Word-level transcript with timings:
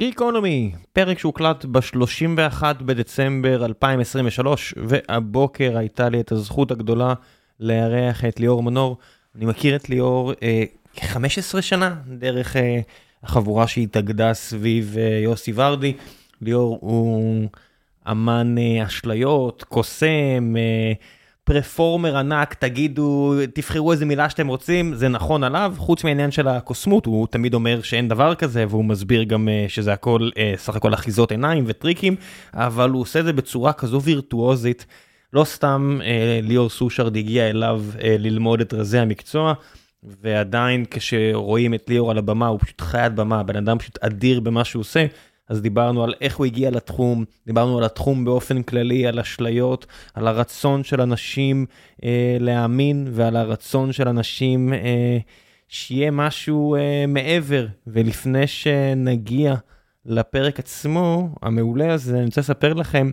גיקונומי, 0.00 0.72
פרק 0.92 1.18
שהוקלט 1.18 1.64
ב-31 1.64 2.62
בדצמבר 2.80 3.64
2023, 3.64 4.74
והבוקר 4.76 5.78
הייתה 5.78 6.08
לי 6.08 6.20
את 6.20 6.32
הזכות 6.32 6.70
הגדולה 6.70 7.14
לארח 7.60 8.24
את 8.24 8.40
ליאור 8.40 8.62
מנור. 8.62 8.98
אני 9.36 9.44
מכיר 9.44 9.76
את 9.76 9.88
ליאור 9.88 10.32
אה, 10.42 10.64
כ-15 10.96 11.60
שנה, 11.60 11.94
דרך 12.18 12.56
אה, 12.56 12.80
החבורה 13.22 13.66
שהתאגדה 13.66 14.34
סביב 14.34 14.96
אה, 14.98 15.18
יוסי 15.22 15.52
ורדי. 15.54 15.92
ליאור 16.42 16.78
הוא 16.80 17.48
אמן 18.10 18.58
אה, 18.58 18.86
אשליות, 18.86 19.64
קוסם, 19.68 20.54
אה, 20.56 20.92
פרפורמר 21.50 22.16
ענק, 22.16 22.54
תגידו, 22.54 23.34
תבחרו 23.54 23.92
איזה 23.92 24.04
מילה 24.06 24.30
שאתם 24.30 24.46
רוצים, 24.46 24.94
זה 24.94 25.08
נכון 25.08 25.44
עליו, 25.44 25.74
חוץ 25.78 26.04
מהעניין 26.04 26.30
של 26.30 26.48
הקוסמות, 26.48 27.06
הוא 27.06 27.26
תמיד 27.26 27.54
אומר 27.54 27.82
שאין 27.82 28.08
דבר 28.08 28.34
כזה, 28.34 28.64
והוא 28.68 28.84
מסביר 28.84 29.22
גם 29.22 29.48
uh, 29.48 29.70
שזה 29.70 29.92
הכל 29.92 30.28
uh, 30.34 30.38
סך 30.56 30.76
הכל 30.76 30.94
אחיזות 30.94 31.30
עיניים 31.30 31.64
וטריקים, 31.66 32.16
אבל 32.54 32.90
הוא 32.90 33.00
עושה 33.00 33.20
את 33.20 33.24
זה 33.24 33.32
בצורה 33.32 33.72
כזו 33.72 34.02
וירטואוזית. 34.02 34.86
לא 35.32 35.44
סתם 35.44 35.98
uh, 36.00 36.04
ליאור 36.46 36.70
סושרד 36.70 37.16
הגיע 37.16 37.50
אליו 37.50 37.82
uh, 37.92 37.98
ללמוד 38.02 38.60
את 38.60 38.74
רזי 38.74 38.98
המקצוע, 38.98 39.52
ועדיין 40.02 40.84
כשרואים 40.90 41.74
את 41.74 41.84
ליאור 41.88 42.10
על 42.10 42.18
הבמה, 42.18 42.46
הוא 42.46 42.58
פשוט 42.60 42.80
חיית 42.80 43.14
במה, 43.14 43.42
בן 43.42 43.56
אדם 43.56 43.78
פשוט 43.78 43.98
אדיר 44.00 44.40
במה 44.40 44.64
שהוא 44.64 44.80
עושה. 44.80 45.06
אז 45.50 45.62
דיברנו 45.62 46.04
על 46.04 46.14
איך 46.20 46.36
הוא 46.36 46.46
הגיע 46.46 46.70
לתחום, 46.70 47.24
דיברנו 47.46 47.78
על 47.78 47.84
התחום 47.84 48.24
באופן 48.24 48.62
כללי, 48.62 49.06
על 49.06 49.18
אשליות, 49.18 49.86
על 50.14 50.26
הרצון 50.26 50.84
של 50.84 51.00
אנשים 51.00 51.66
אה, 52.04 52.36
להאמין 52.40 53.08
ועל 53.10 53.36
הרצון 53.36 53.92
של 53.92 54.08
אנשים 54.08 54.72
אה, 54.72 55.18
שיהיה 55.68 56.10
משהו 56.10 56.76
אה, 56.76 57.04
מעבר. 57.08 57.66
ולפני 57.86 58.46
שנגיע 58.46 59.54
לפרק 60.06 60.58
עצמו, 60.58 61.28
המעולה 61.42 61.94
הזה, 61.94 62.16
אני 62.16 62.24
רוצה 62.24 62.40
לספר 62.40 62.72
לכם 62.72 63.10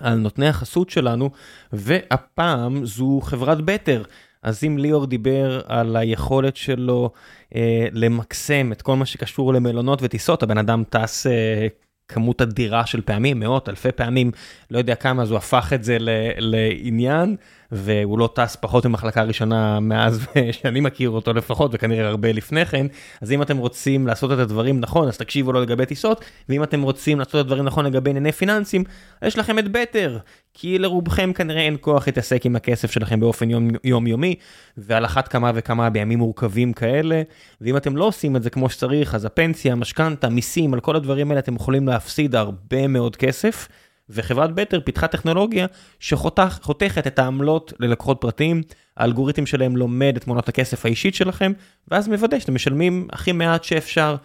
על 0.00 0.14
נותני 0.14 0.48
החסות 0.48 0.90
שלנו, 0.90 1.30
והפעם 1.72 2.86
זו 2.86 3.20
חברת 3.22 3.60
בטר. 3.60 4.02
אז 4.42 4.64
אם 4.64 4.78
ליאור 4.78 5.06
דיבר 5.06 5.60
על 5.66 5.96
היכולת 5.96 6.56
שלו 6.56 7.10
אה, 7.54 7.86
למקסם 7.92 8.72
את 8.72 8.82
כל 8.82 8.96
מה 8.96 9.06
שקשור 9.06 9.54
למלונות 9.54 9.98
וטיסות, 10.02 10.42
הבן 10.42 10.58
אדם 10.58 10.82
טס 10.90 11.26
אה, 11.26 11.66
כמות 12.08 12.42
אדירה 12.42 12.86
של 12.86 13.00
פעמים, 13.00 13.40
מאות, 13.40 13.68
אלפי 13.68 13.92
פעמים, 13.92 14.30
לא 14.70 14.78
יודע 14.78 14.94
כמה, 14.94 15.22
אז 15.22 15.30
הוא 15.30 15.38
הפך 15.38 15.72
את 15.74 15.84
זה 15.84 15.96
ל, 16.00 16.08
לעניין. 16.38 17.36
והוא 17.72 18.18
לא 18.18 18.28
טס 18.34 18.56
פחות 18.56 18.86
ממחלקה 18.86 19.22
ראשונה 19.22 19.80
מאז 19.80 20.26
שאני 20.60 20.80
מכיר 20.80 21.10
אותו 21.10 21.32
לפחות, 21.32 21.70
וכנראה 21.74 22.08
הרבה 22.08 22.32
לפני 22.32 22.66
כן, 22.66 22.86
אז 23.20 23.32
אם 23.32 23.42
אתם 23.42 23.56
רוצים 23.56 24.06
לעשות 24.06 24.32
את 24.32 24.38
הדברים 24.38 24.80
נכון, 24.80 25.08
אז 25.08 25.18
תקשיבו 25.18 25.52
לו 25.52 25.60
לגבי 25.60 25.86
טיסות, 25.86 26.24
ואם 26.48 26.62
אתם 26.62 26.82
רוצים 26.82 27.18
לעשות 27.18 27.34
את 27.34 27.40
הדברים 27.40 27.64
נכון 27.64 27.86
לגבי 27.86 28.10
ענייני 28.10 28.32
פיננסים, 28.32 28.84
יש 29.22 29.38
לכם 29.38 29.58
את 29.58 29.68
בטר, 29.68 30.18
כי 30.54 30.78
לרובכם 30.78 31.32
כנראה 31.32 31.60
אין 31.60 31.76
כוח 31.80 32.06
להתעסק 32.06 32.46
עם 32.46 32.56
הכסף 32.56 32.90
שלכם 32.90 33.20
באופן 33.20 33.48
יומיומי, 33.84 34.34
ועל 34.76 35.04
אחת 35.04 35.28
כמה 35.28 35.50
וכמה 35.54 35.90
בימים 35.90 36.18
מורכבים 36.18 36.72
כאלה, 36.72 37.22
ואם 37.60 37.76
אתם 37.76 37.96
לא 37.96 38.04
עושים 38.04 38.36
את 38.36 38.42
זה 38.42 38.50
כמו 38.50 38.70
שצריך, 38.70 39.14
אז 39.14 39.24
הפנסיה, 39.24 39.72
המשכנתה, 39.72 40.28
מיסים, 40.28 40.74
על 40.74 40.80
כל 40.80 40.96
הדברים 40.96 41.30
האלה 41.30 41.40
אתם 41.40 41.54
יכולים 41.54 41.88
להפסיד 41.88 42.34
הרבה 42.34 42.86
מאוד 42.86 43.16
כסף. 43.16 43.68
וחברת 44.10 44.54
בטר 44.54 44.80
פיתחה 44.80 45.06
טכנולוגיה 45.06 45.66
שחותכת 46.00 47.06
את 47.06 47.18
העמלות 47.18 47.72
ללקוחות 47.80 48.20
פרטיים, 48.20 48.62
האלגוריתם 48.96 49.46
שלהם 49.46 49.76
לומד 49.76 50.12
את 50.16 50.24
תמונות 50.24 50.48
הכסף 50.48 50.86
האישית 50.86 51.14
שלכם, 51.14 51.52
ואז 51.88 52.08
מוודא 52.08 52.38
שאתם 52.38 52.54
משלמים 52.54 53.08
הכי 53.12 53.32
מעט 53.32 53.64
שאפשר. 53.64 54.16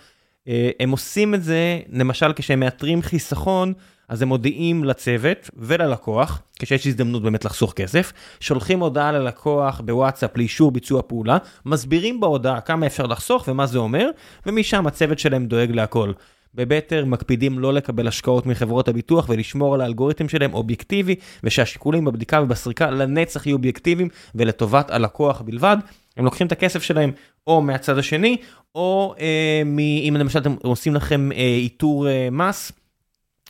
אה, 0.48 0.70
הם 0.80 0.92
עושים 0.92 1.36
את 1.36 1.44
זה, 1.44 1.80
למשל 1.90 2.34
כשהם 2.36 2.60
מאתרים 2.60 3.02
חיסכון, 3.02 3.74
אז 4.10 4.22
הם 4.22 4.28
מודיעים 4.28 4.84
לצוות 4.84 5.50
וללקוח, 5.58 6.42
כשיש 6.60 6.88
הזדמנות 6.88 7.24
באמת 7.24 7.46
לחסוך 7.46 7.74
כסף, 7.74 8.14
שולחים 8.40 8.80
הודעה 8.80 9.12
ללקוח 9.12 9.82
בוואטסאפ 9.86 10.38
לאישור 10.38 10.72
ביצוע 10.72 11.02
פעולה, 11.08 11.38
מסבירים 11.66 12.20
בהודעה 12.20 12.62
כמה 12.62 12.86
אפשר 12.86 13.04
לחסוך 13.04 13.48
ומה 13.48 13.66
זה 13.66 13.78
אומר, 13.78 14.10
ומשם 14.46 14.88
הצוות 14.88 15.20
שלהם 15.20 15.46
דואג 15.46 15.72
להכל. 15.72 16.12
בבטר 16.56 17.06
מקפידים 17.06 17.60
לא 17.60 17.74
לקבל 17.74 18.08
השקעות 18.08 18.46
מחברות 18.46 18.88
הביטוח 18.88 19.30
ולשמור 19.30 19.74
על 19.74 19.82
האלגוריתם 19.82 20.30
שלהם 20.30 20.54
אובייקטיבי, 20.54 21.16
ושהשיקולים 21.44 22.06
בבדיקה 22.06 22.42
ובסריקה 22.42 22.92
לנצח 22.92 23.46
יהיו 23.46 23.56
אובייקטיביים 23.56 24.10
ולטובת 24.36 24.92
הלקוח 24.92 25.42
בלבד. 25.42 25.78
הם 26.18 26.26
לוקחים 26.26 26.48
את 26.48 26.52
הכסף 26.52 26.84
שלהם 26.84 27.12
או 27.48 27.62
מהצד 27.62 27.98
השני, 27.98 28.38
או 28.76 29.16
אה, 29.20 29.62
מ, 29.66 29.80
אם 29.80 30.16
למשל 30.20 30.40
אתם 30.40 30.56
עושים 30.64 30.96
לכם 30.96 31.32
אה, 31.32 31.38
איתור 31.38 32.08
אה, 32.08 32.28
מס. 32.32 32.72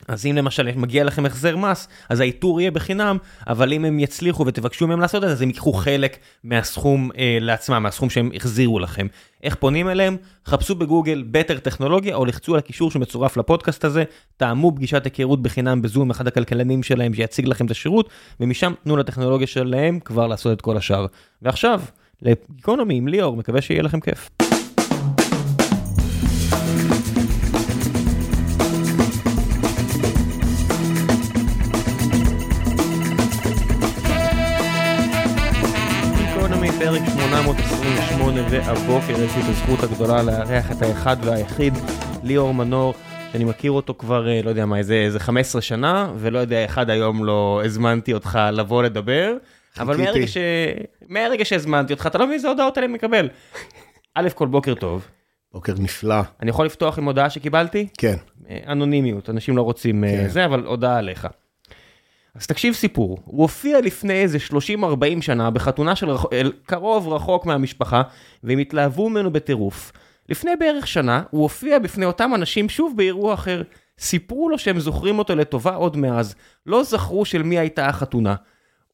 אז 0.08 0.26
אם 0.26 0.36
למשל 0.36 0.70
מגיע 0.76 1.04
לכם 1.04 1.26
החזר 1.26 1.56
מס, 1.56 1.88
אז 2.08 2.20
האיתור 2.20 2.60
יהיה 2.60 2.70
בחינם, 2.70 3.16
אבל 3.46 3.72
אם 3.72 3.84
הם 3.84 4.00
יצליחו 4.00 4.46
ותבקשו 4.46 4.86
מהם 4.86 5.00
לעשות 5.00 5.24
את 5.24 5.28
זה, 5.28 5.34
אז 5.34 5.42
הם 5.42 5.48
ייקחו 5.48 5.72
חלק 5.72 6.16
מהסכום 6.44 7.10
אה, 7.18 7.38
לעצמם, 7.40 7.82
מהסכום 7.82 8.10
שהם 8.10 8.30
החזירו 8.34 8.78
לכם. 8.78 9.06
איך 9.42 9.54
פונים 9.54 9.88
אליהם? 9.88 10.16
חפשו 10.46 10.74
בגוגל 10.74 11.24
בטר 11.30 11.58
טכנולוגיה, 11.58 12.16
או 12.16 12.24
לחצו 12.24 12.52
על 12.52 12.58
הקישור 12.58 12.90
שמצורף 12.90 13.36
לפודקאסט 13.36 13.84
הזה, 13.84 14.04
טעמו 14.36 14.72
פגישת 14.76 15.04
היכרות 15.04 15.42
בחינם 15.42 15.82
בזום 15.82 16.10
אחד 16.10 16.26
הכלכלנים 16.26 16.82
שלהם 16.82 17.14
שיציג 17.14 17.48
לכם 17.48 17.66
את 17.66 17.70
השירות, 17.70 18.08
ומשם 18.40 18.72
תנו 18.84 18.96
לטכנולוגיה 18.96 19.46
שלהם 19.46 20.00
כבר 20.00 20.26
לעשות 20.26 20.52
את 20.52 20.62
כל 20.62 20.76
השאר. 20.76 21.06
ועכשיו, 21.42 21.82
לגיקונומי 22.22 22.94
עם 22.94 23.08
ליאור, 23.08 23.36
מקווה 23.36 23.60
שיהיה 23.60 23.82
לכם 23.82 24.00
כיף. 24.00 24.30
פרק 36.86 37.02
828 37.08 38.40
והבוקר 38.50 39.12
יש 39.12 39.36
לי 39.36 39.42
את 39.42 39.48
הזכות 39.48 39.82
הגדולה 39.82 40.22
לארח 40.22 40.72
את 40.72 40.82
האחד 40.82 41.16
והיחיד 41.24 41.74
ליאור 42.22 42.54
מנור 42.54 42.94
שאני 43.32 43.44
מכיר 43.44 43.72
אותו 43.72 43.94
כבר 43.98 44.26
לא 44.44 44.48
יודע 44.48 44.66
מה 44.66 44.78
איזה 44.78 44.94
איזה 44.94 45.20
15 45.20 45.62
שנה 45.62 46.12
ולא 46.16 46.38
יודע 46.38 46.64
אחד 46.64 46.90
היום 46.90 47.24
לא 47.24 47.62
הזמנתי 47.64 48.14
אותך 48.14 48.38
לבוא 48.52 48.82
לדבר 48.82 49.34
אבל 49.78 49.96
מהרגע, 49.96 50.26
ש... 50.26 50.36
מהרגע 51.08 51.44
שהזמנתי 51.44 51.92
אותך 51.92 52.06
אתה 52.06 52.18
לא 52.18 52.24
מבין 52.24 52.34
איזה 52.34 52.48
הודעות 52.48 52.78
אני 52.78 52.86
מקבל. 52.86 53.28
א' 54.14 54.28
כל 54.34 54.46
בוקר 54.46 54.74
טוב. 54.74 55.08
בוקר 55.52 55.74
נפלא. 55.78 56.20
אני 56.42 56.50
יכול 56.50 56.66
לפתוח 56.66 56.98
עם 56.98 57.04
הודעה 57.04 57.30
שקיבלתי? 57.30 57.88
כן. 57.98 58.16
אנונימיות 58.68 59.30
אנשים 59.30 59.56
לא 59.56 59.62
רוצים 59.62 60.04
כן. 60.08 60.28
זה 60.28 60.44
אבל 60.44 60.64
הודעה 60.64 60.98
עליך. 60.98 61.26
אז 62.38 62.46
תקשיב 62.46 62.74
סיפור, 62.74 63.18
הוא 63.24 63.42
הופיע 63.42 63.80
לפני 63.80 64.12
איזה 64.12 64.38
30-40 64.50 64.52
שנה 65.20 65.50
בחתונה 65.50 65.96
של 65.96 66.10
רח... 66.10 66.24
קרוב 66.66 67.08
רחוק 67.08 67.46
מהמשפחה, 67.46 68.02
והם 68.44 68.58
התלהבו 68.58 69.08
ממנו 69.08 69.32
בטירוף. 69.32 69.92
לפני 70.28 70.50
בערך 70.60 70.86
שנה, 70.86 71.22
הוא 71.30 71.42
הופיע 71.42 71.78
בפני 71.78 72.06
אותם 72.06 72.30
אנשים 72.34 72.68
שוב 72.68 72.96
באירוע 72.96 73.34
אחר. 73.34 73.62
סיפרו 73.98 74.48
לו 74.48 74.58
שהם 74.58 74.80
זוכרים 74.80 75.18
אותו 75.18 75.36
לטובה 75.36 75.74
עוד 75.74 75.96
מאז, 75.96 76.34
לא 76.66 76.82
זכרו 76.82 77.24
של 77.24 77.42
מי 77.42 77.58
הייתה 77.58 77.86
החתונה. 77.86 78.34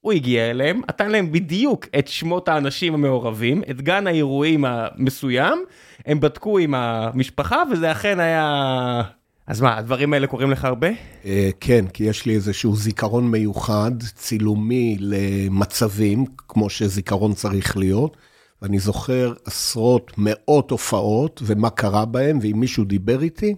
הוא 0.01 0.13
הגיע 0.13 0.51
אליהם, 0.51 0.81
נתן 0.89 1.11
להם 1.11 1.33
בדיוק 1.33 1.87
את 1.99 2.09
שמות 2.09 2.49
האנשים 2.49 2.95
המעורבים, 2.95 3.63
את 3.71 3.81
גן 3.81 4.07
האירועים 4.07 4.65
המסוים, 4.65 5.65
הם 6.07 6.21
בדקו 6.21 6.59
עם 6.59 6.75
המשפחה 6.75 7.63
וזה 7.71 7.93
אכן 7.93 8.21
היה 8.21 9.03
אז 9.47 9.61
מה, 9.61 9.79
הדברים 9.79 10.13
האלה 10.13 10.27
קורים 10.27 10.51
לך 10.51 10.65
הרבה? 10.65 10.89
אה, 11.25 11.51
כן, 11.61 11.85
כי 11.87 12.05
יש 12.05 12.27
לי 12.27 12.35
איזשהו 12.35 12.77
זיכרון 12.77 13.31
מיוחד, 13.31 13.91
צילומי 14.03 14.97
למצבים, 15.01 16.25
כמו 16.49 16.71
שזיכרון 16.71 17.35
צריך 17.35 17.77
להיות, 17.77 18.17
ואני 18.63 18.79
זוכר 18.79 19.35
עשרות, 19.45 20.13
מאות 20.19 20.71
הופעות 20.71 21.43
ומה 21.45 21.71
קרה 21.71 22.05
בהם, 22.05 22.39
ואם 22.43 22.61
מישהו 22.61 22.85
דיבר 22.85 23.23
איתי, 23.23 23.55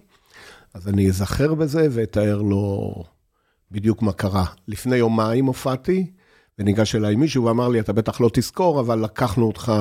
אז 0.73 0.87
אני 0.87 1.07
אזכר 1.09 1.53
בזה 1.53 1.87
ואתאר 1.91 2.41
לו 2.41 2.93
בדיוק 3.71 4.01
מה 4.01 4.13
קרה. 4.13 4.45
לפני 4.67 4.95
יומיים 4.95 5.45
הופעתי, 5.45 6.11
וניגש 6.59 6.95
אליי 6.95 7.15
מישהו 7.15 7.43
ואמר 7.43 7.67
לי, 7.67 7.79
אתה 7.79 7.93
בטח 7.93 8.21
לא 8.21 8.29
תזכור, 8.33 8.79
אבל 8.79 9.03
לקחנו 9.03 9.47
אותך 9.47 9.73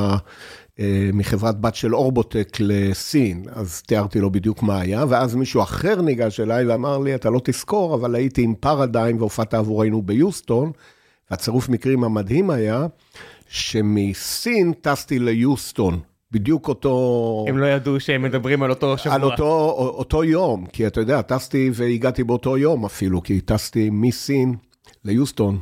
אה, 0.80 1.10
מחברת 1.12 1.60
בת 1.60 1.74
של 1.74 1.94
אורבוטק 1.94 2.56
לסין, 2.60 3.44
אז 3.52 3.82
תיארתי 3.82 4.20
לו 4.20 4.30
בדיוק 4.30 4.62
מה 4.62 4.80
היה, 4.80 5.04
ואז 5.08 5.34
מישהו 5.34 5.62
אחר 5.62 6.02
ניגש 6.02 6.40
אליי 6.40 6.66
ואמר 6.66 6.98
לי, 6.98 7.14
אתה 7.14 7.30
לא 7.30 7.40
תזכור, 7.44 7.94
אבל 7.94 8.14
הייתי 8.14 8.42
עם 8.42 8.54
פרדיים 8.54 9.18
והופעת 9.18 9.54
עבורנו 9.54 10.02
ביוסטון, 10.02 10.72
והצירוף 11.30 11.68
מקרים 11.68 12.04
המדהים 12.04 12.50
היה, 12.50 12.86
שמסין 13.48 14.72
טסתי 14.80 15.18
ליוסטון. 15.18 16.00
בדיוק 16.32 16.68
אותו... 16.68 17.44
הם 17.48 17.58
לא 17.58 17.66
ידעו 17.66 18.00
שהם 18.00 18.22
מדברים 18.22 18.62
על 18.62 18.70
אותו 18.70 18.98
שבוע. 18.98 19.14
על 19.14 19.24
אותו, 19.24 19.70
אותו 19.96 20.24
יום, 20.24 20.66
כי 20.66 20.86
אתה 20.86 21.00
יודע, 21.00 21.22
טסתי 21.22 21.70
והגעתי 21.74 22.24
באותו 22.24 22.58
יום 22.58 22.84
אפילו, 22.84 23.22
כי 23.22 23.40
טסתי 23.40 23.90
מסין 23.92 24.54
ליוסטון, 25.04 25.58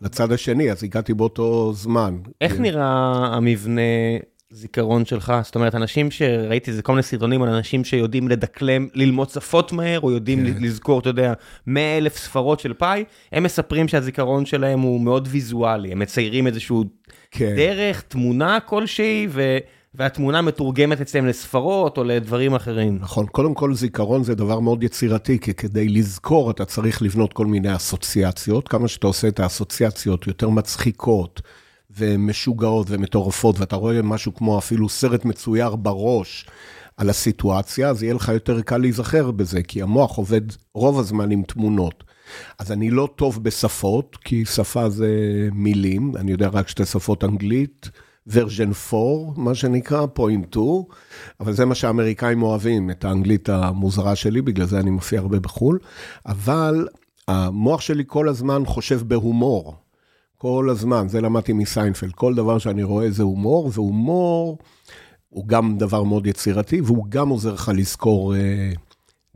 לצד 0.00 0.32
השני, 0.32 0.70
אז 0.70 0.84
הגעתי 0.84 1.14
באותו 1.14 1.72
זמן. 1.72 2.18
איך 2.40 2.60
נראה 2.60 3.14
המבנה 3.36 3.80
הזיכרון 4.52 5.04
שלך? 5.04 5.32
זאת 5.42 5.54
אומרת, 5.54 5.74
אנשים 5.74 6.10
שראיתי 6.10 6.70
איזה 6.70 6.82
כל 6.82 6.92
מיני 6.92 7.02
סרטונים 7.02 7.42
על 7.42 7.48
אנשים 7.48 7.84
שיודעים 7.84 8.28
לדקלם, 8.28 8.88
ללמוד 8.94 9.30
שפות 9.30 9.72
מהר, 9.72 10.00
או 10.00 10.10
יודעים 10.10 10.46
כן. 10.46 10.62
לזכור, 10.62 11.00
אתה 11.00 11.08
יודע, 11.08 11.32
100 11.66 11.98
אלף 11.98 12.16
ספרות 12.16 12.60
של 12.60 12.74
פאי, 12.74 13.04
הם 13.32 13.42
מספרים 13.42 13.88
שהזיכרון 13.88 14.46
שלהם 14.46 14.80
הוא 14.80 15.00
מאוד 15.00 15.28
ויזואלי, 15.30 15.92
הם 15.92 15.98
מציירים 15.98 16.46
איזשהו 16.46 16.84
כן. 17.30 17.56
דרך, 17.56 18.02
תמונה 18.02 18.60
כלשהי, 18.60 19.26
ו... 19.30 19.58
והתמונה 19.96 20.42
מתורגמת 20.42 21.00
אצלם 21.00 21.26
לספרות 21.26 21.98
או 21.98 22.04
לדברים 22.04 22.54
אחרים. 22.54 22.98
נכון, 23.00 23.26
קודם 23.26 23.54
כל 23.54 23.74
זיכרון 23.74 24.24
זה 24.24 24.34
דבר 24.34 24.60
מאוד 24.60 24.82
יצירתי, 24.82 25.38
כי 25.38 25.54
כדי 25.54 25.88
לזכור 25.88 26.50
אתה 26.50 26.64
צריך 26.64 27.02
לבנות 27.02 27.32
כל 27.32 27.46
מיני 27.46 27.76
אסוציאציות. 27.76 28.68
כמה 28.68 28.88
שאתה 28.88 29.06
עושה 29.06 29.28
את 29.28 29.40
האסוציאציות 29.40 30.26
יותר 30.26 30.48
מצחיקות 30.48 31.42
ומשוגעות 31.96 32.86
ומטורפות, 32.90 33.58
ואתה 33.58 33.76
רואה 33.76 34.02
משהו 34.02 34.34
כמו 34.34 34.58
אפילו 34.58 34.88
סרט 34.88 35.24
מצויר 35.24 35.76
בראש 35.76 36.46
על 36.96 37.10
הסיטואציה, 37.10 37.88
אז 37.88 38.02
יהיה 38.02 38.14
לך 38.14 38.28
יותר 38.28 38.60
קל 38.60 38.78
להיזכר 38.78 39.30
בזה, 39.30 39.62
כי 39.62 39.82
המוח 39.82 40.16
עובד 40.16 40.40
רוב 40.74 40.98
הזמן 40.98 41.30
עם 41.30 41.42
תמונות. 41.42 42.04
אז 42.58 42.72
אני 42.72 42.90
לא 42.90 43.08
טוב 43.16 43.44
בשפות, 43.44 44.16
כי 44.24 44.44
שפה 44.44 44.88
זה 44.88 45.08
מילים, 45.52 46.12
אני 46.16 46.32
יודע 46.32 46.48
רק 46.48 46.68
שתי 46.68 46.84
שפות 46.84 47.24
אנגלית. 47.24 47.90
ורז'ן 48.26 48.70
4, 48.92 49.32
מה 49.36 49.54
שנקרא, 49.54 50.06
פוינט 50.06 50.52
2, 50.52 50.64
אבל 51.40 51.52
זה 51.52 51.64
מה 51.64 51.74
שהאמריקאים 51.74 52.42
אוהבים, 52.42 52.90
את 52.90 53.04
האנגלית 53.04 53.48
המוזרה 53.48 54.16
שלי, 54.16 54.42
בגלל 54.42 54.66
זה 54.66 54.80
אני 54.80 54.90
מופיע 54.90 55.20
הרבה 55.20 55.40
בחו"ל, 55.40 55.78
אבל 56.26 56.88
המוח 57.28 57.80
שלי 57.80 58.04
כל 58.06 58.28
הזמן 58.28 58.62
חושב 58.66 59.00
בהומור, 59.08 59.74
כל 60.38 60.68
הזמן, 60.70 61.08
זה 61.08 61.20
למדתי 61.20 61.52
מסיינפלד, 61.52 62.12
כל 62.12 62.34
דבר 62.34 62.58
שאני 62.58 62.82
רואה 62.82 63.10
זה 63.10 63.22
הומור, 63.22 63.70
והומור 63.74 64.58
הוא 65.28 65.46
גם 65.46 65.78
דבר 65.78 66.02
מאוד 66.02 66.26
יצירתי, 66.26 66.80
והוא 66.80 67.06
גם 67.08 67.28
עוזר 67.28 67.54
לך 67.54 67.70
לזכור 67.74 68.36
אה, 68.36 68.72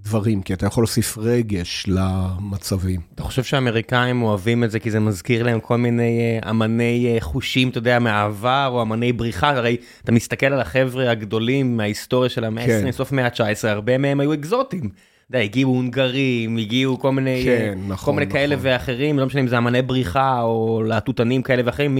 דברים, 0.05 0.43
כי 0.43 0.55
אתה 0.55 0.67
יכול 0.67 0.83
להוסיף 0.83 1.19
רגש 1.19 1.85
למצבים. 1.89 3.01
אתה 3.15 3.23
חושב 3.23 3.43
שהאמריקאים 3.45 4.23
אוהבים 4.23 4.65
את 4.65 4.71
זה 4.71 4.79
כי 4.79 4.91
זה 4.91 5.01
מזכיר 5.01 5.43
להם 5.43 5.61
כל 5.61 5.77
מיני 5.77 6.39
uh, 6.43 6.51
אמני 6.51 7.17
uh, 7.19 7.25
חושים, 7.25 7.69
אתה 7.69 7.79
יודע, 7.79 7.99
מהעבר, 7.99 8.69
או 8.73 8.83
אמני 8.83 9.13
בריחה? 9.13 9.51
הרי 9.51 9.77
אתה 10.05 10.13
מסתכל 10.13 10.47
על 10.47 10.61
החבר'ה 10.61 11.11
הגדולים 11.11 11.77
מההיסטוריה 11.77 12.31
של 12.31 12.45
המאה 12.45 12.67
כן. 12.67 12.83
ה-20, 12.87 12.93
סוף 12.93 13.13
מאה 13.13 13.27
ה-19, 13.27 13.69
הרבה 13.69 13.99
מהם 13.99 14.21
היו 14.21 14.35
אקזוטים. 14.35 14.81
אתה 14.81 15.37
יודע, 15.37 15.45
הגיעו 15.45 15.71
הונגרים, 15.75 16.57
הגיעו 16.57 16.99
כל 16.99 17.13
מיני, 17.13 17.43
כן, 17.45 17.79
uh, 17.79 17.91
נכון, 17.93 18.05
כל 18.05 18.13
מיני 18.13 18.27
נכון. 18.27 18.39
כאלה 18.39 18.57
ואחרים, 18.59 19.19
לא 19.19 19.27
משנה 19.27 19.41
אם 19.41 19.49
זה 19.49 19.59
אמני 19.59 19.83
בריחה 19.83 20.43
או 20.43 20.83
להטוטנים 20.87 21.43
כאלה 21.43 21.63
ואחרים, 21.65 21.95
מ... 21.95 21.99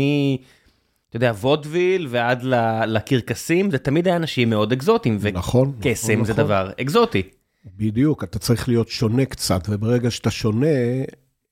אתה 1.09 1.17
יודע, 1.17 1.33
וודוויל 1.41 2.07
ועד 2.11 2.43
לקרקסים, 2.87 3.71
זה 3.71 3.79
תמיד 3.79 4.07
היה 4.07 4.17
אנשים 4.17 4.51
מאוד 4.51 4.73
אקזוטיים, 4.73 5.19
נכון, 5.33 5.73
וקסם 5.79 6.13
נכון, 6.13 6.25
זה 6.25 6.33
נכון. 6.33 6.45
דבר 6.45 6.71
אקזוטי. 6.81 7.23
בדיוק, 7.65 8.25
אתה 8.25 8.39
צריך 8.39 8.69
להיות 8.69 8.89
שונה 8.89 9.25
קצת, 9.25 9.63
וברגע 9.69 10.11
שאתה 10.11 10.31
שונה, 10.31 10.67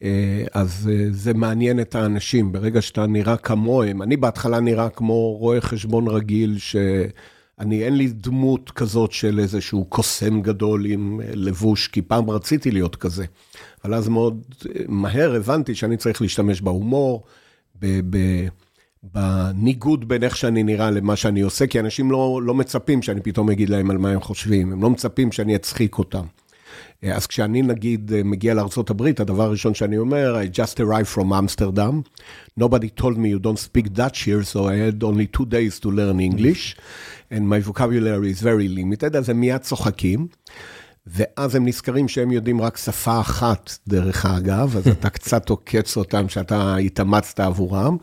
אה, 0.02 0.44
אז 0.52 0.90
אה, 0.92 1.06
זה 1.10 1.34
מעניין 1.34 1.80
את 1.80 1.94
האנשים. 1.94 2.52
ברגע 2.52 2.82
שאתה 2.82 3.06
נראה 3.06 3.36
כמוהם, 3.36 4.02
אני 4.02 4.16
בהתחלה 4.16 4.60
נראה 4.60 4.88
כמו 4.88 5.36
רואה 5.36 5.60
חשבון 5.60 6.08
רגיל, 6.08 6.58
שאני, 6.58 7.82
אין 7.84 7.96
לי 7.96 8.08
דמות 8.08 8.70
כזאת 8.70 9.12
של 9.12 9.38
איזשהו 9.38 9.84
קוסם 9.84 10.42
גדול 10.42 10.86
עם 10.86 11.20
אה, 11.20 11.30
לבוש, 11.34 11.88
כי 11.88 12.02
פעם 12.02 12.30
רציתי 12.30 12.70
להיות 12.70 12.96
כזה. 12.96 13.24
אבל 13.84 13.94
אז 13.94 14.08
מאוד 14.08 14.42
מהר 14.88 15.34
הבנתי 15.34 15.74
שאני 15.74 15.96
צריך 15.96 16.22
להשתמש 16.22 16.60
בהומור, 16.60 17.24
ב... 17.80 18.16
ב 18.16 18.48
בניגוד 19.02 20.08
בין 20.08 20.22
איך 20.24 20.36
שאני 20.36 20.62
נראה 20.62 20.90
למה 20.90 21.16
שאני 21.16 21.40
עושה, 21.40 21.66
כי 21.66 21.80
אנשים 21.80 22.10
לא, 22.10 22.40
לא 22.42 22.54
מצפים 22.54 23.02
שאני 23.02 23.20
פתאום 23.20 23.50
אגיד 23.50 23.68
להם 23.68 23.90
על 23.90 23.98
מה 23.98 24.10
הם 24.10 24.20
חושבים, 24.20 24.72
הם 24.72 24.82
לא 24.82 24.90
מצפים 24.90 25.32
שאני 25.32 25.56
אצחיק 25.56 25.98
אותם. 25.98 26.24
אה, 27.04 27.16
אז 27.16 27.26
כשאני 27.26 27.62
נגיד 27.62 28.12
אה, 28.12 28.22
מגיע 28.24 28.54
לארה"ב, 28.54 29.02
הדבר 29.18 29.42
הראשון 29.42 29.74
שאני 29.74 29.98
אומר, 29.98 30.40
I 30.42 30.56
just 30.56 30.74
arrived 30.74 31.16
from 31.16 31.32
Amsterdam, 31.32 32.02
nobody 32.60 33.00
told 33.00 33.16
me 33.16 33.28
you 33.28 33.38
don't 33.38 33.58
speak 33.68 33.92
Dutch 33.92 34.18
here, 34.24 34.42
so 34.52 34.68
I 34.68 34.74
had 34.74 35.02
only 35.02 35.26
two 35.38 35.46
days 35.46 35.80
to 35.80 35.90
learn 35.90 36.20
English, 36.20 36.76
and 37.32 37.42
my 37.48 37.60
vocabulary 37.70 38.30
is 38.30 38.42
very 38.42 38.68
limited, 38.68 39.16
אז 39.16 39.28
הם 39.28 39.40
מיד 39.40 39.60
צוחקים. 39.60 40.26
ואז 41.10 41.54
הם 41.54 41.66
נזכרים 41.66 42.08
שהם 42.08 42.30
יודעים 42.30 42.60
רק 42.60 42.76
שפה 42.76 43.20
אחת, 43.20 43.78
דרך 43.88 44.26
אגב, 44.26 44.76
אז 44.76 44.88
אתה 44.88 45.10
קצת 45.16 45.48
עוקץ 45.48 45.96
אותם 45.96 46.28
שאתה 46.28 46.76
התאמצת 46.76 47.40
עבורם, 47.40 47.96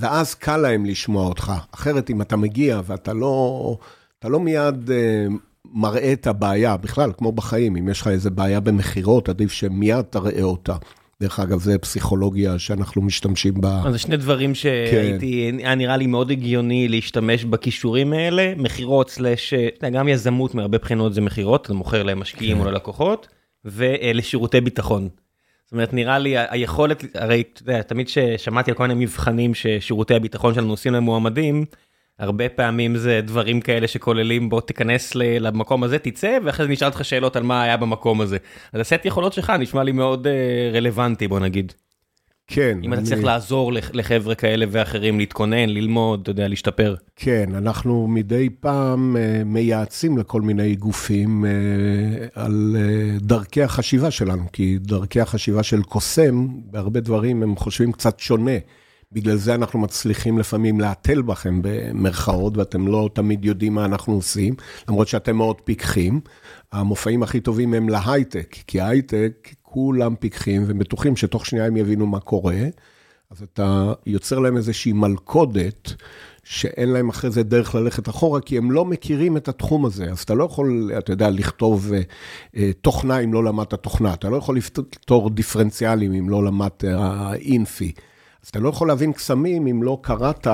ואז 0.00 0.34
קל 0.34 0.56
להם 0.56 0.86
לשמוע 0.86 1.26
אותך. 1.26 1.52
אחרת, 1.74 2.10
אם 2.10 2.22
אתה 2.22 2.36
מגיע 2.36 2.80
ואתה 2.84 3.12
לא, 3.12 3.76
אתה 4.18 4.28
לא 4.28 4.40
מיד 4.40 4.90
אה, 4.90 5.26
מראה 5.72 6.12
את 6.12 6.26
הבעיה, 6.26 6.76
בכלל, 6.76 7.12
כמו 7.18 7.32
בחיים, 7.32 7.76
אם 7.76 7.88
יש 7.88 8.00
לך 8.00 8.08
איזה 8.08 8.30
בעיה 8.30 8.60
במכירות, 8.60 9.28
עדיף 9.28 9.52
שמיד 9.52 10.02
תראה 10.02 10.42
אותה. 10.42 10.76
דרך 11.20 11.40
אגב, 11.40 11.60
זה 11.60 11.78
פסיכולוגיה 11.78 12.58
שאנחנו 12.58 13.02
משתמשים 13.02 13.60
בה. 13.60 13.82
אז 13.84 13.92
זה 13.92 13.98
שני 13.98 14.16
דברים 14.16 14.54
שהייתי, 14.54 15.52
היה 15.58 15.74
נראה 15.74 15.96
לי 15.96 16.06
מאוד 16.06 16.30
הגיוני 16.30 16.88
להשתמש 16.88 17.44
בכישורים 17.44 18.12
האלה, 18.12 18.52
מכירות 18.56 19.10
סלאש, 19.10 19.52
יודע, 19.52 19.90
גם 19.90 20.08
יזמות 20.08 20.54
מהרבה 20.54 20.78
בחינות 20.78 21.14
זה 21.14 21.20
מכירות, 21.20 21.66
אתה 21.66 21.74
מוכר 21.74 22.02
למשקיעים 22.02 22.56
כן. 22.56 22.62
או 22.64 22.70
ללקוחות, 22.70 23.28
ולשירותי 23.64 24.60
ביטחון. 24.60 25.08
זאת 25.70 25.72
אומרת, 25.72 25.92
נראה 25.92 26.18
לי 26.18 26.34
היכולת, 26.38 27.04
הרי 27.14 27.42
אתה 27.52 27.62
יודע, 27.62 27.82
תמיד 27.82 28.08
ששמעתי 28.08 28.70
על 28.70 28.76
כל 28.76 28.86
מיני 28.86 29.04
מבחנים 29.04 29.54
ששירותי 29.54 30.14
הביטחון 30.14 30.54
שלנו 30.54 30.70
עושים 30.70 30.92
למועמדים, 30.92 31.64
הרבה 32.18 32.48
פעמים 32.48 32.96
זה 32.96 33.20
דברים 33.24 33.60
כאלה 33.60 33.88
שכוללים 33.88 34.48
בוא 34.48 34.60
תיכנס 34.60 35.14
למקום 35.14 35.82
הזה, 35.82 35.98
תצא, 35.98 36.38
ואחרי 36.44 36.66
זה 36.66 36.72
נשאל 36.72 36.88
אותך 36.88 37.04
שאלות 37.04 37.36
על 37.36 37.42
מה 37.42 37.62
היה 37.62 37.76
במקום 37.76 38.20
הזה. 38.20 38.36
אז 38.72 38.80
הסט 38.80 39.04
יכולות 39.04 39.32
שלך 39.32 39.50
נשמע 39.50 39.82
לי 39.82 39.92
מאוד 39.92 40.26
אה, 40.26 40.70
רלוונטי, 40.74 41.28
בוא 41.28 41.40
נגיד. 41.40 41.72
כן. 42.52 42.78
אם 42.84 42.92
אתה 42.92 43.02
צריך 43.02 43.24
לעזור 43.24 43.72
לח- 43.72 43.90
לחבר'ה 43.94 44.34
כאלה 44.34 44.66
ואחרים 44.70 45.18
להתכונן, 45.18 45.68
ללמוד, 45.68 46.20
אתה 46.22 46.30
יודע, 46.30 46.48
להשתפר. 46.48 46.94
כן, 47.16 47.50
אנחנו 47.54 48.08
מדי 48.08 48.48
פעם 48.60 49.16
אה, 49.16 49.42
מייעצים 49.44 50.18
לכל 50.18 50.40
מיני 50.42 50.74
גופים 50.74 51.44
אה, 51.44 51.50
על 52.34 52.76
אה, 52.78 53.18
דרכי 53.20 53.62
החשיבה 53.62 54.10
שלנו, 54.10 54.42
כי 54.52 54.78
דרכי 54.80 55.20
החשיבה 55.20 55.62
של 55.62 55.82
קוסם, 55.82 56.48
בהרבה 56.70 57.00
דברים 57.00 57.42
הם 57.42 57.56
חושבים 57.56 57.92
קצת 57.92 58.18
שונה. 58.18 58.56
בגלל 59.12 59.36
זה 59.36 59.54
אנחנו 59.54 59.78
מצליחים 59.78 60.38
לפעמים 60.38 60.80
להתל 60.80 61.22
בכם 61.22 61.60
במרכאות, 61.62 62.56
ואתם 62.56 62.88
לא 62.88 63.10
תמיד 63.12 63.44
יודעים 63.44 63.74
מה 63.74 63.84
אנחנו 63.84 64.14
עושים, 64.14 64.54
למרות 64.88 65.08
שאתם 65.08 65.36
מאוד 65.36 65.60
פיקחים. 65.60 66.20
המופעים 66.72 67.22
הכי 67.22 67.40
טובים 67.40 67.74
הם 67.74 67.88
להייטק, 67.88 68.56
כי 68.66 68.80
ההייטק, 68.80 69.48
כולם 69.72 70.14
פיקחים 70.16 70.64
ובטוחים 70.66 71.16
שתוך 71.16 71.46
שנייה 71.46 71.66
הם 71.66 71.76
יבינו 71.76 72.06
מה 72.06 72.20
קורה. 72.20 72.56
אז 73.30 73.42
אתה 73.42 73.92
יוצר 74.06 74.38
להם 74.38 74.56
איזושהי 74.56 74.92
מלכודת, 74.92 75.92
שאין 76.44 76.88
להם 76.88 77.08
אחרי 77.08 77.30
זה 77.30 77.42
דרך 77.42 77.74
ללכת 77.74 78.08
אחורה, 78.08 78.40
כי 78.40 78.58
הם 78.58 78.70
לא 78.70 78.84
מכירים 78.84 79.36
את 79.36 79.48
התחום 79.48 79.86
הזה. 79.86 80.10
אז 80.10 80.20
אתה 80.20 80.34
לא 80.34 80.44
יכול, 80.44 80.90
אתה 80.98 81.12
יודע, 81.12 81.30
לכתוב 81.30 81.92
אה, 81.92 82.00
אה, 82.56 82.70
תוכנה 82.80 83.18
אם 83.18 83.32
לא 83.32 83.44
למדת 83.44 83.74
תוכנה. 83.74 84.14
אתה 84.14 84.28
לא 84.28 84.36
יכול 84.36 84.56
לפתור 84.56 85.30
דיפרנציאלים 85.30 86.12
אם 86.12 86.30
לא 86.30 86.44
למדת 86.44 86.84
אה, 86.84 87.34
אינפי. 87.34 87.92
אז 88.42 88.48
אתה 88.48 88.58
לא 88.58 88.68
יכול 88.68 88.88
להבין 88.88 89.12
קסמים 89.12 89.66
אם 89.66 89.82
לא 89.82 89.98
קראת 90.02 90.46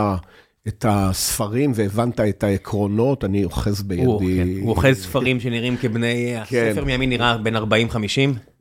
את 0.68 0.84
הספרים 0.88 1.72
והבנת 1.74 2.20
את 2.20 2.44
העקרונות, 2.44 3.24
אני 3.24 3.44
אוחז 3.44 3.82
בידי. 3.82 4.04
הוא 4.04 4.20
כן, 4.20 4.48
הוא 4.60 4.70
אוחז 4.70 5.02
ספרים 5.02 5.40
שנראים 5.40 5.76
כבני, 5.76 6.34
כן. 6.48 6.68
הספר 6.70 6.84
מימין 6.84 7.10
נראה 7.10 7.38
בין 7.38 7.56
40-50. 7.56 7.60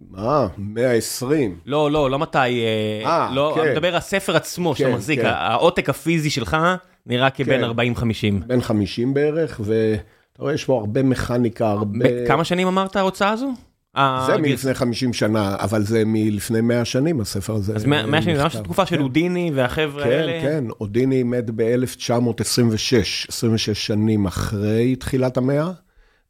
מה? 0.10 0.48
120. 0.58 1.56
לא, 1.66 1.92
לא, 1.92 2.12
לא 2.12 2.20
מתי, 2.20 2.38
אה, 2.38 3.02
אה, 3.06 3.30
לא, 3.34 3.52
כן. 3.56 3.62
אני 3.62 3.72
מדבר 3.72 3.96
הספר 3.96 4.36
עצמו 4.36 4.76
שאתה 4.76 4.90
כן, 4.90 4.96
מחזיק, 4.96 5.20
כן. 5.20 5.32
העותק 5.36 5.90
הפיזי 5.90 6.30
שלך 6.30 6.58
נראה 7.06 7.30
כבין 7.30 7.62
כן. 7.62 7.94
40-50. 8.42 8.48
בין 8.48 8.62
50 8.62 9.14
בערך, 9.14 9.62
ואתה 9.64 10.04
רואה, 10.40 10.54
יש 10.54 10.68
בו 10.68 10.80
הרבה 10.80 11.04
מכניקה, 11.04 11.68
הרבה... 11.68 12.26
כמה 12.28 12.44
שנים 12.44 12.68
אמרת 12.68 12.96
ההוצאה 12.96 13.30
הזו? 13.30 13.54
אה, 13.98 14.24
זה 14.28 14.38
מלפני 14.38 14.74
50 14.74 15.14
שנה, 15.14 15.56
אבל 15.60 15.84
זה 15.84 16.04
מלפני 16.06 16.62
100 16.62 16.86
שנים, 16.86 17.22
הספר 17.22 17.56
הזה. 17.56 17.76
אז 17.76 17.86
100 17.86 18.22
שנים, 18.22 18.36
זה 18.36 18.44
ממש. 18.44 18.56
תקופה 18.56 18.86
של 18.86 18.96
כן. 18.96 19.02
הודיני 19.02 19.52
והחבר'ה 19.56 20.04
כן, 20.04 20.10
האלה. 20.10 20.42
כן, 20.42 20.64
אודיני 20.80 21.24
מת 21.24 21.52
ב-1926, 21.56 23.28
26 23.30 23.88
שנים 23.88 24.26
אחרי 24.26 24.96
תחילת 24.96 25.38
המאה, 25.38 25.72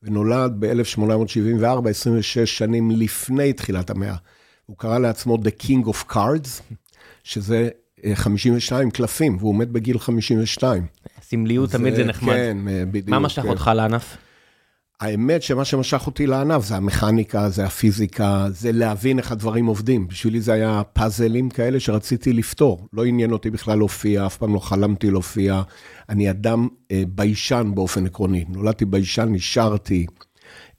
ונולד 0.03 0.55
ב-1874, 0.59 1.89
26 1.89 2.57
שנים 2.57 2.91
לפני 2.91 3.53
תחילת 3.53 3.89
המאה. 3.89 4.15
הוא 4.65 4.77
קרא 4.77 4.97
לעצמו 4.97 5.35
The 5.35 5.63
King 5.65 5.87
of 5.87 6.13
Cards, 6.13 6.75
שזה 7.23 7.69
אה, 8.05 8.15
52 8.15 8.91
קלפים, 8.91 9.37
והוא 9.39 9.55
מת 9.55 9.69
בגיל 9.69 9.99
52. 9.99 10.85
סמליות 11.21 11.71
תמיד 11.71 11.95
זה 11.95 12.03
נחמד. 12.03 12.33
כן, 12.33 12.57
אה, 12.67 12.83
בדיוק. 12.85 13.09
מה 13.09 13.19
משך 13.19 13.41
כן. 13.41 13.47
אותך 13.47 13.71
לענף? 13.75 14.17
האמת 15.01 15.41
שמה 15.41 15.65
שמשך 15.65 16.07
אותי 16.07 16.27
לענף 16.27 16.65
זה 16.65 16.75
המכניקה, 16.75 17.49
זה 17.49 17.65
הפיזיקה, 17.65 18.47
זה 18.49 18.71
להבין 18.71 19.17
איך 19.19 19.31
הדברים 19.31 19.65
עובדים. 19.65 20.07
בשבילי 20.07 20.41
זה 20.41 20.53
היה 20.53 20.81
פאזלים 20.93 21.49
כאלה 21.49 21.79
שרציתי 21.79 22.33
לפתור. 22.33 22.87
לא 22.93 23.05
עניין 23.05 23.31
אותי 23.31 23.49
בכלל 23.49 23.77
להופיע, 23.77 24.25
אף 24.25 24.37
פעם 24.37 24.53
לא 24.53 24.59
חלמתי 24.59 25.11
להופיע. 25.11 25.61
אני 26.09 26.29
אדם 26.29 26.67
אה, 26.91 27.03
ביישן 27.07 27.71
באופן 27.75 28.05
עקרוני. 28.05 28.45
נולדתי 28.49 28.85
ביישן, 28.85 29.29
נשארתי 29.31 30.05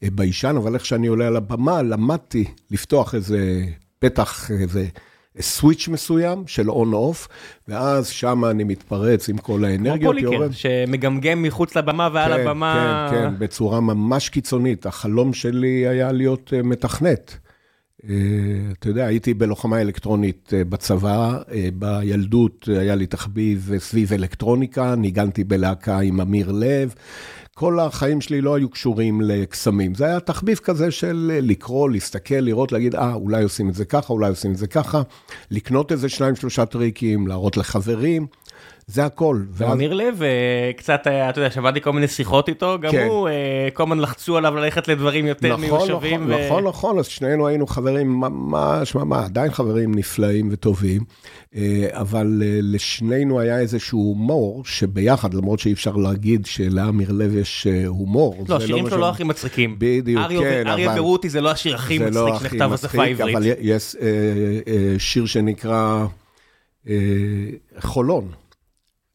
אה, 0.03 0.09
ביישן, 0.13 0.57
אבל 0.57 0.75
איך 0.75 0.87
שאני 0.87 1.07
עולה 1.07 1.27
על 1.27 1.37
הבמה, 1.37 1.83
למדתי 1.83 2.45
לפתוח 2.71 3.15
איזה 3.15 3.65
פתח, 3.99 4.51
איזה... 4.51 4.87
סוויץ' 5.41 5.89
מסוים 5.89 6.45
של 6.47 6.71
און-אוף, 6.71 7.29
ואז 7.69 8.09
שם 8.09 8.45
אני 8.45 8.65
מתפרץ 8.65 9.29
עם 9.29 9.39
כל 9.39 9.65
האנרגיות. 9.65 10.17
כמו 10.19 10.31
פוליקר. 10.31 10.53
שמגמגם 10.53 11.43
מחוץ 11.43 11.77
לבמה 11.77 12.09
ועל 12.13 12.35
כן, 12.35 12.41
הבמה. 12.41 13.09
כן, 13.11 13.17
כן, 13.17 13.35
בצורה 13.39 13.81
ממש 13.81 14.29
קיצונית. 14.29 14.87
החלום 14.87 15.33
שלי 15.33 15.87
היה 15.87 16.13
להיות 16.13 16.53
uh, 16.53 16.67
מתכנת. 16.67 17.39
Uh, 18.03 18.09
אתה 18.79 18.89
יודע, 18.89 19.07
הייתי 19.07 19.35
בלוחמה 19.35 19.81
אלקטרונית 19.81 20.53
uh, 20.53 20.69
בצבא, 20.69 21.39
בילדות 21.75 22.69
היה 22.81 22.95
לי 22.95 23.07
תחביב 23.07 23.71
סביב 23.79 24.13
אלקטרוניקה, 24.13 24.95
ניגנתי 24.95 25.45
בלהקה 25.45 25.99
עם 25.99 26.21
אמיר 26.21 26.53
לב. 26.53 26.95
כל 27.59 27.81
החיים 27.81 28.21
שלי 28.21 28.41
לא 28.41 28.55
היו 28.55 28.69
קשורים 28.69 29.21
לקסמים. 29.21 29.95
זה 29.95 30.05
היה 30.05 30.21
תחביב 30.21 30.59
כזה 30.59 30.91
של 30.91 31.41
לקרוא, 31.43 31.91
להסתכל, 31.91 32.35
לראות, 32.35 32.73
להגיד, 32.73 32.95
אה, 32.95 33.15
אולי 33.15 33.43
עושים 33.43 33.69
את 33.69 33.75
זה 33.75 33.85
ככה, 33.85 34.13
אולי 34.13 34.29
עושים 34.29 34.53
את 34.53 34.57
זה 34.57 34.67
ככה, 34.67 35.03
לקנות 35.51 35.93
איזה 35.93 36.09
שניים, 36.09 36.37
שלושה 36.37 36.67
טריקים, 36.67 37.27
להראות 37.27 37.57
לחברים. 37.57 38.27
זה 38.91 39.05
הכל. 39.05 39.43
ואמיר 39.51 39.95
לב, 39.95 40.23
אה, 40.23 40.71
קצת, 40.77 41.07
אה, 41.07 41.31
אתה 41.31 41.41
יודע, 41.41 41.51
שמעתי 41.51 41.81
כל 41.81 41.93
מיני 41.93 42.09
שיחות 42.09 42.49
איתו, 42.49 42.79
גם 42.81 42.93
כן. 42.93 43.07
הוא, 43.07 43.29
אה, 43.29 43.69
כל 43.75 43.83
הזמן 43.83 43.99
לחצו 43.99 44.37
עליו 44.37 44.55
ללכת 44.57 44.89
לדברים 44.89 45.27
יותר 45.27 45.57
נכון, 45.57 45.61
מיושבים. 45.61 46.23
נכון, 46.23 46.41
ו... 46.41 46.47
נכון, 46.47 46.65
נכון, 46.65 46.99
אז 46.99 47.07
שנינו 47.07 47.47
היינו 47.47 47.67
חברים 47.67 48.21
ממש, 48.21 48.95
ממש, 48.95 49.25
עדיין 49.25 49.53
חברים 49.53 49.95
נפלאים 49.95 50.49
וטובים, 50.53 51.03
אבל 51.91 52.43
לשנינו 52.63 53.41
היה 53.41 53.59
איזשהו 53.59 53.99
הומור, 53.99 54.65
שביחד, 54.65 55.35
למרות 55.35 55.59
שאי 55.59 55.73
אפשר 55.73 55.97
להגיד 55.97 56.47
שלאמיר 56.47 57.13
לב 57.13 57.37
יש 57.37 57.67
הומור. 57.87 58.45
לא, 58.49 58.57
השירים 58.57 58.85
לא 58.85 58.91
שלו 58.91 58.99
לא 58.99 59.09
הכי 59.09 59.25
מצחיקים. 59.25 59.77
בדיוק, 59.79 60.23
כן, 60.29 60.67
אריה 60.67 60.95
ורותי 60.97 61.29
זה 61.29 61.41
לא 61.41 61.51
השיר 61.51 61.75
הכי 61.75 61.99
מצחיק 61.99 62.15
לא 62.15 62.39
שנכתב 62.39 62.71
בשפה 62.73 63.03
העברית. 63.03 63.37
אבל 63.37 63.47
יש 63.61 63.97
שיר 64.99 65.27
שנקרא 65.27 66.07
חולון. 67.81 68.46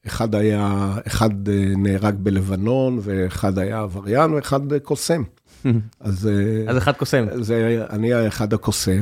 אחד 0.07 0.35
היה, 0.35 0.93
אחד 1.07 1.49
אה, 1.49 1.73
נהרג 1.77 2.15
בלבנון, 2.17 2.99
ואחד 3.01 3.57
היה 3.57 3.79
עבריין, 3.79 4.33
ואחד 4.33 4.77
קוסם. 4.83 5.23
אז, 5.99 6.27
אה, 6.27 6.71
אז 6.71 6.77
אחד 6.77 6.91
קוסם. 6.91 7.25
זה, 7.41 7.85
אני 7.89 8.13
האחד 8.13 8.53
הקוסם. 8.53 9.01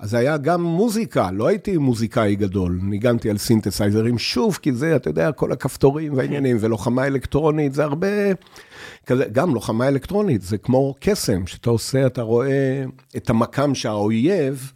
אז 0.00 0.14
היה 0.14 0.36
גם 0.36 0.62
מוזיקה, 0.62 1.30
לא 1.30 1.46
הייתי 1.46 1.76
מוזיקאי 1.76 2.36
גדול, 2.36 2.78
ניגנתי 2.82 3.30
על 3.30 3.38
סינתסייזרים 3.38 4.18
שוב, 4.18 4.58
כי 4.62 4.72
זה, 4.72 4.96
אתה 4.96 5.10
יודע, 5.10 5.32
כל 5.32 5.52
הכפתורים 5.52 6.16
והעניינים, 6.16 6.56
ולוחמה 6.60 7.06
אלקטרונית, 7.06 7.74
זה 7.74 7.84
הרבה, 7.84 8.06
כזה, 9.06 9.24
גם 9.32 9.54
לוחמה 9.54 9.88
אלקטרונית, 9.88 10.42
זה 10.42 10.58
כמו 10.58 10.94
קסם, 11.00 11.46
שאתה 11.46 11.70
עושה, 11.70 12.06
אתה 12.06 12.22
רואה 12.22 12.84
את 13.16 13.30
המקם 13.30 13.74
שהאויב, 13.74 14.72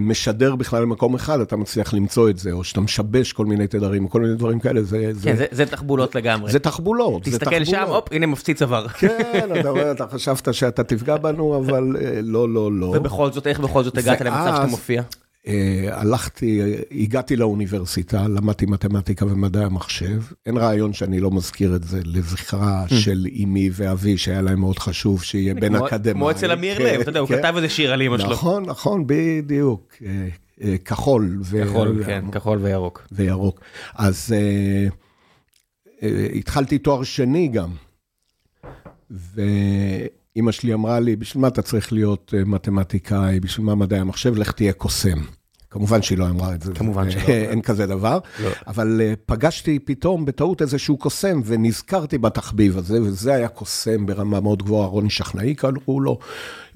משדר 0.00 0.54
בכלל 0.56 0.82
למקום 0.82 1.14
אחד, 1.14 1.40
אתה 1.40 1.56
מצליח 1.56 1.94
למצוא 1.94 2.30
את 2.30 2.38
זה, 2.38 2.52
או 2.52 2.64
שאתה 2.64 2.80
משבש 2.80 3.32
כל 3.32 3.46
מיני 3.46 3.66
תדרים, 3.66 4.08
כל 4.08 4.20
מיני 4.20 4.34
דברים 4.34 4.60
כאלה, 4.60 4.82
זה... 4.82 5.10
כן, 5.22 5.36
זה, 5.36 5.46
זה 5.50 5.66
תחבולות 5.66 6.14
לגמרי. 6.14 6.52
זה 6.52 6.58
תחבולות, 6.58 7.24
זה 7.24 7.38
תחבולות. 7.38 7.62
תסתכל 7.62 7.76
שם, 7.76 7.84
הופ, 7.88 8.08
הנה 8.12 8.26
מפציץ 8.26 8.62
עבר. 8.62 8.88
כן, 8.88 9.48
אתה 9.60 9.70
רואה, 9.70 9.90
אתה 9.90 10.06
חשבת 10.06 10.54
שאתה 10.54 10.84
תפגע 10.84 11.16
בנו, 11.16 11.58
אבל 11.58 11.96
אה, 12.00 12.20
לא, 12.22 12.48
לא, 12.48 12.72
לא. 12.72 12.86
ובכל 12.86 13.32
זאת, 13.32 13.46
איך 13.46 13.60
בכל 13.60 13.84
זאת 13.84 13.98
הגעת 13.98 14.20
למצב 14.20 14.52
שאתה 14.56 14.66
מופיע? 14.66 15.02
אה, 15.46 15.88
הלכתי, 15.92 16.60
הגעתי 16.92 17.36
לאוניברסיטה, 17.36 18.28
למדתי 18.28 18.66
מתמטיקה 18.66 19.26
ומדעי 19.26 19.64
המחשב. 19.64 20.22
אין 20.46 20.56
רעיון 20.56 20.92
שאני 20.92 21.20
לא 21.20 21.30
מזכיר 21.30 21.76
את 21.76 21.84
זה 21.84 22.00
לזכרה 22.04 22.84
hmm. 22.88 22.94
של 22.94 23.26
אמי 23.44 23.70
ואבי, 23.72 24.18
שהיה 24.18 24.42
להם 24.42 24.60
מאוד 24.60 24.78
חשוב 24.78 25.22
שיהיה 25.22 25.54
בין 25.54 25.74
אקדמאים. 25.74 26.16
כמו 26.16 26.30
אצל 26.30 26.52
אמיר 26.52 26.78
לב, 26.78 26.96
כן, 26.96 27.00
אתה 27.00 27.10
יודע, 27.10 27.20
הוא 27.20 27.28
כן. 27.28 27.38
כתב 27.38 27.52
איזה 27.56 27.68
שיר 27.68 27.92
על 27.92 28.02
אמא 28.02 28.18
שלו. 28.18 28.30
נכון, 28.30 28.64
נכון, 28.66 29.04
בדיוק. 29.06 29.94
אה, 30.06 30.28
אה, 30.62 30.78
כחול. 30.78 31.38
כחול, 31.64 32.02
כן, 32.06 32.24
כחול 32.32 32.58
וירוק. 32.58 33.06
וירוק. 33.12 33.60
אז 33.94 34.34
התחלתי 36.34 36.78
תואר 36.78 37.02
שני 37.02 37.48
גם. 37.48 37.70
אימא 40.36 40.52
שלי 40.52 40.74
אמרה 40.74 41.00
לי, 41.00 41.16
בשביל 41.16 41.40
מה 41.42 41.48
אתה 41.48 41.62
צריך 41.62 41.92
להיות 41.92 42.34
אה, 42.36 42.44
מתמטיקאי, 42.44 43.40
בשביל 43.40 43.66
מה 43.66 43.74
מדעי 43.74 44.00
המחשב, 44.00 44.36
לך 44.36 44.52
תהיה 44.52 44.72
קוסם. 44.72 45.18
כמובן 45.70 46.02
שהיא 46.02 46.18
לא 46.18 46.28
אמרה 46.28 46.54
את 46.54 46.62
זה. 46.62 46.74
כמובן 46.74 47.10
שלא. 47.10 47.22
אין 47.28 47.62
כזה 47.62 47.86
דבר. 47.86 48.18
לא. 48.42 48.50
אבל 48.66 49.00
uh, 49.00 49.16
פגשתי 49.26 49.78
פתאום 49.78 50.24
בטעות 50.24 50.62
איזשהו 50.62 50.96
קוסם, 50.96 51.40
ונזכרתי 51.44 52.18
בתחביב 52.18 52.78
הזה, 52.78 53.02
וזה 53.02 53.34
היה 53.34 53.48
קוסם 53.48 54.06
ברמה 54.06 54.40
מאוד 54.40 54.62
גבוהה, 54.62 54.86
רוני 54.86 55.10
שכנאי 55.10 55.54
קראו 55.54 56.00
לו. 56.00 56.18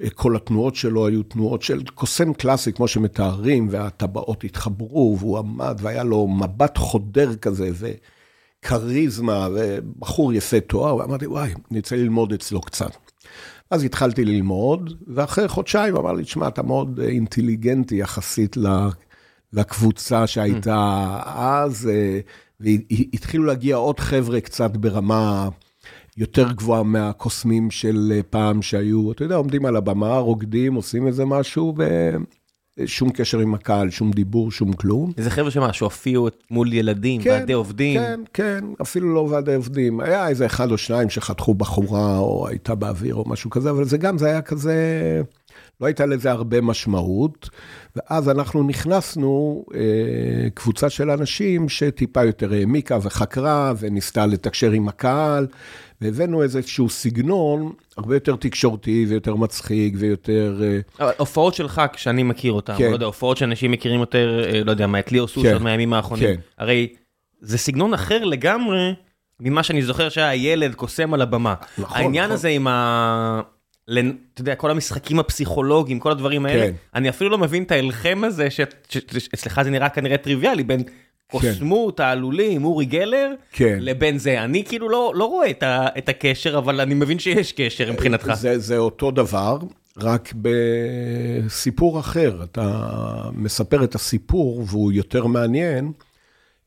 אה, 0.03 0.09
כל 0.09 0.35
התנועות 0.35 0.75
שלו 0.75 1.07
היו 1.07 1.23
תנועות 1.23 1.61
של 1.61 1.83
קוסם 1.95 2.33
קלאסי, 2.33 2.73
כמו 2.73 2.87
שמתארים, 2.87 3.67
והטבעות 3.71 4.43
התחברו, 4.43 5.17
והוא 5.19 5.37
עמד, 5.37 5.77
והיה 5.81 6.03
לו 6.03 6.27
מבט 6.27 6.77
חודר 6.77 7.35
כזה, 7.35 7.69
וכריזמה, 8.63 9.47
ובחור 9.53 10.33
יפה 10.33 10.59
תואר, 10.59 10.95
ואמרתי, 10.95 11.27
וואי, 11.27 11.53
רוצה 11.75 11.95
ללמוד 11.95 12.33
אצלו 12.33 12.61
קצת. 12.61 13.04
אז 13.71 13.83
התחלתי 13.83 14.25
ללמוד, 14.25 14.93
ואחרי 15.07 15.47
חודשיים 15.47 15.95
אמר 15.95 16.13
לי, 16.13 16.23
תשמע, 16.23 16.47
אתה 16.47 16.63
מאוד 16.63 16.99
אה, 16.99 17.07
אינטליגנטי 17.07 17.95
יחסית 17.95 18.57
לקבוצה 19.53 20.27
שהייתה 20.27 21.19
אז, 21.25 21.89
אה, 21.93 22.19
והתחילו 22.59 23.43
להגיע 23.43 23.75
עוד 23.75 23.99
חבר'ה 23.99 24.41
קצת 24.41 24.77
ברמה 24.77 25.49
יותר 26.17 26.51
גבוהה 26.51 26.83
מהקוסמים 26.83 27.71
של 27.71 28.11
אה, 28.15 28.23
פעם 28.23 28.61
שהיו, 28.61 29.11
אתה 29.11 29.23
יודע, 29.23 29.35
עומדים 29.35 29.65
על 29.65 29.75
הבמה, 29.75 30.17
רוקדים, 30.17 30.73
עושים 30.73 31.07
איזה 31.07 31.25
משהו, 31.25 31.73
שום 32.85 33.09
קשר 33.09 33.39
עם 33.39 33.53
הקהל, 33.53 33.89
שום 33.89 34.11
דיבור, 34.11 34.51
שום 34.51 34.73
כלום. 34.73 35.11
איזה 35.17 35.29
חבר'ה 35.29 35.51
שמה, 35.51 35.73
שהופיעו 35.73 36.27
מול 36.51 36.73
ילדים, 36.73 37.21
כן, 37.21 37.29
ועדי 37.29 37.53
עובדים. 37.53 37.99
כן, 37.99 38.19
כן, 38.33 38.63
אפילו 38.81 39.13
לא 39.13 39.19
ועדי 39.19 39.55
עובדים. 39.55 39.99
היה 39.99 40.27
איזה 40.27 40.45
אחד 40.45 40.71
או 40.71 40.77
שניים 40.77 41.09
שחתכו 41.09 41.53
בחורה, 41.53 42.17
או 42.17 42.47
הייתה 42.47 42.75
באוויר, 42.75 43.15
או 43.15 43.23
משהו 43.27 43.49
כזה, 43.49 43.69
אבל 43.69 43.83
זה 43.83 43.97
גם, 43.97 44.17
זה 44.17 44.27
היה 44.27 44.41
כזה, 44.41 44.75
לא 45.81 45.85
הייתה 45.85 46.05
לזה 46.05 46.31
הרבה 46.31 46.61
משמעות. 46.61 47.49
ואז 47.95 48.29
אנחנו 48.29 48.63
נכנסנו, 48.63 49.65
אה, 49.75 50.49
קבוצה 50.53 50.89
של 50.89 51.09
אנשים 51.09 51.69
שטיפה 51.69 52.23
יותר 52.23 52.53
העמיקה 52.53 52.97
וחקרה, 53.01 53.73
וניסתה 53.79 54.25
לתקשר 54.25 54.71
עם 54.71 54.87
הקהל. 54.87 55.47
והבאנו 56.01 56.43
איזשהו 56.43 56.89
סגנון 56.89 57.73
הרבה 57.97 58.15
יותר 58.15 58.35
תקשורתי 58.35 59.05
ויותר 59.09 59.35
מצחיק 59.35 59.93
ויותר... 59.97 60.61
אה, 60.63 60.79
אבל 60.99 61.13
הופעות 61.17 61.53
שלך, 61.53 61.81
כשאני 61.93 62.23
מכיר 62.23 62.51
אותן, 62.51 62.77
כן. 62.77 62.89
לא 62.89 62.93
יודע, 62.93 63.05
הופעות 63.05 63.37
שאנשים 63.37 63.71
מכירים 63.71 63.99
יותר, 63.99 64.43
אה, 64.53 64.63
לא 64.63 64.71
יודע 64.71 64.87
מה, 64.87 64.99
את 64.99 65.11
ליאור 65.11 65.27
סוס 65.27 65.43
כן. 65.43 65.63
מהימים 65.63 65.93
האחרונים, 65.93 66.25
כן. 66.25 66.41
הרי 66.57 66.87
זה 67.41 67.57
סגנון 67.57 67.93
אחר 67.93 68.23
לגמרי 68.23 68.93
ממה 69.39 69.63
שאני 69.63 69.81
זוכר 69.81 70.09
שהיה 70.09 70.51
ילד 70.51 70.75
קוסם 70.75 71.13
על 71.13 71.21
הבמה. 71.21 71.53
נכון, 71.77 71.97
העניין 71.97 72.23
נכון. 72.23 72.33
הזה 72.33 72.47
עם 72.47 72.67
ה... 72.67 73.41
אתה 74.33 74.41
יודע, 74.41 74.55
כל 74.55 74.71
המשחקים 74.71 75.19
הפסיכולוגיים, 75.19 75.99
כל 75.99 76.11
הדברים 76.11 76.45
האלה, 76.45 76.67
כן. 76.67 76.73
אני 76.95 77.09
אפילו 77.09 77.29
לא 77.29 77.37
מבין 77.37 77.63
את 77.63 77.71
ההלחם 77.71 78.21
הזה, 78.23 78.47
שאצלך 78.49 79.61
זה 79.63 79.69
נראה 79.69 79.89
כנראה 79.89 80.17
טריוויאלי, 80.17 80.63
בין 80.63 80.83
קוסמות, 81.31 81.99
העלולים, 81.99 82.65
אורי 82.65 82.85
גלר, 82.85 83.31
כן. 83.51 83.77
לבין 83.81 84.17
זה. 84.17 84.43
אני 84.43 84.63
כאילו 84.63 84.89
לא, 84.89 85.13
לא 85.15 85.25
רואה 85.25 85.49
את, 85.49 85.63
ה, 85.63 85.87
את 85.97 86.09
הקשר, 86.09 86.57
אבל 86.57 86.81
אני 86.81 86.93
מבין 86.93 87.19
שיש 87.19 87.51
קשר 87.51 87.91
מבחינתך. 87.91 88.33
זה, 88.33 88.59
זה 88.59 88.77
אותו 88.77 89.11
דבר, 89.11 89.57
רק 89.97 90.33
בסיפור 90.41 91.99
אחר. 91.99 92.43
אתה 92.43 92.91
מספר 93.33 93.83
את 93.83 93.95
הסיפור 93.95 94.63
והוא 94.67 94.91
יותר 94.91 95.25
מעניין. 95.25 95.91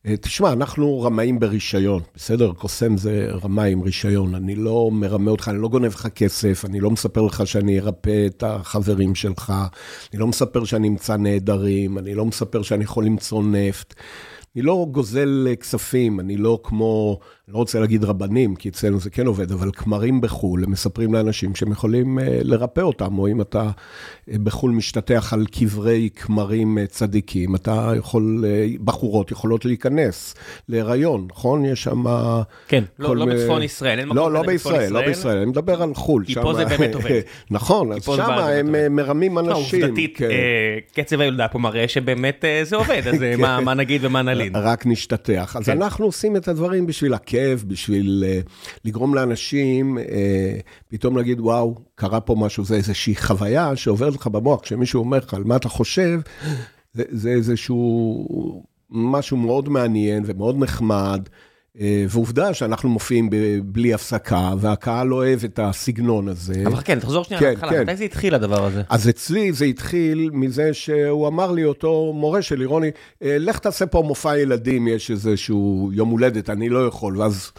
אה, 0.06 0.16
תשמע, 0.16 0.52
אנחנו 0.52 1.00
רמאים 1.00 1.38
ברישיון, 1.38 2.02
בסדר? 2.14 2.52
קוסם 2.52 2.96
זה 2.96 3.28
רמאי 3.44 3.72
עם 3.72 3.82
רישיון. 3.82 4.34
אני 4.34 4.54
לא 4.54 4.90
מרמה 4.92 5.30
אותך, 5.30 5.48
אני 5.48 5.62
לא 5.62 5.68
גונב 5.68 5.92
לך 5.92 6.06
כסף, 6.06 6.64
אני 6.64 6.80
לא 6.80 6.90
מספר 6.90 7.22
לך 7.22 7.46
שאני 7.46 7.80
ארפא 7.80 8.26
את 8.26 8.42
החברים 8.46 9.14
שלך, 9.14 9.52
אני 10.12 10.20
לא 10.20 10.26
מספר 10.26 10.64
שאני 10.64 10.88
אמצא 10.88 11.16
נעדרים, 11.16 11.98
אני 11.98 12.14
לא 12.14 12.24
מספר 12.24 12.62
שאני 12.62 12.84
יכול 12.84 13.04
למצוא 13.04 13.42
נפט. 13.42 13.94
אני 14.58 14.66
לא 14.66 14.86
גוזל 14.90 15.46
כספים, 15.60 16.20
אני 16.20 16.36
לא 16.36 16.60
כמו 16.62 17.18
לא 17.52 17.58
רוצה 17.58 17.80
להגיד 17.80 18.04
רבנים, 18.04 18.56
כי 18.56 18.68
אצלנו 18.68 19.00
זה 19.00 19.10
כן 19.10 19.26
עובד, 19.26 19.52
אבל 19.52 19.70
כמרים 19.72 20.20
בחו"ל, 20.20 20.64
הם 20.64 20.70
מספרים 20.70 21.14
לאנשים 21.14 21.54
שהם 21.54 21.72
יכולים 21.72 22.18
אה, 22.18 22.38
לרפא 22.42 22.80
אותם, 22.80 23.18
או 23.18 23.28
אם 23.28 23.40
אתה 23.40 23.70
אה, 24.30 24.38
בחו"ל 24.42 24.70
משתטח 24.70 25.32
על 25.32 25.46
קברי 25.46 26.08
כמרים 26.16 26.78
אה, 26.78 26.86
צדיקים, 26.86 27.54
אתה 27.54 27.92
יכול, 27.96 28.44
בחורות 28.84 29.30
יכולות 29.30 29.64
להיכנס 29.64 30.34
להיריון, 30.68 31.28
נכון? 31.30 31.64
יש 31.64 31.82
שם... 31.82 32.04
כן, 32.68 32.84
לא, 32.98 33.16
לא 33.16 33.26
בצפון 33.26 33.62
ישראל, 33.62 33.98
אין 33.98 34.08
מקום 34.08 34.16
לא, 34.16 34.32
לא 34.32 34.42
בישראל, 34.42 34.92
לא 34.92 35.06
בישראל, 35.06 35.36
אני 35.36 35.46
מדבר 35.46 35.82
על 35.82 35.94
חו"ל. 35.94 36.24
כי 36.26 36.34
פה 36.34 36.54
זה 36.54 36.64
באמת 36.64 36.94
עובד. 36.94 37.20
נכון, 37.50 37.92
אז 37.92 38.04
שם 38.04 38.20
הם 38.30 38.96
מרמים 38.96 39.38
אנשים. 39.38 39.82
עובדתית, 39.82 40.16
כן. 40.16 40.28
קצב 40.94 41.20
הילודה 41.20 41.48
פה 41.48 41.58
מראה 41.58 41.88
שבאמת 41.88 42.44
זה 42.62 42.76
עובד, 42.76 43.02
אז 43.06 43.14
כן. 43.20 43.40
מה 43.40 43.74
נגיד 43.74 44.04
ומה 44.04 44.22
נלין. 44.22 44.56
רק 44.56 44.86
נשתטח. 44.86 45.56
אז 45.56 45.66
כן. 45.66 45.82
אנחנו 45.82 46.04
עושים 46.04 46.36
את 46.36 46.48
הדברים 46.48 46.86
בשביל 46.86 47.14
הכיף, 47.14 47.37
בשביל 47.66 48.24
uh, 48.26 48.50
לגרום 48.84 49.14
לאנשים 49.14 49.98
uh, 49.98 50.00
פתאום 50.88 51.16
להגיד, 51.16 51.40
וואו, 51.40 51.74
קרה 51.94 52.20
פה 52.20 52.34
משהו, 52.38 52.64
זה 52.64 52.74
איזושהי 52.74 53.16
חוויה 53.16 53.76
שעוברת 53.76 54.14
לך 54.14 54.26
במוח, 54.26 54.60
כשמישהו 54.60 55.00
אומר 55.00 55.18
לך 55.18 55.34
על 55.34 55.44
מה 55.44 55.56
אתה 55.56 55.68
חושב, 55.68 56.20
זה, 56.94 57.04
זה 57.10 57.30
איזשהו 57.30 58.64
משהו 58.90 59.36
מאוד 59.36 59.68
מעניין 59.68 60.22
ומאוד 60.26 60.56
נחמד. 60.58 61.28
אה, 61.80 62.04
ועובדה 62.08 62.54
שאנחנו 62.54 62.88
מופיעים 62.88 63.30
בלי 63.64 63.94
הפסקה, 63.94 64.52
והקהל 64.58 65.06
לא 65.06 65.14
אוהב 65.14 65.44
את 65.44 65.58
הסגנון 65.62 66.28
הזה. 66.28 66.62
אבל 66.66 66.80
כן, 66.84 67.00
תחזור 67.00 67.24
שנייה 67.24 67.40
כן, 67.40 67.48
להתחלה, 67.48 67.70
כן. 67.70 67.82
מתי 67.82 67.96
זה 67.96 68.04
התחיל 68.04 68.34
הדבר 68.34 68.64
הזה? 68.64 68.82
אז 68.88 69.08
אצלי 69.08 69.52
זה 69.52 69.64
התחיל 69.64 70.30
מזה 70.32 70.74
שהוא 70.74 71.28
אמר 71.28 71.52
לי, 71.52 71.64
אותו 71.64 72.12
מורה 72.14 72.42
שלי, 72.42 72.64
רוני, 72.64 72.90
אה, 73.22 73.36
לך 73.38 73.58
תעשה 73.58 73.86
פה 73.86 74.02
מופע 74.02 74.38
ילדים, 74.38 74.88
יש 74.88 75.10
איזשהו 75.10 75.90
יום 75.92 76.08
הולדת, 76.08 76.50
אני 76.50 76.68
לא 76.68 76.86
יכול. 76.86 77.18
ואז 77.18 77.52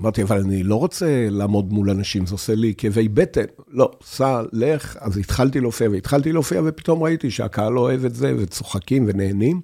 אמרתי, 0.00 0.22
אבל 0.22 0.40
אני 0.40 0.62
לא 0.62 0.74
רוצה 0.74 1.26
לעמוד 1.30 1.72
מול 1.72 1.90
אנשים, 1.90 2.26
זה 2.26 2.34
עושה 2.34 2.54
לי 2.54 2.74
כאבי 2.78 3.08
בטן. 3.08 3.44
לא, 3.68 3.90
סע, 4.04 4.42
לך. 4.52 4.96
אז 5.00 5.18
התחלתי 5.18 5.60
להופיע, 5.60 5.90
והתחלתי 5.90 6.32
להופיע, 6.32 6.62
ופתאום 6.64 7.02
ראיתי 7.02 7.30
שהקהל 7.30 7.72
לא 7.72 7.80
אוהב 7.80 8.04
את 8.04 8.14
זה, 8.14 8.34
וצוחקים 8.38 9.04
ונהנים. 9.08 9.60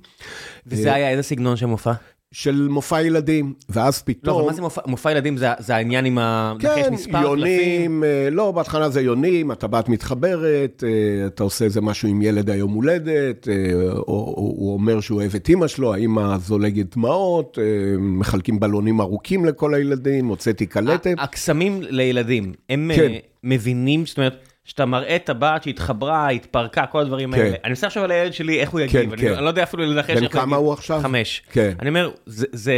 וזה 0.67 0.95
היה 0.95 1.11
איזה 1.11 1.23
סגנון 1.23 1.57
של 1.57 1.67
מופע? 1.67 1.93
של 2.33 2.69
מופע 2.71 3.03
ילדים, 3.03 3.55
ואז 3.69 4.03
פתאום... 4.03 4.35
לא, 4.35 4.41
אבל 4.41 4.49
מה 4.49 4.53
זה 4.53 4.63
מופע, 4.63 4.81
מופע 4.87 5.11
ילדים? 5.11 5.37
זה, 5.37 5.49
זה 5.59 5.77
העניין 5.77 6.05
עם 6.05 6.19
ה... 6.19 6.55
כן, 6.59 6.95
יונים, 7.23 8.05
אה, 8.05 8.29
לא, 8.31 8.51
בהתחלה 8.53 8.89
זה 8.89 9.01
יונים, 9.01 9.51
הטבעת 9.51 9.89
מתחברת, 9.89 10.85
אה, 10.87 11.27
אתה 11.27 11.43
עושה 11.43 11.65
איזה 11.65 11.81
משהו 11.81 12.09
עם 12.09 12.23
ילד 12.23 12.51
היום 12.51 12.73
הולדת, 12.73 13.49
אה, 13.49 13.55
או, 13.93 14.03
או 14.07 14.55
הוא 14.57 14.73
אומר 14.73 15.01
שהוא 15.01 15.21
אוהב 15.21 15.35
את 15.35 15.49
אימא 15.49 15.67
שלו, 15.67 15.95
האימא 15.95 16.39
זולגת 16.39 16.97
דמעות, 16.97 17.59
מחלקים 17.99 18.61
בלונים 18.61 19.01
ארוכים 19.01 19.45
לכל 19.45 19.75
הילדים, 19.75 20.27
הוצאתי 20.27 20.67
קלטת. 20.67 21.15
הקסמים 21.19 21.83
לילדים, 21.83 22.53
הם 22.69 22.91
כן. 22.97 23.13
מבינים, 23.45 24.07
זאת 24.07 24.19
אומרת... 24.19 24.56
שאתה 24.67 24.87
מראה 24.87 25.19
טבעת 25.25 25.63
שהתחברה, 25.63 26.29
התפרקה, 26.29 26.87
כל 26.87 27.01
הדברים 27.01 27.33
כן. 27.33 27.39
האלה. 27.41 27.57
אני 27.65 27.69
מנסה 27.69 27.87
עכשיו 27.87 28.05
על 28.05 28.11
הילד 28.11 28.33
שלי, 28.33 28.61
איך 28.61 28.71
הוא 28.71 28.81
יגיב. 28.81 29.03
כן, 29.03 29.13
אני, 29.13 29.23
כן. 29.23 29.33
אני 29.35 29.45
לא 29.45 29.49
יודע 29.49 29.63
אפילו 29.63 29.85
לנחש 29.85 30.11
איך 30.11 30.19
הוא 30.19 30.25
יגיב. 30.25 30.33
בן 30.33 30.41
כמה 30.41 30.57
הוא 30.57 30.73
עכשיו? 30.73 31.01
חמש. 31.03 31.43
כן. 31.53 31.73
אני 31.81 31.89
אומר, 31.89 32.11
זה, 32.27 32.47
זה, 32.53 32.75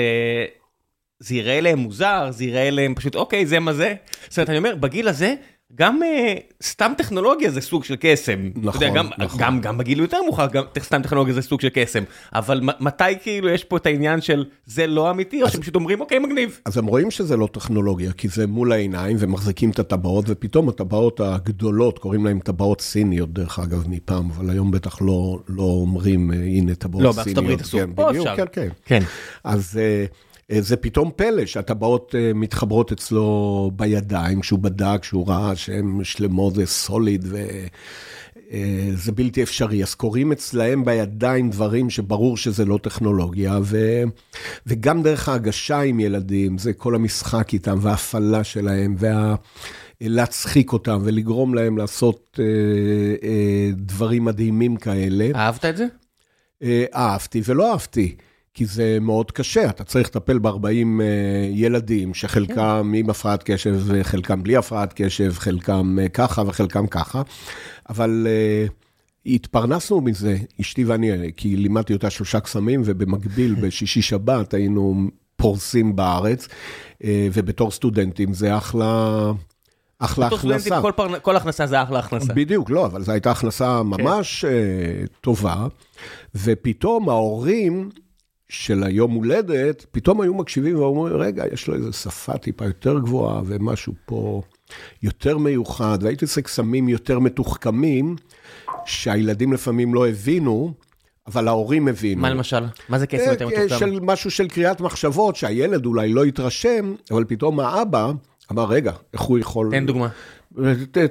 זה 1.19 1.35
יראה 1.35 1.61
להם 1.61 1.79
מוזר, 1.79 2.27
זה 2.31 2.45
יראה 2.45 2.71
להם 2.71 2.95
פשוט, 2.95 3.15
אוקיי, 3.15 3.47
זה 3.47 3.59
מה 3.59 3.73
זה. 3.73 3.95
זאת 4.29 4.39
אומרת, 4.39 4.51
אני 4.51 4.59
אומר, 4.59 4.77
בגיל 4.77 5.09
הזה, 5.09 5.35
גם 5.75 6.01
uh, 6.03 6.63
סתם 6.63 6.93
טכנולוגיה 6.99 7.51
זה 7.51 7.61
סוג 7.61 7.85
של 7.85 7.95
קסם. 8.01 8.51
נכון, 8.57 8.83
יודע, 8.83 8.95
גם, 8.95 9.09
נכון. 9.19 9.41
גם, 9.41 9.61
גם 9.61 9.79
בגיל 9.79 10.01
יותר 10.01 10.23
מאוחר, 10.23 10.47
גם 10.47 10.65
סתם 10.79 11.03
טכנולוגיה 11.03 11.35
זה 11.35 11.43
סוג 11.43 11.61
של 11.61 11.69
קסם. 11.73 12.03
אבל 12.35 12.61
מתי 12.81 13.05
כאילו 13.23 13.49
יש 13.49 13.65
פה 13.65 13.77
את 13.77 13.87
העניין 13.87 14.21
של 14.21 14.45
זה 14.67 14.87
לא 14.87 15.11
אמיתי, 15.11 15.43
או 15.43 15.49
שהם 15.49 15.61
פשוט 15.61 15.75
אומרים, 15.75 16.01
אוקיי, 16.01 16.19
מגניב. 16.19 16.61
אז 16.65 16.79
הם 16.79 16.87
רואים 16.87 17.11
שזה 17.11 17.37
לא 17.37 17.49
טכנולוגיה, 17.53 18.13
כי 18.13 18.29
זה 18.29 18.47
מול 18.47 18.73
העיניים, 18.73 19.17
ומחזיקים 19.21 19.71
את 19.71 19.79
הטבעות, 19.79 20.25
ופתאום 20.29 20.69
הטבעות 20.69 21.21
הגדולות, 21.21 21.99
קוראים 21.99 22.27
להן 22.27 22.39
טבעות 22.39 22.81
סיניות, 22.81 23.33
דרך 23.33 23.59
אגב, 23.59 23.89
מפעם, 23.89 24.31
אבל 24.31 24.51
היום 24.51 24.71
בטח 24.71 25.03
לא, 25.03 25.39
לא 25.49 25.63
אומרים, 25.63 26.31
הנה 26.31 26.75
טבעות 26.75 27.05
לא, 27.05 27.13
סיניות. 27.13 27.27
לא, 27.27 27.43
בארצות 27.43 27.45
הברית 27.45 27.61
אסור, 27.61 27.81
כן, 27.81 27.95
פה 27.95 28.11
אפשר. 28.11 28.37
כן, 28.37 28.45
כן. 28.53 28.69
כן. 28.85 29.03
אז... 29.45 29.75
Uh, 29.75 29.79
אה, 29.79 30.28
זה 30.53 30.77
פתאום 30.77 31.11
פלא 31.17 31.47
שהטבעות 31.47 32.15
אה, 32.19 32.33
מתחברות 32.35 32.93
אצלו 32.93 33.71
בידיים, 33.77 34.41
כשהוא 34.41 34.59
בדק, 34.59 34.99
כשהוא 35.01 35.29
ראה 35.29 35.57
שהן 35.57 36.01
שלמות, 36.03 36.55
זה 36.55 36.67
סוליד 36.67 37.27
וזה 37.29 39.13
בלתי 39.13 39.43
אפשרי. 39.43 39.83
אז 39.83 39.95
קורים 39.95 40.33
אצלהם 40.33 40.85
בידיים 40.85 41.51
דברים 41.51 41.91
שברור 41.91 42.37
שזה 42.37 42.65
לא 42.65 42.79
טכנולוגיה, 42.83 43.59
ו... 43.63 44.03
וגם 44.67 45.03
דרך 45.03 45.29
ההגשה 45.29 45.81
עם 45.81 46.01
ילדים, 46.01 46.59
זה 46.59 46.73
כל 46.73 46.95
המשחק 46.95 47.53
איתם 47.53 47.79
וההפעלה 47.81 48.45
שלהם, 48.45 48.95
וה... 48.99 49.35
להצחיק 50.01 50.73
אותם 50.73 51.01
ולגרום 51.05 51.55
להם 51.55 51.79
לעשות 51.79 52.41
אה, 52.41 52.45
אה, 53.29 53.71
דברים 53.73 54.25
מדהימים 54.25 54.77
כאלה. 54.77 55.31
אהבת 55.35 55.65
את 55.65 55.77
זה? 55.77 55.87
אה, 56.63 56.85
אהבתי 56.95 57.43
ולא 57.45 57.73
אהבתי. 57.73 58.17
כי 58.59 58.67
זה 58.67 58.99
מאוד 59.01 59.31
קשה, 59.31 59.71
אתה 59.71 59.85
צריך 59.85 60.09
לטפל 60.09 60.39
ב-40 60.39 60.65
uh, 60.65 61.03
ילדים, 61.51 62.15
שחלקם 62.15 62.93
עם 62.95 63.11
הפרעת 63.11 63.43
קשב, 63.43 63.77
וחלקם 63.85 64.43
בלי 64.43 64.57
הפרעת 64.57 64.93
קשב, 64.97 65.33
חלקם 65.33 65.99
uh, 65.99 66.09
ככה 66.09 66.43
וחלקם 66.47 66.87
ככה, 66.87 67.23
אבל 67.89 68.27
uh, 68.27 68.73
התפרנסנו 69.27 70.01
מזה, 70.01 70.37
אשתי 70.61 70.85
ואני, 70.85 71.33
כי 71.37 71.57
לימדתי 71.57 71.93
אותה 71.93 72.11
שלושה 72.11 72.41
קסמים, 72.41 72.83
ובמקביל 72.85 73.55
בשישי 73.63 74.03
שבת 74.03 74.55
היינו 74.55 74.95
פורסים 75.37 75.97
בארץ, 75.97 76.49
ובתור 77.33 77.71
סטודנטים 77.71 78.35
זה 78.35 78.57
אחלה... 78.57 79.33
אחלה 79.99 80.27
הכנסה. 80.27 80.81
כל, 80.81 80.93
פר... 80.97 81.19
כל 81.19 81.37
הכנסה 81.37 81.67
זה 81.67 81.83
אחלה 81.83 81.99
הכנסה. 81.99 82.33
בדיוק, 82.35 82.71
לא, 82.71 82.87
אבל 82.87 83.03
זו 83.03 83.13
הייתה 83.13 83.31
הכנסה 83.31 83.81
כן. 83.81 84.03
ממש 84.03 84.45
כן. 84.45 85.07
טובה, 85.21 85.67
ופתאום 86.35 87.09
ההורים... 87.09 87.91
של 88.49 88.83
היום 88.83 89.13
הולדת, 89.13 89.87
פתאום 89.91 90.21
היו 90.21 90.35
מקשיבים 90.35 90.79
ואומרים, 90.79 91.17
רגע, 91.17 91.45
יש 91.53 91.69
לו 91.69 91.75
איזו 91.75 91.93
שפה 91.93 92.39
טיפה 92.39 92.65
יותר 92.65 92.99
גבוהה 92.99 93.43
ומשהו 93.47 93.93
פה 94.05 94.43
יותר 95.03 95.39
מיוחד, 95.39 95.99
והייתי 96.01 96.25
עושה 96.25 96.43
קסמים 96.43 96.89
יותר 96.89 97.19
מתוחכמים, 97.19 98.17
שהילדים 98.85 99.53
לפעמים 99.53 99.95
לא 99.95 100.09
הבינו, 100.09 100.73
אבל 101.27 101.49
ההורים 101.49 101.89
הבינו. 101.89 102.23
מה 102.23 102.31
למשל? 102.31 102.65
מה 102.89 102.99
זה 102.99 103.07
קסם 103.07 103.31
יותר 103.31 103.47
מתוחכם? 103.47 103.79
של 103.79 104.01
משהו 104.03 104.31
של 104.31 104.49
קריאת 104.49 104.81
מחשבות, 104.81 105.37
שהילד 105.37 105.87
אולי 105.87 106.13
לא 106.13 106.27
יתרשם, 106.27 106.95
אבל 107.11 107.25
פתאום 107.25 107.61
האבא 107.61 108.13
אמר, 108.53 108.65
רגע, 108.65 108.93
איך 109.13 109.21
הוא 109.21 109.39
יכול... 109.39 109.69
תן 109.71 109.87
דוגמה. 109.87 110.09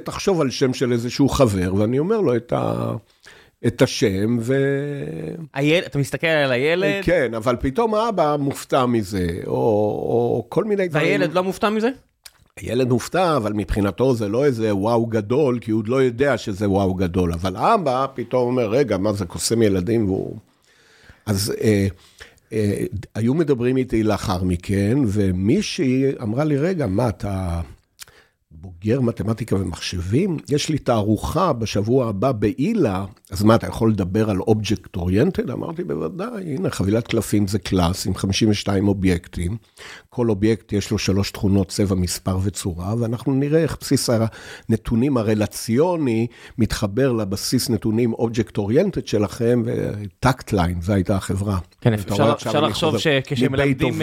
תחשוב 0.03 0.41
על 0.41 0.49
שם 0.49 0.73
של 0.73 0.91
איזשהו 0.91 1.29
חבר, 1.29 1.73
ואני 1.75 1.99
אומר 1.99 2.21
לו 2.21 2.35
את 2.35 2.53
ה... 2.53 2.93
את 3.67 3.81
השם, 3.81 4.37
ו... 4.41 4.55
היל... 5.53 5.83
אתה 5.85 5.99
מסתכל 5.99 6.27
על 6.27 6.51
הילד? 6.51 7.03
כן, 7.03 7.33
אבל 7.33 7.55
פתאום 7.59 7.95
האבא 7.95 8.35
מופתע 8.39 8.85
מזה, 8.85 9.27
או, 9.47 9.53
או 9.53 10.45
כל 10.49 10.63
מיני 10.63 10.87
דברים. 10.87 11.07
והילד 11.07 11.33
לא 11.33 11.43
מופתע 11.43 11.69
מזה? 11.69 11.89
הילד 12.57 12.87
מופתע, 12.87 13.37
אבל 13.37 13.53
מבחינתו 13.53 14.15
זה 14.15 14.27
לא 14.27 14.45
איזה 14.45 14.75
וואו 14.75 15.05
גדול, 15.05 15.59
כי 15.59 15.71
הוא 15.71 15.79
עוד 15.79 15.87
לא 15.87 15.95
יודע 15.95 16.37
שזה 16.37 16.69
וואו 16.69 16.93
גדול. 16.93 17.33
אבל 17.33 17.55
האבא 17.55 18.05
פתאום 18.13 18.47
אומר, 18.47 18.69
רגע, 18.69 18.97
מה 18.97 19.13
זה 19.13 19.25
קוסם 19.25 19.61
ילדים? 19.61 20.05
והוא... 20.05 20.37
אז 21.25 21.53
אה, 21.61 21.87
אה, 22.53 22.83
היו 23.15 23.33
מדברים 23.33 23.77
איתי 23.77 24.03
לאחר 24.03 24.43
מכן, 24.43 24.97
ומישהי 25.07 26.03
אמרה 26.21 26.43
לי, 26.43 26.57
רגע, 26.57 26.87
מה, 26.87 27.09
אתה... 27.09 27.61
בוגר 28.51 29.01
מתמטיקה 29.01 29.55
ומחשבים, 29.55 30.37
יש 30.49 30.69
לי 30.69 30.77
תערוכה 30.77 31.53
בשבוע 31.53 32.09
הבא 32.09 32.31
באילת, 32.31 33.05
אז 33.31 33.43
מה, 33.43 33.55
אתה 33.55 33.67
יכול 33.67 33.91
לדבר 33.91 34.29
על 34.29 34.39
object 34.39 34.95
oriented? 34.95 35.49
אמרתי, 35.49 35.83
בוודאי, 35.83 36.55
הנה, 36.55 36.69
חבילת 36.69 37.07
קלפים 37.07 37.47
זה 37.47 37.59
class 37.59 38.07
עם 38.07 38.15
52 38.15 38.87
אובייקטים. 38.87 39.57
כל 40.09 40.29
אובייקט 40.29 40.73
יש 40.73 40.91
לו 40.91 40.97
שלוש 40.97 41.31
תכונות, 41.31 41.67
צבע, 41.67 41.95
מספר 41.95 42.37
וצורה, 42.43 42.95
ואנחנו 42.99 43.33
נראה 43.33 43.59
איך 43.59 43.77
בסיס 43.81 44.09
הנתונים 44.69 45.17
הרלציוני 45.17 46.27
מתחבר 46.57 47.11
לבסיס 47.11 47.69
נתונים 47.69 48.13
object 48.13 48.57
oriented 48.57 49.07
שלכם, 49.07 49.63
וטקט 49.65 50.53
ליין, 50.53 50.81
זו 50.81 50.93
הייתה 50.93 51.15
החברה. 51.15 51.57
כן, 51.81 51.93
אפשר, 51.93 52.33
אפשר 52.33 52.61
לחשוב 52.61 52.97
שכשמלמדים 52.97 54.01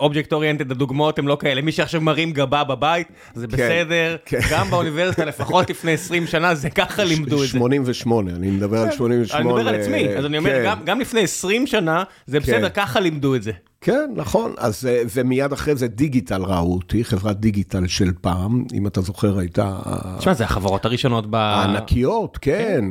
object 0.00 0.32
oriented, 0.32 0.70
הדוגמאות 0.70 1.18
הן 1.18 1.24
לא 1.24 1.36
כאלה, 1.40 1.62
מי 1.62 1.72
שעכשיו 1.72 2.00
מרים 2.00 2.32
גבה 2.32 2.64
בבית, 2.64 3.08
זה 3.34 3.46
כן, 3.46 3.52
בסדר, 3.52 3.77
כן. 4.24 4.38
גם 4.50 4.70
באוניברסיטה, 4.70 5.24
לפחות 5.24 5.70
לפני 5.70 5.92
20 5.92 6.26
שנה, 6.26 6.54
זה 6.54 6.70
ככה 6.70 7.04
לימדו 7.04 7.36
את 7.36 7.40
זה. 7.40 7.48
88, 7.48 8.30
אני 8.30 8.50
מדבר 8.50 8.78
על 8.78 8.90
88. 8.90 9.40
אני 9.40 9.60
מדבר 9.60 9.68
על 9.68 9.80
עצמי, 9.80 10.08
אז 10.16 10.24
אני 10.24 10.38
אומר, 10.38 10.50
כן. 10.50 10.74
גם 10.84 11.00
לפני 11.00 11.20
20 11.20 11.66
שנה, 11.66 12.02
זה 12.26 12.40
בסדר, 12.40 12.68
ככה 12.68 13.00
לימדו 13.00 13.34
את 13.34 13.42
זה. 13.42 13.52
כן, 13.80 14.10
נכון, 14.16 14.54
אז 14.58 14.88
ומיד 15.14 15.52
אחרי 15.52 15.76
זה 15.76 15.88
דיגיטל 15.88 16.42
ראו 16.42 16.74
אותי, 16.74 17.04
חברת 17.04 17.40
דיגיטל 17.40 17.86
של 17.86 18.10
פעם, 18.20 18.64
אם 18.74 18.86
אתה 18.86 19.00
זוכר 19.00 19.38
הייתה... 19.38 19.78
תשמע, 20.18 20.34
זה 20.34 20.44
החברות 20.44 20.84
הראשונות 20.84 21.30
ב... 21.30 21.34
הענקיות, 21.34 22.38
כן. 22.40 22.84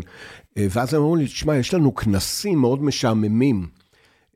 כן. 0.55 0.67
ואז 0.69 0.93
הם 0.93 1.01
אמרו 1.01 1.15
לי, 1.15 1.25
תשמע, 1.25 1.55
יש 1.55 1.73
לנו 1.73 1.95
כנסים 1.95 2.59
מאוד 2.59 2.83
משעממים. 2.83 3.67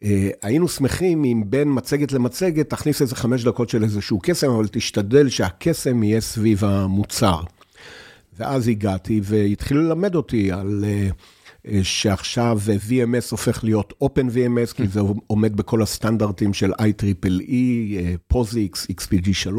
אה, 0.04 0.30
היינו 0.42 0.68
שמחים 0.68 1.24
אם 1.24 1.44
בין 1.46 1.68
מצגת 1.72 2.12
למצגת 2.12 2.70
תכניס 2.70 3.02
איזה 3.02 3.16
חמש 3.16 3.44
דקות 3.44 3.70
של 3.70 3.84
איזשהו 3.84 4.20
קסם, 4.24 4.50
אבל 4.50 4.68
תשתדל 4.72 5.30
שהקסם 5.30 6.04
יהיה 6.04 6.22
סביב 6.22 6.66
המוצר. 6.66 7.42
ואז 8.38 8.68
הגעתי 8.68 9.22
והתחילו 9.24 9.82
ללמד 9.82 10.16
אותי 10.16 10.52
על... 10.52 10.86
uh, 11.68 11.70
שעכשיו 11.84 12.60
VMS 12.90 13.32
הופך 13.32 13.64
להיות 13.64 13.94
Open 14.04 14.36
VMS, 14.36 14.74
כי 14.76 14.88
זה 14.88 15.00
עומד 15.28 15.58
בכל 15.58 15.82
הסטנדרטים 15.82 16.54
של 16.54 16.72
IEEE, 16.74 18.34
POSIX, 18.34 18.92
XPG3, 18.92 19.58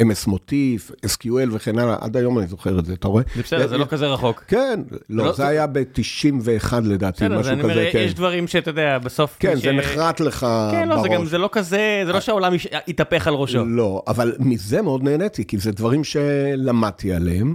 MS 0.00 0.26
מוטיף, 0.26 0.90
SQL 1.06 1.48
וכן 1.50 1.78
הלאה, 1.78 1.96
עד 2.00 2.16
היום 2.16 2.38
אני 2.38 2.46
זוכר 2.46 2.78
את 2.78 2.84
זה, 2.84 2.92
אתה 2.92 3.08
רואה? 3.08 3.22
זה 3.36 3.42
בסדר, 3.42 3.68
זה 3.68 3.78
לא 3.78 3.84
כזה 3.84 4.06
רחוק. 4.06 4.44
כן, 4.48 4.80
לא, 5.10 5.32
זה 5.32 5.46
היה 5.46 5.66
ב-91 5.66 6.74
לדעתי, 6.82 7.24
משהו 7.28 7.58
כזה, 7.62 7.88
כן. 7.92 7.98
יש 7.98 8.14
דברים 8.14 8.46
שאתה 8.48 8.70
יודע, 8.70 8.98
בסוף... 8.98 9.36
כן, 9.40 9.56
זה 9.56 9.72
נחרט 9.72 10.20
לך 10.20 10.42
בראש. 10.42 10.74
כן, 10.74 10.88
לא, 10.88 11.02
זה 11.02 11.08
גם, 11.08 11.26
זה 11.26 11.38
לא 11.38 11.48
כזה, 11.52 12.02
זה 12.06 12.12
לא 12.12 12.20
שהעולם 12.20 12.52
יתהפך 12.86 13.26
על 13.26 13.34
ראשו. 13.34 13.64
לא, 13.64 14.02
אבל 14.06 14.32
מזה 14.38 14.82
מאוד 14.82 15.02
נהניתי, 15.02 15.44
כי 15.44 15.58
זה 15.58 15.72
דברים 15.72 16.04
שלמדתי 16.04 17.12
עליהם. 17.12 17.54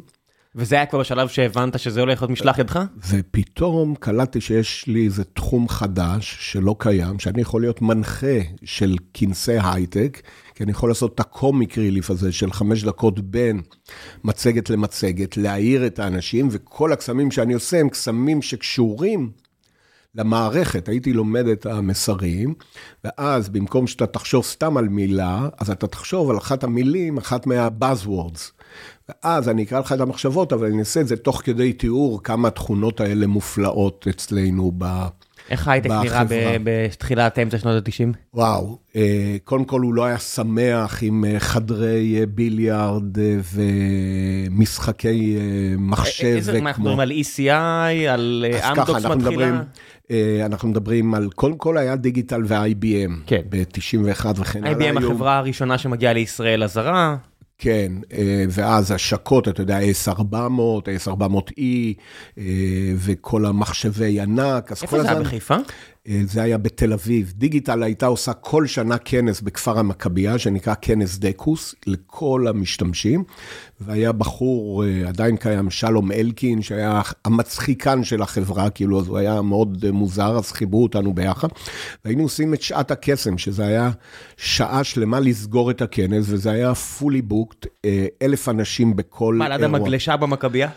וזה 0.58 0.76
היה 0.76 0.86
כבר 0.86 1.00
בשלב 1.00 1.28
שהבנת 1.28 1.80
שזה 1.80 2.00
הולך 2.00 2.22
להיות 2.22 2.32
משלח 2.32 2.60
ידך? 2.60 2.80
ופתאום 3.10 3.96
קלטתי 3.96 4.42
שיש 4.42 4.88
לי 4.88 5.06
איזה 5.06 5.24
תחום 5.24 5.70
חדש 5.70 6.38
שלא 6.40 6.76
קיים, 6.80 7.20
שאני 7.20 7.42
יכול 7.42 7.62
להיות 7.62 7.82
מנחה 7.82 8.38
של 8.64 8.96
כנסי 9.14 9.58
הייטק, 9.64 10.22
כי 10.56 10.64
אני 10.64 10.72
יכול 10.72 10.90
לעשות 10.90 11.16
את 11.16 11.20
הקומיק 11.20 11.78
ריליף 11.78 12.10
הזה 12.10 12.32
של 12.32 12.52
חמש 12.52 12.84
דקות 12.84 13.20
בין 13.20 13.62
מצגת 14.24 14.70
למצגת, 14.70 15.38
להעיר 15.38 15.88
את 15.88 16.00
האנשים, 16.00 16.48
וכל 16.52 16.94
הקסמים 16.94 17.32
שאני 17.32 17.54
עושה 17.54 17.80
הם 17.80 17.90
קסמים 17.90 18.42
שקשורים 18.42 19.32
למערכת, 20.16 20.90
הייתי 20.90 21.14
לומד 21.14 21.48
את 21.48 21.66
המסרים, 21.66 22.54
ואז 23.04 23.50
במקום 23.50 23.88
שאתה 23.88 24.06
תחשוב 24.06 24.44
סתם 24.44 24.78
על 24.78 24.90
מילה, 24.90 25.50
אז 25.58 25.70
אתה 25.70 25.88
תחשוב 25.88 26.30
על 26.30 26.38
אחת 26.38 26.64
המילים, 26.64 27.18
אחת 27.18 27.48
מה-Buzzwords. 27.48 28.57
ואז 29.10 29.50
אני 29.50 29.64
אקרא 29.64 29.80
לך 29.80 29.94
את 29.94 30.00
המחשבות, 30.00 30.54
אבל 30.54 30.68
אני 30.68 30.80
אעשה 30.80 31.02
את 31.02 31.08
זה 31.08 31.18
תוך 31.18 31.42
כדי 31.46 31.74
תיאור 31.74 32.24
כמה 32.24 32.48
התכונות 32.48 33.02
האלה 33.02 33.28
מופלאות 33.28 34.08
אצלנו 34.10 34.72
בחברה. 34.78 35.10
איך 35.50 35.68
הייטק 35.68 35.90
נראה 35.90 36.24
בתחילת 36.64 37.40
אמצע 37.40 37.58
שנות 37.58 37.88
ה-90? 37.88 38.18
וואו, 38.34 38.78
אה, 38.96 39.38
קודם 39.44 39.66
כל 39.66 39.82
הוא 39.82 39.94
לא 39.94 40.06
היה 40.06 40.20
שמח 40.20 41.04
עם 41.04 41.26
אה, 41.26 41.40
חדרי 41.40 42.18
אה, 42.20 42.26
ביליארד 42.26 43.18
ומשחקי 44.50 45.38
מחשב. 45.78 46.26
איזה, 46.26 46.62
מה 46.62 46.70
אנחנו 46.70 46.84
מדברים 46.84 47.00
על 47.00 47.12
ECI, 47.12 48.10
על 48.10 48.46
אמדוקס 48.70 49.06
מתחילה? 49.06 49.62
אנחנו 50.46 50.70
מדברים 50.70 51.14
על, 51.14 51.30
קודם 51.36 51.58
כל 51.58 51.78
היה 51.78 51.96
דיגיטל 51.96 52.42
ו-IBM, 52.46 53.12
כן. 53.26 53.42
ב-91 53.50 54.26
וכן 54.36 54.64
הלאה. 54.64 54.92
IBM 54.92 54.98
החברה 54.98 55.38
הראשונה 55.38 55.78
שמגיעה 55.78 56.14
לישראל 56.14 56.64
הזרה. 56.64 57.16
כן, 57.58 57.92
אה, 58.14 58.46
ואז 58.50 58.92
השקות, 58.92 59.48
אתה 59.48 59.62
יודע, 59.62 59.80
S400, 59.80 60.88
S400E, 61.08 61.62
אה, 62.38 62.44
וכל 62.96 63.46
המחשבי 63.46 64.22
ענק. 64.22 64.72
איפה 64.72 65.02
זה 65.02 65.12
היה 65.12 65.20
בחיפה? 65.20 65.56
אה, 66.10 66.22
זה 66.26 66.42
היה 66.42 66.58
בתל 66.58 66.94
אביב. 66.94 67.34
דיגיטל 67.36 67.84
הייתה 67.84 68.06
עושה 68.06 68.34
כל 68.34 68.68
שנה 68.68 68.98
כנס 68.98 69.42
בכפר 69.42 69.80
המכבייה, 69.80 70.38
שנקרא 70.38 70.74
כנס 70.82 71.18
דקוס, 71.18 71.76
לכל 71.88 72.46
המשתמשים. 72.48 73.24
והיה 73.82 74.12
בחור, 74.12 74.86
אה, 74.86 75.08
עדיין 75.08 75.38
קיים, 75.38 75.70
שלום 75.70 76.12
אלקין, 76.12 76.62
שהיה 76.62 77.02
המצחיקן 77.26 78.04
של 78.04 78.22
החברה, 78.22 78.70
כאילו, 78.70 79.00
אז 79.00 79.08
הוא 79.08 79.18
היה 79.18 79.42
מאוד 79.42 79.92
מוזר, 79.92 80.38
אז 80.38 80.52
חיברו 80.52 80.84
אותנו 80.84 81.14
ביחד. 81.14 81.48
והיינו 82.06 82.24
עושים 82.24 82.54
את 82.54 82.62
שעת 82.62 82.92
הקסם, 82.92 83.38
שזה 83.38 83.66
היה 83.66 83.92
שעה 84.38 84.84
שלמה 84.84 85.20
לסגור 85.20 85.72
את 85.72 85.82
הכנס, 85.82 86.26
וזה 86.28 86.52
היה 86.52 86.74
fully 87.00 87.32
booked, 87.32 87.68
אה, 87.86 88.06
אלף 88.22 88.50
אנשים 88.50 88.96
בכל 88.96 89.34
אירוע. 89.34 89.50
מה, 89.50 89.58
ליד 89.58 89.64
המגלשה 89.64 90.18
במכבייה? 90.18 90.70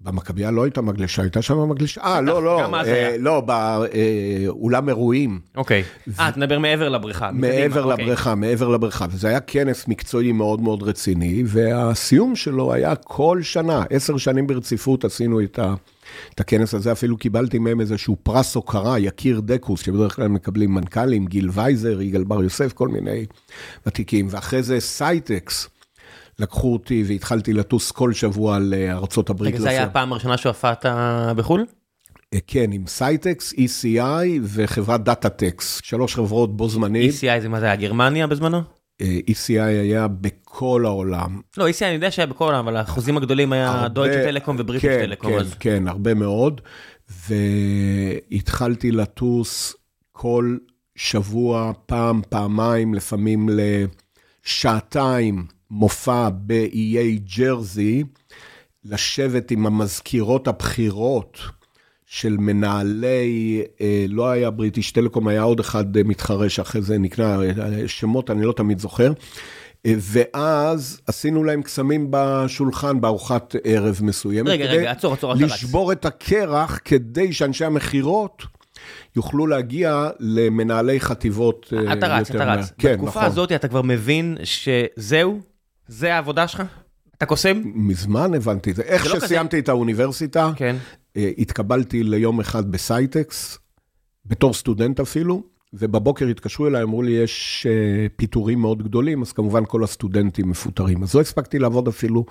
במכבייה 0.00 0.50
לא 0.50 0.64
הייתה 0.64 0.82
מגלשה, 0.82 1.22
הייתה 1.22 1.42
שם 1.42 1.68
מגלשה. 1.68 2.00
אה, 2.00 2.20
לא, 2.20 2.42
לא, 2.42 2.74
אה, 2.74 3.16
לא, 3.18 3.40
באולם 3.40 4.88
אירועים. 4.88 5.40
אוקיי. 5.56 5.84
אה, 6.20 6.28
אתה 6.28 6.38
מדבר 6.38 6.58
מעבר 6.58 6.88
לבריכה. 6.88 7.30
מעבר 7.32 7.84
אוקיי. 7.84 8.04
לבריכה, 8.04 8.34
מעבר 8.34 8.68
לבריכה. 8.68 9.06
וזה 9.10 9.28
היה 9.28 9.40
כנס 9.40 9.88
מקצועי 9.88 10.32
מאוד 10.32 10.60
מאוד 10.60 10.82
רציני, 10.82 11.42
והסיום 11.46 12.36
שלו 12.36 12.72
היה 12.72 12.96
כל 12.96 13.42
שנה, 13.42 13.84
עשר 13.90 14.16
שנים 14.16 14.46
ברציפות 14.46 15.04
עשינו 15.04 15.40
את 15.42 15.58
ה... 15.58 15.74
את 16.34 16.40
הכנס 16.40 16.74
הזה, 16.74 16.92
אפילו 16.92 17.16
קיבלתי 17.16 17.58
מהם 17.58 17.80
איזשהו 17.80 18.16
פרס 18.22 18.54
הוקרה, 18.54 18.98
יקיר 18.98 19.40
DECUS, 19.40 19.80
שבדרך 19.80 20.16
כלל 20.16 20.28
מקבלים 20.28 20.74
מנכ"לים, 20.74 21.26
גיל 21.26 21.48
וייזר, 21.52 22.00
יגאל 22.00 22.24
בר 22.24 22.42
יוסף, 22.42 22.72
כל 22.72 22.88
מיני 22.88 23.26
ותיקים. 23.86 24.26
ואחרי 24.30 24.62
זה 24.62 24.80
סייטקס, 24.80 25.68
לקחו 26.38 26.72
אותי 26.72 27.04
והתחלתי 27.06 27.52
לטוס 27.52 27.90
כל 27.90 28.12
שבוע 28.12 28.58
לארצות 28.58 29.30
הברית. 29.30 29.54
רגע, 29.54 29.62
זה 29.62 29.68
היה 29.68 29.84
הפעם 29.84 30.12
הראשונה 30.12 30.36
שהופעת 30.36 30.86
בחו"ל? 31.36 31.66
אה, 32.34 32.38
כן, 32.46 32.72
עם 32.72 32.86
סייטקס, 32.86 33.52
ECI 33.52 34.40
וחברת 34.42 35.04
דאטה-טקס, 35.04 35.80
שלוש 35.82 36.14
חברות 36.14 36.56
בו 36.56 36.68
זמנית. 36.68 37.14
ECI 37.14 37.40
זה 37.40 37.48
מה 37.48 37.60
זה 37.60 37.66
היה, 37.66 37.76
גרמניה 37.76 38.26
בזמנו? 38.26 38.62
אה, 39.00 39.18
ECI 39.30 39.60
היה 39.60 40.08
בכל 40.08 40.82
העולם. 40.86 41.40
לא, 41.56 41.68
ECI 41.68 41.84
אני 41.84 41.94
יודע 41.94 42.10
שהיה 42.10 42.26
בכל 42.26 42.44
העולם, 42.44 42.68
אבל 42.68 42.76
החוזים 42.76 43.16
הגדולים 43.16 43.52
היה 43.52 43.88
דויטשה 43.88 44.24
טלקום 44.24 44.56
ובריטיש 44.58 44.90
כן, 44.90 45.06
טלקום. 45.06 45.30
כן, 45.30 45.38
אז... 45.38 45.54
כן, 45.54 45.88
הרבה 45.88 46.14
מאוד. 46.14 46.60
והתחלתי 48.30 48.90
לטוס 48.90 49.74
כל 50.12 50.56
שבוע, 50.96 51.72
פעם, 51.86 52.22
פעמיים, 52.28 52.94
לפעמים 52.94 53.48
לשעתיים. 54.44 55.46
מופע 55.74 56.28
באיי 56.32 57.18
ג'רזי, 57.36 58.04
לשבת 58.84 59.50
עם 59.50 59.66
המזכירות 59.66 60.48
הבכירות 60.48 61.38
של 62.06 62.36
מנהלי, 62.36 63.62
אה, 63.80 64.04
לא 64.08 64.30
היה 64.30 64.50
בריטיש 64.50 64.92
טלקום, 64.92 65.28
היה 65.28 65.42
עוד 65.42 65.60
אחד 65.60 65.96
אה, 65.96 66.02
מתחרה 66.02 66.48
שאחרי 66.48 66.82
זה 66.82 66.98
נקנה, 66.98 67.42
אה, 67.42 67.88
שמות 67.88 68.30
אני 68.30 68.44
לא 68.44 68.52
תמיד 68.52 68.78
זוכר. 68.78 69.12
ואז 69.86 71.00
עשינו 71.06 71.44
להם 71.44 71.62
קסמים 71.62 72.06
בשולחן 72.10 73.00
בארוחת 73.00 73.56
ערב 73.64 74.00
מסוימת. 74.02 74.48
רגע, 74.48 74.64
רגע, 74.64 74.90
עצור, 74.90 75.12
עצור, 75.12 75.32
עצור. 75.32 75.46
לשבור 75.46 75.92
את 75.92 76.04
הקרח 76.04 76.80
כדי 76.84 77.32
שאנשי 77.32 77.64
המכירות 77.64 78.42
יוכלו 79.16 79.46
להגיע 79.46 80.08
למנהלי 80.20 81.00
חטיבות 81.00 81.68
יותר... 81.72 81.92
אתה 81.92 82.06
רץ, 82.06 82.30
אתה 82.30 82.44
רץ. 82.44 82.72
כן, 82.78 82.94
נכון. 82.94 83.06
בתקופה 83.06 83.24
הזאת 83.24 83.52
אתה 83.52 83.68
כבר 83.68 83.82
מבין 83.82 84.36
שזהו, 84.44 85.40
זה 85.88 86.14
העבודה 86.14 86.48
שלך? 86.48 86.62
אתה 87.16 87.26
קוסם? 87.26 87.62
מזמן 87.64 88.34
הבנתי 88.34 88.70
את 88.70 88.76
זה. 88.76 88.82
איך 88.82 89.06
לא 89.06 89.20
שסיימתי 89.20 89.58
את 89.58 89.68
האוניברסיטה, 89.68 90.52
כן. 90.56 90.76
אה, 91.16 91.30
התקבלתי 91.38 92.02
ליום 92.02 92.40
אחד 92.40 92.70
בסייטקס, 92.70 93.58
בתור 94.26 94.54
סטודנט 94.54 95.00
אפילו, 95.00 95.42
ובבוקר 95.72 96.26
התקשרו 96.26 96.66
אליי, 96.66 96.82
אמרו 96.82 97.02
לי, 97.02 97.12
יש 97.12 97.66
אה, 97.70 98.06
פיטורים 98.16 98.58
מאוד 98.58 98.82
גדולים, 98.82 99.22
אז 99.22 99.32
כמובן 99.32 99.62
כל 99.68 99.84
הסטודנטים 99.84 100.50
מפוטרים. 100.50 101.02
אז 101.02 101.14
לא 101.14 101.20
הספקתי 101.20 101.58
לעבוד 101.58 101.88
אפילו 101.88 102.24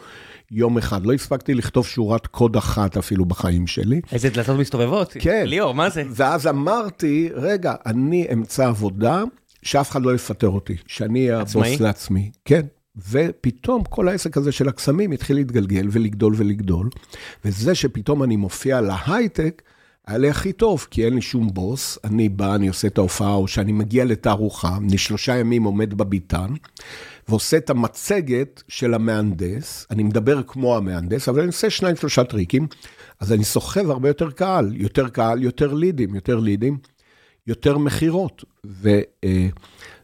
יום 0.52 0.78
אחד, 0.78 1.06
לא 1.06 1.14
הספקתי 1.14 1.54
לכתוב 1.54 1.88
שורת 1.88 2.28
קוד 2.28 2.56
אחת 2.56 2.98
אפילו 2.98 3.26
בחיים 3.26 3.68
שלי. 3.68 4.02
איזה 4.12 4.30
דלתות 4.30 4.60
מסתובבות. 4.60 5.14
כן. 5.20 5.44
ליאור, 5.48 5.74
מה 5.74 5.90
זה? 5.90 6.04
ואז 6.10 6.48
אמרתי, 6.48 7.30
רגע, 7.34 7.74
אני 7.86 8.28
אמצא 8.34 8.68
עבודה 8.68 9.24
שאף 9.64 9.92
אחד 9.92 10.02
לא 10.02 10.16
יפטר 10.16 10.50
אותי, 10.50 10.76
שאני 10.88 11.30
אהיה 11.30 11.42
הבוס 11.42 11.80
לעצמי. 11.80 12.32
כן. 12.46 12.62
ופתאום 13.10 13.84
כל 13.84 14.08
העסק 14.08 14.38
הזה 14.38 14.52
של 14.52 14.70
הקסמים 14.70 15.12
התחיל 15.12 15.36
להתגלגל 15.36 15.88
ולגדול 15.92 16.34
ולגדול, 16.38 16.90
וזה 17.46 17.76
שפתאום 17.76 18.24
אני 18.24 18.36
מופיע 18.36 18.82
להייטק, 18.82 19.62
היה 20.08 20.18
לי 20.18 20.30
הכי 20.30 20.54
טוב, 20.54 20.88
כי 20.92 21.06
אין 21.06 21.14
לי 21.14 21.22
שום 21.22 21.54
בוס, 21.54 21.98
אני 22.04 22.30
בא, 22.30 22.56
אני 22.56 22.68
עושה 22.68 22.88
את 22.88 22.98
ההופעה, 22.98 23.34
או 23.34 23.48
שאני 23.48 23.72
מגיע 23.72 24.06
לתערוכה, 24.06 24.78
אני 24.78 24.98
שלושה 24.98 25.38
ימים 25.38 25.64
עומד 25.64 25.94
בביתן, 25.94 26.54
ועושה 27.28 27.58
את 27.58 27.70
המצגת 27.70 28.64
של 28.68 28.94
המהנדס, 28.94 29.88
אני 29.92 30.04
מדבר 30.04 30.44
כמו 30.44 30.78
המהנדס, 30.78 31.30
אבל 31.30 31.40
אני 31.40 31.48
עושה 31.48 31.70
שניים, 31.70 31.96
שלושה 31.96 32.24
טריקים, 32.24 32.68
אז 33.20 33.34
אני 33.34 33.44
סוחב 33.44 33.90
הרבה 33.90 34.10
יותר 34.10 34.32
קהל, 34.32 34.72
יותר 34.76 35.10
קהל, 35.10 35.44
יותר 35.44 35.74
לידים, 35.74 36.16
יותר 36.16 36.40
לידים, 36.40 36.78
יותר 37.48 37.78
מכירות. 37.78 38.44
ו... 38.66 38.90
אה, 39.24 39.48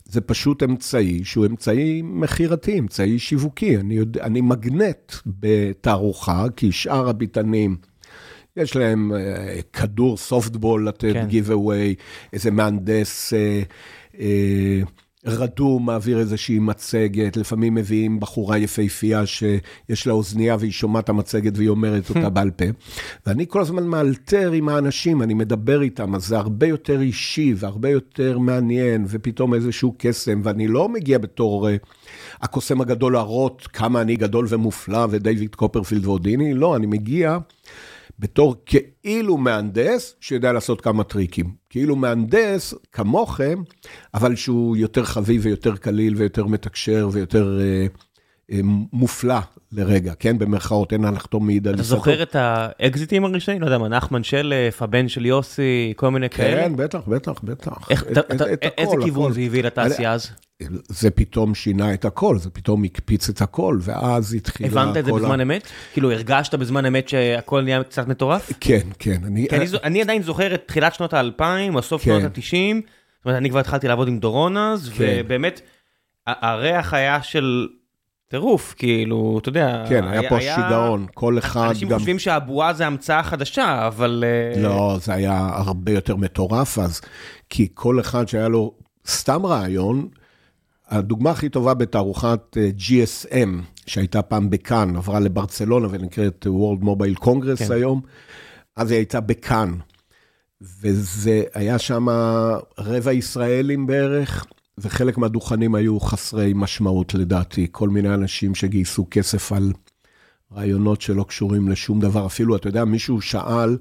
זה 0.09 0.21
פשוט 0.21 0.63
אמצעי 0.63 1.23
שהוא 1.23 1.45
אמצעי 1.45 2.01
מכירתי, 2.03 2.79
אמצעי 2.79 3.19
שיווקי. 3.19 3.77
אני, 3.77 3.93
יודע, 3.93 4.23
אני 4.23 4.41
מגנט 4.41 5.13
בתערוכה, 5.25 6.45
כי 6.55 6.71
שאר 6.71 7.09
הביטנים, 7.09 7.77
יש 8.57 8.75
להם 8.75 9.11
uh, 9.11 9.61
כדור 9.73 10.17
סופטבול 10.17 10.87
לתת 10.87 11.13
כן. 11.13 11.25
גיב 11.27 11.51
אווי, 11.51 11.95
איזה 12.33 12.51
מהנדס 12.51 13.33
uh, 13.33 14.15
uh, 14.15 14.19
רדום, 15.25 15.85
מעביר 15.85 16.19
איזושהי 16.19 16.59
מצגת, 16.59 17.37
לפעמים 17.37 17.75
מביאים 17.75 18.19
בחורה 18.19 18.57
יפהפייה 18.57 19.25
שיש 19.25 20.07
לה 20.07 20.13
אוזנייה 20.13 20.55
והיא 20.59 20.71
שומעת 20.71 21.03
את 21.03 21.09
המצגת 21.09 21.53
והיא 21.55 21.69
אומרת 21.69 22.09
אותה 22.09 22.29
בעל 22.35 22.51
פה. 22.51 22.65
ואני 23.25 23.45
כל 23.47 23.61
הזמן 23.61 23.83
מאלתר 23.83 24.51
עם 24.51 24.69
האנשים, 24.69 25.21
אני 25.21 25.33
מדבר 25.33 25.81
איתם, 25.81 26.15
אז 26.15 26.25
זה 26.25 26.37
הרבה 26.37 26.67
יותר 26.67 27.01
אישי 27.01 27.53
והרבה 27.57 27.89
יותר 27.89 28.39
מעניין, 28.39 29.05
ופתאום 29.07 29.53
איזשהו 29.53 29.95
קסם, 29.97 30.41
ואני 30.43 30.67
לא 30.67 30.89
מגיע 30.89 31.17
בתור 31.17 31.67
אה, 31.67 31.71
הקוסם 32.41 32.81
הגדול 32.81 33.13
להראות 33.13 33.67
כמה 33.73 34.01
אני 34.01 34.15
גדול 34.15 34.45
ומופלא, 34.49 35.07
ודייוויד 35.09 35.55
קופרפילד 35.55 36.05
ואודיני, 36.05 36.53
לא, 36.53 36.75
אני 36.75 36.85
מגיע... 36.85 37.37
בתור 38.19 38.55
כאילו 38.65 39.37
מהנדס 39.37 40.15
שיודע 40.19 40.53
לעשות 40.53 40.81
כמה 40.81 41.03
טריקים. 41.03 41.53
כאילו 41.69 41.95
מהנדס 41.95 42.73
כמוכם, 42.91 43.61
אבל 44.13 44.35
שהוא 44.35 44.77
יותר 44.77 45.03
חביב 45.03 45.41
ויותר 45.45 45.75
קליל 45.75 46.15
ויותר 46.15 46.45
מתקשר 46.45 47.09
ויותר 47.11 47.59
אה, 47.61 47.87
מופלא 48.93 49.39
לרגע, 49.71 50.13
כן? 50.19 50.37
במרכאות, 50.37 50.93
אין 50.93 51.05
הנחתום 51.05 51.45
מעיד 51.47 51.67
על... 51.67 51.73
אתה 51.73 51.83
זוכר 51.83 52.23
את 52.23 52.35
האקזיטים 52.35 53.25
הראשונים? 53.25 53.61
לא 53.61 53.65
יודע 53.67 53.77
מה, 53.77 53.87
נחמן 53.87 54.23
שלף, 54.23 54.81
הבן 54.81 55.07
של 55.07 55.25
יוסי, 55.25 55.93
כל 55.95 56.09
מיני 56.09 56.29
כאלה? 56.29 56.61
כן, 56.61 56.75
בטח, 56.75 56.99
בטח, 57.07 57.39
בטח. 57.43 57.89
איזה 58.77 58.95
כיוון. 59.03 59.31
זה 59.31 59.41
הביא 59.41 59.63
לתעשייה 59.63 60.13
אז? 60.13 60.31
זה 60.87 61.09
פתאום 61.09 61.55
שינה 61.55 61.93
את 61.93 62.05
הכל, 62.05 62.37
זה 62.37 62.49
פתאום 62.49 62.83
הקפיץ 62.83 63.29
את 63.29 63.41
הכל, 63.41 63.77
ואז 63.81 64.33
התחילה... 64.33 64.69
הבנת 64.69 64.97
את 64.97 65.05
זה 65.05 65.11
בזמן 65.11 65.39
ה... 65.39 65.43
אמת? 65.43 65.67
כאילו 65.93 66.11
הרגשת 66.11 66.55
בזמן 66.55 66.85
אמת 66.85 67.09
שהכל 67.09 67.61
נהיה 67.61 67.83
קצת 67.83 68.07
מטורף? 68.07 68.51
כן, 68.59 68.87
כן. 68.99 69.21
אני, 69.83 70.01
עדיין 70.01 70.21
זוכר 70.21 70.55
את 70.55 70.61
תחילת 70.65 70.93
שנות 70.93 71.13
האלפיים, 71.13 71.75
או 71.75 71.81
סוף 71.81 72.03
כן. 72.03 72.19
שנות 72.19 72.37
ה-90, 72.37 72.85
זאת 73.17 73.25
אומרת, 73.25 73.37
אני 73.37 73.49
כבר 73.49 73.59
התחלתי 73.59 73.87
לעבוד 73.87 74.07
עם 74.07 74.19
דורונז, 74.19 74.91
כן. 74.97 75.21
ובאמת, 75.25 75.61
הריח 76.27 76.93
היה 76.93 77.23
של 77.23 77.67
טירוף, 78.29 78.75
כאילו, 78.77 79.39
אתה 79.41 79.49
יודע... 79.49 79.85
כן, 79.89 80.03
היה, 80.03 80.19
היה 80.19 80.29
פה 80.29 80.37
היה... 80.37 80.55
שיגעון, 80.55 81.05
כל 81.13 81.37
אחד 81.37 81.67
אנשים 81.69 81.89
גם... 81.89 81.97
חושבים 81.97 82.19
שהבועה 82.19 82.73
זה 82.73 82.87
המצאה 82.87 83.23
חדשה, 83.23 83.87
אבל... 83.87 84.23
אה, 84.27 84.61
לא, 84.61 84.97
זה 85.01 85.13
היה 85.13 85.49
הרבה 85.53 85.91
יותר 85.91 86.15
מטורף 86.15 86.79
אז, 86.79 87.01
כי 87.49 87.67
כל 87.73 87.99
אחד 87.99 88.27
שהיה 88.27 88.47
לו 88.47 88.73
סתם 89.07 89.45
רעיון, 89.45 90.07
הדוגמה 90.87 91.31
הכי 91.31 91.49
טובה 91.49 91.73
בתערוכת 91.73 92.57
אה, 92.57 92.69
GSM, 92.77 93.49
שהייתה 93.85 94.21
פעם 94.21 94.49
בכאן, 94.49 94.95
עברה 94.95 95.19
לברצלונה 95.19 95.87
ונקראת 95.91 96.47
World 96.49 96.83
Mobile 96.83 97.23
Congress 97.23 97.67
כן. 97.67 97.73
היום, 97.73 98.01
אז 98.75 98.91
היא 98.91 98.97
הייתה 98.97 99.19
בכאן. 99.19 99.73
וזה 100.81 101.43
היה 101.53 101.79
שם 101.79 102.07
רבע 102.77 103.13
ישראלים 103.13 103.87
בערך, 103.87 104.45
וחלק 104.81 105.17
מהדוכנים 105.17 105.75
היו 105.75 105.99
חסרי 105.99 106.53
משמעות 106.55 107.13
לדעתי. 107.13 107.67
כל 107.71 107.89
מיני 107.89 108.13
אנשים 108.13 108.55
שגייסו 108.55 109.07
כסף 109.11 109.51
על 109.51 109.73
רעיונות 110.55 111.01
שלא 111.01 111.23
קשורים 111.23 111.69
לשום 111.69 111.99
דבר. 111.99 112.25
אפילו, 112.25 112.55
אתה 112.55 112.67
יודע, 112.67 112.85
מישהו 112.85 113.21
שאל, 113.21 113.77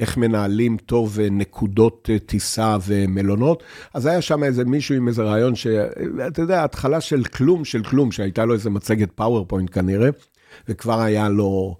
איך 0.00 0.16
מנהלים 0.16 0.76
טוב 0.76 1.20
אה, 1.20 1.30
נקודות 1.30 2.10
אה, 2.12 2.18
טיסה 2.18 2.76
ומלונות. 2.86 3.62
אז 3.94 4.06
היה 4.06 4.22
שם 4.22 4.44
איזה 4.44 4.64
מישהו 4.64 4.94
עם 4.94 5.08
איזה 5.08 5.22
רעיון 5.22 5.54
שאתה 5.54 6.42
יודע, 6.42 6.64
התחלה 6.64 7.00
של 7.00 7.24
כלום 7.24 7.64
של 7.64 7.82
כלום, 7.82 8.12
שהייתה 8.12 8.44
לו 8.44 8.54
איזה 8.54 8.70
מצגת 8.70 9.12
PowerPoint 9.14 9.70
כנראה, 9.72 10.08
וכבר 10.68 11.00
היה 11.00 11.28
לו 11.28 11.76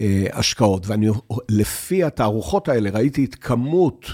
אה, 0.00 0.26
השקעות. 0.32 0.86
ואני, 0.86 1.08
לפי 1.48 2.04
התערוכות 2.04 2.68
האלה, 2.68 2.90
ראיתי 2.90 3.24
את 3.24 3.34
כמות 3.34 4.06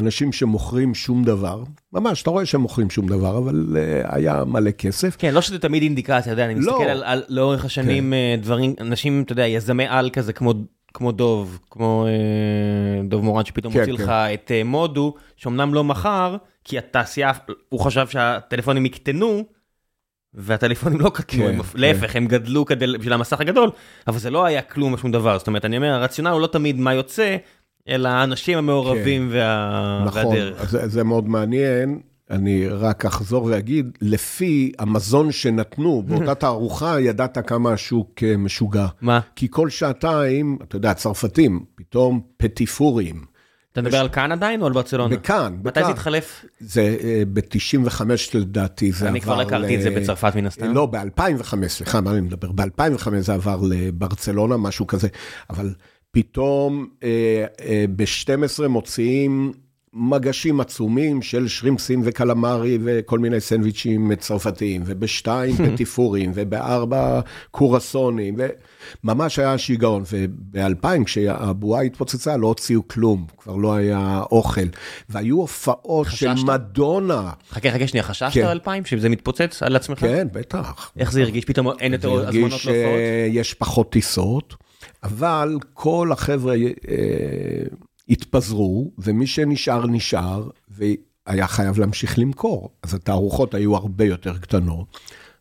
אנשים 0.00 0.32
שמוכרים 0.32 0.94
שום 0.94 1.24
דבר, 1.24 1.62
ממש, 1.92 2.22
אתה 2.22 2.30
רואה 2.30 2.46
שהם 2.46 2.60
מוכרים 2.60 2.90
שום 2.90 3.06
דבר, 3.06 3.38
אבל 3.38 3.66
uh, 3.70 4.14
היה 4.14 4.44
מלא 4.44 4.70
כסף. 4.70 5.16
כן, 5.18 5.34
לא 5.34 5.40
שזה 5.40 5.58
תמיד 5.58 5.82
אינדיקציה, 5.82 6.18
אתה 6.18 6.30
יודע, 6.30 6.44
אני 6.44 6.54
מסתכל 6.54 6.72
לא. 6.72 6.90
על, 6.90 7.02
על 7.04 7.22
לאורך 7.28 7.64
השנים 7.64 8.12
כן. 8.12 8.42
דברים, 8.42 8.74
אנשים, 8.80 9.22
אתה 9.22 9.32
יודע, 9.32 9.46
יזמי 9.46 9.86
על 9.88 10.10
כזה, 10.10 10.32
כמו 10.32 10.54
כמו 10.94 11.12
דוב, 11.12 11.58
כמו 11.70 12.06
אה, 12.06 13.02
דוב 13.08 13.24
מורן 13.24 13.44
שפתאום 13.44 13.72
כן, 13.72 13.78
מוציא 13.78 13.96
כן. 13.96 14.02
לך 14.02 14.08
את 14.10 14.50
אה, 14.54 14.64
מודו, 14.64 15.14
שאומנם 15.36 15.74
לא 15.74 15.84
מכר, 15.84 16.36
כי 16.64 16.78
התעשייה, 16.78 17.32
הוא 17.68 17.80
חשב 17.80 18.08
שהטלפונים 18.08 18.86
יקטנו, 18.86 19.44
והטלפונים 20.34 21.00
לא 21.00 21.10
קטנו, 21.10 21.44
כן, 21.44 21.62
כן. 21.62 21.78
להפך, 21.78 22.16
הם 22.16 22.26
גדלו 22.26 22.64
כדי, 22.64 22.86
בשביל 22.98 23.12
המסך 23.12 23.40
הגדול, 23.40 23.70
אבל 24.06 24.18
זה 24.18 24.30
לא 24.30 24.44
היה 24.44 24.62
כלום 24.62 24.96
שום 24.96 25.12
דבר, 25.12 25.38
זאת 25.38 25.46
אומרת, 25.46 25.64
אני 25.64 25.76
אומר, 25.76 25.88
הרציונל 25.88 26.30
הוא 26.30 26.40
לא 26.40 26.46
תמיד 26.46 26.78
מה 26.78 26.94
יוצא, 26.94 27.36
אלא 27.88 28.08
האנשים 28.08 28.58
המעורבים 28.58 29.28
כן. 29.30 29.36
וה... 29.36 30.02
נכון, 30.06 30.26
והדרך. 30.26 30.54
נכון, 30.54 30.66
זה, 30.68 30.88
זה 30.88 31.04
מאוד 31.04 31.28
מעניין. 31.28 32.00
אני 32.30 32.68
רק 32.68 33.06
אחזור 33.06 33.44
ואגיד, 33.44 33.98
לפי 34.00 34.72
המזון 34.78 35.32
שנתנו 35.32 36.02
באותה 36.06 36.34
תערוכה, 36.34 37.00
ידעת 37.00 37.38
כמה 37.48 37.72
השוק 37.72 38.22
אה, 38.22 38.36
משוגע. 38.36 38.86
מה? 39.00 39.20
כי 39.36 39.46
כל 39.50 39.70
שעתיים, 39.70 40.58
אתה 40.62 40.76
יודע, 40.76 40.94
צרפתים, 40.94 41.64
פתאום 41.74 42.20
פטיפורים. 42.36 43.24
אתה 43.72 43.82
מדבר 43.82 43.98
על 43.98 44.08
כאן 44.08 44.32
עדיין 44.32 44.60
או 44.60 44.66
על 44.66 44.72
ברצלונה? 44.72 45.16
בכאן, 45.16 45.56
בכאן. 45.62 45.68
מתי 45.68 45.84
זה 45.84 45.90
התחלף? 45.90 46.44
זה 46.60 46.96
אה, 47.02 47.22
ב-95 47.32 48.02
לדעתי, 48.34 48.92
זה 48.92 49.04
עבר... 49.04 49.10
אני 49.10 49.20
כבר 49.20 49.36
לא 49.36 49.42
הכרתי 49.42 49.76
את 49.76 49.82
זה 49.82 49.90
בצרפת 49.90 50.34
מן 50.34 50.46
הסתם. 50.46 50.74
לא, 50.74 50.86
ב-2005, 50.86 51.68
סליחה, 51.68 52.00
מה 52.00 52.10
אני 52.10 52.20
מדבר? 52.20 52.52
ב-2005 52.52 53.08
זה 53.18 53.34
עבר 53.34 53.60
לברצלונה, 53.62 54.56
משהו 54.56 54.86
כזה, 54.86 55.08
אבל 55.50 55.74
פתאום 56.10 56.88
אה, 57.02 57.44
ב-12 57.96 58.68
מוציאים... 58.68 59.52
מגשים 59.92 60.60
עצומים 60.60 61.22
של 61.22 61.48
שרימפסים 61.48 62.00
וקלמרי 62.04 62.78
וכל 62.84 63.18
מיני 63.18 63.40
סנדוויצ'ים 63.40 64.14
צרפתיים, 64.14 64.82
ובשתיים 64.86 65.56
פטיפורים, 65.66 66.32
ובארבע 66.34 67.20
קורסונים, 67.50 68.36
וממש 69.04 69.38
היה 69.38 69.58
שיגעון. 69.58 70.02
ובאלפיים, 70.12 71.04
כשהבועה 71.04 71.82
התפוצצה, 71.82 72.36
לא 72.36 72.46
הוציאו 72.46 72.88
כלום, 72.88 73.26
כבר 73.38 73.56
לא 73.56 73.74
היה 73.74 74.22
אוכל. 74.32 74.66
והיו 75.08 75.36
הופעות? 75.36 76.06
של 76.10 76.32
מדונה. 76.44 77.30
חכה, 77.50 77.70
חכה 77.70 77.86
שנייה, 77.86 78.04
חששת 78.04 78.30
כן. 78.32 78.42
על 78.42 78.48
אלפיים, 78.48 78.84
שזה 78.84 79.08
מתפוצץ 79.08 79.62
על 79.62 79.76
עצמך? 79.76 80.00
כן, 80.00 80.28
בטח. 80.32 80.92
איך 80.98 81.12
זה 81.12 81.22
הרגיש? 81.22 81.44
פתאום 81.44 81.68
אין 81.80 81.92
יותר 81.92 82.12
הזמנות 82.12 82.50
להופעות? 82.50 82.62
זה 82.62 82.86
הרגיש 82.86 83.46
שיש 83.46 83.54
פחות 83.54 83.92
טיסות, 83.92 84.54
אבל 85.02 85.58
כל 85.74 86.12
החבר'ה... 86.12 86.54
אה, 86.88 87.62
התפזרו, 88.08 88.90
ומי 88.98 89.26
שנשאר, 89.26 89.86
נשאר, 89.86 90.48
והיה 90.68 91.46
חייב 91.46 91.78
להמשיך 91.78 92.18
למכור. 92.18 92.70
אז 92.82 92.94
התערוכות 92.94 93.54
היו 93.54 93.76
הרבה 93.76 94.04
יותר 94.04 94.38
קטנות, 94.38 94.98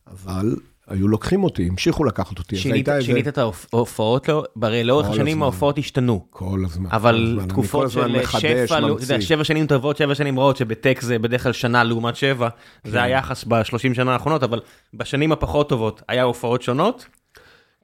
אבל 0.08 0.56
היו 0.88 1.08
לוקחים 1.08 1.44
אותי, 1.44 1.68
המשיכו 1.68 2.04
לקחת 2.04 2.40
אותי. 2.40 2.58
שינית, 2.58 2.88
שינית 3.02 3.28
את 3.28 3.38
ההופעות, 3.38 4.30
לא, 4.30 4.44
הרי 4.62 4.84
לאורך 4.84 5.10
השנים 5.10 5.44
ההופעות 5.44 5.78
השתנו. 5.78 6.26
כל 6.30 6.64
הזמן. 6.66 6.90
אבל 6.92 7.16
כל 7.16 7.42
הזמן. 7.42 7.50
תקופות 7.50 7.92
של 7.92 8.26
שפע, 8.26 8.80
לא, 8.80 8.98
שבע 9.20 9.44
שנים 9.44 9.68
טובות, 9.68 9.98
שבע 9.98 10.16
שנים 10.16 10.40
רעות, 10.40 10.58
שבטק 10.58 11.00
זה 11.02 11.20
בדרך 11.20 11.44
כלל 11.44 11.54
שנה 11.54 11.84
לעומת 11.84 12.16
שבע, 12.16 12.50
כן. 12.50 12.90
זה 12.90 13.04
היחס 13.04 13.44
בשלושים 13.44 13.94
שנה 13.94 14.14
האחרונות, 14.14 14.44
אבל 14.44 14.60
בשנים 14.94 15.32
הפחות 15.32 15.70
טובות, 15.70 16.02
היה 16.08 16.24
הופעות 16.24 16.62
שונות? 16.62 17.06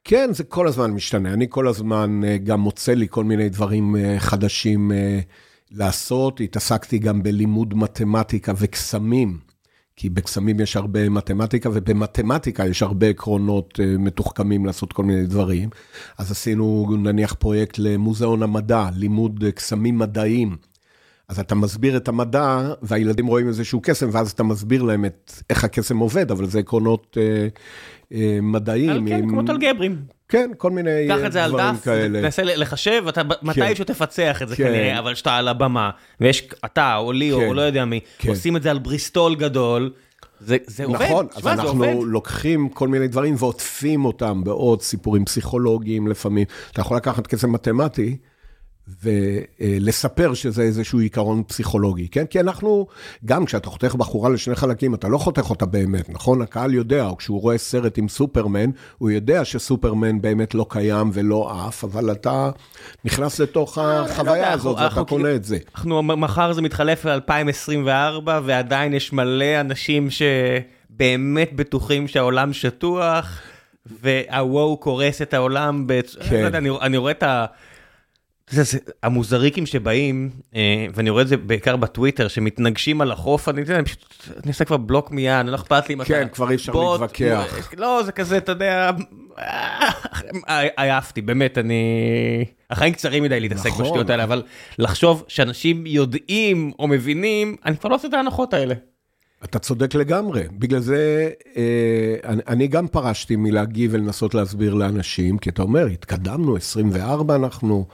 כן, 0.04 0.30
זה 0.32 0.44
כל 0.44 0.68
הזמן 0.68 0.90
משתנה. 0.90 1.32
אני 1.32 1.46
כל 1.48 1.68
הזמן 1.68 2.20
אה, 2.24 2.38
גם 2.38 2.60
מוצא 2.60 2.92
לי 2.92 3.06
כל 3.10 3.24
מיני 3.24 3.48
דברים 3.48 3.96
אה, 3.96 4.16
חדשים 4.18 4.92
אה, 4.92 5.20
לעשות. 5.70 6.40
התעסקתי 6.40 6.98
גם 6.98 7.22
בלימוד 7.22 7.74
מתמטיקה 7.74 8.52
וקסמים, 8.56 9.38
כי 9.96 10.08
בקסמים 10.08 10.60
יש 10.60 10.76
הרבה 10.76 11.08
מתמטיקה, 11.08 11.68
ובמתמטיקה 11.72 12.66
יש 12.66 12.82
הרבה 12.82 13.06
עקרונות 13.06 13.80
מתוחכמים 13.98 14.66
לעשות 14.66 14.92
כל 14.92 15.04
מיני 15.04 15.26
דברים. 15.26 15.68
אז 16.18 16.30
עשינו 16.30 16.96
נניח 17.02 17.34
פרויקט 17.34 17.78
למוזיאון 17.78 18.42
המדע, 18.42 18.88
לימוד 18.94 19.44
קסמים 19.54 19.98
מדעיים. 19.98 20.56
אז 21.28 21.38
אתה 21.38 21.54
מסביר 21.54 21.96
את 21.96 22.08
המדע, 22.08 22.72
והילדים 22.82 23.26
רואים 23.26 23.48
איזשהו 23.48 23.80
קסם, 23.82 24.08
ואז 24.12 24.30
אתה 24.30 24.42
מסביר 24.42 24.82
להם 24.82 25.04
את 25.04 25.32
איך 25.50 25.64
הקסם 25.64 25.98
עובד, 25.98 26.30
אבל 26.30 26.46
זה 26.46 26.58
עקרונות 26.58 27.16
אה, 27.20 27.48
אה, 28.12 28.38
מדעיים. 28.42 29.08
כן, 29.08 29.28
כמו 29.28 29.40
אלגברים. 29.40 30.02
כן, 30.28 30.50
כל 30.58 30.70
מיני 30.70 30.90
דברים 30.90 31.08
כאלה. 31.08 31.20
קח 31.20 31.26
את 31.26 31.32
זה 31.32 31.44
על 31.44 31.52
דף, 31.52 31.88
תנסה 32.22 32.42
לחשב, 32.42 33.04
אתה 33.08 33.22
מתישהו 33.42 33.84
תפצח 33.84 34.42
את 34.42 34.48
זה 34.48 34.56
כן. 34.56 34.64
כנראה, 34.64 34.98
אבל 34.98 35.14
כשאתה 35.14 35.36
על 35.36 35.48
הבמה, 35.48 35.90
ויש 36.20 36.48
אתה 36.64 36.96
או 36.96 37.12
לי 37.12 37.32
או 37.32 37.38
כן. 37.38 37.52
לא 37.52 37.62
יודע 37.62 37.84
מי, 37.84 38.00
כן. 38.18 38.28
עושים 38.28 38.56
את 38.56 38.62
זה 38.62 38.70
על 38.70 38.78
בריסטול 38.78 39.34
גדול, 39.34 39.92
זה, 40.40 40.56
זה 40.66 40.84
עובד, 40.84 41.02
נכון, 41.02 41.26
אז 41.34 41.46
אנחנו 41.46 42.04
לוקחים 42.04 42.68
כל 42.68 42.88
מיני 42.88 43.08
דברים 43.08 43.34
ועוטפים 43.38 44.04
אותם 44.04 44.44
בעוד 44.44 44.82
סיפורים 44.82 45.24
פסיכולוגיים 45.24 46.08
לפעמים. 46.08 46.46
אתה 46.72 46.80
יכול 46.80 46.96
לקחת 46.96 47.26
קסם 47.26 47.52
מתמטי, 47.52 48.16
ולספר 49.02 50.34
שזה 50.34 50.62
איזשהו 50.62 50.98
עיקרון 50.98 51.42
פסיכולוגי, 51.46 52.08
כן? 52.08 52.26
כי 52.26 52.40
אנחנו, 52.40 52.86
גם 53.24 53.44
כשאתה 53.44 53.70
חותך 53.70 53.94
בחורה 53.94 54.30
לשני 54.30 54.54
חלקים, 54.54 54.94
אתה 54.94 55.08
לא 55.08 55.18
חותך 55.18 55.50
אותה 55.50 55.66
באמת, 55.66 56.08
נכון? 56.08 56.42
הקהל 56.42 56.74
יודע, 56.74 57.06
או 57.06 57.16
כשהוא 57.16 57.40
רואה 57.40 57.58
סרט 57.58 57.98
עם 57.98 58.08
סופרמן, 58.08 58.70
הוא 58.98 59.10
יודע 59.10 59.44
שסופרמן 59.44 60.20
באמת 60.20 60.54
לא 60.54 60.66
קיים 60.68 61.10
ולא 61.12 61.66
עף, 61.66 61.84
אבל 61.84 62.12
אתה 62.12 62.50
נכנס 63.04 63.40
לתוך 63.40 63.78
אה, 63.78 64.00
החוויה 64.00 64.52
הזאת 64.52 64.76
ואתה 64.78 65.04
קונה 65.04 65.34
את 65.34 65.44
זה. 65.44 65.58
אנחנו, 65.74 66.02
מחר 66.02 66.52
זה 66.52 66.62
מתחלף 66.62 67.04
ל-2024, 67.04 68.28
ועדיין 68.44 68.94
יש 68.94 69.12
מלא 69.12 69.60
אנשים 69.60 70.08
שבאמת 70.10 71.52
בטוחים 71.52 72.08
שהעולם 72.08 72.52
שטוח, 72.52 73.40
והוואו 74.02 74.76
קורס 74.76 75.22
את 75.22 75.34
העולם, 75.34 75.86
כן. 76.28 76.42
לא 76.52 76.58
אני, 76.58 76.70
אני 76.80 76.96
רואה 76.96 77.12
את 77.12 77.22
ה... 77.22 77.46
זה, 78.50 78.78
המוזריקים 79.02 79.66
שבאים, 79.66 80.30
אה, 80.54 80.86
ואני 80.94 81.10
רואה 81.10 81.22
את 81.22 81.28
זה 81.28 81.36
בעיקר 81.36 81.76
בטוויטר, 81.76 82.28
שמתנגשים 82.28 83.00
על 83.00 83.12
החוף, 83.12 83.48
אני 83.48 83.62
אני 83.68 83.84
פשוט, 83.84 84.28
אני 84.28 84.48
עושה 84.48 84.64
כבר 84.64 84.76
בלוק 84.76 85.10
מיד, 85.10 85.46
לא 85.46 85.54
אכפת 85.54 85.88
לי 85.88 85.94
אם 85.94 86.00
אתה... 86.02 86.08
כן, 86.08 86.28
כבר 86.32 86.50
אי 86.50 86.54
אפשר 86.54 86.72
להתווכח. 86.72 87.70
לא, 87.76 88.02
זה 88.04 88.12
כזה, 88.12 88.36
אתה 88.36 88.52
יודע, 88.52 88.90
אה, 89.38 90.66
עייפתי, 90.76 91.20
באמת, 91.20 91.58
אני... 91.58 92.44
החיים 92.70 92.92
קצרים 92.92 93.22
מדי 93.22 93.40
להתעסק 93.40 93.66
נכון. 93.66 93.84
בשטויות 93.84 94.10
האלה, 94.10 94.24
אבל 94.24 94.42
לחשוב 94.78 95.24
שאנשים 95.28 95.86
יודעים 95.86 96.72
או 96.78 96.88
מבינים, 96.88 97.56
אני 97.64 97.76
כבר 97.76 97.90
לא 97.90 97.94
עושה 97.94 98.08
את 98.08 98.14
ההנחות 98.14 98.54
האלה. 98.54 98.74
אתה 99.44 99.58
צודק 99.58 99.94
לגמרי, 99.94 100.42
בגלל 100.52 100.80
זה 100.80 101.30
אה, 101.56 102.16
אני, 102.24 102.42
אני 102.48 102.66
גם 102.66 102.88
פרשתי 102.88 103.36
מלהגיב 103.36 103.90
ולנסות 103.94 104.34
להסביר 104.34 104.74
לאנשים, 104.74 105.38
כי 105.38 105.50
אתה 105.50 105.62
אומר, 105.62 105.86
התקדמנו, 105.86 106.56
24 106.56 107.34
אנחנו... 107.34 107.86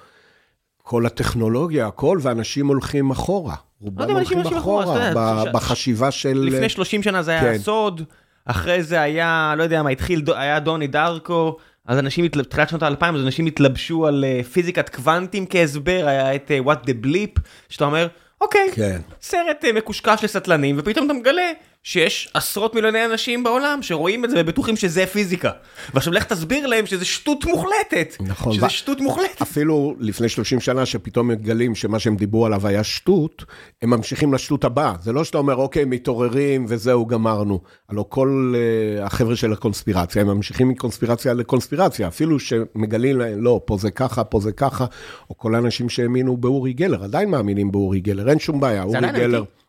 כל 0.90 1.06
הטכנולוגיה, 1.06 1.86
הכל, 1.86 2.18
ואנשים 2.22 2.66
הולכים 2.66 3.10
אחורה. 3.10 3.54
רובם 3.80 4.10
הולכים 4.10 4.40
אחורה, 4.40 5.12
בחשיבה 5.52 6.10
של... 6.10 6.38
לפני 6.38 6.68
30 6.68 7.02
שנה 7.02 7.22
זה 7.22 7.30
היה 7.30 7.40
כן. 7.40 7.58
סוד, 7.58 8.02
אחרי 8.44 8.82
זה 8.82 9.00
היה, 9.00 9.54
לא 9.56 9.62
יודע 9.62 9.82
מה, 9.82 9.90
התחיל, 9.90 10.22
היה 10.34 10.60
דוני 10.60 10.86
דארקו, 10.86 11.56
אז 11.86 11.98
אנשים, 11.98 12.28
תחילת 12.28 12.68
שנות 12.68 12.82
האלפיים, 12.82 13.14
אז 13.14 13.22
אנשים 13.22 13.46
התלבשו 13.46 14.06
על 14.06 14.24
אה, 14.24 14.40
פיזיקת 14.52 14.88
קוונטים 14.88 15.46
כהסבר, 15.50 16.04
היה 16.06 16.34
את 16.34 16.50
אה, 16.50 16.58
What 16.58 16.86
the 16.86 17.06
Bleep, 17.06 17.40
שאתה 17.68 17.84
אומר, 17.84 18.08
אוקיי, 18.40 18.70
כן. 18.74 19.00
סרט 19.22 19.64
אה, 19.64 19.72
מקושקש 19.72 20.24
לסטלנים, 20.24 20.76
ופתאום 20.78 21.06
אתה 21.06 21.14
מגלה 21.14 21.52
שיש 21.82 22.30
עשרות 22.34 22.74
מיליוני 22.74 23.04
אנשים 23.04 23.42
בעולם 23.42 23.78
שרואים 23.82 24.24
את 24.24 24.30
זה 24.30 24.36
ובטוחים 24.38 24.76
שזה 24.76 25.06
פיזיקה. 25.06 25.50
ועכשיו 25.94 26.12
לך 26.12 26.24
תסביר 26.24 26.66
להם 26.66 26.86
שזה 26.86 27.04
שטות 27.04 27.44
מוחלטת. 27.44 28.16
נכון. 28.20 28.52
שזה 28.52 28.68
שטות 28.68 29.00
מוחלטת. 29.00 29.42
אפילו 29.42 29.96
לפני 29.98 30.28
30 30.28 30.60
שנה 30.60 30.86
שפתאום 30.86 31.28
מגלים 31.28 31.74
שמה 31.74 31.98
שהם 31.98 32.16
דיברו 32.16 32.46
עליו 32.46 32.66
היה 32.66 32.84
שטות, 32.84 33.44
הם 33.82 33.90
ממשיכים 33.90 34.34
לשטות 34.34 34.64
הבאה. 34.64 34.94
זה 35.02 35.12
לא 35.12 35.24
שאתה 35.24 35.38
אומר, 35.38 35.54
אוקיי, 35.56 35.84
מתעוררים 35.84 36.64
וזהו, 36.68 37.06
גמרנו. 37.06 37.60
הלוא 37.88 38.04
כל 38.08 38.54
uh, 38.54 39.04
החבר'ה 39.04 39.36
של 39.36 39.52
הקונספירציה, 39.52 40.22
הם 40.22 40.28
ממשיכים 40.28 40.68
מקונספירציה 40.68 41.34
לקונספירציה. 41.34 42.08
אפילו 42.08 42.38
שמגלים 42.38 43.18
להם, 43.18 43.42
לא, 43.42 43.60
פה 43.64 43.76
זה 43.76 43.90
ככה, 43.90 44.24
פה 44.24 44.40
זה 44.40 44.52
ככה, 44.52 44.86
או 45.30 45.38
כל 45.38 45.54
האנשים 45.54 45.88
שהאמינו 45.88 46.36
באורי 46.36 46.72
גלר, 46.72 47.04
עדיין 47.04 47.30
מאמינים 47.30 47.72
באורי 47.72 48.00
גלר, 48.00 48.30
אין 48.30 48.38
שום 48.38 48.60
בעיה. 48.60 48.82
אורי 48.82 49.00
גלר... 49.00 49.38
אמיתי. 49.38 49.59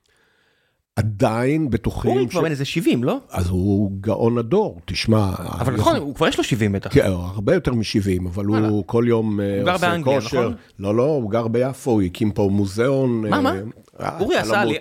עדיין 0.96 1.70
בטוחים... 1.70 2.12
אורי 2.12 2.28
כבר 2.30 2.42
בן 2.42 2.52
איזה 2.52 2.66
70, 2.66 3.04
לא? 3.04 3.18
אז 3.30 3.50
הוא 3.50 3.92
גאון 4.02 4.38
הדור, 4.38 4.80
תשמע... 4.86 5.32
אבל 5.60 5.74
נכון, 5.74 5.96
הוא 5.96 6.16
כבר 6.16 6.28
יש 6.28 6.38
לו 6.38 6.44
70 6.44 6.72
בטח. 6.72 6.94
כן, 6.94 7.06
הרבה 7.06 7.54
יותר 7.54 7.74
מ-70, 7.74 8.28
אבל 8.28 8.46
הוא 8.46 8.84
כל 8.88 9.06
יום 9.08 9.40
עושה 9.40 9.54
כושר. 9.54 9.58
הוא 9.58 9.66
גר 9.66 9.78
באנגליה, 9.78 10.18
נכון? 10.18 10.54
לא, 10.80 10.96
לא, 10.96 11.04
הוא 11.04 11.32
גר 11.32 11.48
ביפו, 11.48 11.92
הוא 11.92 12.02
הקים 12.02 12.32
פה 12.32 12.50
מוזיאון. 12.52 13.30
מה, 13.30 13.42
מה? 13.42 13.54
אה, 14.00 14.20
אורי 14.20 14.38
עשה 14.38 14.64
לי, 14.64 14.78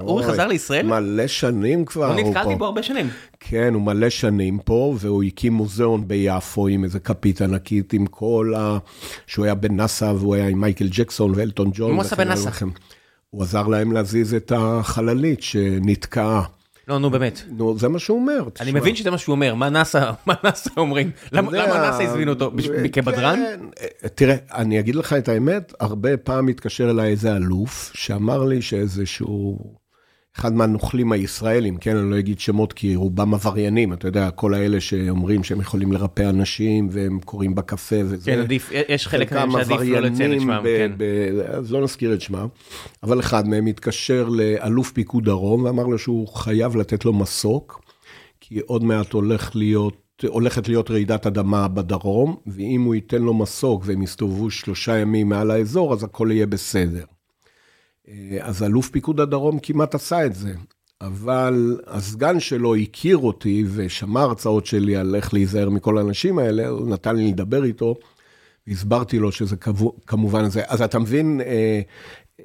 אורי 0.00 0.24
חזר 0.24 0.46
לישראל? 0.46 0.86
מלא 0.86 1.26
שנים 1.26 1.84
כבר. 1.84 2.16
לא 2.16 2.22
נתקלתי 2.22 2.54
בו 2.54 2.64
הרבה 2.64 2.82
שנים. 2.82 3.08
כן, 3.40 3.74
הוא 3.74 3.82
מלא 3.82 4.08
שנים 4.08 4.58
פה, 4.58 4.94
והוא 4.98 5.22
הקים 5.22 5.52
מוזיאון 5.52 6.08
ביפו 6.08 6.66
עם 6.66 6.84
איזה 6.84 7.00
כפית 7.00 7.42
ענקית, 7.42 7.92
עם 7.92 8.06
כל 8.06 8.52
ה... 8.56 8.78
שהוא 9.26 9.44
היה 9.44 9.54
בנאסא, 9.54 10.04
והוא 10.04 10.34
היה 10.34 10.48
עם 10.48 10.60
מייקל 10.60 10.88
ג'קסון 10.90 11.32
ואלטון 11.34 11.70
ג'ון. 11.74 11.92
הוא 11.92 12.00
עשה 12.00 12.16
בנאסא? 12.16 12.50
הוא 13.30 13.42
עזר 13.42 13.66
להם 13.66 13.92
להזיז 13.92 14.34
את 14.34 14.52
החללית 14.56 15.42
שנתקעה. 15.42 16.42
לא, 16.88 16.98
נו 16.98 17.10
באמת. 17.10 17.42
נו, 17.48 17.78
זה 17.78 17.88
מה 17.88 17.98
שהוא 17.98 18.20
אומר. 18.20 18.48
אני 18.60 18.72
מבין 18.72 18.96
שזה 18.96 19.10
מה 19.10 19.18
שהוא 19.18 19.32
אומר, 19.32 19.54
מה 19.54 19.70
נאסא, 19.70 20.10
אומרים? 20.76 21.10
למה 21.32 21.50
נאסא 21.52 22.02
הזמין 22.02 22.28
אותו? 22.28 22.52
כבדרן? 22.92 23.38
כן, 23.38 24.08
תראה, 24.14 24.36
אני 24.54 24.80
אגיד 24.80 24.94
לך 24.94 25.12
את 25.12 25.28
האמת, 25.28 25.72
הרבה 25.80 26.16
פעם 26.16 26.48
התקשר 26.48 26.90
אליי 26.90 27.10
איזה 27.10 27.36
אלוף, 27.36 27.90
שאמר 27.94 28.44
לי 28.44 28.62
שאיזשהו... 28.62 29.58
אחד 30.38 30.54
מהנוכלים 30.54 31.12
הישראלים, 31.12 31.76
כן, 31.76 31.96
אני 31.96 32.10
לא 32.10 32.18
אגיד 32.18 32.40
שמות 32.40 32.72
כי 32.72 32.96
רובם 32.96 33.34
עבריינים, 33.34 33.92
אתה 33.92 34.08
יודע, 34.08 34.30
כל 34.30 34.54
האלה 34.54 34.80
שאומרים 34.80 35.44
שהם 35.44 35.60
יכולים 35.60 35.92
לרפא 35.92 36.22
אנשים 36.22 36.88
והם 36.90 37.20
קוראים 37.24 37.54
בקפה 37.54 37.96
וזה. 38.04 38.30
כן, 38.30 38.38
עדיף, 38.38 38.70
יש 38.88 39.08
חלק 39.08 39.32
מהם 39.32 39.50
שעדיף 39.50 39.80
לא 39.80 40.00
לציין 40.00 40.34
את 40.34 40.40
שמם, 40.40 40.62
כן. 40.64 40.92
אז 41.48 41.72
לא 41.72 41.82
נזכיר 41.82 42.14
את 42.14 42.20
שמם, 42.20 42.46
אבל 43.02 43.20
אחד 43.20 43.48
מהם 43.48 43.66
התקשר 43.66 44.28
לאלוף 44.28 44.92
פיקוד 44.92 45.24
דרום 45.24 45.64
ואמר 45.64 45.86
לו 45.86 45.98
שהוא 45.98 46.28
חייב 46.28 46.76
לתת 46.76 47.04
לו 47.04 47.12
מסוק, 47.12 47.82
כי 48.40 48.58
עוד 48.58 48.84
מעט 48.84 49.12
הולך 49.12 49.56
להיות... 49.56 49.94
הולכת 50.28 50.68
להיות 50.68 50.90
רעידת 50.90 51.26
אדמה 51.26 51.68
בדרום, 51.68 52.36
ואם 52.46 52.82
הוא 52.82 52.94
ייתן 52.94 53.22
לו 53.22 53.34
מסוק 53.34 53.82
והם 53.86 54.02
יסתובבו 54.02 54.50
שלושה 54.50 54.98
ימים 54.98 55.28
מעל 55.28 55.50
האזור, 55.50 55.92
אז 55.92 56.04
הכל 56.04 56.28
יהיה 56.30 56.46
בסדר. 56.46 57.04
אה, 58.08 58.38
אז 58.40 58.62
אלוף 58.62 58.88
פיקוד 58.90 59.20
הדרום 59.20 59.58
כמעט 59.58 59.94
עשה 59.94 60.26
את 60.26 60.34
זה, 60.34 60.54
אבל 61.00 61.80
הסגן 61.86 62.40
שלו 62.40 62.74
הכיר 62.76 63.16
אותי 63.16 63.64
ושמע 63.74 64.20
הרצאות 64.20 64.66
שלי 64.66 64.96
על 64.96 65.14
איך 65.14 65.34
להיזהר 65.34 65.68
מכל 65.68 65.98
האנשים 65.98 66.38
האלה, 66.38 66.68
הוא 66.68 66.90
נתן 66.90 67.16
לי 67.16 67.28
לדבר 67.28 67.64
איתו, 67.64 67.94
והסברתי 68.66 69.18
לו 69.18 69.32
שזה 69.32 69.56
כמובן 70.06 70.48
זה. 70.48 70.62
אז 70.66 70.82
אתה 70.82 70.98
מבין, 70.98 71.40
אה, 71.40 71.80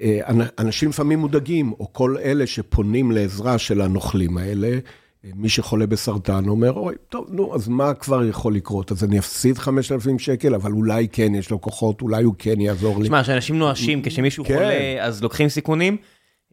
אה, 0.02 0.20
אנשים 0.60 0.90
לפעמים 0.90 1.20
מודאגים, 1.20 1.72
או 1.72 1.94
כל 1.94 2.16
אלה 2.24 2.48
שפונים 2.48 3.12
לעזרה 3.12 3.58
של 3.58 3.82
הנוכלים 3.82 4.38
האלה, 4.38 4.80
מי 5.24 5.50
שחולה 5.50 5.88
בסרטן 5.88 6.48
אומר, 6.48 6.72
אוי, 6.72 6.96
טוב, 7.10 7.28
נו, 7.30 7.56
אז 7.56 7.68
מה 7.68 7.94
כבר 7.94 8.24
יכול 8.26 8.56
לקרות? 8.56 8.92
אז 8.92 9.04
אני 9.04 9.20
אפסיד 9.20 9.58
5,000 9.58 10.20
שקל, 10.20 10.56
אבל 10.56 10.72
אולי 10.72 11.08
כן 11.12 11.36
יש 11.36 11.52
לו 11.52 11.62
כוחות, 11.62 12.02
אולי 12.02 12.24
הוא 12.24 12.34
כן 12.38 12.62
יעזור 12.62 12.98
לי. 12.98 13.04
תשמע, 13.04 13.24
כשאנשים 13.24 13.60
נואשים, 13.60 14.02
כשמישהו 14.04 14.46
כן. 14.46 14.54
חולה, 14.54 15.04
אז 15.04 15.24
לוקחים 15.24 15.50
סיכונים. 15.50 15.98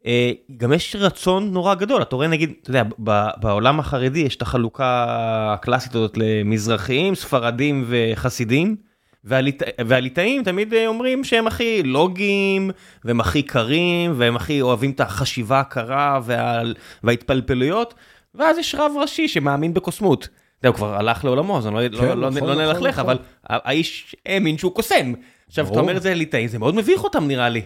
אה, 0.06 0.32
גם 0.56 0.72
יש 0.72 0.96
רצון 0.98 1.52
נורא 1.52 1.74
גדול, 1.74 2.02
אתה 2.02 2.16
רואה 2.16 2.26
נגיד, 2.26 2.52
אתה 2.62 2.70
יודע, 2.70 2.82
בעולם 3.36 3.80
החרדי 3.80 4.20
יש 4.20 4.36
את 4.36 4.42
החלוקה 4.42 5.06
הקלאסית 5.54 5.94
הזאת 5.94 6.16
למזרחיים, 6.16 7.14
ספרדים 7.14 7.84
וחסידים, 7.88 8.76
והליטאים 9.24 10.42
תמיד 10.42 10.74
אה, 10.74 10.86
אומרים 10.86 11.24
שהם 11.24 11.46
הכי 11.46 11.82
לוגיים, 11.82 12.70
והם 13.04 13.20
הכי 13.20 13.42
קרים, 13.42 14.12
והם 14.16 14.36
הכי 14.36 14.62
אוהבים 14.62 14.90
את 14.90 15.00
החשיבה 15.00 15.60
הקרה 15.60 16.20
וה... 16.24 16.62
וההתפלפלויות. 17.04 17.94
ואז 18.34 18.58
יש 18.58 18.74
רב 18.74 18.92
ראשי 19.00 19.28
שמאמין 19.28 19.74
בקוסמות. 19.74 20.28
הוא 20.66 20.74
כבר 20.74 20.94
הלך 20.94 21.24
לעולמו, 21.24 21.58
אז 21.58 21.66
אני 21.66 21.88
לא, 21.88 21.98
כן, 22.00 22.06
לא, 22.06 22.14
לא, 22.14 22.30
נכון, 22.30 22.48
לא 22.48 22.54
נלכלך, 22.54 22.98
נכון, 22.98 23.04
אבל 23.04 23.14
נכון. 23.14 23.58
האיש 23.64 24.16
האמין 24.26 24.58
שהוא 24.58 24.74
קוסם. 24.74 25.12
עכשיו, 25.48 25.68
אתה 25.68 25.80
אומר 25.80 25.96
את 25.96 26.02
זה 26.02 26.14
ליטאים, 26.14 26.48
זה 26.48 26.58
מאוד 26.58 26.74
מביך 26.74 27.04
אותם 27.04 27.26
נראה 27.28 27.48
לי. 27.48 27.62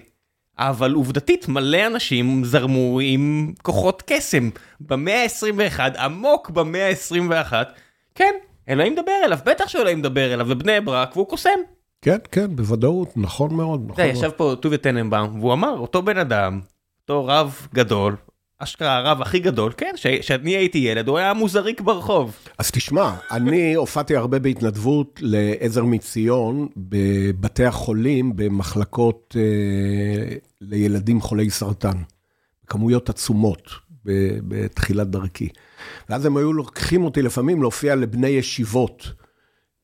אבל 0.58 0.92
עובדתית, 0.92 1.48
מלא 1.48 1.86
אנשים 1.86 2.44
זרמו 2.44 3.00
עם 3.02 3.52
כוחות 3.62 4.02
קסם. 4.06 4.50
במאה 4.80 5.22
ה-21, 5.22 5.98
עמוק 5.98 6.50
במאה 6.50 6.88
ה-21, 6.88 7.52
כן, 8.14 8.34
אלוהים 8.68 8.92
מדבר 8.92 9.12
אליו, 9.24 9.38
בטח 9.46 9.68
שאלוהים 9.68 9.98
מדבר 9.98 10.34
אליו, 10.34 10.46
ובני 10.48 10.80
ברק, 10.80 11.16
והוא 11.16 11.28
קוסם. 11.28 11.58
כן, 12.02 12.16
כן, 12.32 12.56
בוודאות, 12.56 13.12
נכון 13.16 13.54
מאוד. 13.54 13.80
נכון 13.84 13.94
אתה 13.94 14.04
ישב 14.04 14.30
פה 14.30 14.54
טוביה 14.60 14.78
טננבאום, 14.78 15.40
והוא 15.40 15.52
אמר, 15.52 15.78
אותו 15.78 16.02
בן 16.02 16.18
אדם, 16.18 16.60
אותו 17.02 17.26
רב 17.26 17.66
גדול, 17.74 18.16
אשכרה 18.64 18.96
הרב 18.96 19.22
הכי 19.22 19.38
גדול, 19.38 19.72
כן, 19.76 19.92
כשאני 20.20 20.56
הייתי 20.56 20.78
ילד, 20.78 21.08
הוא 21.08 21.18
היה 21.18 21.34
מוזריק 21.34 21.80
ברחוב. 21.80 22.36
אז 22.58 22.70
תשמע, 22.70 23.14
אני 23.30 23.74
הופעתי 23.74 24.16
הרבה 24.16 24.38
בהתנדבות 24.38 25.20
לעזר 25.22 25.84
מציון 25.84 26.68
בבתי 26.76 27.64
החולים, 27.64 28.36
במחלקות 28.36 29.36
אה, 29.38 30.36
לילדים 30.60 31.20
חולי 31.20 31.50
סרטן. 31.50 31.96
כמויות 32.66 33.08
עצומות 33.08 33.70
בתחילת 34.48 35.10
דרכי. 35.10 35.48
ואז 36.08 36.26
הם 36.26 36.36
היו 36.36 36.52
לוקחים 36.52 37.04
אותי 37.04 37.22
לפעמים 37.22 37.62
להופיע 37.62 37.94
לבני 37.94 38.28
ישיבות. 38.28 39.12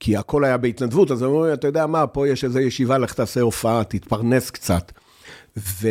כי 0.01 0.17
הכל 0.17 0.45
היה 0.45 0.57
בהתנדבות, 0.57 1.11
אז 1.11 1.23
הם 1.23 1.29
אומרים, 1.29 1.53
אתה 1.53 1.67
יודע 1.67 1.87
מה, 1.87 2.07
פה 2.07 2.29
יש 2.29 2.45
איזו 2.45 2.59
ישיבה, 2.61 2.99
לך 2.99 3.15
תעשה 3.15 3.41
הופעה, 3.41 3.85
תתפרנס 3.85 4.51
קצת. 4.51 4.93
ו... 5.57 5.89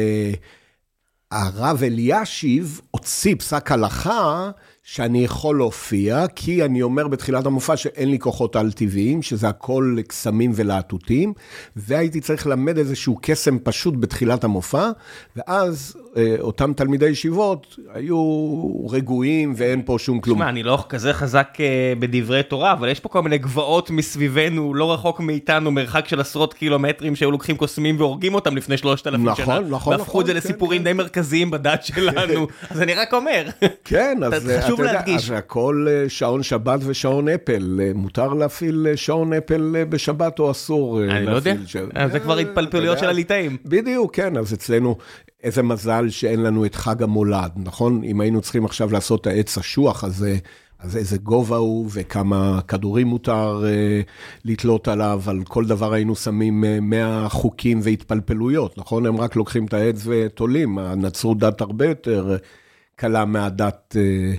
הרב 1.31 1.83
אלישיב 1.83 2.81
הוציא 2.91 3.35
פסק 3.35 3.71
הלכה 3.71 4.51
שאני 4.83 5.23
יכול 5.23 5.57
להופיע, 5.57 6.25
כי 6.35 6.65
אני 6.65 6.81
אומר 6.81 7.07
בתחילת 7.07 7.45
המופע 7.45 7.77
שאין 7.77 8.09
לי 8.09 8.19
כוחות 8.19 8.55
על-טבעיים, 8.55 9.21
שזה 9.21 9.49
הכל 9.49 9.97
קסמים 10.07 10.51
ולהטוטים, 10.55 11.33
והייתי 11.75 12.21
צריך 12.21 12.47
ללמד 12.47 12.77
איזשהו 12.77 13.19
קסם 13.21 13.59
פשוט 13.59 13.93
בתחילת 13.99 14.43
המופע, 14.43 14.89
ואז 15.35 15.95
אותם 16.39 16.73
תלמידי 16.73 17.05
ישיבות 17.05 17.75
היו 17.93 18.17
רגועים 18.89 19.53
ואין 19.57 19.81
פה 19.85 19.95
שום 19.99 20.19
כלום. 20.19 20.37
תשמע, 20.37 20.49
אני 20.49 20.63
לא 20.63 20.85
כזה 20.89 21.13
חזק 21.13 21.57
אה, 21.59 21.65
בדברי 21.99 22.43
תורה, 22.43 22.71
אבל 22.73 22.89
יש 22.89 22.99
פה 22.99 23.09
כל 23.09 23.21
מיני 23.21 23.37
גבעות 23.37 23.89
מסביבנו, 23.91 24.73
לא 24.73 24.93
רחוק 24.93 25.19
מאיתנו, 25.19 25.71
מרחק 25.71 26.07
של 26.07 26.19
עשרות 26.19 26.53
קילומטרים, 26.53 27.15
שהיו 27.15 27.31
לוקחים 27.31 27.57
קוסמים 27.57 27.95
והורגים 27.99 28.33
אותם 28.35 28.57
לפני 28.57 28.77
שלושת 28.77 29.07
אלפים 29.07 29.25
נכון, 29.29 29.45
שנה. 29.45 29.59
נכון, 29.69 29.93
והפכו 29.93 30.09
נכון, 30.09 30.21
את 30.21 30.25
זה 30.25 30.31
כן, 30.33 30.37
לסיפורים 30.37 30.77
כן. 30.79 30.83
די 30.83 30.93
מרכזיים 30.93 31.51
בדת 31.51 31.83
שלנו, 31.83 32.47
אז 32.71 32.81
אני 32.81 32.93
רק 32.93 33.13
אומר. 33.13 33.45
כן, 33.83 34.17
אז 34.25 34.33
אתה- 34.45 34.53
אה, 34.55 34.61
חשוב 34.61 34.79
אתה 34.81 34.89
יודע, 34.89 34.93
להדגיש. 34.93 35.31
אז 35.31 35.37
הכל 35.37 35.85
אה, 35.89 36.09
שעון 36.09 36.43
שבת 36.43 36.79
ושעון 36.85 37.29
אפל. 37.29 37.79
אה, 37.83 37.91
מותר 37.95 38.33
להפעיל 38.33 38.87
אה, 38.89 38.97
שעון 38.97 39.33
אפל 39.33 39.75
אה, 39.79 39.85
בשבת 39.85 40.39
או 40.39 40.51
אסור 40.51 41.01
אה, 41.01 41.17
אני 41.17 41.25
לא 41.25 41.31
יודע, 41.35 41.53
להפעיל 41.53 42.09
זה 42.11 42.19
כבר 42.19 42.35
אה, 42.37 42.41
התפלפלויות 42.41 42.99
של. 42.99 43.05
הליטאים. 43.09 43.57
בדיוק, 43.65 44.15
כן, 44.15 44.37
אז 44.37 44.53
אצלנו, 44.53 44.97
איזה 45.43 45.63
מזל 45.63 46.09
שאין 46.09 46.43
לנו 46.43 46.65
את 46.65 46.75
חג 46.75 47.03
המולד, 47.03 47.51
נכון? 47.55 48.03
אם 48.03 48.21
היינו 48.21 48.41
צריכים 48.41 48.65
עכשיו 48.65 48.91
לעשות 48.91 49.21
את 49.21 49.27
העץ 49.27 49.57
אשוח 49.57 50.03
הזה, 50.03 50.37
אז 50.79 50.97
איזה 50.97 51.17
גובה 51.17 51.57
הוא 51.57 51.89
וכמה 51.93 52.59
כדורים 52.67 53.07
מותר 53.07 53.63
אה, 53.65 54.01
לתלות 54.45 54.87
עליו, 54.87 55.21
על 55.27 55.43
כל 55.43 55.65
דבר 55.65 55.93
היינו 55.93 56.15
שמים 56.15 56.63
אה, 56.63 56.79
100 56.79 57.29
חוקים 57.29 57.79
והתפלפלויות, 57.83 58.77
נכון? 58.77 59.05
הם 59.05 59.17
רק 59.17 59.35
לוקחים 59.35 59.65
את 59.65 59.73
העץ 59.73 60.01
ותולים, 60.05 60.77
הנצרות 60.77 61.37
דת 61.37 61.61
הרבה 61.61 61.85
יותר 61.85 62.31
אה, 62.31 62.37
קלה 62.95 63.25
מהדת 63.25 63.95
אה, 63.99 64.33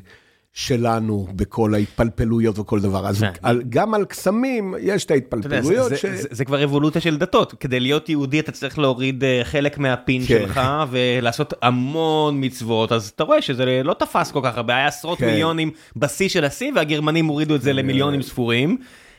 שלנו 0.52 1.26
בכל 1.36 1.74
ההתפלפלויות 1.74 2.58
וכל 2.58 2.80
דבר. 2.80 3.06
אז 3.08 3.20
כן. 3.20 3.30
על, 3.42 3.62
גם 3.68 3.94
על 3.94 4.04
קסמים 4.04 4.74
יש 4.80 5.04
את 5.04 5.10
אתה 5.10 5.36
יודע, 5.36 5.48
זה- 5.48 5.56
ההתפלפלויות. 5.56 5.88
זה- 5.88 5.96
ש... 5.96 6.06
זה- 6.06 6.28
זה 6.30 6.44
כבר 6.44 6.64
אבולוציה 6.64 7.00
של 7.00 7.16
דתות, 7.18 7.54
כדי 7.60 7.80
להיות 7.80 8.08
יהודי 8.08 8.40
אתה 8.40 8.52
צריך 8.52 8.78
להוריד 8.78 9.24
אה, 9.24 9.40
חלק 9.44 9.78
מהפין 9.78 10.20
כן. 10.22 10.26
שלך 10.26 10.60
ולעשות 10.90 11.54
המון 11.62 12.44
מצוות, 12.44 12.92
אז 12.92 13.12
אתה 13.14 13.24
רואה 13.24 13.42
שזה 13.42 13.80
לא 13.84 13.94
תפס 13.94 14.30
כל 14.30 14.40
כך 14.44 14.56
הרבה, 14.56 14.76
היה 14.76 14.86
עשרות 14.86 15.18
כן. 15.18 15.26
מיליונים 15.26 15.70
בשיא 15.96 16.28
של 16.28 16.44
השיא 16.44 16.72
והגרמנים 16.74 17.26
הורידו 17.26 17.54
את 17.54 17.62
זה 17.62 17.72
למיליונים 17.72 18.22
ספורים. 18.22 18.76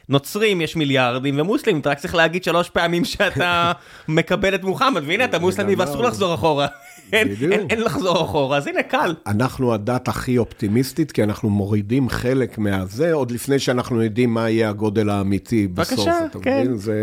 נוצרים 0.10 0.62
יש 0.62 0.76
מיליארדים 0.76 1.40
ומוסלמים 1.40 1.82
אתה 1.82 1.90
רק 1.90 2.00
צריך 2.00 2.16
להגיד 2.16 2.44
שלוש 2.44 2.70
פעמים 2.70 3.06
שאתה 3.06 3.72
מקבל 4.08 4.56
את 4.56 4.64
מוחמד 4.64 5.02
והנה 5.06 5.26
אתה 5.26 5.40
מוסלמי. 5.40 5.76
ואסור 5.76 6.04
לחזור 6.04 6.34
אחורה. 6.34 6.68
אין- 7.14 7.28
בדיוק. 7.28 7.52
אין 7.54 7.68
אין 7.70 7.82
לחזור 7.82 8.22
אחורה 8.24 8.58
אז 8.58 8.68
הנה 8.68 8.84
קל. 8.84 9.16
אנחנו 9.28 9.74
הדת 9.74 10.08
הכי 10.08 10.38
אופטימיסטית, 10.38 11.12
כי 11.12 11.24
אנחנו 11.24 11.50
מורידים 11.50 12.10
חלק 12.10 12.58
מהזה, 12.58 13.14
עוד 13.14 13.32
לפני 13.32 13.60
שאנחנו 13.60 14.04
יודעים 14.04 14.34
מה 14.34 14.50
יהיה 14.50 14.70
הגודל 14.70 15.10
האמיתי 15.10 15.68
בסוף, 15.68 16.00
בבקשה, 16.00 16.26
אתה 16.26 16.40
כן. 16.40 16.62
מבין? 16.62 16.78
זה... 16.78 16.96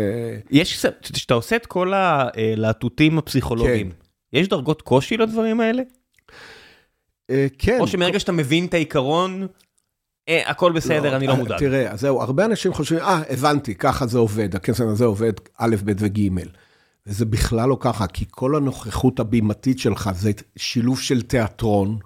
יש 0.51 0.85
כשאתה 1.01 1.33
עושה 1.33 1.55
את 1.55 1.65
כל 1.65 1.93
הלהטוטים 1.95 3.17
הפסיכולוגיים 3.17 3.89
כן. 3.91 4.37
יש 4.39 4.47
דרגות 4.47 4.81
קושי 4.81 5.17
לדברים 5.17 5.59
האלה? 5.59 5.81
אה, 7.29 7.47
כן. 7.57 7.77
או 7.79 7.87
שמרגע 7.87 8.19
שאתה 8.19 8.31
מבין 8.31 8.65
את 8.65 8.73
העיקרון, 8.73 9.47
אה, 10.29 10.41
הכל 10.49 10.71
בסדר, 10.71 11.15
אני 11.15 11.27
לא 11.27 11.31
אה, 11.31 11.37
מודאג. 11.37 11.59
תראה, 11.59 11.95
זהו, 11.95 12.21
הרבה 12.21 12.45
אנשים 12.45 12.73
חושבים, 12.73 12.99
אה, 13.01 13.21
הבנתי, 13.29 13.75
ככה 13.75 14.07
זה 14.07 14.17
עובד, 14.17 14.55
הקסם 14.55 14.87
הזה 14.87 15.05
עובד 15.05 15.33
א', 15.57 15.75
ב' 15.85 15.91
וג'. 15.97 16.19
וזה 17.09 17.25
בכלל 17.25 17.69
לא 17.69 17.77
ככה, 17.79 18.07
כי 18.07 18.25
כל 18.29 18.55
הנוכחות 18.55 19.19
הבימתית 19.19 19.79
שלך 19.79 20.09
זה 20.15 20.31
שילוב 20.55 20.99
של 20.99 21.21
תיאטרון, 21.21 21.97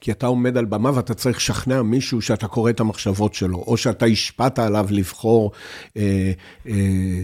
כי 0.00 0.12
אתה 0.12 0.26
עומד 0.26 0.56
על 0.56 0.64
במה 0.64 0.90
ואתה 0.94 1.14
צריך 1.14 1.36
לשכנע 1.36 1.82
מישהו 1.82 2.22
שאתה 2.22 2.48
קורא 2.48 2.70
את 2.70 2.80
המחשבות 2.80 3.34
שלו, 3.34 3.58
או 3.58 3.76
שאתה 3.76 4.06
השפעת 4.06 4.58
עליו 4.58 4.86
לבחור 4.90 5.52
אה, 5.96 6.32
אה, 6.66 7.22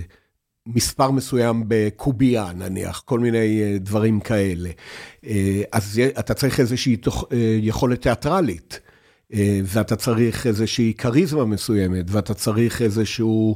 מספר 0.67 1.11
מסוים 1.11 1.65
בקובייה 1.69 2.53
נניח, 2.53 3.03
כל 3.05 3.21
מיני 3.21 3.63
אה, 3.63 3.79
דברים 3.79 4.21
כאלה. 4.21 4.71
אה, 5.27 5.63
אז 5.73 6.01
אתה 6.19 6.35
צריך 6.35 6.61
איזושהי 6.61 6.97
תוך, 6.97 7.25
אה, 7.33 7.59
יכולת 7.61 8.03
תיאטרלית. 8.03 8.81
אה, 9.35 9.61
ואתה 9.65 9.97
צריך 9.97 10.47
איזושהי 10.47 10.95
כריזמה 10.95 11.45
מסוימת, 11.45 12.05
ואתה 12.09 12.35
צריך 12.35 12.83
איזושהי 12.83 13.55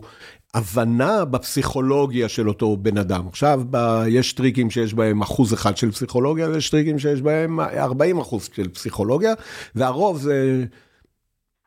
הבנה 0.54 1.24
בפסיכולוגיה 1.24 2.28
של 2.28 2.48
אותו 2.48 2.76
בן 2.76 2.98
אדם. 2.98 3.28
עכשיו, 3.28 3.62
ב, 3.70 4.02
יש 4.08 4.32
טריקים 4.32 4.70
שיש 4.70 4.94
בהם 4.94 5.22
אחוז 5.22 5.54
אחד 5.54 5.76
של 5.76 5.90
פסיכולוגיה, 5.90 6.48
ויש 6.48 6.70
טריקים 6.70 6.98
שיש 6.98 7.22
בהם 7.22 7.60
40 7.60 8.18
אחוז 8.18 8.48
של 8.54 8.68
פסיכולוגיה, 8.68 9.34
והרוב 9.74 10.18
זה 10.18 10.64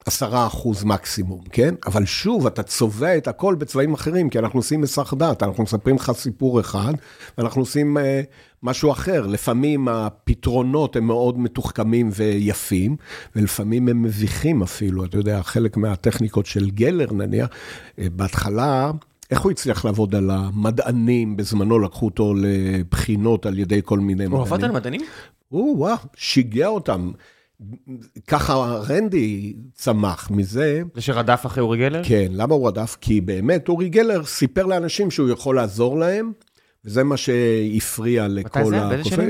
עשרה 0.06 0.47
אחוז 0.47 0.84
מקסימום, 0.84 1.41
כן? 1.51 1.76
אבל 1.86 2.06
שוב, 2.06 2.47
אתה 2.47 2.64
צובע 2.64 3.18
את 3.18 3.28
הכל 3.28 3.56
בצבעים 3.56 3.93
אחרים, 3.93 4.30
כי 4.30 4.39
אנחנו 4.39 4.60
עושים 4.60 4.82
מסך 4.82 5.14
דת, 5.18 5.43
אנחנו 5.43 5.64
מספרים 5.64 5.95
לך 5.95 6.12
סיפור 6.12 6.60
אחד, 6.60 6.93
ואנחנו 7.38 7.62
עושים 7.62 7.97
אה, 7.97 8.22
משהו 8.64 8.91
אחר. 8.91 9.28
לפעמים 9.28 9.88
הפתרונות 9.88 10.95
הם 10.95 11.08
מאוד 11.08 11.39
מתוחכמים 11.39 12.10
ויפים, 12.16 12.95
ולפעמים 13.36 13.88
הם 13.88 14.04
מביכים 14.04 14.62
אפילו, 14.62 15.06
אתה 15.06 15.18
יודע, 15.18 15.43
חלק 15.43 15.78
מהטכניקות 15.78 16.45
של 16.45 16.70
גלר 16.70 17.14
נניח, 17.14 17.49
אה, 17.99 18.08
בהתחלה... 18.16 18.91
איך 19.32 19.41
הוא 19.41 19.51
הצליח 19.51 19.86
לעבוד 19.86 20.16
על 20.16 20.30
המדענים? 20.32 21.38
בזמנו 21.38 21.80
לקחו 21.80 22.06
אותו 22.06 22.34
לבחינות 22.38 23.45
על 23.45 23.60
ידי 23.60 23.82
כל 23.84 23.99
מיני 23.99 24.26
הוא 24.26 24.41
עבד 24.41 24.58
מדענים. 24.58 24.76
על 24.76 24.82
מדענים? 24.82 25.01
הוא, 25.49 25.80
וואו, 25.80 25.97
שיגע 26.16 26.68
אותם. 26.68 27.12
ככה 28.28 28.54
רנדי 28.89 29.54
צמח 29.74 30.32
מזה. 30.32 30.82
זה 30.95 31.01
שרדף 31.01 31.45
אחרי 31.45 31.64
אורי 31.64 31.78
גלר? 31.78 32.01
כן, 32.04 32.28
למה 32.32 32.56
הוא 32.56 32.68
רדף? 32.68 32.97
כי 33.01 33.22
באמת 33.22 33.70
אורי 33.70 33.89
גלר 33.89 34.26
סיפר 34.26 34.66
לאנשים 34.66 35.12
שהוא 35.12 35.30
יכול 35.30 35.56
לעזור 35.56 35.99
להם, 35.99 36.32
וזה 36.86 37.04
מה 37.04 37.18
שהפריע 37.18 38.28
לכל 38.28 38.66
זה? 38.66 38.80
באיזה 38.80 39.04
שנים? 39.04 39.30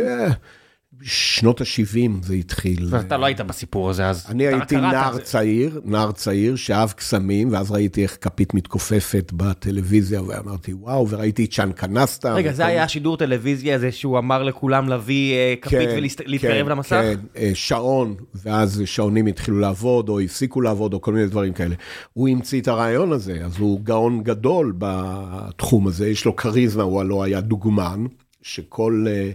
שנות 1.06 1.62
ה-70 1.62 2.12
זה 2.26 2.34
התחיל. 2.34 2.88
ואתה 2.90 3.18
לא 3.18 3.26
היית 3.26 3.42
בסיפור 3.42 3.90
הזה 3.90 4.10
אז. 4.10 4.26
אני 4.30 4.48
הייתי 4.48 4.78
נער 4.78 5.14
זה. 5.14 5.22
צעיר, 5.22 5.82
נער 5.86 6.12
צעיר 6.12 6.56
שאהב 6.56 6.92
קסמים, 6.92 7.52
ואז 7.52 7.72
ראיתי 7.72 8.04
איך 8.04 8.18
כפית 8.22 8.54
מתכופפת 8.54 9.32
בטלוויזיה, 9.36 10.24
ואמרתי, 10.24 10.74
וואו, 10.74 11.10
וראיתי 11.10 11.46
את 11.46 11.52
צ'אן 11.52 11.72
קנסטה. 11.72 12.34
רגע, 12.34 12.52
זה 12.54 12.64
וכל- 12.64 12.70
היה 12.72 12.84
השידור 12.84 13.18
טלוויזיה 13.18 13.76
הזה 13.76 13.92
שהוא 13.92 14.18
אמר 14.18 14.44
לכולם 14.44 14.90
להביא 14.90 15.34
אה, 15.34 15.54
כפית 15.62 15.90
ולהתקרב 16.26 16.66
כן, 16.66 16.72
למסך? 16.72 17.02
כן, 17.04 17.20
אה, 17.38 17.52
שעון, 17.54 18.16
ואז 18.36 18.82
שעונים 18.86 19.26
התחילו 19.28 19.60
לעבוד, 19.60 20.10
או 20.10 20.20
הפסיקו 20.20 20.62
לעבוד, 20.62 20.94
או 20.94 21.02
כל 21.02 21.14
מיני 21.14 21.28
דברים 21.28 21.54
כאלה. 21.54 21.76
הוא 22.14 22.30
המציא 22.30 22.62
את 22.62 22.68
הרעיון 22.68 23.12
הזה, 23.12 23.42
אז 23.46 23.58
הוא 23.58 23.82
גאון 23.82 24.24
גדול 24.24 24.74
בתחום 24.78 25.88
הזה, 25.88 26.08
יש 26.08 26.26
לו 26.26 26.36
כריזמה, 26.36 26.84
הוא 26.84 27.02
הלא 27.02 27.24
היה 27.24 27.42
דוגמן, 27.42 28.06
שכל 28.42 29.06
אה, 29.10 29.32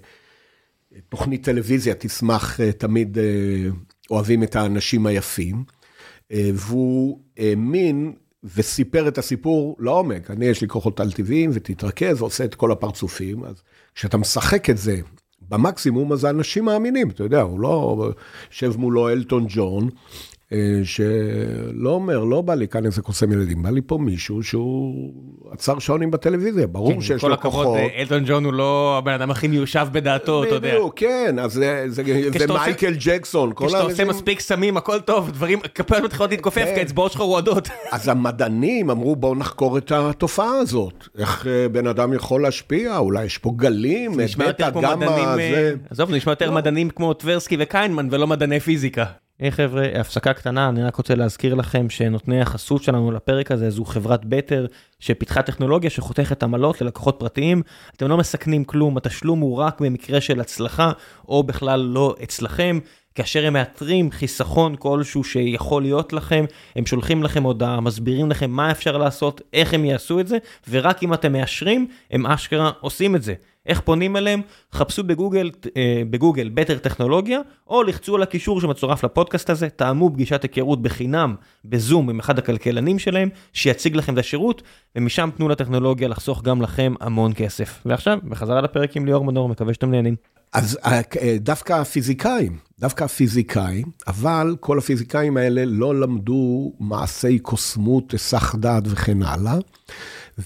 תוכנית 1.09 1.44
טלוויזיה 1.44 1.94
תשמח, 1.94 2.61
אה, 2.61 2.72
תמיד 2.72 3.18
אה, 3.18 3.24
אוהבים 4.11 4.42
את 4.42 4.57
האנשים 4.57 5.07
היפים, 5.07 5.64
אה, 6.32 6.51
והוא 6.55 7.20
האמין 7.38 8.12
וסיפר 8.44 9.09
את 9.09 9.18
הסיפור 9.18 9.76
לעומק. 9.80 10.30
אני, 10.30 10.46
יש 10.46 10.62
לי 10.62 10.68
כוחות 10.68 11.01
על-טבעיים, 11.01 11.51
ותתרכז, 11.55 12.20
ועושה 12.22 12.44
את 12.44 12.55
כל 12.55 12.72
הפרצופים, 12.72 13.44
אז 13.44 13.62
כשאתה 13.94 14.16
משחק 14.16 14.70
את 14.70 14.78
זה 14.78 15.01
במקסימום, 15.49 16.12
אז 16.12 16.24
האנשים 16.24 16.64
מאמינים, 16.64 17.11
אתה 17.11 17.22
יודע, 17.22 17.40
הוא 17.40 17.61
לא 17.61 18.11
יושב 18.51 18.76
מולו 18.76 19.09
אלטון 19.09 19.46
ג'ון, 19.49 19.88
שלא 20.84 21.90
אומר, 21.90 22.18
לא 22.24 22.40
בא 22.42 22.55
לי 22.55 22.68
כאן 22.68 22.86
איזה 22.86 23.03
קוסם 23.03 23.32
ילדים, 23.32 23.62
בא 23.62 23.70
לי 23.70 23.80
פה 23.86 23.99
מישהו 23.99 24.42
שהוא 24.42 25.12
עצר 25.51 25.78
שעונים 25.78 26.11
בטלוויזיה, 26.11 26.66
ברור 26.66 26.92
כן, 26.92 27.01
שיש 27.01 27.20
כל 27.20 27.28
לו 27.28 27.34
הכבוד, 27.34 27.64
כוחות. 27.66 27.76
אה, 27.78 28.01
אלטון 28.01 28.24
ג'ון 28.26 28.44
הוא 28.44 28.53
לא 28.53 28.94
הבן 28.99 29.12
אדם 29.12 29.30
הכי 29.30 29.49
מיושב 29.49 29.86
בדעתו, 29.92 30.44
אתה 30.44 30.55
יודע. 30.55 30.68
בדיוק, 30.68 30.92
כן, 30.96 31.36
אז 31.40 31.53
זה, 31.53 31.84
זה, 31.86 32.03
כשאתה 32.05 32.53
עושה- 32.53 32.62
ומייקל 32.62 32.94
ג'קסון, 32.99 33.53
כל 33.55 33.66
כשאתה 33.66 33.82
עושה. 33.82 34.05
מספיק 34.05 34.40
סמים 34.40 34.76
הכל 34.76 35.01
טוב, 35.01 35.30
דברים, 35.30 35.61
כפיות 35.74 36.03
מתחילות 36.05 36.30
להתכופף 36.30 36.64
כן. 36.64 36.74
כי 36.74 36.80
האצבעות 36.80 37.12
שלך 37.12 37.20
רועדות. 37.20 37.68
אז 37.92 38.09
המדענים 38.09 38.90
אמרו, 38.90 39.16
בואו 39.16 39.34
נחקור 39.34 39.78
את 39.78 39.92
התופעה 39.92 40.59
הזאת. 40.59 41.09
איך 41.18 41.46
אה, 41.46 41.68
בן 41.68 41.86
אדם 41.86 42.12
יכול 42.12 42.42
להשפיע, 42.42 42.99
אולי 42.99 43.24
יש 43.24 43.38
פה 43.38 43.53
גלים, 43.57 44.14
זה 44.14 44.24
נשמע 44.24 44.44
יותר 44.46 44.70
כמו 44.70 44.80
בטא, 44.80 44.96
מדענים, 44.96 45.09
גמא, 45.24 45.40
אה, 45.40 45.51
זה... 45.53 45.74
עזוב, 45.90 46.11
זה 46.11 46.16
נשמע 46.16 46.32
יותר 46.32 46.51
לא. 46.51 46.57
מדענים 46.57 46.90
כמו 46.90 47.14
טברסקי 47.14 47.57
וקיינמן 47.61 48.09
ולא 48.11 48.26
מדעני 48.26 48.61
פיזיקה. 48.61 49.05
היי 49.41 49.53
חבר'ה, 49.53 49.86
הפסקה 50.01 50.32
קטנה, 50.32 50.68
אני 50.68 50.82
רק 50.82 50.97
רוצה 50.97 51.14
להזכיר 51.14 51.55
לכם 51.55 51.91
שנותני 51.91 52.41
החסות 52.41 52.82
שלנו 52.82 53.12
לפרק 53.12 53.51
הזה 53.51 53.70
זו 53.70 53.84
חברת 53.84 54.24
בטר 54.24 54.66
שפיתחה 55.01 55.43
טכנולוגיה 55.43 55.91
שחותכת 55.91 56.43
עמלות 56.43 56.80
ללקוחות 56.80 57.16
פרטיים. 57.18 57.62
אתם 57.97 58.09
לא 58.09 58.16
מסכנים 58.16 58.64
כלום, 58.64 58.97
התשלום 58.97 59.41
הוא 59.41 59.57
רק 59.57 59.80
במקרה 59.80 60.20
של 60.20 60.41
הצלחה 60.41 60.93
או 61.28 61.43
בכלל 61.43 61.80
לא 61.80 62.14
אצלכם. 62.22 62.78
כאשר 63.14 63.47
הם 63.47 63.53
מאתרים 63.53 64.11
חיסכון 64.11 64.76
כלשהו 64.78 65.24
שיכול 65.24 65.82
להיות 65.82 66.12
לכם, 66.12 66.45
הם 66.76 66.86
שולחים 66.86 67.22
לכם 67.22 67.43
הודעה, 67.43 67.80
מסבירים 67.80 68.30
לכם 68.30 68.51
מה 68.51 68.70
אפשר 68.70 68.97
לעשות, 68.97 69.41
איך 69.53 69.74
הם 69.74 69.84
יעשו 69.84 70.20
את 70.20 70.28
זה, 70.28 70.39
ורק 70.70 71.03
אם 71.03 71.14
אתם 71.14 71.32
מאשרים, 71.32 71.89
הם 72.11 72.26
אשכרה 72.26 72.70
עושים 72.80 73.16
את 73.16 73.22
זה. 73.22 73.34
איך 73.68 73.80
פונים 73.80 74.16
אליהם? 74.16 74.42
חפשו 74.72 75.04
בגוגל, 75.04 75.50
אה, 75.76 76.02
בגוגל 76.10 76.50
בטר 76.54 76.78
טכנולוגיה, 76.78 77.40
או 77.66 77.82
לחצו 77.82 78.16
על 78.16 78.22
הקישור 78.22 78.60
שמצורף 78.60 79.04
לפודקאסט 79.04 79.50
הזה, 79.50 79.68
תאמו 79.68 80.10
פגישת 80.12 80.42
היכרות 80.42 80.82
בחינם 80.82 81.34
בזום 81.64 82.10
עם 82.10 82.18
אחד 82.18 82.38
הכלכלנים 82.38 82.98
שלהם, 82.98 83.28
שיציג 83.52 83.96
לכם 83.96 84.14
את 84.14 84.18
השירות, 84.18 84.62
ומשם 84.96 85.30
תנו 85.36 85.48
לטכנולוגיה 85.48 86.08
לחסוך 86.08 86.42
גם 86.42 86.62
לכם 86.62 86.94
המון 87.00 87.32
כסף. 87.36 87.82
ועכשיו, 87.86 88.18
בחזרה 88.24 88.60
לפרק 88.60 88.96
עם 88.96 89.06
ליאור 89.06 89.24
מנור, 89.24 89.48
מקווה 89.48 89.74
שאתם 89.74 89.90
נהנים. 89.90 90.16
אז 90.52 90.78
אה, 90.84 91.00
דווקא 91.40 91.72
הפיזיקאים, 91.72 92.58
דווקא 92.80 93.04
הפיזיקאים, 93.04 93.86
אבל 94.06 94.56
כל 94.60 94.78
הפיזיקאים 94.78 95.36
האלה 95.36 95.64
לא 95.64 96.00
למדו 96.00 96.72
מעשי 96.80 97.38
קוסמות, 97.38 98.12
היסח 98.12 98.54
דעת 98.54 98.82
וכן 98.86 99.22
הלאה, 99.22 99.56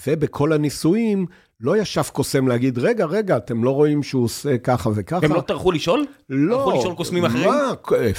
ובכל 0.06 0.52
הניסויים 0.52 1.26
לא 1.62 1.76
ישב 1.76 2.02
קוסם 2.12 2.48
להגיד, 2.48 2.78
רגע, 2.78 3.06
רגע, 3.06 3.36
אתם 3.36 3.64
לא 3.64 3.70
רואים 3.70 4.02
שהוא 4.02 4.24
עושה 4.24 4.58
ככה 4.58 4.90
וככה? 4.94 5.26
הם 5.26 5.32
לא 5.32 5.40
טרחו 5.40 5.72
לשאול? 5.72 6.06
לא. 6.30 6.56
טרחו 6.56 6.78
לשאול 6.78 6.94
קוסמים 6.94 7.24
אחרים? 7.24 7.48
מה, 7.48 7.72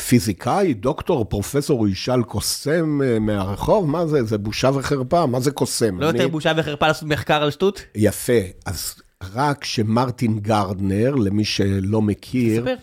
פיזיקאי, 0.08 0.74
דוקטור, 0.74 1.26
פרופסור, 1.26 1.80
הוא 1.80 1.88
ישאל 1.88 2.24
קוסם 2.24 3.02
אה, 3.04 3.20
מהרחוב? 3.20 3.90
מה 3.90 4.08
זה? 4.08 4.24
זה 4.24 4.38
בושה 4.38 4.70
וחרפה, 4.74 5.26
מה 5.26 5.40
זה 5.40 5.52
קוסם? 5.52 6.00
לא 6.00 6.10
אני... 6.10 6.18
יותר 6.18 6.30
בושה 6.32 6.52
וחרפה 6.58 6.88
לעשות 6.88 7.10
מחקר 7.10 7.44
על 7.44 7.52
שטות? 7.52 7.82
יפה, 7.96 8.40
אז 8.66 8.96
רק 9.34 9.64
שמרטין 9.64 10.40
גרדנר, 10.40 11.16
למי 11.16 11.46
שלא 11.46 12.02
מכיר, 12.02 12.62
ספר. 12.62 12.76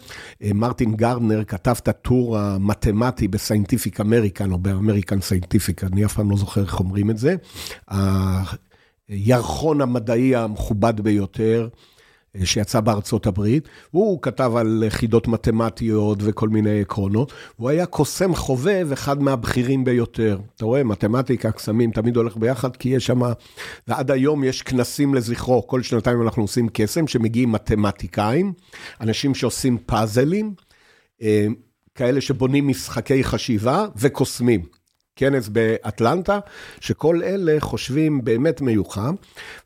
אה, 0.42 0.50
מרטין 0.54 0.94
גרדנר 0.94 1.44
כתב 1.44 1.74
את 1.82 1.88
הטור 1.88 2.38
המתמטי 2.38 3.28
ב 3.28 3.35
Scientific 3.35 4.00
American, 4.00 4.52
או 4.52 4.58
ב 4.58 4.65
American 4.65 5.20
Scientific, 5.20 5.84
אני 5.84 6.04
אף 6.04 6.14
פעם 6.14 6.30
לא 6.30 6.36
זוכר 6.36 6.60
איך 6.62 6.80
אומרים 6.80 7.10
את 7.10 7.18
זה. 7.18 7.34
הירחון 9.10 9.80
המדעי 9.80 10.36
המכובד 10.36 11.00
ביותר. 11.00 11.68
אה, 12.36 12.46
שיצא 12.46 12.80
בארצות 12.80 13.26
הברית, 13.26 13.68
הוא 13.90 14.22
כתב 14.22 14.52
על 14.56 14.84
חידות 14.88 15.28
מתמטיות 15.28 16.18
וכל 16.20 16.48
מיני 16.48 16.80
עקרונות, 16.80 17.32
הוא 17.56 17.68
היה 17.68 17.86
קוסם 17.86 18.34
חובב, 18.34 18.88
אחד 18.92 19.22
מהבכירים 19.22 19.84
ביותר. 19.84 20.38
אתה 20.56 20.64
רואה, 20.64 20.84
מתמטיקה, 20.84 21.52
קסמים, 21.52 21.90
תמיד 21.90 22.16
הולך 22.16 22.36
ביחד, 22.36 22.76
כי 22.76 22.88
יש 22.88 23.06
שם, 23.06 23.20
ועד 23.88 24.10
היום 24.10 24.44
יש 24.44 24.62
כנסים 24.62 25.14
לזכרו, 25.14 25.66
כל 25.66 25.82
שנתיים 25.82 26.22
אנחנו 26.22 26.42
עושים 26.42 26.68
קסם, 26.72 27.06
שמגיעים 27.06 27.52
מתמטיקאים, 27.52 28.52
אנשים 29.00 29.34
שעושים 29.34 29.78
פאזלים, 29.86 30.54
אה, 31.22 31.46
כאלה 31.94 32.20
שבונים 32.20 32.68
משחקי 32.68 33.24
חשיבה 33.24 33.86
וקוסמים. 33.96 34.79
כנס 35.16 35.48
באטלנטה, 35.48 36.38
שכל 36.80 37.22
אלה 37.22 37.56
חושבים 37.60 38.24
באמת 38.24 38.60
מיוחד. 38.60 39.12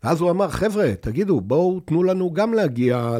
ואז 0.04 0.20
הוא 0.20 0.30
אמר, 0.30 0.48
חבר'ה, 0.48 0.92
תגידו, 1.00 1.40
בואו 1.40 1.80
תנו 1.80 2.02
לנו 2.02 2.32
גם 2.32 2.54
להגיע 2.54 3.16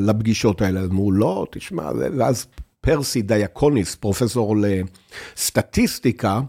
לפגישות 0.00 0.62
האלה. 0.62 0.84
אמרו, 0.84 1.12
לא, 1.12 1.46
תשמע, 1.50 1.90
ואז 2.18 2.46
פרסי 2.80 3.22
דייקוניס, 3.22 3.94
פרופסור 3.94 4.56
לסטטיסטיקה, 5.36 6.40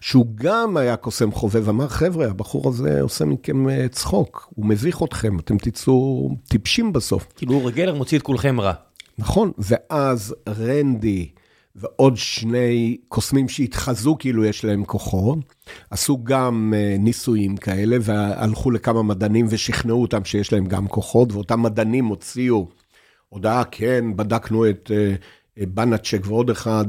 שהוא 0.00 0.26
גם 0.34 0.76
היה 0.76 0.96
קוסם 0.96 1.32
חובב, 1.32 1.68
אמר, 1.68 1.88
חבר'ה, 1.88 2.26
הבחור 2.26 2.68
הזה 2.68 3.00
עושה 3.02 3.24
מכם 3.24 3.68
אה, 3.68 3.88
צחוק, 3.88 4.48
הוא 4.54 4.66
מביך 4.66 5.02
אתכם, 5.02 5.38
אתם 5.38 5.58
תצאו 5.58 6.30
טיפשים 6.48 6.92
בסוף. 6.92 7.26
כאילו 7.36 7.54
אורי 7.54 7.72
גלר 7.72 7.94
מוציא 7.94 8.18
את 8.18 8.22
כולכם 8.22 8.60
רע. 8.60 8.72
נכון, 9.18 9.52
ואז 9.58 10.34
רנדי, 10.48 11.28
ועוד 11.80 12.16
שני 12.16 12.96
קוסמים 13.08 13.48
שהתחזו 13.48 14.16
כאילו 14.18 14.44
יש 14.44 14.64
להם 14.64 14.84
כוחות, 14.84 15.38
עשו 15.90 16.24
גם 16.24 16.74
אה, 16.76 16.96
ניסויים 16.98 17.56
כאלה 17.56 17.96
והלכו 18.00 18.70
לכמה 18.70 19.02
מדענים 19.02 19.46
ושכנעו 19.50 20.02
אותם 20.02 20.24
שיש 20.24 20.52
להם 20.52 20.66
גם 20.66 20.88
כוחות, 20.88 21.32
ואותם 21.32 21.62
מדענים 21.62 22.06
הוציאו 22.06 22.68
הודעה, 23.28 23.64
כן, 23.70 24.16
בדקנו 24.16 24.70
את 24.70 24.90
אה, 24.94 25.14
אה, 25.58 25.66
בנאצ'ק 25.66 26.20
ועוד 26.24 26.50
אחד. 26.50 26.86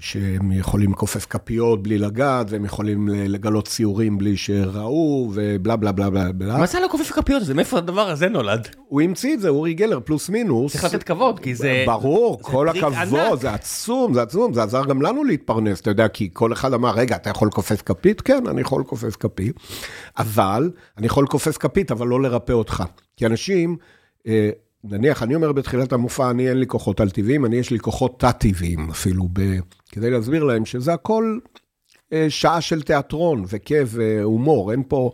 שהם 0.00 0.52
יכולים 0.52 0.92
לכופף 0.92 1.26
כפיות 1.30 1.82
בלי 1.82 1.98
לגעת, 1.98 2.46
והם 2.50 2.64
יכולים 2.64 3.08
לגלות 3.08 3.68
ציורים 3.68 4.18
בלי 4.18 4.36
שראו, 4.36 5.30
ובלה 5.34 5.76
בלה 5.76 5.92
בלה 5.92 6.10
בלה 6.10 6.32
בלה. 6.32 6.58
מה 6.58 6.66
זה 6.66 6.80
לכופף 6.80 7.10
כפיות 7.10 7.42
הזה? 7.42 7.54
מאיפה 7.54 7.78
הדבר 7.78 8.10
הזה 8.10 8.28
נולד? 8.28 8.68
הוא 8.88 9.00
המציא 9.00 9.34
את 9.34 9.40
זה, 9.40 9.48
אורי 9.48 9.74
גלר, 9.74 10.00
פלוס 10.00 10.28
מינוס. 10.28 10.72
צריך 10.72 10.84
לתת 10.84 11.02
כבוד, 11.02 11.40
כי 11.40 11.54
זה... 11.54 11.84
ברור, 11.86 12.42
כל 12.42 12.68
הכבוד, 12.68 13.40
זה 13.40 13.54
עצום, 13.54 14.14
זה 14.14 14.22
עצום, 14.22 14.54
זה 14.54 14.62
עזר 14.62 14.84
גם 14.84 15.02
לנו 15.02 15.24
להתפרנס, 15.24 15.80
אתה 15.80 15.90
יודע, 15.90 16.08
כי 16.08 16.30
כל 16.32 16.52
אחד 16.52 16.72
אמר, 16.72 16.94
רגע, 16.94 17.16
אתה 17.16 17.30
יכול 17.30 17.48
לכופף 17.48 17.82
כפית? 17.86 18.20
כן, 18.20 18.46
אני 18.46 18.60
יכול 18.60 18.80
לכופף 18.80 19.16
כפית, 19.16 19.56
אבל, 20.18 20.70
אני 20.98 21.06
יכול 21.06 21.24
לכופף 21.24 21.56
כפית, 21.58 21.90
אבל 21.90 22.06
לא 22.06 22.22
לרפא 22.22 22.52
אותך. 22.52 22.84
כי 23.16 23.26
אנשים... 23.26 23.76
נניח, 24.90 25.22
אני 25.22 25.34
אומר 25.34 25.52
בתחילת 25.52 25.92
המופע, 25.92 26.30
אני 26.30 26.48
אין 26.48 26.60
לי 26.60 26.66
כוחות 26.66 27.00
על-טבעיים, 27.00 27.44
אני 27.44 27.56
יש 27.56 27.70
לי 27.70 27.78
כוחות 27.78 28.20
תת-טבעיים 28.20 28.90
אפילו, 28.90 29.28
ב... 29.32 29.40
כדי 29.92 30.10
להסביר 30.10 30.44
להם 30.44 30.64
שזה 30.64 30.94
הכל 30.94 31.38
אה, 32.12 32.26
שעה 32.28 32.60
של 32.60 32.82
תיאטרון 32.82 33.44
וכיף 33.48 33.88
והומור, 33.92 34.72
אין 34.72 34.82
פה... 34.88 35.10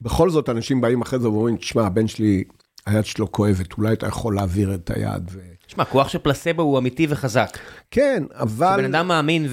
בכל 0.00 0.30
זאת, 0.30 0.48
אנשים 0.48 0.80
באים 0.80 1.02
אחרי 1.02 1.18
זה 1.18 1.30
ואומרים, 1.30 1.56
תשמע, 1.56 1.86
הבן 1.86 2.06
שלי, 2.06 2.44
היד 2.86 3.04
שלו 3.04 3.32
כואבת, 3.32 3.78
אולי 3.78 3.92
אתה 3.92 4.06
יכול 4.06 4.34
להעביר 4.34 4.74
את 4.74 4.90
היד. 4.90 5.30
ו... 5.32 5.53
תשמע, 5.74 5.84
כוח 5.84 6.08
של 6.08 6.18
פלסבו 6.18 6.62
הוא 6.62 6.78
אמיתי 6.78 7.06
וחזק. 7.08 7.58
כן, 7.90 8.22
אבל... 8.32 8.74
כשבן 8.76 8.94
אדם 8.94 9.08
מאמין, 9.08 9.46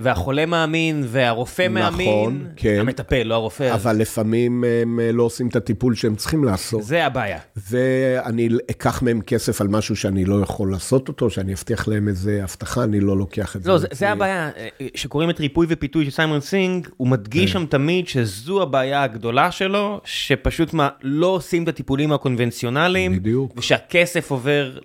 והחולה 0.00 0.46
מאמין, 0.46 1.04
והרופא 1.06 1.62
נכון, 1.62 1.74
מאמין, 1.74 2.08
נכון, 2.08 2.46
כן. 2.56 2.76
המטפל, 2.80 3.22
לא 3.22 3.34
הרופא. 3.34 3.74
אבל 3.74 3.96
לפעמים 3.96 4.64
הם 4.82 5.00
לא 5.12 5.22
עושים 5.22 5.48
את 5.48 5.56
הטיפול 5.56 5.94
שהם 5.94 6.16
צריכים 6.16 6.44
לעשות. 6.44 6.82
זה 6.82 7.06
הבעיה. 7.06 7.38
ואני 7.70 8.48
אקח 8.70 9.02
מהם 9.02 9.20
כסף 9.20 9.60
על 9.60 9.68
משהו 9.68 9.96
שאני 9.96 10.24
לא 10.24 10.42
יכול 10.42 10.70
לעשות 10.70 11.08
אותו, 11.08 11.30
שאני 11.30 11.54
אבטיח 11.54 11.88
להם 11.88 12.08
איזה 12.08 12.40
הבטחה, 12.42 12.84
אני 12.84 13.00
לא 13.00 13.16
לוקח 13.16 13.56
את 13.56 13.62
זה. 13.62 13.70
לא, 13.70 13.78
זה, 13.78 13.86
זה 13.90 14.10
הבעיה. 14.10 14.50
כשקוראים 14.94 15.30
את 15.30 15.40
ריפוי 15.40 15.66
ופיתוי 15.70 16.04
של 16.04 16.10
סיימון 16.10 16.40
סינג, 16.40 16.88
הוא 16.96 17.08
מדגיש 17.08 17.52
כן. 17.52 17.60
שם 17.60 17.66
תמיד 17.66 18.08
שזו 18.08 18.62
הבעיה 18.62 19.02
הגדולה 19.02 19.50
שלו, 19.50 20.00
שפשוט 20.04 20.74
מה, 20.74 20.88
לא 21.02 21.26
עושים 21.26 21.62
את 21.62 21.68
הטיפולים 21.68 22.12
הקונבנציונליים. 22.12 23.12
בדיוק. 23.12 23.52
ושהכסף 23.56 24.30
עובר 24.30 24.78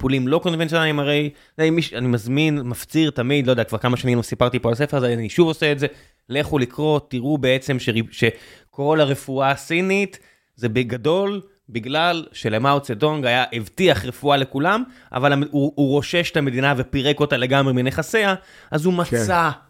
לטיפולים 0.00 0.28
לא 0.28 0.38
קונבנציונליים, 0.38 0.98
הרי 0.98 1.30
אני 1.58 2.06
מזמין, 2.08 2.60
מפציר 2.60 3.10
תמיד, 3.10 3.46
לא 3.46 3.52
יודע, 3.52 3.64
כבר 3.64 3.78
כמה 3.78 3.96
שנים 3.96 4.22
סיפרתי 4.22 4.58
פה 4.58 4.68
על 4.68 4.72
הספר 4.72 4.96
הזה, 4.96 5.12
אני 5.12 5.28
שוב 5.28 5.48
עושה 5.48 5.72
את 5.72 5.78
זה, 5.78 5.86
לכו 6.28 6.58
לקרוא, 6.58 7.00
תראו 7.08 7.38
בעצם 7.38 7.76
שכל 8.10 9.00
הרפואה 9.00 9.50
הסינית 9.50 10.18
זה 10.56 10.68
בגדול 10.68 11.40
בגלל 11.68 12.26
שלמאו 12.32 12.80
צדונג 12.80 13.26
היה, 13.26 13.44
הבטיח 13.52 14.04
רפואה 14.04 14.36
לכולם, 14.36 14.82
אבל 15.12 15.32
הוא, 15.32 15.72
הוא 15.74 15.88
רושש 15.88 16.30
את 16.30 16.36
המדינה 16.36 16.74
ופירק 16.76 17.20
אותה 17.20 17.36
לגמרי 17.36 17.72
מנכסיה, 17.72 18.34
אז 18.70 18.84
הוא 18.84 18.94
כן. 19.04 19.60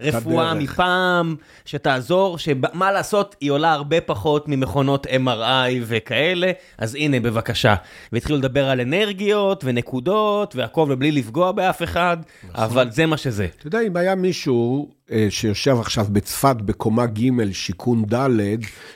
רפואה 0.00 0.54
מפעם, 0.54 1.36
שתעזור, 1.64 2.38
שמה 2.38 2.92
לעשות, 2.92 3.36
היא 3.40 3.50
עולה 3.50 3.72
הרבה 3.72 4.00
פחות 4.00 4.48
ממכונות 4.48 5.06
MRI 5.06 5.72
וכאלה, 5.82 6.50
אז 6.78 6.94
הנה, 6.94 7.20
בבקשה. 7.20 7.74
והתחילו 8.12 8.38
לדבר 8.38 8.68
על 8.68 8.80
אנרגיות 8.80 9.64
ונקודות 9.64 10.56
והכל, 10.56 10.86
ובלי 10.90 11.12
לפגוע 11.12 11.52
באף 11.52 11.82
אחד, 11.82 12.16
נכון. 12.50 12.64
אבל 12.64 12.90
זה 12.90 13.06
מה 13.06 13.16
שזה. 13.16 13.46
אתה 13.58 13.66
יודע, 13.66 13.80
אם 13.80 13.96
היה 13.96 14.14
מישהו 14.14 14.90
אה, 15.12 15.26
שיושב 15.30 15.76
עכשיו 15.80 16.06
בצפת 16.12 16.56
בקומה 16.56 17.06
ג', 17.06 17.52
שיכון 17.52 18.04
ד', 18.04 18.28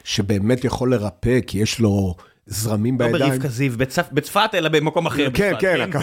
שבאמת 0.04 0.64
יכול 0.64 0.94
לרפא, 0.94 1.38
כי 1.46 1.58
יש 1.58 1.80
לו... 1.80 2.14
זרמים 2.46 2.98
בידיים. 2.98 3.22
לא 3.22 3.28
ברבקה 3.28 3.48
זיו, 3.48 3.72
בצפת, 4.12 4.50
אלא 4.54 4.68
במקום 4.68 5.06
אחר. 5.06 5.28
כן, 5.34 5.52
כן. 5.58 5.90
כן. 5.92 6.00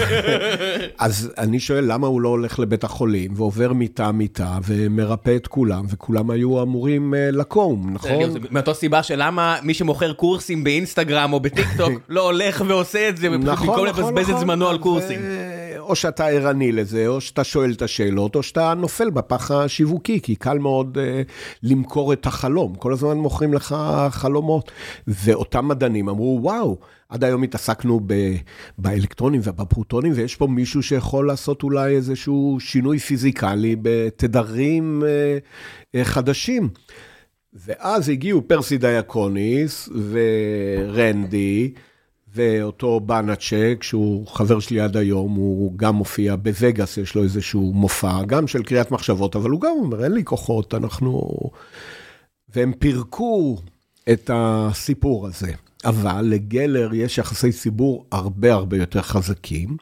אז 1.00 1.32
אני 1.38 1.60
שואל, 1.60 1.94
למה 1.94 2.08
הוא 2.08 2.22
לא 2.22 2.30
הולך 2.30 2.60
לבית 2.60 2.84
החולים 2.84 3.32
ועובר 3.36 3.74
מיטה-מיטה 3.74 4.58
ומרפא 4.66 5.36
את 5.36 5.48
כולם, 5.48 5.86
וכולם 5.90 6.32
היו 6.32 6.62
אמורים 6.62 7.14
אה, 7.14 7.32
לקום, 7.32 7.90
נכון? 7.94 8.34
מאותו 8.52 8.74
סיבה 8.74 9.04
שלמה 9.04 9.58
מי 9.64 9.74
שמוכר 9.74 10.14
קורסים 10.14 10.64
באינסטגרם 10.64 11.34
או 11.34 11.40
בטיקטוק 11.40 11.94
לא 12.10 12.26
הולך 12.26 12.64
ועושה 12.68 13.10
את 13.10 13.18
זה, 13.18 13.30
נכון, 13.30 13.68
במקום 13.68 13.86
נכון, 13.86 13.88
לבזבז 13.88 14.30
את 14.30 14.30
נכון. 14.30 14.40
זמנו 14.40 14.68
על 14.68 14.78
קורסים. 14.78 15.20
או 15.82 15.96
שאתה 15.96 16.28
ערני 16.28 16.72
לזה, 16.72 17.08
או 17.08 17.22
שאתה 17.22 17.44
שואל 17.44 17.72
את 17.72 17.82
השאלות, 17.82 18.36
או 18.36 18.44
שאתה 18.44 18.74
נופל 18.74 19.10
בפח 19.10 19.52
השיווקי, 19.52 20.22
כי 20.22 20.36
קל 20.36 20.58
מאוד 20.58 20.98
uh, 20.98 21.02
למכור 21.64 22.14
את 22.14 22.26
החלום. 22.26 22.76
כל 22.76 22.94
הזמן 22.94 23.18
מוכרים 23.18 23.54
לך 23.54 23.76
חלומות. 24.10 24.72
ואותם 25.08 25.68
מדענים 25.68 26.10
אמרו, 26.10 26.40
וואו, 26.42 26.78
עד 27.10 27.24
היום 27.24 27.44
התעסקנו 27.44 28.02
ב- 28.06 28.36
באלקטרונים 28.78 29.42
ובפרוטונים, 29.44 30.14
ויש 30.16 30.36
פה 30.36 30.48
מישהו 30.48 30.84
שיכול 30.84 31.28
לעשות 31.28 31.64
אולי 31.64 31.96
איזשהו 31.96 32.58
שינוי 32.60 33.00
פיזיקלי 33.00 33.76
בתדרים 33.82 35.04
uh, 35.04 35.96
uh, 35.96 36.04
חדשים. 36.04 36.70
ואז 37.54 38.10
הגיעו 38.10 38.42
פרסי 38.48 38.78
דיאקוניס 38.78 39.90
ורנדי, 40.12 41.74
ואותו 42.36 43.00
בנאצ'ק, 43.00 43.78
שהוא 43.82 44.28
חבר 44.28 44.60
שלי 44.60 44.80
עד 44.80 44.98
היום, 44.98 45.36
הוא 45.36 45.78
גם 45.78 45.96
מופיע 45.96 46.36
בווגאס, 46.36 46.98
יש 46.98 47.16
לו 47.16 47.24
איזשהו 47.24 47.74
מופע, 47.74 48.24
גם 48.24 48.48
של 48.48 48.64
קריאת 48.64 48.92
מחשבות, 48.92 49.36
אבל 49.36 49.50
הוא 49.50 49.62
גם 49.62 49.72
אומר, 49.80 50.04
אין 50.04 50.12
לי 50.12 50.24
כוחות, 50.24 50.74
אנחנו... 50.74 51.32
והם 52.56 52.74
פירקו 52.80 53.58
את 54.12 54.30
הסיפור 54.34 55.28
הזה. 55.28 55.52
אבל 55.86 56.22
לגלר 56.22 56.94
יש 56.94 57.18
יחסי 57.18 57.52
ציבור 57.52 58.06
הרבה 58.12 58.54
הרבה 58.54 58.78
יותר 58.78 59.02
חזקים, 59.02 59.78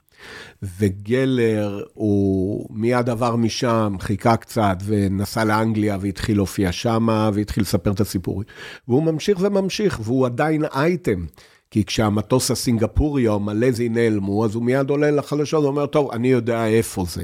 וגלר 0.79 1.83
הוא 1.93 2.67
מיד 2.69 3.09
עבר 3.09 3.35
משם, 3.35 3.95
חיכה 3.99 4.37
קצת 4.37 4.77
ונסע 4.85 5.43
לאנגליה 5.43 5.97
והתחיל 6.01 6.37
להופיע 6.37 6.71
שמה 6.71 7.29
והתחיל 7.33 7.63
לספר 7.63 7.91
את 7.91 7.99
הסיפורים. 7.99 8.47
והוא 8.87 9.03
ממשיך 9.03 9.39
וממשיך, 9.41 9.99
והוא 10.03 10.25
עדיין 10.25 10.65
אייטם. 10.65 11.25
כי 11.71 11.85
כשהמטוס 11.85 12.51
הסינגפורי 12.51 13.27
או 13.27 13.35
המלזי 13.35 13.89
נעלמו, 13.89 14.45
אז 14.45 14.55
הוא 14.55 14.63
מיד 14.63 14.89
עולה 14.89 15.11
לחדשות 15.11 15.63
ואומר, 15.63 15.85
טוב, 15.85 16.11
אני 16.11 16.27
יודע 16.27 16.65
איפה 16.67 17.05
זה. 17.07 17.23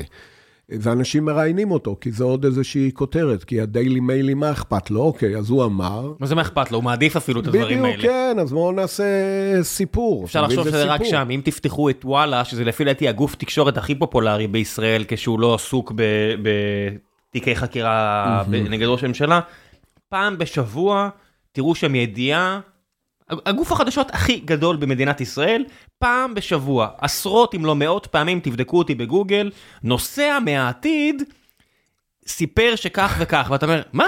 ואנשים 0.70 1.26
מראיינים 1.26 1.72
אותו, 1.72 1.98
כי 2.02 2.12
זה 2.12 2.24
עוד 2.24 2.46
איזושהי 2.46 2.92
כותרת, 2.94 3.44
כי 3.44 3.62
הדיילי 3.62 4.00
מיילי, 4.00 4.34
מה 4.34 4.52
אכפת 4.52 4.92
לו? 4.92 5.02
אוקיי, 5.02 5.38
אז 5.38 5.50
הוא 5.50 5.64
אמר. 5.66 6.14
מה 6.20 6.28
זה 6.28 6.36
מה 6.36 6.42
אכפת 6.42 6.72
לו? 6.72 6.78
הוא 6.78 6.84
מעדיף 6.84 7.16
אפילו 7.16 7.42
את 7.42 7.48
הדברים 7.48 7.86
האלה. 7.86 7.98
בדיוק, 7.98 8.12
כן, 8.12 8.40
אז 8.40 8.52
בואו 8.52 8.72
נעשה 8.72 9.04
סיפור. 9.62 10.26
אפשר 10.26 10.42
לחשוב 10.42 10.68
שזה 10.68 10.84
רק 10.84 11.04
שם, 11.04 11.28
אם 11.32 11.42
תפתחו 11.44 11.90
את 11.90 12.02
וואלה, 12.06 12.46
שזה 12.46 12.64
לפי 12.64 12.84
דעתי 12.84 13.08
הגוף 13.08 13.36
תקשורת 13.36 13.78
הכי 13.78 13.96
פופולרי 13.96 14.48
בישראל, 14.48 15.04
כשהוא 15.08 15.40
לא 15.40 15.56
עסוק 15.56 15.94
בתיקי 17.32 17.56
חקירה 17.56 18.44
נגד 18.48 18.88
ראש 18.88 19.04
הממשלה, 19.04 19.40
פעם 20.10 20.38
בשבוע 20.38 21.10
תראו 21.52 21.76
שם 21.76 21.96
ידיעה. 21.96 22.60
הגוף 23.30 23.72
החדשות 23.72 24.12
הכי 24.12 24.40
גדול 24.40 24.76
במדינת 24.76 25.22
ישראל, 25.22 25.66
פעם 26.00 26.34
בשבוע, 26.34 26.90
עשרות 26.98 27.56
אם 27.56 27.66
לא 27.66 27.76
מאות 27.76 28.08
פעמים, 28.08 28.40
תבדקו 28.40 28.78
אותי 28.78 28.96
בגוגל, 28.96 29.52
נוסע 29.84 30.40
מהעתיד, 30.46 31.24
סיפר 32.28 32.76
שכך 32.76 33.16
וכך, 33.20 33.48
ואתה 33.52 33.66
אומר, 33.66 33.82
מה? 33.94 34.08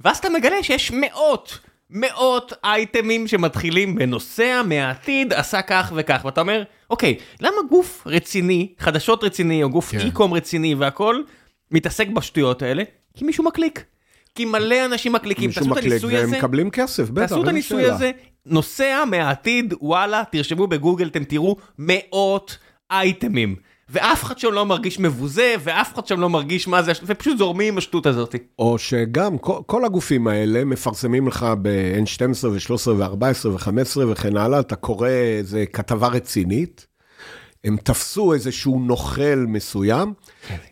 ואז 0.00 0.18
אתה 0.18 0.28
מגלה 0.30 0.62
שיש 0.62 0.90
מאות, 0.94 1.58
מאות 1.90 2.52
אייטמים 2.64 3.28
שמתחילים 3.28 3.94
בנוסע 3.94 4.62
מהעתיד, 4.62 5.32
עשה 5.32 5.62
כך 5.62 5.92
וכך, 5.96 6.22
ואתה 6.24 6.40
אומר, 6.40 6.62
אוקיי, 6.90 7.16
למה 7.40 7.56
גוף 7.70 8.02
רציני, 8.06 8.74
חדשות 8.78 9.24
רציני, 9.24 9.62
או 9.62 9.70
גוף 9.70 9.90
כן. 9.90 9.98
אי-קום 9.98 10.34
רציני 10.34 10.74
והכל, 10.74 11.22
מתעסק 11.70 12.08
בשטויות 12.08 12.62
האלה? 12.62 12.82
כי 13.14 13.24
מישהו 13.24 13.44
מקליק. 13.44 13.84
כי 14.34 14.44
מלא 14.44 14.84
אנשים 14.84 15.12
מקליקים, 15.12 15.46
מישהו 15.46 15.62
תעשו 15.62 15.72
את 15.72 15.78
מקליק 15.78 15.92
הניסוי 15.92 16.14
והם 16.14 16.24
הזה. 16.24 16.38
מקבלים 16.38 16.70
כסף, 16.70 17.10
בטח, 17.10 17.26
תעשו 17.26 17.42
את 17.42 17.48
הניסוי. 17.48 17.84
הזה, 17.84 18.10
נוסע 18.46 19.04
מהעתיד, 19.10 19.74
וואלה, 19.80 20.22
תרשמו 20.32 20.66
בגוגל, 20.66 21.06
אתם 21.06 21.24
תראו 21.24 21.56
מאות 21.78 22.58
אייטמים. 22.90 23.56
ואף 23.88 24.24
אחד 24.24 24.38
שם 24.38 24.52
לא 24.52 24.66
מרגיש 24.66 25.00
מבוזה, 25.00 25.54
ואף 25.60 25.94
אחד 25.94 26.06
שם 26.06 26.20
לא 26.20 26.28
מרגיש 26.28 26.68
מה 26.68 26.82
זה, 26.82 26.92
ופשוט 27.06 27.38
זורמים 27.38 27.72
עם 27.72 27.78
השטות 27.78 28.06
הזאת. 28.06 28.34
או 28.58 28.78
שגם 28.78 29.38
כל, 29.38 29.58
כל 29.66 29.84
הגופים 29.84 30.26
האלה 30.26 30.64
מפרסמים 30.64 31.28
לך 31.28 31.46
ב-N12 31.62 32.46
ו-13 32.46 32.90
ו-14 32.90 33.48
ו-15 33.48 34.04
וכן 34.08 34.36
הלאה, 34.36 34.60
אתה 34.60 34.76
קורא 34.76 35.08
איזה 35.08 35.64
כתבה 35.72 36.08
רצינית, 36.08 36.86
הם 37.64 37.76
תפסו 37.76 38.32
איזשהו 38.32 38.80
נוכל 38.80 39.44
מסוים, 39.48 40.12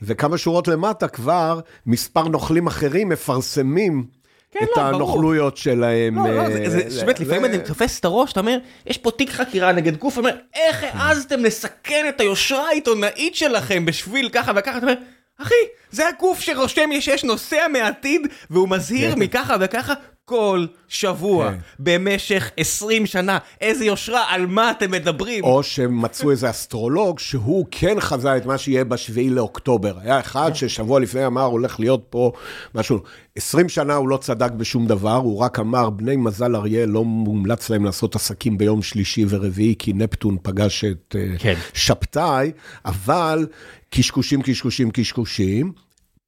וכמה 0.03 0.39
שורות 0.39 0.69
למטה 0.69 1.09
כבר 1.09 1.61
מספר 1.87 2.29
נוחלים 2.29 2.67
אחרים 2.67 3.09
מפרסמים 3.09 4.05
כן, 4.05 4.19
את 4.63 4.69
לא. 4.77 4.83
הנוכלויות 4.83 5.57
שלהם. 5.57 6.19
לא, 6.19 6.35
לא, 6.35 6.51
זה, 6.51 6.63
אה, 6.65 6.91
זה, 6.91 7.05
באמת, 7.05 7.21
לפעמים 7.21 7.45
אני 7.45 7.59
תופס 7.59 8.01
את 8.01 8.05
הראש, 8.05 8.33
אתה 8.33 8.41
אומר, 8.41 8.59
יש 8.87 8.99
פה 8.99 9.11
תיק 9.11 9.31
חקירה 9.31 9.73
נגד 9.73 9.97
גוף, 9.97 10.17
אומר, 10.17 10.37
איך 10.55 10.85
העזתם 10.93 11.41
לסכן 11.45 12.07
את 12.09 12.21
היושרה 12.21 12.69
העיתונאית 12.69 13.35
שלכם 13.35 13.85
בשביל 13.85 14.29
ככה 14.29 14.53
וככה, 14.57 14.79
אתה 14.79 14.87
אומר, 14.87 14.95
אחי, 15.43 15.55
זה 15.91 16.09
הגוף 16.09 16.41
שרושם 16.41 16.91
שיש 17.01 17.25
נוסע 17.25 17.69
מהעתיד, 17.69 18.27
והוא 18.51 18.69
מזהיר 18.69 19.13
כן. 19.13 19.19
מככה 19.19 19.57
וככה 19.61 19.95
כל 20.27 20.67
שבוע, 20.89 21.51
כן. 21.51 21.59
במשך 21.79 22.51
20 22.57 23.07
שנה. 23.07 23.39
איזה 23.61 23.85
יושרה, 23.85 24.25
על 24.29 24.47
מה 24.47 24.71
אתם 24.71 24.91
מדברים? 24.91 25.45
או 25.45 25.63
שמצאו 25.63 26.31
איזה 26.31 26.51
אסטרולוג 26.51 27.19
שהוא 27.19 27.67
כן 27.71 28.01
חזה 28.01 28.37
את 28.37 28.47
מה 28.47 28.59
שיהיה 28.59 28.85
בשביעי 28.85 29.31
לאוקטובר. 29.31 29.99
היה 29.99 30.21
אחד 30.21 30.55
ששבוע 30.55 31.01
לפני 31.01 31.27
אמר, 31.27 31.43
הולך 31.43 31.81
להיות 31.81 32.05
פה 32.11 32.33
משהו. 32.75 32.99
20 33.37 33.69
שנה 33.69 33.95
הוא 33.95 34.09
לא 34.09 34.17
צדק 34.17 34.53
בשום 34.53 34.87
דבר, 34.87 35.15
הוא 35.17 35.39
רק 35.39 35.59
אמר, 35.59 35.91
בני 35.91 36.17
מזל 36.17 36.57
אריה 36.57 36.87
לא 36.87 37.05
מומלץ 37.05 37.71
להם 37.71 37.85
לעשות 37.85 38.17
עסקים 38.17 38.59
ביום 38.59 38.83
שלישי 38.83 39.25
ורביעי, 39.29 39.75
כי 39.79 39.93
נפטון 39.93 40.37
פגש 40.43 40.85
את 40.85 41.17
אה, 41.19 41.39
כן. 41.39 41.55
שבתאי, 41.75 42.53
אבל 42.85 43.47
קשקושים, 43.91 44.43
קשקושים, 44.43 44.91
קשקושים. 44.91 45.73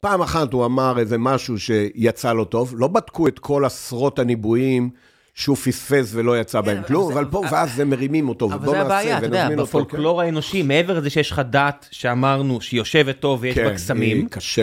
פעם 0.06 0.22
אחת 0.22 0.52
הוא 0.52 0.64
אמר 0.64 0.98
איזה 0.98 1.18
משהו 1.18 1.58
שיצא 1.58 2.32
לו 2.32 2.44
טוב, 2.44 2.74
לא 2.76 2.88
בדקו 2.88 3.28
את 3.28 3.38
כל 3.38 3.64
עשרות 3.64 4.18
הניבויים 4.18 4.90
שהוא 5.34 5.56
פספס 5.56 6.10
ולא 6.14 6.40
יצא 6.40 6.60
בהם 6.60 6.76
אבל 6.76 6.86
כלום, 6.86 7.08
זה- 7.12 7.14
אבל 7.14 7.24
פה 7.30 7.42
ואז 7.52 7.80
הם 7.80 7.90
מרימים 7.90 8.28
אותו, 8.28 8.46
אבל 8.46 8.56
ובוא 8.56 8.72
זה 8.74 8.80
הבעיה, 8.80 9.04
נעשה 9.14 9.18
אתה 9.18 9.26
יודע, 9.26 9.40
ונזמין 9.40 9.58
אותו. 9.58 9.72
כן. 9.72 9.78
בפולקלור 9.78 10.20
האנושי, 10.20 10.62
מעבר 10.62 10.98
לזה 10.98 11.10
שיש 11.10 11.30
לך 11.30 11.40
דת 11.50 11.86
שאמרנו 11.90 12.60
שהיא 12.60 12.78
יושבת 12.80 13.20
טוב 13.20 13.38
ויש 13.42 13.58
בה 13.58 13.68
כן, 13.68 13.74
קסמים, 13.74 14.28
קשה. 14.28 14.62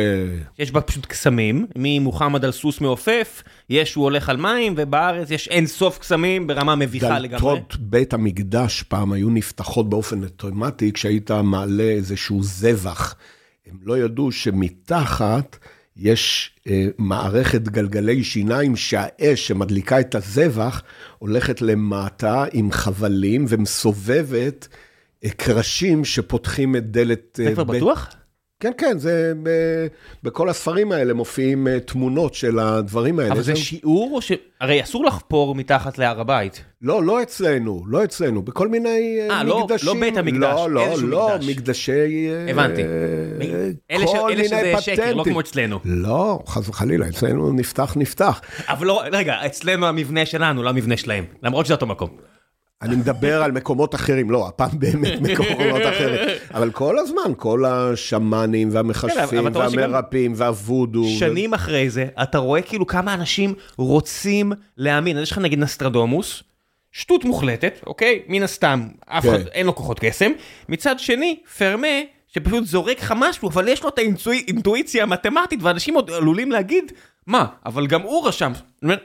יש 0.60 0.72
בה 0.72 0.82
פשוט 0.82 1.06
קסמים, 1.06 1.66
ממוחמד 1.76 2.46
על 2.46 2.52
סוס 2.52 2.82
מעופף, 2.82 3.44
יש 3.70 3.94
הוא 3.96 4.04
הולך 4.04 4.30
על 4.30 4.38
מים, 4.38 4.74
ובארץ 4.78 5.32
יש 5.32 5.48
אין 5.48 5.68
סוף 5.68 5.98
קסמים 6.00 6.48
ברמה 6.48 6.76
מביכה 6.76 7.20
לגמרי. 7.20 7.54
דלתות 7.56 7.76
בית 7.80 8.14
המקדש 8.14 8.84
פעם 8.84 9.12
היו 9.12 9.30
נפתחות 9.30 9.90
באופן 9.90 10.24
אוטומטי 10.24 10.92
כשהיית 10.92 11.32
מעלה 11.32 11.84
איזשהו 11.84 12.44
זבח. 12.44 13.16
הם 13.68 13.78
לא 13.84 13.98
ידעו 13.98 14.32
שמתחת 14.32 15.58
יש 15.98 16.52
אה, 16.68 16.86
מערכת 16.98 17.62
גלגלי 17.62 18.24
שיניים 18.24 18.76
שהאש 18.76 19.48
שמדליקה 19.48 20.00
את 20.00 20.16
הזבח 20.16 20.82
הולכת 21.20 21.62
למטה 21.62 22.46
עם 22.54 22.72
חבלים 22.72 23.46
ומסובבת 23.50 24.68
אה, 25.24 25.30
קרשים 25.30 26.06
שפותחים 26.06 26.76
את 26.76 26.92
דלת... 26.92 27.20
זה 27.38 27.48
אה, 27.48 27.54
כבר 27.54 27.64
בית- 27.64 27.78
בטוח? 27.82 28.10
כן, 28.60 28.72
כן, 28.78 28.98
זה 29.00 29.34
ב, 29.44 29.50
בכל 30.24 30.50
הספרים 30.50 30.92
האלה 30.92 31.14
מופיעים 31.14 31.68
אה, 31.68 31.80
תמונות 31.80 32.34
של 32.34 32.60
הדברים 32.60 33.20
האלה. 33.20 33.32
אבל 33.34 33.42
זה 33.42 33.52
יש- 33.52 33.70
שיעור 33.70 34.12
או 34.16 34.22
ש... 34.22 34.32
הרי 34.62 34.84
אסור 34.84 35.06
לחפור 35.06 35.56
מתחת 35.56 35.98
להר 35.98 36.20
הבית. 36.22 36.64
לא, 36.84 37.04
לא 37.04 37.22
אצלנו, 37.22 37.84
לא 37.88 38.04
אצלנו, 38.04 38.42
בכל 38.42 38.68
מיני 38.68 39.18
אה, 39.30 39.36
אה, 39.38 39.44
לא- 39.44 39.64
מקדשים. 39.66 39.88
לא 39.88 39.94
בית 40.00 40.18
המקדש, 40.18 40.42
לא, 40.42 40.70
לא, 40.72 40.82
איזשהו 40.86 41.08
לא, 41.08 41.30
מקדש. 41.36 41.50
מקדשי... 41.50 41.92
אה, 42.30 42.52
הבנתי. 42.52 42.82
אה, 42.84 42.88
אלה 43.92 44.08
ש- 44.08 44.16
אלה 44.16 44.44
שזה 44.46 44.56
מיני 44.64 44.82
שקר, 44.82 45.02
לא 45.06 45.12
פטנטים. 45.12 45.34
כמו 45.34 45.40
אצלנו. 45.40 45.80
לא, 45.86 46.40
חס 46.48 46.70
וחלילה, 46.70 47.08
אצלנו 47.08 47.54
נפתח, 47.54 47.94
נפתח. 47.96 48.42
אבל 48.68 48.88
לא, 48.88 49.02
רגע, 49.12 49.36
אצלנו 49.46 49.88
המבנה 49.88 50.26
שלנו, 50.26 50.64
לא 50.64 50.70
המבנה 50.70 50.98
שלהם. 50.98 51.26
למרות 51.44 51.66
שזה 51.66 51.74
אותו 51.74 51.86
מקום. 51.86 52.10
אני 52.82 52.96
מדבר 52.96 53.44
על 53.44 53.52
מקומות 53.52 53.96
אחרים, 53.96 54.32
לא, 54.32 54.48
הפעם 54.48 54.80
באמת 54.80 55.22
מקומות 55.32 55.82
אחרים. 55.90 56.20
אבל 56.54 56.72
כל 56.72 57.00
הזמן, 57.00 57.34
כל 57.38 57.66
השמאנים 57.66 58.70
כן, 58.70 58.76
והמכשפים 58.76 59.46
והמרפאים 59.54 60.34
והוודו. 60.36 61.04
שנים 61.20 61.54
אחרי 61.54 61.90
זה, 61.90 62.06
אתה 62.24 62.38
רואה 62.38 62.62
כאילו 62.62 62.88
כמה 62.88 63.14
אנשים 63.14 63.54
רוצים 63.78 64.52
להאמין. 64.78 65.18
אז 65.18 65.24
יש 65.24 65.32
לך 65.32 65.38
נגיד 65.38 65.60
נסטרדומוס, 65.60 66.44
שטות 66.94 67.26
מוחלטת, 67.26 67.80
אוקיי? 67.88 68.22
מן 68.28 68.44
הסתם, 68.44 68.88
אף 69.06 69.26
אחד, 69.26 69.44
כן. 69.44 69.48
אין 69.52 69.66
לו 69.66 69.76
כוחות 69.76 70.00
קסם. 70.00 70.32
מצד 70.70 71.00
שני, 71.00 71.40
פרמה, 71.58 71.88
שפשוט 72.28 72.66
זורק 72.66 73.00
לך 73.00 73.14
משהו, 73.18 73.50
אבל 73.50 73.68
יש 73.68 73.84
לו 73.84 73.90
את 73.90 73.98
האינטואיציה 73.98 75.04
המתמטית, 75.04 75.64
ואנשים 75.64 75.96
עוד 75.96 76.12
עלולים 76.12 76.52
להגיד, 76.52 76.92
מה, 77.28 77.46
אבל 77.66 77.88
גם 77.88 78.02
הוא 78.02 78.28
רשם. 78.28 78.52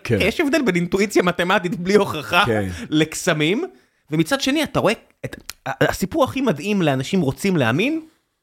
כן. 0.04 0.18
יש 0.20 0.40
הבדל 0.40 0.62
בין 0.62 0.74
אינטואיציה 0.74 1.22
מתמטית 1.22 1.76
בלי 1.76 1.94
הוכחה 1.94 2.42
כן. 2.46 2.68
לקסמים, 2.90 3.64
ומצד 4.10 4.40
שני, 4.40 4.62
אתה 4.62 4.80
רואה, 4.80 4.94
את, 5.24 5.36
הסיפור 5.66 6.24
הכי 6.24 6.40
מדהים 6.40 6.82
לאנשים 6.82 7.20
רוצים 7.20 7.56
להאמין, 7.56 8.00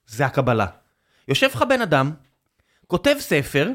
זה 0.08 0.26
הקבלה. 0.26 0.66
יושב 1.28 1.48
לך 1.54 1.62
בן 1.70 1.82
אדם, 1.82 2.12
כותב 2.88 3.16
ספר, 3.20 3.70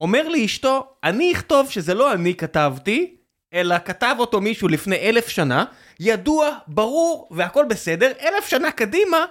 אומר 0.00 0.28
לאשתו, 0.28 0.86
אני 1.04 1.32
אכתוב 1.32 1.70
שזה 1.70 1.94
לא 1.94 2.12
אני 2.12 2.34
כתבתי, 2.34 3.16
אלא 3.54 3.76
כתב 3.84 4.16
אותו 4.18 4.40
מישהו 4.40 4.68
לפני 4.68 4.96
אלף 4.96 5.28
שנה, 5.28 5.64
ידוע, 6.00 6.50
ברור, 6.66 7.28
והכל 7.30 7.64
בסדר, 7.68 8.12
אלף 8.20 8.46
שנה 8.46 8.70
קדימה, 8.70 9.24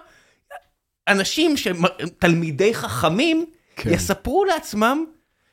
אנשים 1.08 1.58
שהם 1.58 1.82
תלמידי 2.20 2.74
חכמים, 2.74 3.46
כן. 3.76 3.94
יספרו 3.94 4.46
לעצמם, 4.46 5.06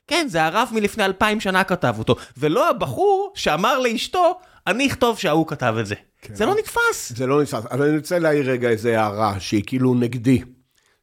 כן, 0.06 0.26
זה 0.28 0.44
הרב 0.44 0.68
מלפני 0.72 1.04
אלפיים 1.04 1.40
שנה 1.40 1.64
כתב 1.64 1.94
אותו, 1.98 2.16
ולא 2.36 2.70
הבחור 2.70 3.32
שאמר 3.34 3.78
לאשתו, 3.78 4.38
אני 4.66 4.86
אכתוב 4.86 5.18
שההוא 5.18 5.46
כתב 5.46 5.74
את 5.80 5.86
זה. 5.86 5.94
זה 6.34 6.46
לא 6.46 6.54
נתפס. 6.54 7.12
זה 7.16 7.26
לא 7.26 7.42
נתפס, 7.42 7.54
אבל 7.70 7.86
אני 7.88 7.96
רוצה 7.96 8.18
להעיר 8.18 8.50
רגע 8.50 8.68
איזה 8.68 9.00
הערה 9.00 9.40
שהיא 9.40 9.62
כאילו 9.66 9.94
נגדי, 9.94 10.42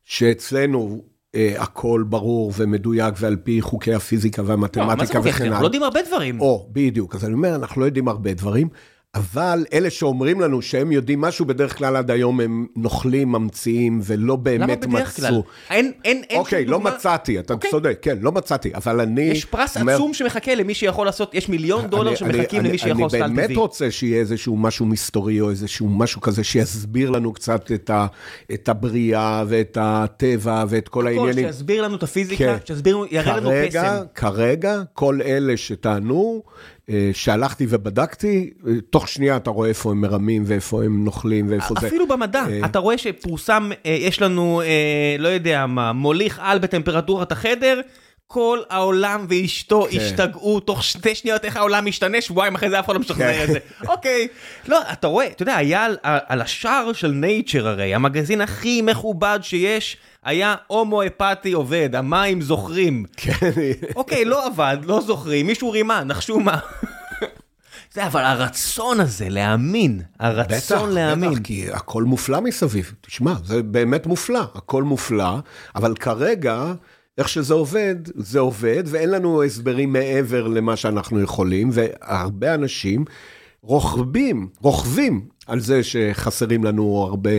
שאצלנו 0.04 1.04
הכל 1.58 2.04
ברור 2.10 2.54
ומדויק 2.58 3.16
ועל 3.20 3.36
פי 3.36 3.62
חוקי 3.62 3.94
הפיזיקה 3.94 4.42
לא, 4.42 4.48
והמתמטיקה 4.48 5.18
חוקי? 5.18 5.30
וכן 5.30 5.30
אנחנו 5.30 5.46
הלאה. 5.46 5.60
לא 5.62 5.66
יודעים 5.66 5.84
הרבה 5.84 6.00
דברים. 6.08 6.42
או, 6.42 6.68
בדיוק, 6.72 7.16
אז 7.16 7.26
אני 7.26 7.34
אומר, 7.34 7.56
אנחנו 7.56 7.82
לא 7.82 7.86
יודעים 7.86 8.08
הרבה 8.08 8.34
דברים, 8.34 8.68
אבל 9.16 9.66
אלה 9.74 9.90
שאומרים 9.90 10.42
לנו 10.42 10.62
שהם 10.62 10.92
יודעים 10.92 11.22
משהו, 11.22 11.46
בדרך 11.46 11.78
כלל 11.78 11.96
עד 11.96 12.12
היום 12.12 12.40
הם 12.40 12.68
נוכלים, 12.76 13.32
ממציאים, 13.32 14.00
ולא 14.04 14.36
באמת 14.36 14.70
מצאו. 14.70 14.90
למה 14.90 15.00
בדרך 15.00 15.16
כלל? 15.16 15.42
אין, 15.70 15.92
אין, 16.06 16.24
אין 16.30 16.40
אוקיי, 16.40 16.66
לא 16.66 16.80
מצאתי, 16.80 17.40
אתה 17.40 17.54
אוקיי. 17.54 17.72
צודק, 17.72 18.00
כן, 18.02 18.18
לא 18.22 18.32
מצאתי, 18.32 18.72
אבל 18.76 19.02
אני... 19.02 19.22
יש 19.22 19.46
פרס 19.46 19.78
אומר- 19.78 19.94
עצום 19.96 20.14
שמחכה 20.14 20.56
למי 20.56 20.74
שיכול 20.74 21.06
לעשות, 21.06 21.36
יש 21.36 21.50
מיליון 21.50 21.88
דולר 21.88 22.10
אני- 22.10 22.18
שמחכים 22.18 22.60
אני- 22.60 22.70
למי 22.70 22.78
שיכול 22.78 22.92
אני 22.94 23.04
לעשות 23.04 23.22
על 23.22 23.30
באמת 23.34 23.44
טבעי. 23.44 23.56
רוצה 23.56 23.92
שיהיה 23.92 24.20
איזשהו 24.20 24.58
משהו 24.58 24.86
מסתורי, 24.86 25.42
או 25.42 25.50
איזשהו 25.50 25.88
משהו 25.90 26.22
כזה 26.22 26.44
שיסביר 26.44 27.10
לנו 27.10 27.34
קצת 27.34 27.72
את 27.72 27.90
ה- 27.90 28.08
את 28.54 28.70
הבריאה, 28.70 29.44
ואת 29.48 29.78
הטבע, 29.82 30.64
ואת 30.70 30.88
כל 30.90 31.08
הכל, 31.08 31.18
העניינים. 31.18 31.46
שיסביר 31.48 31.82
לנו 31.84 31.96
את 31.96 32.04
הפיזיקה, 32.04 32.44
כן. 32.44 32.58
שיסביר 32.66 32.98
יראה 33.12 33.38
לנו 33.38 33.50
קסם. 33.70 33.98
כרגע, 34.16 34.82
כל 34.94 35.20
אלה 35.26 35.58
שטענו, 35.58 36.44
שהלכתי 37.14 37.66
ובדקתי, 37.70 38.50
אה, 38.68 38.74
תוך 38.90 39.08
שנייה 39.08 39.36
אתה 39.36 39.50
רואה 39.50 39.70
איפה 39.70 39.92
הם 39.92 40.02
מרמים 40.02 40.44
ואיפה 40.46 40.84
הם 40.84 41.04
נוכלים 41.04 41.50
ואיפה 41.50 41.74
זה. 41.82 41.88
אפילו 41.88 42.08
במדע, 42.08 42.46
אה, 42.50 42.66
אתה 42.66 42.80
רואה 42.80 42.98
שפורסם, 42.98 43.70
אה, 43.86 43.92
יש 43.92 44.22
לנו, 44.22 44.62
אה, 44.62 45.16
לא 45.20 45.28
יודע 45.28 45.66
מה, 45.66 45.94
מוליך 45.94 46.40
על 46.44 46.60
בטמפרטורת 46.60 47.32
החדר, 47.32 47.82
כל 48.28 48.60
העולם 48.70 49.26
ואשתו 49.30 49.88
כן. 49.92 49.98
השתגעו 49.98 50.60
תוך 50.60 50.84
שתי 50.84 51.16
שניות 51.16 51.46
איך 51.46 51.58
העולם 51.58 51.86
משתנה, 51.86 52.22
שבועיים 52.22 52.56
אחרי 52.56 52.70
זה 52.70 52.80
אף 52.80 52.86
אחד 52.86 52.94
לא 52.94 53.00
משחזר 53.00 53.34
כן. 53.34 53.44
את 53.44 53.50
זה. 53.50 53.60
אוקיי, 53.88 54.28
לא, 54.68 54.80
אתה 54.94 55.08
רואה, 55.08 55.28
אתה 55.28 55.44
יודע, 55.44 55.56
היה 55.56 55.86
על, 55.86 55.98
על 56.04 56.42
השער 56.42 56.94
של 56.94 57.12
נייצ'ר 57.12 57.68
הרי, 57.68 57.96
המגזין 57.96 58.42
הכי 58.42 58.82
מכובד 58.82 59.40
שיש, 59.42 59.98
היה 60.26 60.56
הומו-הפתי 60.68 61.52
עובד, 61.52 61.96
המים 61.96 62.42
זוכרים. 62.42 63.06
כן, 63.18 63.50
אוקיי, 63.96 64.26
לא 64.26 64.46
עבד, 64.48 64.78
לא 64.84 65.02
זוכרים, 65.02 65.48
מישהו 65.48 65.72
רימה, 65.72 66.04
נחשו 66.04 66.40
מה. 66.40 66.58
זה, 67.94 68.06
אבל 68.08 68.22
הרצון 68.22 69.00
הזה 69.00 69.30
להאמין, 69.30 70.02
הרצון 70.20 70.90
להאמין. 70.90 71.32
בטח, 71.32 71.42
כי 71.44 71.72
הכל 71.72 72.04
מופלא 72.04 72.42
מסביב. 72.42 72.94
תשמע, 73.02 73.34
זה 73.46 73.64
באמת 73.64 74.06
מופלא, 74.08 74.44
הכל 74.56 74.84
מופלא, 74.84 75.36
אבל 75.76 75.96
כרגע, 75.96 76.74
איך 77.18 77.30
שזה 77.30 77.54
עובד, 77.54 77.96
זה 78.16 78.40
עובד, 78.40 78.84
ואין 78.86 79.10
לנו 79.10 79.44
הסברים 79.44 79.94
מעבר 79.94 80.48
למה 80.48 80.76
שאנחנו 80.76 81.22
יכולים, 81.22 81.70
והרבה 81.74 82.54
אנשים 82.54 83.06
רוכבים, 83.62 84.48
רוכבים 84.62 85.28
על 85.48 85.60
זה 85.60 85.84
שחסרים 85.84 86.64
לנו 86.64 87.06
הרבה 87.10 87.30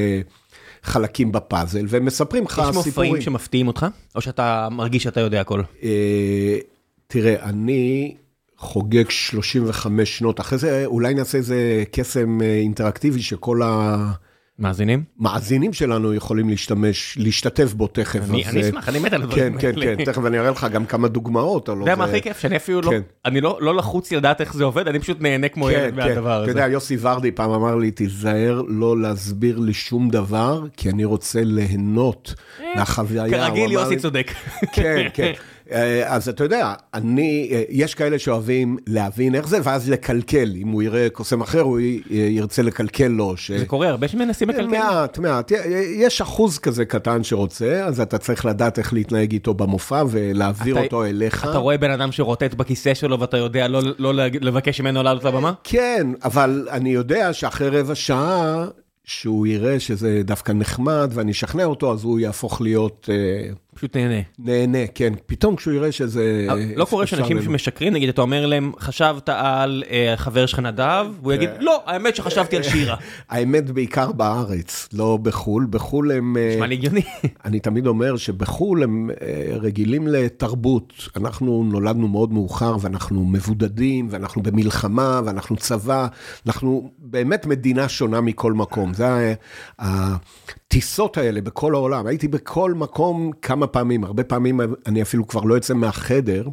חלקים 0.84 1.32
בפאזל, 1.32 1.86
והם 1.88 2.04
מספרים 2.04 2.44
לך 2.44 2.62
יש 2.70 2.76
סיפורים. 2.78 3.10
מופעים 3.10 3.24
שמפתיעים 3.24 3.66
אותך? 3.66 3.86
או 4.14 4.20
שאתה 4.20 4.68
מרגיש 4.70 5.02
שאתה 5.02 5.20
יודע 5.20 5.40
הכל? 5.40 5.62
אה, 5.82 6.58
תראה, 7.06 7.42
אני 7.42 8.14
חוגג 8.56 9.10
35 9.10 10.18
שנות, 10.18 10.40
אחרי 10.40 10.58
זה 10.58 10.82
אולי 10.86 11.14
נעשה 11.14 11.38
איזה 11.38 11.84
קסם 11.92 12.42
אה, 12.42 12.46
אינטראקטיבי 12.46 13.22
שכל 13.22 13.60
מאזינים? 14.58 15.04
המאזינים 15.20 15.72
שלנו 15.72 16.14
יכולים 16.14 16.48
להשתמש, 16.48 17.18
להשתתף 17.18 17.72
בו 17.72 17.86
תכף. 17.86 18.20
אני 18.30 18.44
אה, 18.44 18.68
אשמח, 18.68 18.88
אני 18.88 18.98
מת 18.98 19.12
על 19.12 19.20
כן, 19.20 19.24
הדברים 19.24 19.58
כן, 19.58 19.68
האלה. 19.68 19.96
כן, 19.96 20.04
תכף 20.04 20.24
אני 20.26 20.38
אראה 20.38 20.50
לך 20.50 20.66
גם 20.72 20.86
כמה 20.86 21.08
דוגמאות. 21.08 21.62
אתה 21.62 21.72
יודע 21.72 21.94
מה 21.94 22.04
הכי 22.04 22.22
כיף? 22.22 22.38
שאני 22.38 22.56
אפילו 22.56 22.80
לא, 22.80 22.90
כן. 22.90 23.00
אני 23.24 23.40
לא 23.40 23.58
לא 23.60 23.74
לחוץ 23.74 24.12
לדעת 24.12 24.40
איך 24.40 24.54
זה 24.54 24.64
עובד, 24.64 24.88
אני 24.88 24.98
פשוט 24.98 25.20
נהנה 25.20 25.48
כמו 25.48 25.64
כן, 25.64 25.70
ילד 25.70 25.90
כן, 25.90 25.96
מהדבר 25.96 26.36
אתה 26.36 26.42
הזה. 26.42 26.50
יודע, 26.50 26.68
יוסי 26.68 26.96
ורדי 27.00 27.30
פעם 27.32 27.50
אמר 27.50 27.76
לי, 27.76 27.90
תיזהר 27.90 28.62
לא 28.68 29.00
להסביר 29.00 29.58
לי 29.58 29.74
שום 29.74 30.10
דבר, 30.10 30.62
כי 30.76 30.90
אני 30.90 31.04
רוצה 31.04 31.40
ליהנות 31.44 32.34
מהחוויה. 32.76 33.22
הוא 33.22 33.30
כרגיל 33.30 33.72
יוסי 33.72 33.96
צודק. 33.96 34.30
כן, 34.72 35.06
כן. 35.14 35.32
אה, 35.74 36.14
אז 36.14 36.28
אתה 36.28 36.44
יודע, 36.44 36.74
אני, 36.94 37.48
אה, 37.52 37.62
יש 37.68 37.94
כאלה 37.94 38.18
שאוהבים 38.18 38.76
להבין 38.86 39.34
איך 39.34 39.48
זה, 39.48 39.58
ואז 39.64 39.90
לקלקל. 39.90 40.52
אם 40.56 40.68
הוא 40.68 40.82
יראה 40.82 41.08
קוסם 41.12 41.40
אחר, 41.40 41.60
הוא 41.60 41.80
י- 41.80 42.00
ירצה 42.10 42.62
לקלקל 42.62 43.06
לו. 43.08 43.36
ש... 43.36 43.50
זה 43.50 43.66
קורה 43.66 43.88
הרבה 43.88 44.08
שמנסים 44.08 44.48
לקלקל. 44.48 44.66
מעט, 44.66 45.18
מעט. 45.18 45.52
יש 45.96 46.20
אחוז 46.20 46.58
כזה 46.58 46.84
קטן 46.84 47.24
שרוצה, 47.24 47.84
אז 47.84 48.00
אתה 48.00 48.18
צריך 48.18 48.44
לדעת 48.44 48.78
איך 48.78 48.92
להתנהג 48.92 49.32
איתו 49.32 49.54
במופע 49.54 50.02
ולהעביר 50.10 50.74
אתה- 50.76 50.84
אותו 50.84 51.04
אליך. 51.04 51.46
אתה 51.50 51.58
רואה 51.58 51.78
בן 51.78 51.90
אדם 51.90 52.12
שרוטט 52.12 52.54
בכיסא 52.54 52.94
שלו 52.94 53.20
ואתה 53.20 53.36
יודע 53.36 53.68
לא- 53.68 53.80
לא 53.98 54.12
לבקש 54.40 54.80
ממנו 54.80 55.02
לעלות 55.02 55.24
לבמה? 55.24 55.52
כן, 55.64 56.06
אבל 56.24 56.68
אני 56.70 56.90
יודע 56.90 57.32
שאחרי 57.32 57.80
רבע 57.80 57.94
שעה, 57.94 58.66
שהוא 59.06 59.46
יראה 59.46 59.80
שזה 59.80 60.20
דווקא 60.24 60.52
נחמד 60.52 61.10
ואני 61.14 61.32
אשכנע 61.32 61.64
אותו, 61.64 61.92
אז 61.92 62.04
הוא 62.04 62.20
יהפוך 62.20 62.60
להיות 62.60 63.08
אה, 63.12 63.50
פשוט 63.74 63.96
נהנה. 63.96 64.20
נהנה, 64.38 64.86
כן. 64.94 65.12
פתאום 65.26 65.56
כשהוא 65.56 65.74
יראה 65.74 65.92
שזה... 65.92 66.46
לא 66.76 66.84
קורה 66.84 67.06
שאנשים. 67.06 67.42
שמשקרים, 67.42 67.92
נגיד 67.92 68.08
אתה 68.08 68.22
אומר 68.22 68.46
להם, 68.46 68.72
חשבת 68.80 69.28
על 69.28 69.84
אה, 69.90 70.14
חבר 70.16 70.46
שלך 70.46 70.58
נדב, 70.58 71.06
והוא 71.20 71.32
יגיד, 71.32 71.50
לא, 71.60 71.82
האמת 71.86 72.16
שחשבתי 72.16 72.56
על 72.56 72.62
שירה. 72.62 72.96
האמת 73.30 73.70
בעיקר 73.70 74.12
בארץ, 74.12 74.88
לא 74.92 75.18
בחו"ל. 75.22 75.66
בחו"ל 75.70 76.12
הם... 76.12 76.36
אה, 76.36 76.50
נשמע 76.54 76.66
לי 76.66 76.74
הגיוני. 76.74 77.02
אני 77.44 77.60
תמיד 77.60 77.86
אומר 77.86 78.16
שבחו"ל 78.16 78.82
הם 78.82 79.10
אה, 79.22 79.56
רגילים 79.56 80.08
לתרבות. 80.08 80.92
אנחנו 81.16 81.64
נולדנו 81.64 82.08
מאוד 82.08 82.32
מאוחר 82.32 82.76
ואנחנו 82.80 83.24
מבודדים 83.24 84.08
ואנחנו 84.10 84.42
במלחמה 84.42 85.20
ואנחנו 85.24 85.56
צבא. 85.56 86.06
אנחנו 86.46 86.90
באמת 86.98 87.46
מדינה 87.46 87.88
שונה 87.88 88.20
מכל 88.20 88.52
מקום. 88.52 88.94
זה 88.94 89.34
הטיסות 90.74 91.16
האלה 91.16 91.40
בכל 91.40 91.74
העולם. 91.74 92.06
הייתי 92.06 92.28
בכל 92.28 92.74
מקום 92.74 93.30
כמה 93.42 93.66
פעמים. 93.66 94.04
הרבה 94.04 94.24
פעמים 94.24 94.60
אני 94.86 95.02
אפילו 95.02 95.28
כבר 95.28 95.40
לא 95.40 95.54
יוצא 95.54 95.74
מהחדר. 95.74 96.48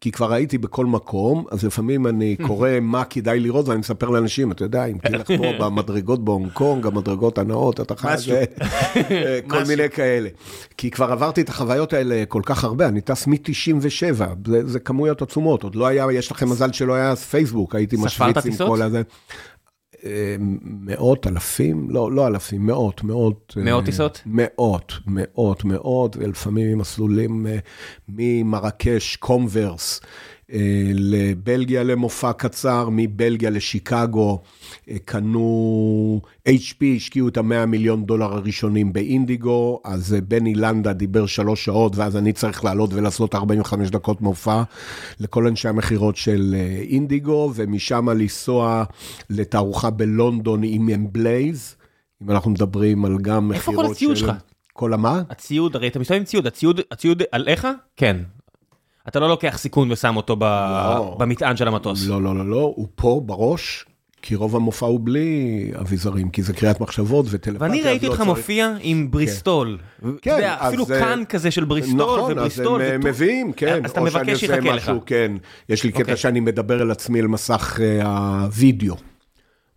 כי 0.00 0.12
כבר 0.12 0.32
הייתי 0.32 0.58
בכל 0.58 0.86
מקום, 0.86 1.44
אז 1.50 1.64
לפעמים 1.64 2.06
אני 2.06 2.36
קורא 2.46 2.70
מה 2.82 3.04
כדאי 3.04 3.40
לראות, 3.40 3.68
ואני 3.68 3.80
מספר 3.80 4.08
לאנשים, 4.08 4.52
אתה 4.52 4.64
יודע, 4.64 4.84
אם 4.84 4.98
תלך 4.98 5.26
פה 5.26 5.44
במדרגות 5.60 6.24
בהונג 6.24 6.52
קונג, 6.52 6.86
המדרגות 6.86 7.38
הנאות, 7.38 7.80
אתה 7.80 7.96
חייב... 7.96 8.20
אה, 8.30 9.38
כל. 9.48 9.64
מיני 9.68 9.90
כאלה. 9.90 10.28
כי 10.76 10.90
כבר 10.90 11.12
עברתי 11.12 11.40
את 11.40 11.48
החוויות 11.48 11.92
האלה 11.92 12.24
כל 12.28 12.42
כך 12.44 12.64
הרבה, 12.64 12.88
אני 12.88 13.00
טס 13.00 13.26
מ-97, 13.26 14.22
זה, 14.46 14.66
זה 14.66 14.80
כמויות 14.80 15.22
עצומות, 15.22 15.62
עוד 15.62 15.74
לא 15.74 15.86
היה, 15.86 16.06
יש 16.12 16.30
לכם 16.30 16.48
מזל 16.50 16.72
שלא 16.72 16.94
היה 16.94 17.16
פייסבוק, 17.16 17.74
הייתי 17.74 17.96
משוויץ 17.96 18.46
עם? 18.46 18.68
כל 18.68 18.82
הזה. 18.82 19.02
אה, 20.04 20.36
מאות, 20.62 21.26
אלפים, 21.26 21.90
לא, 21.90 22.12
לא 22.12 22.26
אלפים, 22.26 22.66
מאות, 22.66 23.02
מאות. 23.02 23.54
אה, 23.58 23.62
מאות 23.62 23.84
טיסות? 23.84 24.22
מאות, 24.26 24.92
מאות, 25.06 25.64
מאות, 25.64 26.16
ולפעמים 26.16 26.78
מסלולים 26.78 27.46
אה, 27.46 27.58
ממרקש, 28.08 29.16
קומברס, 29.16 30.00
אה, 30.02 30.08
לבלגיה 30.94 31.82
למופע 31.82 32.32
קצר, 32.32 32.88
מבלגיה 32.92 33.50
לשיקגו, 33.50 34.42
אה, 34.90 34.96
קנו, 35.04 36.20
HP 36.48 36.84
השקיעו 36.96 37.28
את 37.28 37.36
המאה 37.36 37.66
מיליון 37.66 38.04
דולר 38.04 38.32
הראשונים 38.34 38.92
באינדיגו, 38.92 39.80
אז 39.84 40.14
אה, 40.14 40.20
בני 40.20 40.54
לנדה 40.54 40.92
דיבר 40.92 41.26
שלוש 41.26 41.64
שעות, 41.64 41.96
ואז 41.96 42.16
אני 42.16 42.32
צריך 42.32 42.64
לעלות 42.64 42.94
ולעשות 42.94 43.34
45 43.34 43.90
דקות 43.90 44.20
מופע 44.20 44.62
לכל 45.20 45.46
אנשי 45.46 45.68
המכירות 45.68 46.16
של 46.16 46.54
אה, 46.58 46.84
אינדיגו, 46.88 47.52
ומשם 47.54 48.08
לנסוע 48.10 48.84
לתערוכה 49.30 49.90
בלונדון 49.90 50.60
עם 50.64 50.88
אמבלייז, 50.88 51.76
אם 52.22 52.30
אנחנו 52.30 52.50
מדברים 52.50 53.04
על 53.04 53.18
גם 53.22 53.52
איפה 53.52 53.64
כל 53.64 53.72
מכירות 53.72 53.96
הציוד 53.96 54.16
שלך? 54.16 54.32
כל 54.72 54.92
המה? 54.92 55.22
הציוד, 55.30 55.76
הרי 55.76 55.88
אתה 55.88 55.98
מסתובב 55.98 56.18
עם 56.20 56.24
ציוד, 56.24 56.46
הציוד, 56.46 56.80
הציוד 56.90 57.22
עליך? 57.32 57.68
כן. 57.96 58.16
אתה 59.08 59.20
לא 59.20 59.28
לוקח 59.28 59.58
סיכון 59.58 59.90
ושם 59.92 60.16
אותו 60.16 60.36
ב- 60.36 60.42
לא. 60.96 61.16
במטען 61.18 61.56
של 61.56 61.68
המטוס. 61.68 62.06
לא, 62.06 62.22
לא, 62.22 62.36
לא, 62.36 62.46
לא, 62.50 62.72
הוא 62.76 62.86
פה 62.94 63.20
בראש, 63.26 63.84
כי 64.22 64.34
רוב 64.34 64.56
המופע 64.56 64.86
הוא 64.86 65.00
בלי 65.04 65.30
אביזרים, 65.80 66.30
כי 66.30 66.42
זה 66.42 66.52
קריאת 66.52 66.80
מחשבות 66.80 67.26
וטלפתיה. 67.30 67.68
ואני 67.68 67.82
ראיתי 67.82 68.06
אותך 68.06 68.16
צריך. 68.18 68.28
מופיע 68.28 68.72
עם 68.80 69.10
בריסטול. 69.10 69.78
אתה 69.98 70.08
כן, 70.22 70.30
יודע, 70.30 70.56
אז, 70.60 70.68
אפילו 70.68 70.86
כאן 70.86 71.22
כזה 71.28 71.50
של 71.50 71.64
בריסטול 71.64 71.96
נכון, 72.18 72.32
ובריסטול. 72.32 72.82
אז 72.82 72.88
הם 72.90 73.00
וטו- 73.00 73.06
אה, 73.06 73.12
מביאים, 73.12 73.52
כן. 73.52 73.84
אז 73.84 73.90
אתה 73.90 74.00
מבקש 74.00 74.40
שיחכה 74.40 74.60
לך. 74.72 74.92
כן. 75.06 75.32
יש 75.68 75.84
לי 75.84 75.92
קטע 75.92 76.00
אוקיי. 76.02 76.16
שאני 76.16 76.40
מדבר 76.40 76.82
אל 76.82 76.90
עצמי 76.90 77.20
על 77.20 77.26
מסך 77.26 77.80
אה, 77.82 78.02
הווידאו. 78.42 78.94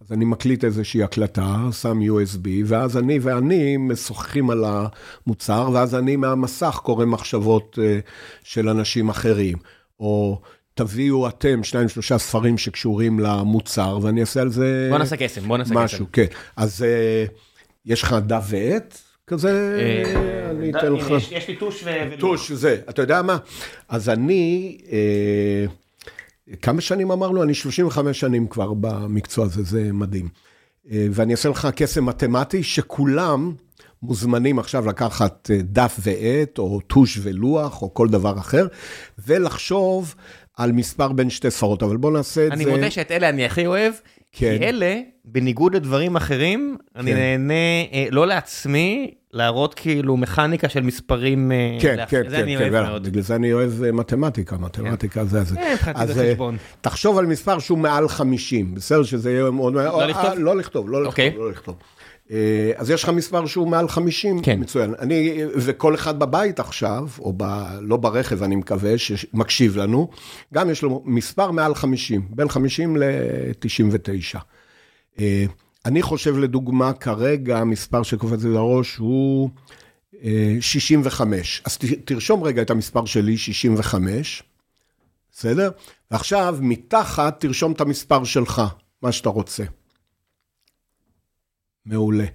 אז 0.07 0.13
אני 0.13 0.25
מקליט 0.25 0.63
איזושהי 0.63 1.03
הקלטה, 1.03 1.55
שם 1.81 1.99
USB, 2.01 2.47
ואז 2.65 2.97
אני 2.97 3.19
ואני 3.19 3.77
משוחחים 3.77 4.49
על 4.49 4.65
המוצר, 4.67 5.69
ואז 5.73 5.95
אני 5.95 6.15
מהמסך 6.15 6.79
קורא 6.83 7.05
מחשבות 7.05 7.79
אה, 7.81 7.99
של 8.43 8.69
אנשים 8.69 9.09
אחרים. 9.09 9.57
או 9.99 10.41
תביאו 10.73 11.27
אתם 11.27 11.63
שניים, 11.63 11.89
שלושה 11.89 12.17
ספרים 12.17 12.57
שקשורים 12.57 13.19
למוצר, 13.19 13.99
ואני 14.01 14.21
אעשה 14.21 14.41
על 14.41 14.49
זה 14.49 14.87
בוא 14.91 14.97
נעשה 14.97 15.17
קסם, 15.17 15.41
בוא 15.41 15.57
נעשה 15.57 15.71
קסם. 15.71 15.83
משהו, 15.83 16.05
כן. 16.13 16.25
אז 16.55 16.83
אה, 16.83 17.25
יש 17.85 18.01
לך 18.03 18.15
דף 18.25 18.45
ועט 18.47 18.97
כזה? 19.27 19.77
אה, 19.79 20.49
אני 20.49 20.69
אתן 20.69 20.93
לך. 20.93 21.07
יש 21.31 21.47
לי 21.47 21.55
טוש 21.55 21.83
ו... 21.83 21.89
טוש, 22.19 22.51
זה, 22.51 22.77
אתה 22.89 23.01
יודע 23.01 23.21
מה? 23.21 23.37
אז 23.89 24.09
אני, 24.09 24.77
כמה 26.61 26.81
שנים 26.81 27.11
אמרנו? 27.11 27.43
אני 27.43 27.53
35 27.53 28.19
שנים 28.19 28.47
כבר 28.47 28.73
במקצוע 28.73 29.45
הזה, 29.45 29.63
זה 29.63 29.93
מדהים. 29.93 30.29
אה, 30.91 31.07
ואני 31.11 31.31
אעשה 31.31 31.49
לך 31.49 31.67
קסם 31.75 32.05
מתמטי, 32.05 32.63
שכולם 32.63 33.53
מוזמנים 34.03 34.59
עכשיו 34.59 34.85
לקחת 34.85 35.51
אה, 35.53 35.57
דף 35.61 35.99
ועט, 35.99 36.57
או 36.57 36.81
טוש 36.81 37.19
ולוח, 37.23 37.81
או 37.81 37.93
כל 37.93 38.07
דבר 38.07 38.37
אחר, 38.39 38.67
ולחשוב 39.27 40.15
על 40.57 40.71
מספר 40.71 41.11
בין 41.11 41.29
שתי 41.29 41.51
ספרות, 41.51 41.83
אבל 41.83 41.97
בוא 41.97 42.11
נעשה 42.11 42.47
את 42.47 42.51
אני 42.51 42.63
זה. 42.63 42.71
מודה 42.71 42.91
שאת 42.91 43.11
אלה 43.11 43.29
אני 43.29 43.45
הכי 43.45 43.67
אוהב, 43.67 43.93
כן. 44.39 44.57
כי 44.59 44.65
אלה, 44.65 44.95
בניגוד 45.25 45.75
לדברים 45.75 46.15
אחרים, 46.15 46.77
אני 46.95 47.11
כן. 47.11 47.17
נהנה, 47.17 47.53
אה, 47.93 48.05
לא 48.11 48.27
לעצמי, 48.27 49.11
להראות 49.33 49.73
כאילו 49.73 50.17
מכניקה 50.17 50.69
של 50.69 50.81
מספרים. 50.81 51.51
אה, 51.51 51.77
כן, 51.81 51.95
להפ- 51.97 52.09
כן, 52.09 52.29
זה 52.29 52.35
כן, 52.35 52.41
אני 52.43 52.57
כן, 52.57 52.61
אוהב 52.73 52.87
מאוד. 52.87 53.07
בגלל 53.07 53.21
זה 53.21 53.35
אני 53.35 53.53
אוהב 53.53 53.83
אה, 53.83 53.91
מתמטיקה, 53.91 54.57
מתמטיקה 54.57 55.25
זה 55.25 55.43
זה. 55.43 55.59
אה, 55.59 55.73
מבחינתי 55.73 55.99
אז, 56.01 56.13
זה 56.13 56.23
אה, 56.25 56.31
חשבון. 56.31 56.57
תחשוב 56.81 57.17
על 57.17 57.25
מספר 57.25 57.59
שהוא 57.59 57.77
מעל 57.77 58.09
50, 58.09 58.75
בסדר? 58.75 59.03
שזה 59.03 59.31
יהיה 59.31 59.51
מאוד... 59.51 59.73
לא 59.73 60.07
לכתוב? 60.07 60.33
לא 60.37 60.55
לכתוב, 60.55 60.89
לא 60.89 61.05
אוקיי. 61.05 61.27
לכתוב, 61.29 61.43
לא 61.43 61.51
לכתוב. 61.51 61.75
אה, 62.31 62.71
אז 62.75 62.89
יש 62.89 63.03
לך 63.03 63.09
מספר 63.09 63.45
שהוא 63.45 63.67
מעל 63.67 63.87
50, 63.89 64.41
כן. 64.41 64.59
מצוין. 64.59 64.93
אני, 64.99 65.39
וכל 65.55 65.95
אחד 65.95 66.19
בבית 66.19 66.59
עכשיו, 66.59 67.07
או 67.19 67.33
ב, 67.37 67.43
לא 67.81 67.97
ברכב, 67.97 68.43
אני 68.43 68.55
מקווה, 68.55 68.97
שמקשיב 68.97 69.77
לנו, 69.77 70.09
גם 70.53 70.69
יש 70.69 70.81
לו 70.81 71.03
מספר 71.05 71.51
מעל 71.51 71.75
50, 71.75 72.27
בין 72.29 72.49
50 72.49 72.97
ל-99. 72.97 74.39
אני 75.85 76.01
חושב, 76.01 76.37
לדוגמה, 76.37 76.93
כרגע 76.93 77.57
המספר 77.57 78.03
שקופץ 78.03 78.43
לי 78.43 78.49
לראש 78.49 78.95
הוא 78.95 79.49
אה, 80.23 80.55
65. 80.61 81.61
אז 81.65 81.77
ת- 81.77 81.85
תרשום 82.05 82.43
רגע 82.43 82.61
את 82.61 82.69
המספר 82.69 83.05
שלי, 83.05 83.37
65, 83.37 84.43
בסדר? 85.31 85.69
ועכשיו, 86.11 86.57
מתחת, 86.61 87.39
תרשום 87.39 87.71
את 87.71 87.81
המספר 87.81 88.23
שלך, 88.23 88.61
מה 89.01 89.11
שאתה 89.11 89.29
רוצה. 89.29 89.63
מעולה. 91.87 92.25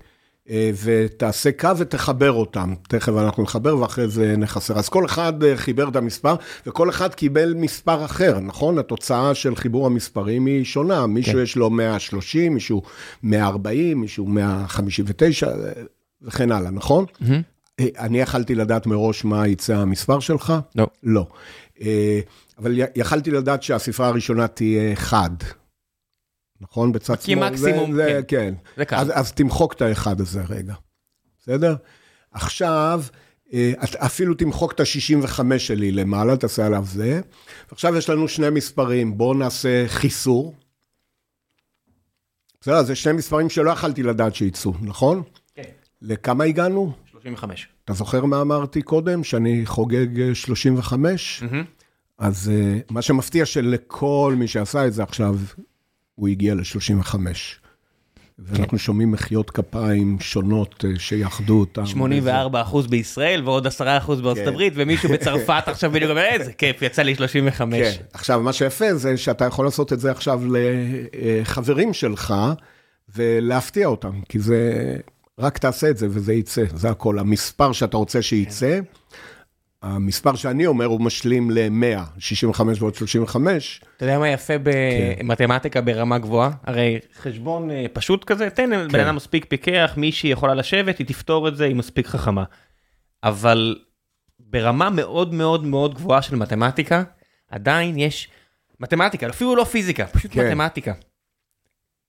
אה, 0.51 0.71
ותעשה 0.85 1.53
קו 1.53 1.69
ותחבר 1.79 2.33
אותם. 2.33 2.75
תכף 2.89 3.13
אנחנו 3.19 3.43
נחבר 3.43 3.79
ואחרי 3.79 4.09
זה 4.09 4.37
נחסר. 4.37 4.79
אז 4.79 4.89
כל 4.89 5.05
אחד 5.05 5.45
אה, 5.45 5.57
חיבר 5.57 5.89
את 5.89 5.97
המספר, 5.97 6.35
וכל 6.67 6.91
אחד 6.91 7.15
קיבל 7.15 7.55
מספר 7.55 8.05
אחר, 8.05 8.41
נכון? 8.41 8.79
התוצאה 8.79 9.35
של 9.35 9.57
חיבור 9.57 9.87
המספרים 9.87 10.47
היא 10.47 10.65
שונה. 10.65 11.07
מישהו 11.07 11.41
יש 11.41 11.57
לו 11.57 11.71
130, 11.71 12.55
מישהו 12.55 12.83
140, 13.23 14.01
מישהו 14.01 14.27
159, 14.27 15.47
אה, 15.47 15.55
וכן 16.23 16.53
הלאה, 16.53 16.71
נכון? 16.71 17.05
אה, 17.81 17.87
אני 17.99 18.21
יכלתי 18.21 18.55
לדעת 18.55 18.87
מראש 18.87 19.25
מה 19.25 19.49
יצא 19.49 19.77
המספר 19.77 20.21
שלך? 20.21 20.53
לא. 20.75 20.87
לא. 21.03 21.27
אבל 22.59 22.81
יכלתי 22.97 23.31
לדעת 23.31 23.63
שהספרה 23.63 24.09
הראשונה 24.09 24.49
תהיה 24.49 24.97
חד. 24.97 25.31
נכון? 26.63 26.93
בצד 26.93 27.17
כי 27.17 27.33
שמאל. 27.33 27.51
מקסימום, 27.51 27.93
זה, 27.93 28.07
כן. 28.07 28.15
זה, 28.15 28.23
כן. 28.23 28.55
זה 28.77 28.85
קל. 28.85 28.97
אז, 28.97 29.11
אז 29.15 29.33
תמחוק 29.33 29.73
את 29.73 29.83
האחד 29.83 30.21
הזה 30.21 30.43
רגע, 30.49 30.75
בסדר? 31.39 31.77
עכשיו, 32.33 33.03
אה, 33.53 33.73
אפילו 33.83 34.35
תמחוק 34.35 34.73
את 34.73 34.81
ה-65 34.81 35.59
שלי 35.59 35.93
למעלה, 35.93 36.37
תעשה 36.37 36.67
עליו 36.67 36.85
זה. 36.87 37.21
ועכשיו 37.71 37.97
יש 37.97 38.11
לנו 38.11 38.29
שני 38.29 38.51
מספרים, 38.51 39.19
בואו 39.19 39.35
נעשה 39.35 39.85
חיסור. 39.89 40.55
בסדר, 42.61 42.83
זה 42.83 42.95
שני 42.95 43.13
מספרים 43.13 43.51
שלא 43.51 43.71
יכלתי 43.71 44.03
לדעת 44.03 44.35
שיצאו, 44.35 44.73
נכון? 44.81 45.23
כן. 45.55 45.63
לכמה 46.03 46.45
הגענו? 46.45 46.93
35. 47.11 47.69
אתה 47.85 47.93
זוכר 47.93 48.25
מה 48.25 48.41
אמרתי 48.41 48.83
קודם? 48.83 49.25
שאני 49.25 49.67
חוגג 49.67 50.21
אה, 50.21 50.35
35? 50.35 51.43
אז 52.19 52.51
אה, 52.55 52.79
מה 52.91 53.03
שמפתיע 53.03 53.47
שלכל 53.47 54.35
מי 54.39 54.49
שעשה 54.49 54.87
את 54.87 54.93
זה 54.93 55.03
עכשיו, 55.03 55.37
הוא 56.15 56.29
הגיע 56.29 56.55
ל-35. 56.55 57.15
ואנחנו 58.39 58.79
שומעים 58.79 59.13
מחיאות 59.13 59.51
כפיים 59.51 60.17
שונות 60.21 60.85
אה, 60.85 60.99
שיחדו 60.99 61.61
אותם. 61.61 61.87
84 61.87 62.63
אחוז 62.63 62.87
בישראל 62.87 63.43
ועוד 63.45 63.67
10 63.67 63.99
אחוז 63.99 64.21
בארצות 64.21 64.45
כן. 64.45 64.49
הברית 64.49 64.73
ומישהו 64.77 65.09
בצרפת 65.09 65.63
עכשיו 65.67 65.91
בדיוק 65.91 66.11
אומר 66.11 66.25
איזה 66.25 66.53
כיף 66.53 66.83
יצא 66.83 67.03
לי 67.03 67.15
35. 67.15 67.75
כן. 67.75 68.03
עכשיו, 68.13 68.41
מה 68.41 68.53
שיפה 68.53 68.95
זה 68.95 69.17
שאתה 69.17 69.45
יכול 69.45 69.65
לעשות 69.65 69.93
את 69.93 70.01
זה 70.01 70.11
עכשיו 70.11 70.41
לחברים 70.53 71.93
שלך 71.93 72.35
ולהפתיע 73.17 73.87
אותם, 73.87 74.21
כי 74.29 74.39
זה, 74.39 74.73
רק 75.39 75.59
תעשה 75.59 75.91
את 75.91 75.97
זה 75.97 76.07
וזה 76.11 76.33
יצא, 76.33 76.63
זה 76.75 76.91
הכל. 76.91 77.19
המספר 77.19 77.73
שאתה 77.73 77.97
רוצה 77.97 78.23
שייצא, 78.23 78.81
המספר 79.83 80.35
שאני 80.35 80.67
אומר 80.67 80.85
הוא 80.85 81.01
משלים 81.01 81.51
ל-100, 81.51 82.01
65 82.19 82.83
ועוד 82.83 82.95
35. 82.95 83.81
אתה 83.97 84.05
יודע 84.05 84.19
מה 84.19 84.29
יפה 84.29 84.55
במתמטיקה 84.63 85.81
ברמה 85.81 86.19
גבוהה? 86.19 86.51
הרי 86.65 86.99
חשבון 87.23 87.71
אה, 87.71 87.87
פשוט 87.93 88.25
כזה, 88.25 88.51
תן 88.51 88.71
לבן 88.71 89.01
אדם 89.01 89.17
מספיק 89.17 89.45
פיקח, 89.49 89.95
מישהי 89.97 90.31
יכולה 90.31 90.55
לשבת, 90.55 90.99
היא 90.99 91.07
תפתור 91.07 91.49
את 91.49 91.57
זה, 91.57 91.65
היא 91.65 91.77
מספיק 91.77 92.07
חכמה. 92.07 92.45
אבל 93.25 93.77
ברמה 94.41 94.91
מאוד 94.91 95.35
מאוד 95.35 95.65
מאוד 95.65 95.95
גבוהה 95.95 96.23
של 96.23 96.37
מתמטיקה, 96.37 97.03
עדיין 97.51 97.99
יש 97.99 98.29
מתמטיקה, 98.81 99.29
אפילו 99.29 99.57
לא 99.57 99.65
פיזיקה, 99.65 100.07
פשוט 100.07 100.31
כן. 100.35 100.49
מתמטיקה. 100.49 100.93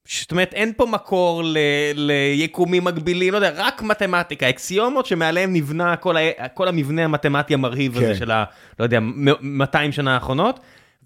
זאת 0.08 0.32
אומרת, 0.32 0.54
אין 0.54 0.74
פה 0.78 0.86
מקור 0.86 1.42
ל- 1.44 1.58
ליקומים 1.96 2.84
מקבילים, 2.84 3.32
לא 3.34 3.38
יודע, 3.38 3.52
רק 3.56 3.82
מתמטיקה, 3.82 4.50
אקסיומות 4.50 5.06
שמעליהם 5.06 5.54
נבנה 5.54 5.96
כל, 5.96 6.18
ה- 6.18 6.48
כל 6.54 6.68
המבנה 6.68 7.04
המתמטי 7.06 7.54
המרהיב 7.54 7.98
הזה 7.98 8.06
כן. 8.06 8.16
של 8.16 8.32
ה... 8.32 8.44
לא 8.80 8.84
יודע, 8.86 9.00
מ- 9.00 9.58
200 9.58 9.92
שנה 9.92 10.14
האחרונות, 10.14 10.60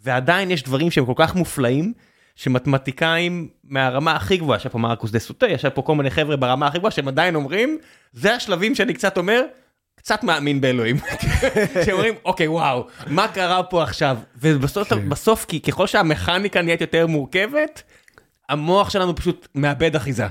ועדיין 0.04 0.52
יש 0.52 0.64
דברים 0.64 0.92
שהם 0.92 1.06
כל 1.06 1.14
כך 1.16 1.36
מופלאים, 1.36 1.94
שמתמטיקאים 2.36 3.48
מהרמה 3.64 4.16
הכי 4.16 4.38
גבוהה, 4.38 4.58
ישב 4.58 4.70
פה 4.70 4.78
מרקוס 4.80 5.12
דה 5.12 5.20
סוטה, 5.20 5.48
ישב 5.48 5.70
פה 5.70 5.82
כל 5.82 5.96
מיני 5.96 6.10
חבר'ה 6.10 6.36
ברמה 6.36 6.68
הכי 6.68 6.78
גבוהה, 6.78 6.92
שהם 6.92 7.08
עדיין 7.08 7.36
אומרים, 7.36 7.78
זה 8.14 8.36
השלבים 8.36 8.76
שאני 8.76 8.94
קצת 8.94 9.18
אומר, 9.18 9.42
קצת 9.96 10.24
מאמין 10.24 10.62
באלוהים. 10.62 10.98
שהם 11.86 11.94
אומרים, 11.94 12.14
אוקיי, 12.26 12.48
וואו, 12.48 12.88
מה 13.08 13.28
קרה 13.28 13.64
פה 13.64 13.84
עכשיו? 13.84 14.18
ובסוף, 14.42 14.90
כן. 14.94 15.10
בסוף, 15.10 15.46
כי 15.46 15.62
ככל 15.62 15.88
שהמכניקה 15.88 16.62
נהיית 16.62 16.82
יותר 16.82 17.08
מורכבת, 17.08 17.84
המוח 18.50 18.90
שלנו 18.90 19.16
פשוט 19.16 19.48
מאבד 19.56 19.96
אחיזה. 19.96 20.28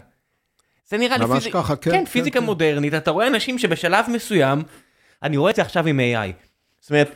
זה 0.88 0.98
נראה 0.98 1.18
לי 1.18 1.24
ממש 1.24 1.44
פיזיק- 1.44 1.52
ככה, 1.52 1.76
כן, 1.76 1.90
כן, 1.90 1.98
כן, 1.98 2.04
פיזיקה 2.04 2.40
כן. 2.40 2.44
מודרנית, 2.46 2.94
אתה 2.94 3.10
רואה 3.10 3.26
אנשים 3.26 3.58
שבשלב 3.58 4.04
מסוים, 4.08 4.62
אני 5.22 5.36
רואה 5.36 5.50
את 5.50 5.56
זה 5.56 5.62
עכשיו 5.62 5.86
עם 5.86 6.00
AI. 6.00 6.32
זאת 6.80 6.90
אומרת, 6.90 7.14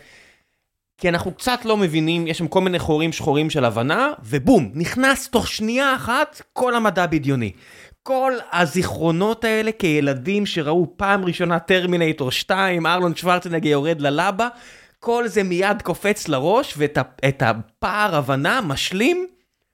כי 0.98 1.08
אנחנו 1.08 1.34
קצת 1.34 1.64
לא 1.64 1.76
מבינים, 1.76 2.26
יש 2.26 2.38
שם 2.38 2.48
כל 2.48 2.60
מיני 2.60 2.78
חורים 2.78 3.12
שחורים 3.12 3.50
של 3.50 3.64
הבנה, 3.64 4.12
ובום, 4.24 4.70
נכנס 4.74 5.28
תוך 5.28 5.48
שנייה 5.48 5.94
אחת 5.96 6.42
כל 6.52 6.74
המדע 6.74 7.06
בדיוני. 7.06 7.52
כל 8.02 8.32
הזיכרונות 8.52 9.44
האלה 9.44 9.72
כילדים 9.72 10.46
שראו 10.46 10.86
פעם 10.96 11.24
ראשונה 11.24 11.58
טרמינטור 11.58 12.30
2, 12.32 12.86
ארלון 12.86 13.16
שוורצנגר 13.16 13.68
יורד 13.70 14.00
ללבה, 14.00 14.48
כל 14.98 15.28
זה 15.28 15.42
מיד 15.42 15.82
קופץ 15.82 16.28
לראש, 16.28 16.74
ואת 16.76 17.42
הפער 17.42 18.16
הבנה 18.16 18.60
משלים 18.60 19.26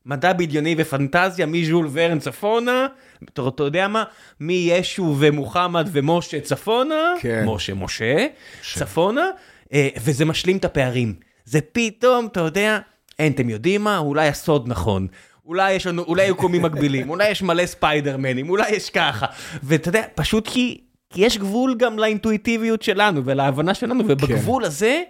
מדע 0.07 0.33
בדיוני 0.33 0.75
ופנטזיה 0.79 1.47
מז'ול 1.47 1.89
ורן 1.93 2.19
צפונה, 2.19 2.87
אתה, 3.25 3.49
אתה 3.49 3.63
יודע 3.63 3.89
מה? 3.89 4.05
מישו 4.41 5.17
ומוחמד 5.19 5.89
ומשה 5.93 6.41
צפונה, 6.41 7.15
כן. 7.21 7.45
משה 7.47 7.75
משה, 7.75 8.27
צפונה, 8.75 9.31
אה, 9.73 9.89
וזה 10.05 10.25
משלים 10.25 10.57
את 10.57 10.65
הפערים. 10.65 11.15
זה 11.45 11.61
פתאום, 11.73 12.27
אתה 12.27 12.41
יודע, 12.41 12.79
אין, 13.19 13.33
אתם 13.33 13.51
יודעים 13.51 13.85
מה? 13.85 13.99
אולי 13.99 14.29
הסוד 14.29 14.69
נכון. 14.69 15.07
אולי 15.47 15.73
יש 15.73 15.87
לנו, 15.87 16.03
אולי 16.03 16.27
יקומים 16.27 16.63
מקבילים, 16.63 17.11
אולי 17.11 17.31
יש 17.31 17.43
מלא 17.43 17.67
ספיידרמנים, 17.67 18.51
אולי 18.51 18.71
יש 18.71 18.91
ככה. 18.91 19.27
ואתה 19.63 19.89
יודע, 19.89 20.03
פשוט 20.15 20.49
כי, 20.49 20.81
כי 21.11 21.25
יש 21.25 21.39
גבול 21.39 21.75
גם 21.79 21.99
לאינטואיטיביות 21.99 22.83
שלנו 22.83 23.25
ולהבנה 23.25 23.75
שלנו, 23.75 24.05
ובגבול 24.09 24.65
הזה 24.65 25.03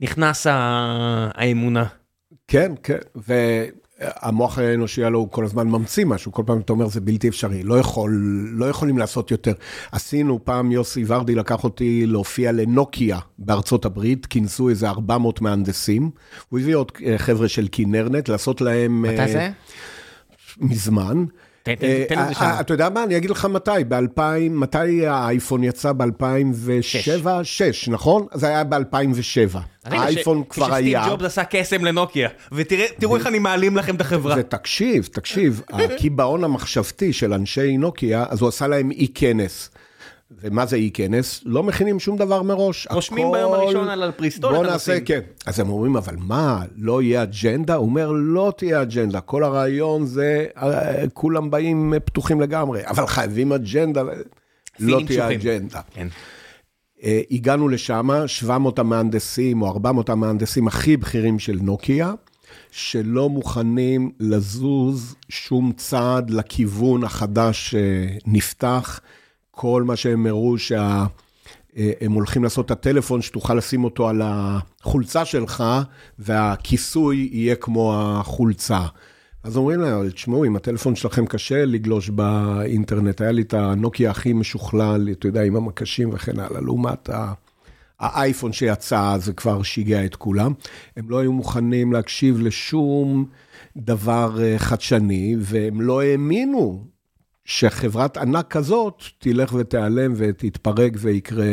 נכנס 0.00 0.46
האמונה. 0.50 1.84
כן, 2.48 2.72
כן, 2.82 2.98
והמוח 3.14 4.58
האנושי 4.58 5.04
הלוא 5.04 5.20
הוא 5.20 5.30
כל 5.30 5.44
הזמן 5.44 5.68
ממציא 5.68 6.04
משהו, 6.04 6.32
כל 6.32 6.42
פעם 6.46 6.60
אתה 6.60 6.72
אומר 6.72 6.88
זה 6.88 7.00
בלתי 7.00 7.28
אפשרי, 7.28 7.62
לא 7.62 7.78
יכול, 7.78 8.10
לא 8.52 8.64
יכולים 8.66 8.98
לעשות 8.98 9.30
יותר. 9.30 9.52
עשינו, 9.92 10.44
פעם 10.44 10.72
יוסי 10.72 11.04
ורדי 11.06 11.34
לקח 11.34 11.64
אותי 11.64 12.06
להופיע 12.06 12.52
לנוקיה 12.52 13.18
בארצות 13.38 13.84
הברית, 13.84 14.26
כינסו 14.26 14.68
איזה 14.68 14.88
400 14.88 15.40
מהנדסים, 15.40 16.10
הוא 16.48 16.60
הביא 16.60 16.76
עוד 16.76 16.92
אה, 17.06 17.18
חבר'ה 17.18 17.48
של 17.48 17.68
כינרנט, 17.72 18.28
לעשות 18.28 18.60
להם... 18.60 19.02
מתי 19.02 19.18
אה, 19.18 19.28
זה? 19.28 19.50
מזמן. 20.58 21.24
אה, 21.68 21.74
אה, 22.16 22.34
שם. 22.34 22.44
אתה 22.60 22.74
יודע 22.74 22.88
מה, 22.88 23.02
אני 23.02 23.16
אגיד 23.16 23.30
לך 23.30 23.44
מתי, 23.44 23.70
ב-2000, 23.88 24.20
מתי 24.50 25.06
האייפון 25.06 25.64
יצא? 25.64 25.92
ב-2007? 25.92 27.26
6, 27.42 27.88
נכון? 27.88 28.26
זה 28.34 28.48
היה 28.48 28.64
ב-2007. 28.64 29.58
האייפון 29.84 30.42
כבר 30.48 30.74
היה. 30.74 31.00
כשסטיב 31.00 31.12
ג'ובס 31.12 31.26
עשה 31.26 31.44
קסם 31.44 31.84
לנוקיה, 31.84 32.28
ותראו 32.52 33.16
איך 33.16 33.26
אני 33.26 33.38
מעלים 33.38 33.76
לכם 33.76 33.96
את 33.96 34.00
החברה. 34.00 34.34
ותקשיב, 34.38 35.08
תקשיב, 35.12 35.62
הקיבעון 35.68 36.44
המחשבתי 36.44 37.12
של 37.12 37.32
אנשי 37.32 37.76
נוקיה, 37.76 38.24
אז 38.28 38.40
הוא 38.40 38.48
עשה 38.48 38.66
להם 38.66 38.90
אי-כנס. 38.90 39.70
ומה 40.42 40.66
זה 40.66 40.76
אי-כנס? 40.76 41.40
לא 41.44 41.62
מכינים 41.62 42.00
שום 42.00 42.16
דבר 42.16 42.42
מראש. 42.42 42.86
רושמים 42.90 43.26
הכל- 43.26 43.36
ביום 43.36 43.52
הראשון 43.52 43.88
על 43.88 44.02
הפריסטול 44.02 44.54
בוא 44.54 44.64
נעשה. 44.66 45.00
כן. 45.00 45.20
אז 45.46 45.60
הם 45.60 45.68
אומרים, 45.68 45.96
אבל 45.96 46.14
מה, 46.18 46.62
לא 46.76 47.02
יהיה 47.02 47.22
אג'נדה? 47.22 47.74
הוא 47.74 47.86
אומר, 47.86 48.10
לא 48.12 48.52
תהיה 48.56 48.82
אג'נדה. 48.82 49.20
כל 49.20 49.44
הרעיון 49.44 50.06
זה, 50.06 50.46
אה, 50.56 51.04
כולם 51.12 51.50
באים 51.50 51.94
אה, 51.94 52.00
פתוחים 52.00 52.40
לגמרי, 52.40 52.86
אבל 52.86 53.06
חייבים 53.06 53.52
אג'נדה. 53.52 54.02
לא 54.80 55.00
תהיה. 55.06 55.30
אג'נדה. 55.32 55.80
כן. 55.94 56.08
אה, 57.04 57.20
הגענו 57.30 57.68
לשם, 57.68 58.08
700 58.26 58.78
המהנדסים 58.78 59.62
או 59.62 59.68
400 59.68 60.08
המהנדסים 60.08 60.66
הכי 60.66 60.96
בכירים 60.96 61.38
של 61.38 61.58
נוקיה, 61.62 62.12
שלא 62.70 63.28
מוכנים 63.28 64.10
לזוז 64.20 65.14
שום 65.28 65.72
צעד 65.76 66.30
לכיוון 66.30 67.04
החדש 67.04 67.74
שנפתח. 67.74 69.00
כל 69.54 69.82
מה 69.82 69.96
שהם 69.96 70.26
הראו 70.26 70.58
שה... 70.58 71.06
הם 72.00 72.12
הולכים 72.12 72.44
לעשות 72.44 72.66
את 72.66 72.70
הטלפון 72.70 73.22
שתוכל 73.22 73.54
לשים 73.54 73.84
אותו 73.84 74.08
על 74.08 74.22
החולצה 74.24 75.24
שלך, 75.24 75.64
והכיסוי 76.18 77.28
יהיה 77.32 77.54
כמו 77.54 77.94
החולצה. 77.96 78.80
אז 79.42 79.56
אומרים 79.56 79.80
להם, 79.80 80.08
תשמעו, 80.08 80.44
אם 80.44 80.56
הטלפון 80.56 80.96
שלכם 80.96 81.26
קשה 81.26 81.64
לגלוש 81.64 82.08
באינטרנט, 82.10 83.20
היה 83.20 83.32
לי 83.32 83.42
את 83.42 83.54
הנוקיה 83.54 84.10
הכי 84.10 84.32
משוכלל, 84.32 85.08
אתה 85.12 85.26
יודע, 85.26 85.42
עם 85.42 85.56
המקשים 85.56 86.10
וכן 86.12 86.40
הלאה, 86.40 86.60
לעומת 86.60 87.10
האייפון 88.00 88.52
שיצא, 88.52 89.16
זה 89.18 89.32
כבר 89.32 89.62
שיגע 89.62 90.04
את 90.04 90.16
כולם. 90.16 90.52
הם 90.96 91.10
לא 91.10 91.18
היו 91.18 91.32
מוכנים 91.32 91.92
להקשיב 91.92 92.40
לשום 92.40 93.26
דבר 93.76 94.42
אה, 94.42 94.58
חדשני, 94.58 95.36
והם 95.38 95.80
לא 95.80 96.02
האמינו 96.02 96.84
שחברת 97.44 98.16
ענק 98.16 98.46
כזאת 98.50 99.02
תלך 99.18 99.54
ותיעלם 99.54 100.12
ותתפרק 100.16 100.92
ויקרה 100.96 101.44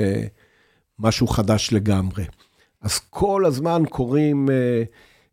משהו 0.99 1.27
חדש 1.27 1.73
לגמרי. 1.73 2.23
אז 2.81 2.99
כל 3.09 3.45
הזמן 3.45 3.83
קורים... 3.89 4.49
אה, 4.49 4.83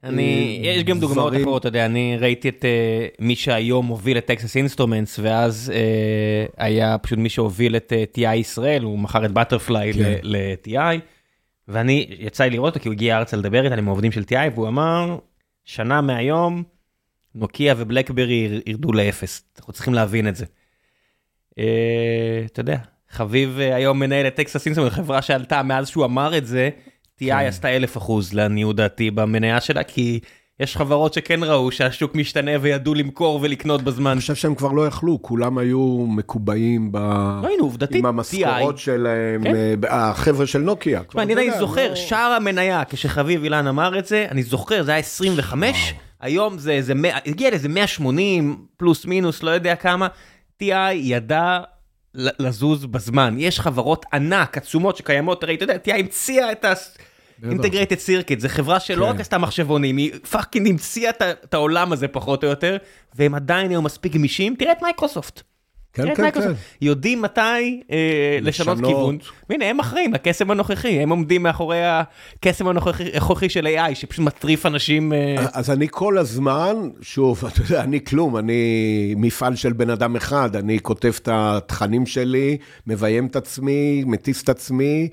אני, 0.05 0.61
יש 0.63 0.85
גם 0.85 1.01
דוגמאות 1.01 1.33
אחרות, 1.37 1.61
אתה 1.61 1.69
יודע, 1.69 1.87
אני 1.87 2.17
ראיתי 2.21 2.49
את 2.49 2.65
אה, 2.65 3.25
מי 3.25 3.37
שהיום 3.37 3.87
מוביל 3.87 4.19
את 4.19 4.27
Texas 4.27 4.57
Instruments, 4.57 5.19
ואז 5.23 5.73
היה 6.57 6.99
פשוט 6.99 7.19
מי 7.19 7.29
שהוביל 7.29 7.77
את 7.77 7.93
TI 8.15 8.35
ישראל, 8.35 8.83
הוא 8.83 8.99
מכר 8.99 9.25
את 9.25 9.33
Butterfly 9.33 9.93
כן. 9.93 10.19
ל-TI, 10.23 10.99
ואני, 11.69 12.07
יצא 12.19 12.45
לי 12.45 12.51
לראות 12.51 12.75
אותו 12.75 12.83
כי 12.83 12.89
הוא 12.89 12.95
הגיע 12.95 13.19
ארצה 13.19 13.37
לדבר 13.37 13.65
איתה, 13.65 13.75
עם 13.75 13.89
העובדים 13.89 14.13
של 14.13 14.23
TI, 14.23 14.55
והוא 14.55 14.69
אמר, 14.69 15.19
שנה 15.65 16.01
מהיום, 16.01 16.63
נוקיה 17.39 17.75
ובלקברי 17.77 18.63
ירדו 18.67 18.93
לאפס, 18.93 19.43
אנחנו 19.59 19.73
צריכים 19.73 19.95
להבין 19.95 20.29
את 20.29 20.37
זה. 20.37 20.45
אה, 21.51 21.63
אתה 22.47 22.61
יודע, 22.61 22.79
חביב 23.11 23.59
אה, 23.59 23.75
היום 23.75 23.99
מנהל 23.99 24.27
את 24.27 24.35
Texas 24.35 24.67
Instruments, 24.67 24.97
חברה 24.97 25.23
שעלתה 25.23 25.63
מאז 25.63 25.89
שהוא 25.89 26.05
אמר 26.05 26.39
את 26.39 26.47
זה, 26.47 26.71
TI 27.19 27.27
כן. 27.27 27.33
עשתה 27.33 27.69
אלף 27.69 27.97
אחוז 27.97 28.35
לעניות 28.35 28.77
דעתי 28.77 29.11
במניה 29.11 29.61
שלה, 29.61 29.83
כי 29.83 30.21
יש 30.61 30.77
חברות 30.77 31.15
שכן 31.15 31.45
ראו 31.45 31.71
שהשוק 31.71 32.15
משתנה 32.15 32.51
וידעו 32.61 32.95
למכור 32.95 33.39
ולקנות 33.43 33.83
בזמן. 33.83 34.11
אני 34.11 34.21
חושב 34.21 34.35
שהם 34.35 34.55
כבר 34.55 34.73
לא 34.73 34.87
יכלו, 34.87 35.23
כולם 35.23 35.59
היו 35.59 36.07
מקובעים 36.09 36.93
ב... 36.93 36.97
לא 37.43 37.49
היינו, 37.49 37.65
עובדתית, 37.65 37.97
עם 37.97 38.07
המשכורות 38.07 38.79
שלהם, 38.79 39.45
כן? 39.45 39.55
אה, 39.55 40.11
החבר'ה 40.11 40.47
של 40.47 40.59
נוקיה. 40.59 41.03
אני 41.19 41.51
זוכר, 41.59 41.89
לא- 41.89 41.95
שער 41.95 42.33
המניה, 42.33 42.83
כשחביב 42.89 43.43
אילן 43.43 43.67
אמר 43.67 43.99
את 43.99 44.07
זה, 44.07 44.27
אני 44.31 44.43
זוכר, 44.43 44.83
זה 44.83 44.91
היה 44.91 45.01
25, 45.01 45.95
היום 46.21 46.59
זה 46.59 46.73
איזה 46.73 46.95
100, 46.95 47.17
הגיע 47.27 47.51
לאיזה 47.51 47.69
180 47.69 48.67
פלוס 48.77 49.05
מינוס, 49.05 49.43
לא 49.43 49.51
יודע 49.51 49.77
כמה. 49.77 50.09
TI 50.63 50.93
ידע 50.95 51.61
לזוז 52.15 52.87
בזמן. 52.87 53.35
יש 53.39 53.61
חברות 53.61 54.07
ענק, 54.13 54.57
עצומות 54.57 54.97
שקיימות, 54.97 55.43
הרי 55.43 55.55
אתה 55.55 55.65
יודע, 55.65 55.75
TI 55.75 55.95
המציאה 55.99 56.53
את 56.53 56.65
ה... 56.65 56.73
integrated 57.43 57.99
circuit, 57.99 58.41
זו 58.41 58.49
חברה 58.49 58.81
שלא 58.81 59.05
כן. 59.05 59.11
רק 59.11 59.21
עשתה 59.21 59.39
מחשבונים, 59.39 59.97
היא 59.97 60.13
fucking 60.31 60.69
המציאה 60.69 61.11
את 61.45 61.55
העולם 61.55 61.93
הזה 61.93 62.09
פחות 62.09 62.45
או 62.45 62.49
יותר, 62.49 62.77
והם 63.15 63.35
עדיין 63.35 63.71
היו 63.71 63.83
מספיק 63.83 64.13
גמישים, 64.13 64.55
תראה 64.59 64.73
את 64.73 64.83
מייקרוסופט. 64.83 65.43
כן, 65.93 66.15
כן, 66.15 66.31
כן. 66.31 66.53
יודעים 66.81 67.23
מתי 67.23 67.81
אה, 67.91 68.39
לשנות 68.43 68.79
כיוון. 68.79 69.19
והנה, 69.51 69.65
הם 69.65 69.81
אחראים 69.81 70.15
לקסם 70.15 70.51
הנוכחי, 70.51 71.01
הם 71.01 71.11
עומדים 71.11 71.43
מאחורי 71.43 71.79
הקסם 71.85 72.69
הנוכחי 72.69 73.49
של 73.49 73.67
AI, 73.67 73.95
שפשוט 73.95 74.25
מטריף 74.25 74.67
אנשים. 74.67 75.13
אה... 75.13 75.37
אז 75.53 75.71
אני 75.71 75.87
כל 75.91 76.19
הזמן, 76.19 76.77
שוב, 77.01 77.45
אתה 77.49 77.61
יודע, 77.61 77.83
אני 77.83 78.05
כלום, 78.05 78.37
אני 78.37 79.15
מפעל 79.17 79.57
של 79.57 79.73
בן 79.73 79.91
אדם 79.91 80.17
אחד, 80.17 80.57
אני 80.57 80.81
כותב 80.81 81.13
את 81.23 81.29
התכנים 81.33 82.07
שלי, 82.07 82.57
מביים 82.87 83.27
את 83.27 83.37
עצמי, 83.37 84.05
מטיס 84.07 84.43
את 84.43 84.49
עצמי, 84.49 85.09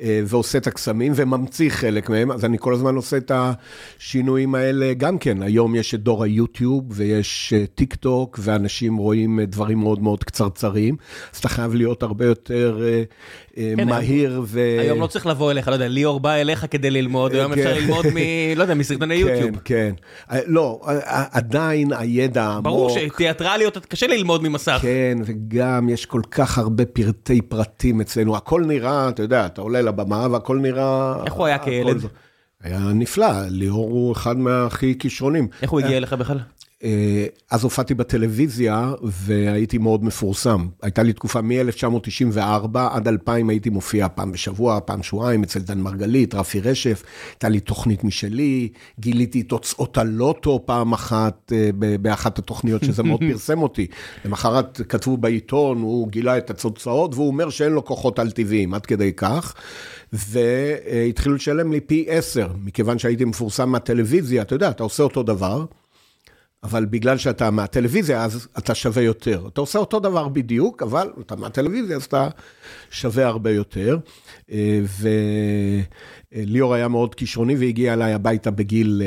אה, 0.00 0.20
ועושה 0.26 0.58
את 0.58 0.66
הקסמים, 0.66 1.12
וממציא 1.16 1.70
חלק 1.70 2.10
מהם, 2.10 2.30
אז 2.30 2.44
אני 2.44 2.56
כל 2.60 2.74
הזמן 2.74 2.94
עושה 2.94 3.16
את 3.16 3.32
השינויים 3.34 4.54
האלה 4.54 4.94
גם 4.94 5.18
כן. 5.18 5.42
היום 5.42 5.74
יש 5.74 5.94
את 5.94 6.02
דור 6.02 6.24
היוטיוב, 6.24 6.84
ויש 6.88 7.52
אה, 7.56 7.64
טיק 7.74 7.94
טוק, 7.94 8.38
ואנשים 8.42 8.96
רואים 8.96 9.40
אה, 9.40 9.46
דברים 9.46 9.78
מאוד 9.78 10.02
מאוד 10.02 10.19
קצרצרים, 10.24 10.96
אז 11.32 11.38
אתה 11.38 11.48
חייב 11.48 11.74
להיות 11.74 12.02
הרבה 12.02 12.24
יותר 12.24 12.80
כן, 13.54 13.88
מהיר 13.88 14.42
ו... 14.44 14.60
היום 14.80 15.00
לא 15.00 15.06
צריך 15.06 15.26
לבוא 15.26 15.50
אליך, 15.50 15.68
לא 15.68 15.72
יודע, 15.72 15.88
ליאור 15.88 16.20
בא 16.20 16.32
אליך 16.32 16.66
כדי 16.70 16.90
ללמוד, 16.90 17.34
היום 17.34 17.52
אפשר 17.52 17.74
כן. 17.74 17.80
ללמוד 17.80 18.06
מ... 18.06 18.16
לא 18.58 18.62
יודע, 18.62 18.74
מסרטוני 18.74 19.14
יוטיוב. 19.14 19.56
כן, 19.64 19.94
כן. 20.30 20.40
לא, 20.46 20.80
עדיין 21.30 21.92
הידע 21.92 22.42
העמוק... 22.42 22.64
ברור 22.64 22.90
שתיאטרליות 22.90 23.86
קשה 23.86 24.06
ללמוד 24.06 24.42
ממסך. 24.42 24.78
כן, 24.82 25.18
וגם 25.24 25.88
יש 25.88 26.06
כל 26.06 26.22
כך 26.30 26.58
הרבה 26.58 26.84
פרטי 26.84 27.42
פרטים 27.42 28.00
אצלנו, 28.00 28.36
הכל 28.36 28.64
נראה, 28.66 29.08
אתה 29.08 29.22
יודע, 29.22 29.46
אתה 29.46 29.60
עולה 29.60 29.82
לבמה 29.82 30.26
והכל 30.30 30.58
נראה... 30.58 31.14
איך 31.26 31.32
הוא 31.32 31.46
היה 31.46 31.58
כילד? 31.58 32.06
היה 32.62 32.78
נפלא, 32.94 33.32
ליאור 33.48 33.90
הוא 33.90 34.12
אחד 34.12 34.38
מהכי 34.38 34.98
כישרונים. 34.98 35.48
איך 35.62 35.70
הוא 35.70 35.80
הגיע 35.80 35.96
אליך 35.96 36.12
בכלל? 36.12 36.38
אה, 36.84 37.26
אז 37.50 37.64
הופעתי 37.64 37.94
בטלוויזיה 37.94 38.92
והייתי 39.02 39.78
מאוד 39.78 40.04
מפורסם. 40.04 40.66
הייתה 40.82 41.02
לי 41.02 41.12
תקופה 41.12 41.40
מ-1994 41.42 42.78
עד 42.90 43.08
2000 43.08 43.50
הייתי 43.50 43.70
מופיע 43.70 44.08
פעם 44.14 44.32
בשבוע, 44.32 44.80
פעם 44.84 45.02
שבועיים, 45.02 45.42
אצל 45.42 45.60
דן 45.60 45.80
מרגלית, 45.80 46.34
רפי 46.34 46.60
רשף, 46.60 47.02
הייתה 47.30 47.48
לי 47.48 47.60
תוכנית 47.60 48.04
משלי, 48.04 48.68
גיליתי 49.00 49.42
תוצאות 49.42 49.98
הלוטו 49.98 50.62
פעם 50.66 50.92
אחת 50.92 51.52
אה, 51.52 51.70
באחת 52.00 52.38
התוכניות 52.38 52.84
שזה 52.84 53.02
מאוד 53.02 53.20
פרסם 53.32 53.62
אותי. 53.62 53.86
למחרת 54.24 54.80
כתבו 54.88 55.16
בעיתון, 55.16 55.82
הוא 55.82 56.08
גילה 56.08 56.38
את 56.38 56.50
התוצאות 56.50 57.14
והוא 57.14 57.26
אומר 57.26 57.50
שאין 57.50 57.72
לו 57.72 57.84
כוחות 57.84 58.18
על-טבעיים, 58.18 58.74
עד 58.74 58.86
כדי 58.86 59.12
כך. 59.16 59.54
והתחילו 60.12 61.34
לשלם 61.34 61.72
לי 61.72 61.80
פי 61.80 62.04
עשר, 62.08 62.48
מכיוון 62.64 62.98
שהייתי 62.98 63.24
מפורסם 63.24 63.68
מהטלוויזיה, 63.68 64.42
אתה 64.42 64.54
יודע, 64.54 64.70
אתה 64.70 64.82
עושה 64.82 65.02
אותו 65.02 65.22
דבר. 65.22 65.64
אבל 66.62 66.84
בגלל 66.84 67.18
שאתה 67.18 67.50
מהטלוויזיה, 67.50 68.24
אז 68.24 68.48
אתה 68.58 68.74
שווה 68.74 69.02
יותר. 69.02 69.48
אתה 69.52 69.60
עושה 69.60 69.78
אותו 69.78 70.00
דבר 70.00 70.28
בדיוק, 70.28 70.82
אבל 70.82 71.08
אתה 71.20 71.36
מהטלוויזיה, 71.36 71.96
אז 71.96 72.04
אתה 72.04 72.28
שווה 72.90 73.26
הרבה 73.26 73.50
יותר. 73.50 73.98
אה, 74.52 74.80
וליאור 76.32 76.74
היה 76.74 76.88
מאוד 76.88 77.14
כישרוני 77.14 77.56
והגיע 77.56 77.92
אליי 77.92 78.12
הביתה 78.12 78.50
בגיל 78.50 79.02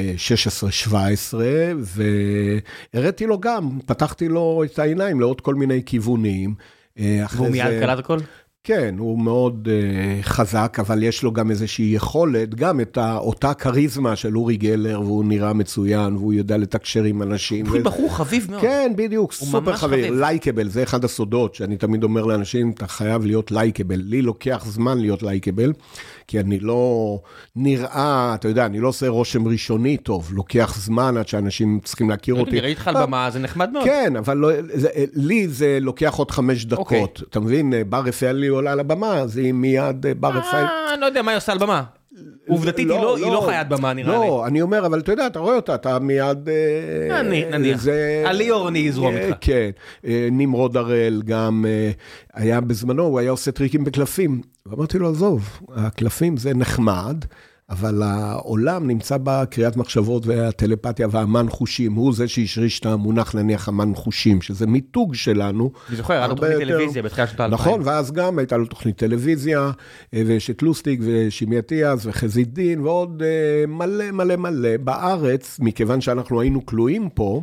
16-17, 1.33 1.41
אה, 1.41 1.71
והראיתי 2.93 3.25
לו 3.25 3.39
גם, 3.39 3.79
פתחתי 3.85 4.27
לו 4.27 4.63
את 4.65 4.79
העיניים 4.79 5.19
לעוד 5.19 5.41
כל 5.41 5.55
מיני 5.55 5.81
כיוונים. 5.85 6.55
אה, 6.99 7.25
והוא 7.35 7.49
מיד 7.49 7.79
קלט 7.79 7.99
הכל? 7.99 8.17
כן, 8.67 8.95
הוא 8.97 9.19
מאוד 9.19 9.67
uh, 9.67 10.23
חזק, 10.23 10.77
אבל 10.79 11.03
יש 11.03 11.23
לו 11.23 11.31
גם 11.31 11.51
איזושהי 11.51 11.85
יכולת, 11.85 12.55
גם 12.55 12.81
את 12.81 12.97
אותה 12.97 13.53
כריזמה 13.53 14.15
של 14.15 14.37
אורי 14.37 14.57
גלר, 14.57 15.01
והוא 15.01 15.25
נראה 15.25 15.53
מצוין, 15.53 16.15
והוא 16.15 16.33
יודע 16.33 16.57
לתקשר 16.57 17.03
עם 17.03 17.21
אנשים. 17.21 17.67
הוא. 17.67 17.79
בחור 17.79 18.15
חביב 18.15 18.47
מאוד. 18.49 18.61
כן, 18.61 18.93
בדיוק, 18.95 19.33
סופר 19.33 19.75
חביב, 19.75 20.13
לייקבל, 20.13 20.69
זה 20.69 20.83
אחד 20.83 21.03
הסודות 21.03 21.55
שאני 21.55 21.77
תמיד 21.77 22.03
אומר 22.03 22.25
לאנשים, 22.25 22.71
אתה 22.71 22.87
חייב 22.87 23.25
להיות 23.25 23.51
לייקבל. 23.51 24.01
לי 24.05 24.21
לוקח 24.21 24.65
זמן 24.67 24.97
להיות 24.97 25.23
לייקבל, 25.23 25.73
כי 26.27 26.39
אני 26.39 26.59
לא 26.59 27.19
נראה, 27.55 28.31
אתה 28.35 28.47
יודע, 28.47 28.65
אני 28.65 28.79
לא 28.79 28.87
עושה 28.87 29.07
רושם 29.07 29.47
ראשוני 29.47 29.97
טוב, 29.97 30.33
לוקח 30.33 30.75
זמן 30.77 31.17
עד 31.17 31.27
שאנשים 31.27 31.79
צריכים 31.83 32.09
להכיר 32.09 32.35
אותי. 32.35 32.51
אני 32.51 32.59
ראיתי 32.59 32.79
אותך 32.79 32.87
על 32.87 33.05
במה, 33.05 33.29
זה 33.29 33.39
נחמד 33.39 33.69
מאוד. 33.71 33.85
כן, 33.85 34.15
אבל 34.15 34.37
לא, 34.37 34.49
זה, 34.73 34.89
לי 35.13 35.47
זה 35.47 35.77
לוקח 35.81 36.15
עוד 36.15 36.31
חמש 36.31 36.65
דקות. 36.65 37.19
Okay. 37.19 37.25
אתה 37.29 37.39
מבין, 37.39 37.73
בר 37.89 38.01
רפאלי 38.05 38.47
עולה 38.47 38.71
על 38.71 38.79
הבמה, 38.79 39.13
אז 39.17 39.37
היא 39.37 39.53
מיד 39.53 40.05
אה, 40.05 40.13
בר 40.13 40.29
רפאלי. 40.29 40.63
אה, 40.63 40.97
לא 40.99 41.05
יודע 41.05 41.21
מה 41.21 41.31
היא 41.31 41.37
עושה 41.37 41.51
על 41.51 41.57
במה. 41.57 41.83
עובדתית 42.47 42.77
היא 42.77 42.87
לא, 42.87 43.17
לא, 43.19 43.33
לא 43.33 43.41
חיית 43.45 43.67
במה 43.67 43.93
נראה 43.93 44.19
לי. 44.19 44.27
לא, 44.27 44.47
אני 44.47 44.61
אומר, 44.61 44.85
אבל 44.85 44.99
אתה 44.99 45.11
יודע, 45.11 45.27
אתה 45.27 45.39
רואה 45.39 45.55
אותה, 45.55 45.75
אתה 45.75 45.99
מיד... 45.99 46.49
אה, 46.49 47.21
נניח, 47.51 47.85
הליאור 48.25 48.69
אני 48.69 48.89
אזרום 48.89 49.15
איתך. 49.17 49.37
כן, 49.41 49.69
נמרוד 50.31 50.77
הראל 50.77 51.21
גם 51.25 51.65
היה 52.33 52.61
בזמנו, 52.61 53.03
הוא 53.03 53.19
היה 53.19 53.31
עושה 53.31 53.51
טריקים 53.51 53.83
בקלפים. 53.83 54.41
ואמרתי 54.65 54.99
לו, 54.99 55.09
עזוב, 55.09 55.59
הקלפים 55.75 56.37
זה 56.37 56.53
נחמד. 56.53 57.25
אבל 57.73 58.03
העולם 58.03 58.87
נמצא 58.87 59.17
בקריאת 59.23 59.77
מחשבות 59.77 60.25
והטלפתיה 60.25 61.07
והמן 61.11 61.45
חושים, 61.49 61.93
הוא 61.93 62.13
זה 62.13 62.27
שהשריש 62.27 62.79
את 62.79 62.85
המונח 62.85 63.35
נניח 63.35 63.67
המן 63.67 63.91
חושים, 63.95 64.41
שזה 64.41 64.67
מיתוג 64.67 65.15
שלנו. 65.15 65.71
אני 65.89 65.97
זוכר, 65.97 66.13
היה 66.13 66.27
לו 66.27 66.35
תוכנית 66.35 66.57
טלוויזיה 66.57 67.01
בתחילת 67.01 67.27
שנות 67.27 67.39
האלפיים. 67.39 67.61
נכון, 67.61 67.81
ואז 67.83 68.11
גם 68.11 68.39
הייתה 68.39 68.57
לו 68.57 68.65
תוכנית 68.65 68.97
טלוויזיה, 68.97 69.71
אה, 70.13 70.21
ויש 70.25 70.49
את 70.49 70.61
לוסטיק 70.61 70.99
ושימי 71.03 71.59
אטיאס 71.59 72.05
וחזית 72.05 72.53
דין 72.53 72.81
ועוד 72.81 73.23
אה, 73.25 73.67
מלא 73.67 74.11
מלא 74.11 74.35
מלא. 74.35 74.77
בארץ, 74.77 75.59
מכיוון 75.59 76.01
שאנחנו 76.01 76.41
היינו 76.41 76.65
כלואים 76.65 77.09
פה, 77.09 77.41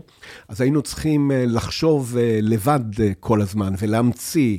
אז 0.48 0.60
היינו 0.60 0.82
צריכים 0.82 1.32
אה, 1.32 1.44
לחשוב 1.46 2.16
לבד 2.42 2.80
כל 3.20 3.40
הזמן 3.40 3.72
ולהמציא. 3.78 4.58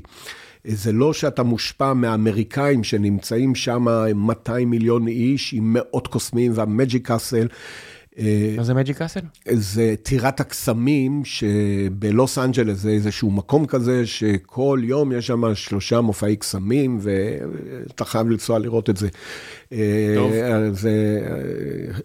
זה 0.68 0.91
לא 0.91 1.14
שאתה 1.14 1.43
מושפע 1.43 1.93
מהאמריקאים 1.93 2.84
שנמצאים 2.84 3.55
שם 3.55 3.86
200 4.16 4.70
מיליון 4.70 5.07
איש 5.07 5.53
עם 5.53 5.74
מאות 5.74 6.07
קוסמים 6.07 6.51
והמג'יק 6.55 7.07
קאסל. 7.07 7.47
מה 8.57 8.64
זה 8.64 8.74
מג'יק 8.74 8.97
קאסל? 8.97 9.20
זה 9.51 9.95
טירת 10.03 10.39
הקסמים 10.39 11.22
שבלוס 11.26 12.38
אנג'לס 12.38 12.78
זה 12.78 12.89
איזשהו 12.89 13.32
מקום 13.32 13.66
כזה 13.66 14.05
שכל 14.05 14.80
יום 14.84 15.12
יש 15.12 15.28
שם 15.28 15.55
שלושה 15.55 16.01
מופעי 16.01 16.36
קסמים 16.36 16.99
ואתה 17.01 18.05
חייב 18.05 18.28
לנסוע 18.28 18.59
לראות 18.59 18.89
את 18.89 18.97
זה. 18.97 19.07
טוב. 20.15 20.32
זה 20.72 20.91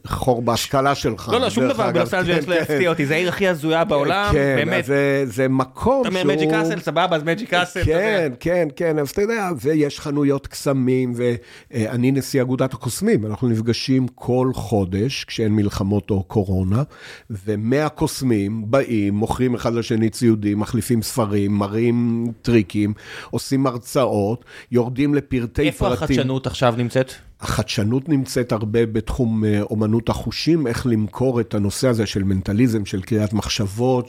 חור 0.06 0.42
בהשכלה 0.42 0.94
שלך. 0.94 1.28
לא, 1.32 1.40
לא, 1.40 1.50
שום 1.50 1.68
דבר. 1.68 1.90
בלוס 1.92 2.14
אנג'לס 2.14 2.44
כן, 2.44 2.50
לא 2.50 2.56
כן. 2.56 2.62
יפתיע 2.62 2.90
אותי, 2.90 3.06
זה 3.06 3.14
העיר 3.14 3.28
הכי 3.28 3.48
הזויה 3.48 3.84
בעולם, 3.84 4.32
כן, 4.32 4.54
באמת. 4.56 4.84
אז 4.84 4.92
זה, 5.34 5.48
מקום 5.48 6.00
אתה 6.00 6.08
אומר 6.08 6.20
שהוא... 6.20 6.32
Magic 6.32 6.50
Castle, 6.50 6.80
סבבה, 6.80 7.16
אז 7.16 7.22
Magic 7.22 7.50
Castle, 7.50 7.80
יודע. 7.80 7.92
כן, 7.92 8.32
כן, 8.40 8.68
כן, 8.76 8.98
אז 8.98 9.10
אתה 9.10 9.22
יודע, 9.22 9.50
ויש 9.62 10.00
חנויות 10.00 10.46
קסמים, 10.46 11.12
ואני 11.16 12.10
נשיא 12.10 12.42
אגודת 12.42 12.74
הקוסמים, 12.74 13.26
אנחנו 13.26 13.48
נפגשים 13.48 14.08
כל 14.08 14.50
חודש, 14.54 15.24
כשאין 15.24 15.52
מלחמות 15.52 16.10
או 16.10 16.22
קורונה, 16.22 16.82
ומאה 17.30 17.88
קוסמים 17.88 18.70
באים, 18.70 19.14
מוכרים 19.14 19.54
אחד 19.54 19.74
לשני 19.74 20.10
ציודים, 20.10 20.58
מחליפים 20.58 21.02
ספרים, 21.02 21.52
מראים 21.52 22.32
טריקים, 22.42 22.92
עושים 23.30 23.66
הרצאות, 23.66 24.44
יורדים 24.72 25.14
לפרטי 25.14 25.62
איפה 25.62 25.84
פרטים. 25.84 26.04
החדשנות 26.04 26.46
עכשיו 26.46 26.74
נמצאת? 26.76 27.12
החדשנות 27.40 28.08
נמצאת 28.08 28.52
הרבה 28.52 28.86
בתחום 28.86 29.44
אה, 29.44 29.62
אומנות 29.62 30.08
החושים, 30.08 30.66
איך 30.66 30.86
למכור 30.86 31.40
את 31.40 31.54
הנושא 31.54 31.88
הזה 31.88 32.06
של 32.06 32.22
מנטליזם, 32.24 32.84
של 32.84 33.02
קריאת 33.02 33.32
מחשבות, 33.32 34.08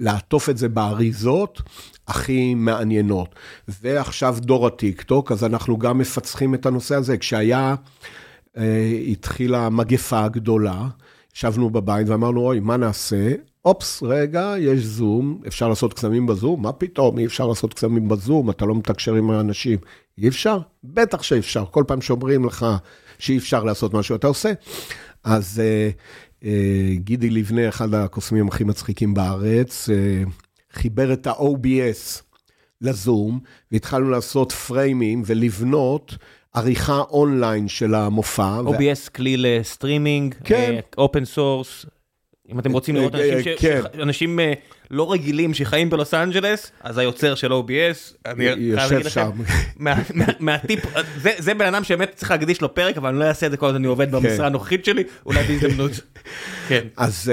לעטוף 0.00 0.48
את 0.48 0.58
זה 0.58 0.68
באריזות 0.68 1.62
הכי 2.08 2.54
מעניינות. 2.54 3.34
ועכשיו 3.68 4.36
דור 4.40 4.66
הטיק-טוק, 4.66 5.32
אז 5.32 5.44
אנחנו 5.44 5.78
גם 5.78 5.98
מפצחים 5.98 6.54
את 6.54 6.66
הנושא 6.66 6.94
הזה. 6.94 7.18
כשהיה, 7.18 7.74
אה, 8.56 9.00
התחילה 9.08 9.66
המגפה 9.66 10.24
הגדולה, 10.24 10.88
ישבנו 11.36 11.70
בבית 11.70 12.08
ואמרנו, 12.08 12.40
אוי, 12.40 12.60
מה 12.60 12.76
נעשה? 12.76 13.32
אופס, 13.64 14.02
רגע, 14.02 14.54
יש 14.58 14.80
זום, 14.84 15.40
אפשר 15.46 15.68
לעשות 15.68 15.94
קסמים 15.94 16.26
בזום? 16.26 16.62
מה 16.62 16.72
פתאום, 16.72 17.18
אי 17.18 17.26
אפשר 17.26 17.46
לעשות 17.46 17.74
קסמים 17.74 18.08
בזום, 18.08 18.50
אתה 18.50 18.64
לא 18.64 18.74
מתקשר 18.74 19.14
עם 19.14 19.30
האנשים. 19.30 19.78
אי 20.18 20.28
אפשר? 20.28 20.58
בטח 20.84 21.22
שאפשר. 21.22 21.64
כל 21.70 21.84
פעם 21.86 22.00
שאומרים 22.00 22.44
לך 22.44 22.66
שאי 23.18 23.38
אפשר 23.38 23.64
לעשות 23.64 23.94
משהו, 23.94 24.16
אתה 24.16 24.26
עושה. 24.26 24.52
אז 25.24 25.62
אה, 25.64 25.90
אה, 26.44 26.94
גידי 26.94 27.30
לבנה, 27.30 27.68
אחד 27.68 27.94
הקוסמים 27.94 28.48
הכי 28.48 28.64
מצחיקים 28.64 29.14
בארץ, 29.14 29.88
אה, 29.90 30.22
חיבר 30.72 31.12
את 31.12 31.26
ה-OBS 31.26 32.22
לזום, 32.80 33.40
והתחלנו 33.72 34.10
לעשות 34.10 34.52
פריימים 34.52 35.22
ולבנות 35.26 36.16
עריכה 36.54 37.00
אונליין 37.10 37.68
של 37.68 37.94
המופע. 37.94 38.60
ו- 38.64 38.68
OBS 38.68 39.10
כלי 39.14 39.36
לסטרימינג, 39.36 40.34
כן. 40.44 40.80
open 40.98 41.24
source. 41.24 41.86
אם 42.50 42.58
אתם 42.58 42.72
רוצים 42.72 42.94
לראות 42.96 43.14
אה, 43.14 43.36
אנשים. 43.36 43.52
כן. 43.58 43.80
אה, 44.40 44.52
לא 44.90 45.12
רגילים 45.12 45.54
שחיים 45.54 45.90
בלוס 45.90 46.14
אנג'לס, 46.14 46.72
אז 46.80 46.98
היוצר 46.98 47.34
של 47.34 47.52
OBS, 47.52 48.14
אני 48.26 48.44
יושב 48.44 49.08
שם. 49.08 49.30
מה- 49.76 49.94
מה- 50.14 50.24
מהטיפ, 50.40 50.80
זה- 51.38 51.54
בן 51.54 51.74
אדם 51.74 51.84
שבאמת 51.84 52.12
צריך 52.14 52.30
להקדיש 52.30 52.60
לו 52.60 52.74
פרק, 52.74 52.96
אבל 52.96 53.08
אני 53.08 53.18
לא 53.18 53.24
אעשה 53.24 53.46
את 53.46 53.50
זה 53.50 53.56
כל 53.56 53.66
עוד 53.66 53.74
אני 53.74 53.86
עובד 53.86 54.10
במשרה 54.10 54.46
הנוכחית 54.46 54.84
שלי, 54.84 55.02
אולי 55.26 55.42
בהזדמנות. 55.42 55.90
כן. 56.68 56.86
אז 56.96 57.32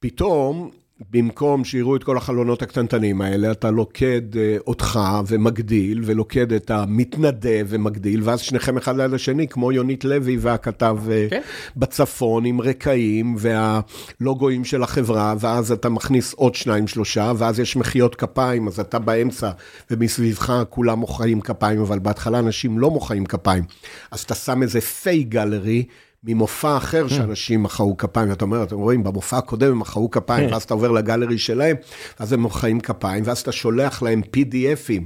פתאום, 0.00 0.70
במקום 1.10 1.64
שיראו 1.64 1.96
את 1.96 2.04
כל 2.04 2.16
החלונות 2.16 2.62
הקטנטנים 2.62 3.20
האלה, 3.20 3.50
אתה 3.50 3.70
לוקד 3.70 4.34
uh, 4.34 4.36
אותך 4.66 5.00
ומגדיל, 5.26 6.00
ולוקד 6.04 6.52
את 6.52 6.70
המתנדב 6.70 7.66
ומגדיל, 7.68 8.20
ואז 8.24 8.40
שניכם 8.40 8.76
אחד 8.76 8.96
ליד 8.96 9.14
השני, 9.14 9.48
כמו 9.48 9.72
יונית 9.72 10.04
לוי 10.04 10.36
והכתב 10.40 10.98
uh, 11.06 11.30
כן. 11.30 11.40
בצפון, 11.76 12.44
עם 12.44 12.60
רקעים 12.60 13.36
והלוגוים 13.38 14.64
של 14.64 14.82
החברה, 14.82 15.34
ואז 15.40 15.72
אתה 15.72 15.88
מכניס 15.88 16.32
עוד 16.32 16.54
שניים, 16.54 16.86
שלושה, 16.86 17.32
ואז 17.36 17.60
יש 17.60 17.76
מחיאות 17.76 18.14
כפיים, 18.14 18.68
אז 18.68 18.80
אתה 18.80 18.98
באמצע, 18.98 19.50
ומסביבך 19.90 20.62
כולם 20.70 20.98
מוחאים 20.98 21.40
כפיים, 21.40 21.80
אבל 21.80 21.98
בהתחלה 21.98 22.38
אנשים 22.38 22.78
לא 22.78 22.90
מוחאים 22.90 23.26
כפיים. 23.26 23.64
אז 24.10 24.20
אתה 24.20 24.34
שם 24.34 24.62
איזה 24.62 24.80
פייק 24.80 25.28
גלרי. 25.28 25.84
ממופע 26.26 26.76
אחר 26.76 27.08
שאנשים 27.08 27.62
מחאו 27.62 27.96
כפיים, 27.96 28.30
ואתה 28.30 28.44
אומר, 28.44 28.62
אתם 28.62 28.76
רואים, 28.76 29.04
במופע 29.04 29.38
הקודם 29.38 29.70
הם 29.70 29.78
מחאו 29.78 30.10
כפיים, 30.10 30.52
ואז 30.52 30.62
אתה 30.62 30.74
עובר 30.74 30.90
לגלרי 30.90 31.38
שלהם, 31.38 31.76
ואז 32.20 32.32
הם 32.32 32.40
מוחאים 32.40 32.80
כפיים, 32.80 33.22
ואז 33.26 33.38
אתה 33.38 33.52
שולח 33.52 34.02
להם 34.02 34.22
PDFים 34.36 35.02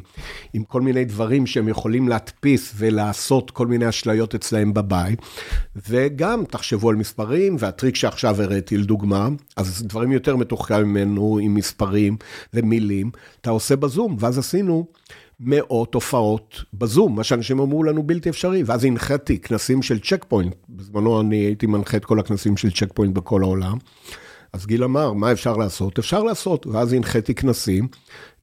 עם 0.54 0.64
כל 0.64 0.80
מיני 0.80 1.04
דברים 1.04 1.46
שהם 1.46 1.68
יכולים 1.68 2.08
להדפיס 2.08 2.72
ולעשות 2.76 3.50
כל 3.50 3.66
מיני 3.66 3.88
אשליות 3.88 4.34
אצלהם 4.34 4.74
בבית, 4.74 5.18
וגם 5.88 6.44
תחשבו 6.44 6.90
על 6.90 6.96
מספרים, 6.96 7.56
והטריק 7.58 7.96
שעכשיו 7.96 8.42
הראיתי 8.42 8.76
לדוגמה, 8.76 9.28
אז 9.56 9.82
דברים 9.86 10.12
יותר 10.12 10.36
מתוחכמים 10.36 10.88
ממנו 10.88 11.38
עם 11.42 11.54
מספרים 11.54 12.16
ומילים, 12.54 13.10
אתה 13.40 13.50
עושה 13.50 13.76
בזום, 13.76 14.16
ואז 14.20 14.38
עשינו... 14.38 14.86
מאות 15.40 15.94
הופעות 15.94 16.64
בזום, 16.74 17.16
מה 17.16 17.24
שאנשים 17.24 17.58
אמרו 17.58 17.84
לנו 17.84 18.02
בלתי 18.02 18.28
אפשרי, 18.28 18.62
ואז 18.66 18.84
הנחיתי 18.84 19.38
כנסים 19.38 19.82
של 19.82 20.00
צ'ק 20.00 20.24
פוינט, 20.28 20.54
בזמנו 20.68 21.20
אני 21.20 21.36
הייתי 21.36 21.66
מנחה 21.66 21.96
את 21.96 22.04
כל 22.04 22.20
הכנסים 22.20 22.56
של 22.56 22.70
צ'ק 22.70 22.92
פוינט 22.92 23.14
בכל 23.14 23.42
העולם, 23.42 23.78
אז 24.52 24.66
גיל 24.66 24.84
אמר, 24.84 25.12
מה 25.12 25.32
אפשר 25.32 25.56
לעשות? 25.56 25.98
אפשר 25.98 26.22
לעשות, 26.22 26.66
ואז 26.66 26.92
הנחיתי 26.92 27.34
כנסים, 27.34 27.88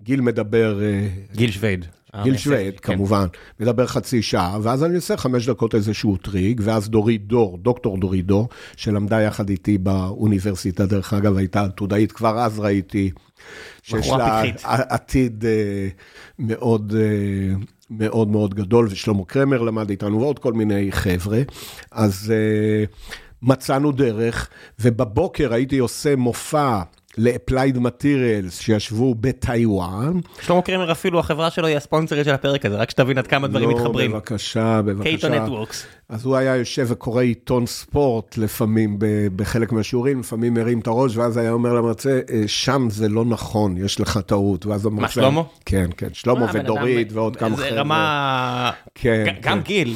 גיל 0.01 0.21
מדבר, 0.21 0.83
אה, 0.83 1.07
גיל 1.35 1.51
שווייד. 1.51 1.85
גיל 2.23 2.37
שווייד, 2.37 2.79
כן. 2.79 2.93
כמובן, 2.93 3.25
מדבר 3.59 3.87
חצי 3.87 4.21
שעה, 4.21 4.57
ואז 4.61 4.83
אני 4.83 4.95
עושה 4.95 5.17
חמש 5.17 5.49
דקות 5.49 5.75
איזשהו 5.75 6.17
טריק, 6.17 6.61
ואז 6.63 6.89
דורית 6.89 7.27
דור, 7.27 7.57
דוקטור 7.57 7.97
דורית 7.97 8.25
דור, 8.25 8.49
שלמדה 8.75 9.21
יחד 9.21 9.49
איתי 9.49 9.77
באוניברסיטה, 9.77 10.85
דרך 10.85 11.13
אגב, 11.13 11.37
הייתה 11.37 11.63
עתודאית, 11.63 12.11
כבר 12.11 12.39
אז 12.39 12.59
ראיתי 12.59 13.11
שיש 13.83 14.09
לה. 14.09 14.43
עתיד 14.63 15.45
אה, 15.45 15.87
מאוד... 16.39 16.93
אה, 16.97 17.55
מאוד 17.89 18.27
מאוד 18.27 18.53
גדול, 18.53 18.87
ושלמה 18.91 19.25
קרמר 19.25 19.61
למד 19.61 19.89
איתנו, 19.89 20.21
ועוד 20.21 20.39
כל 20.39 20.53
מיני 20.53 20.91
חבר'ה. 20.91 21.41
אז 21.91 22.33
אה, 22.35 22.85
מצאנו 23.41 23.91
דרך, 23.91 24.49
ובבוקר 24.79 25.53
הייתי 25.53 25.77
עושה 25.77 26.15
מופע 26.15 26.81
ל-Applied 27.17 27.77
Materials 27.77 28.51
שישבו 28.51 29.15
בטיוואן. 29.15 30.19
שלמה 30.41 30.61
קרמר 30.61 30.91
אפילו 30.91 31.19
החברה 31.19 31.49
שלו 31.51 31.67
היא 31.67 31.77
הספונסרית 31.77 32.25
של 32.25 32.31
הפרק 32.33 32.65
הזה, 32.65 32.75
רק 32.75 32.89
שתבין 32.89 33.17
עד 33.17 33.27
כמה 33.27 33.47
דברים 33.47 33.69
מתחברים. 33.69 34.11
לא, 34.11 34.17
בבקשה, 34.17 34.81
בבקשה. 34.81 35.03
קייטו 35.03 35.29
נטוורקס. 35.29 35.85
אז 36.09 36.25
הוא 36.25 36.35
היה 36.35 36.55
יושב 36.55 36.85
וקורא 36.89 37.21
עיתון 37.21 37.65
ספורט 37.65 38.37
לפעמים 38.37 38.97
בחלק 39.35 39.71
מהשיעורים, 39.71 40.19
לפעמים 40.19 40.53
מרים 40.53 40.79
את 40.79 40.87
הראש, 40.87 41.17
ואז 41.17 41.37
היה 41.37 41.51
אומר 41.51 41.73
למרצה, 41.73 42.19
"אה, 42.29 42.43
שם 42.47 42.87
זה 42.89 43.09
לא 43.09 43.25
נכון, 43.25 43.77
יש 43.77 43.99
לך 43.99 44.17
טעות. 44.25 44.65
ואז 44.65 44.85
המרצה... 44.85 45.13
שלמה? 45.13 45.41
כן, 45.65 45.89
כן, 45.97 46.07
שלמה 46.13 46.49
הבן 46.49 46.59
ודורית 46.59 47.13
ועוד 47.13 47.35
כמה 47.35 47.55
זה 47.55 47.63
חבר'ה. 47.65 47.79
רמה... 47.81 48.71
כן, 48.95 49.25
גם 49.41 49.57
כן. 49.57 49.63
גיל. 49.63 49.93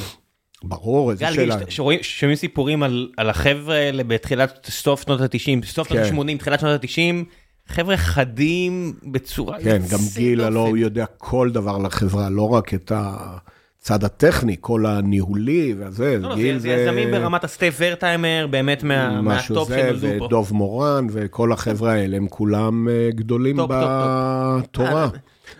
ברור, 0.64 1.12
איזה 1.12 1.26
שאלה. 1.34 1.56
שרואים, 1.70 2.00
שומעים 2.04 2.36
סיפורים 2.36 2.84
על, 2.84 3.10
על 3.18 3.30
החבר'ה 3.30 3.76
האלה 3.76 4.04
בתחילת, 4.04 4.68
סוף 4.70 5.02
שנות 5.02 5.22
ה-90, 5.22 5.66
סוף 5.66 5.88
שנות 5.88 6.08
כן. 6.08 6.16
ה-80, 6.16 6.38
תחילת 6.40 6.60
שנות 6.60 6.84
ה-90, 6.84 7.26
חבר'ה 7.68 7.98
חדים 7.98 8.94
בצורה... 9.04 9.58
כן, 9.64 9.82
גם 9.92 10.00
גיל, 10.16 10.42
הלא. 10.42 10.68
הוא 10.68 10.78
יודע 10.78 11.06
כל 11.18 11.52
דבר 11.52 11.78
לחברה, 11.78 12.30
לא 12.30 12.50
רק 12.50 12.74
את 12.74 12.92
הצד 12.96 14.04
הטכני, 14.04 14.56
כל 14.60 14.86
הניהולי 14.86 15.76
וזה, 15.78 16.18
לא, 16.20 16.30
לא, 16.30 16.36
גיל 16.36 16.58
זה, 16.58 16.62
זה 16.62 16.70
יזמים 16.70 17.12
ברמת 17.12 17.44
הסטף 17.44 17.76
ורטהיימר, 17.80 18.48
באמת 18.50 18.84
מה, 18.84 19.22
משהו 19.22 19.56
מהטופ 19.56 19.70
זה, 19.70 19.80
שנולדו 19.80 20.20
פה. 20.20 20.26
ודוב 20.26 20.54
מורן 20.54 21.08
וכל 21.12 21.52
החבר'ה 21.52 21.94
האלה, 21.94 22.18
הם 22.18 22.28
כולם 22.28 22.88
אה, 22.90 23.10
גדולים 23.16 23.58
טופ. 23.58 23.72
בתורה. 23.72 25.04
אה, 25.04 25.10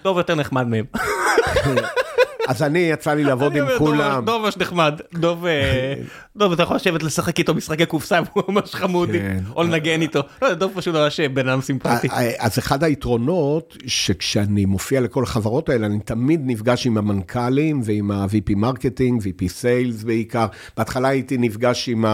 דוב 0.04 0.18
יותר 0.18 0.36
נחמד 0.36 0.68
מהם. 0.68 0.86
אז 2.50 2.64
אני, 2.64 2.80
יצא 2.80 3.14
לי 3.14 3.24
לעבוד 3.24 3.56
עם 3.56 3.66
כולם. 3.78 4.26
דוב 4.26 4.42
ממש 4.42 4.58
נחמד. 4.58 5.00
דוב, 5.14 5.46
אה, 5.46 5.94
דוב, 6.38 6.52
אתה 6.52 6.64
יכול 6.64 6.76
לשבת 6.76 7.04
לשחק 7.04 7.40
איתו 7.40 7.54
משחקי 7.54 7.86
קופסה, 7.86 8.20
והוא 8.26 8.44
ממש 8.48 8.76
חמודי, 8.76 9.20
כן. 9.20 9.44
או 9.56 9.64
לנגן 9.64 10.02
איתו. 10.02 10.22
לא, 10.42 10.54
דוב 10.54 10.72
פשוט 10.76 10.96
ממש 10.96 11.20
בן 11.20 11.48
אדם 11.48 11.62
סימפטי. 11.62 12.08
אה, 12.10 12.32
אז 12.40 12.60
אחד 12.60 12.84
היתרונות, 12.84 13.78
שכשאני 13.88 14.66
מופיע 14.66 15.02
לכל 15.02 15.24
החברות 15.24 15.70
האלה, 15.70 15.86
אני 15.86 16.00
תמיד 16.00 16.42
נפגש 16.46 16.88
עם 16.88 16.98
המנכ"לים 16.98 17.82
ועם 17.84 18.12
ה- 18.12 19.22
VP 19.22 19.48
marketing, 19.48 19.80
VP 19.80 19.87
sales 19.87 20.04
בעיקר. 20.04 20.46
בהתחלה 20.78 21.08
הייתי 21.08 21.38
נפגש 21.38 21.90
עם 21.90 22.06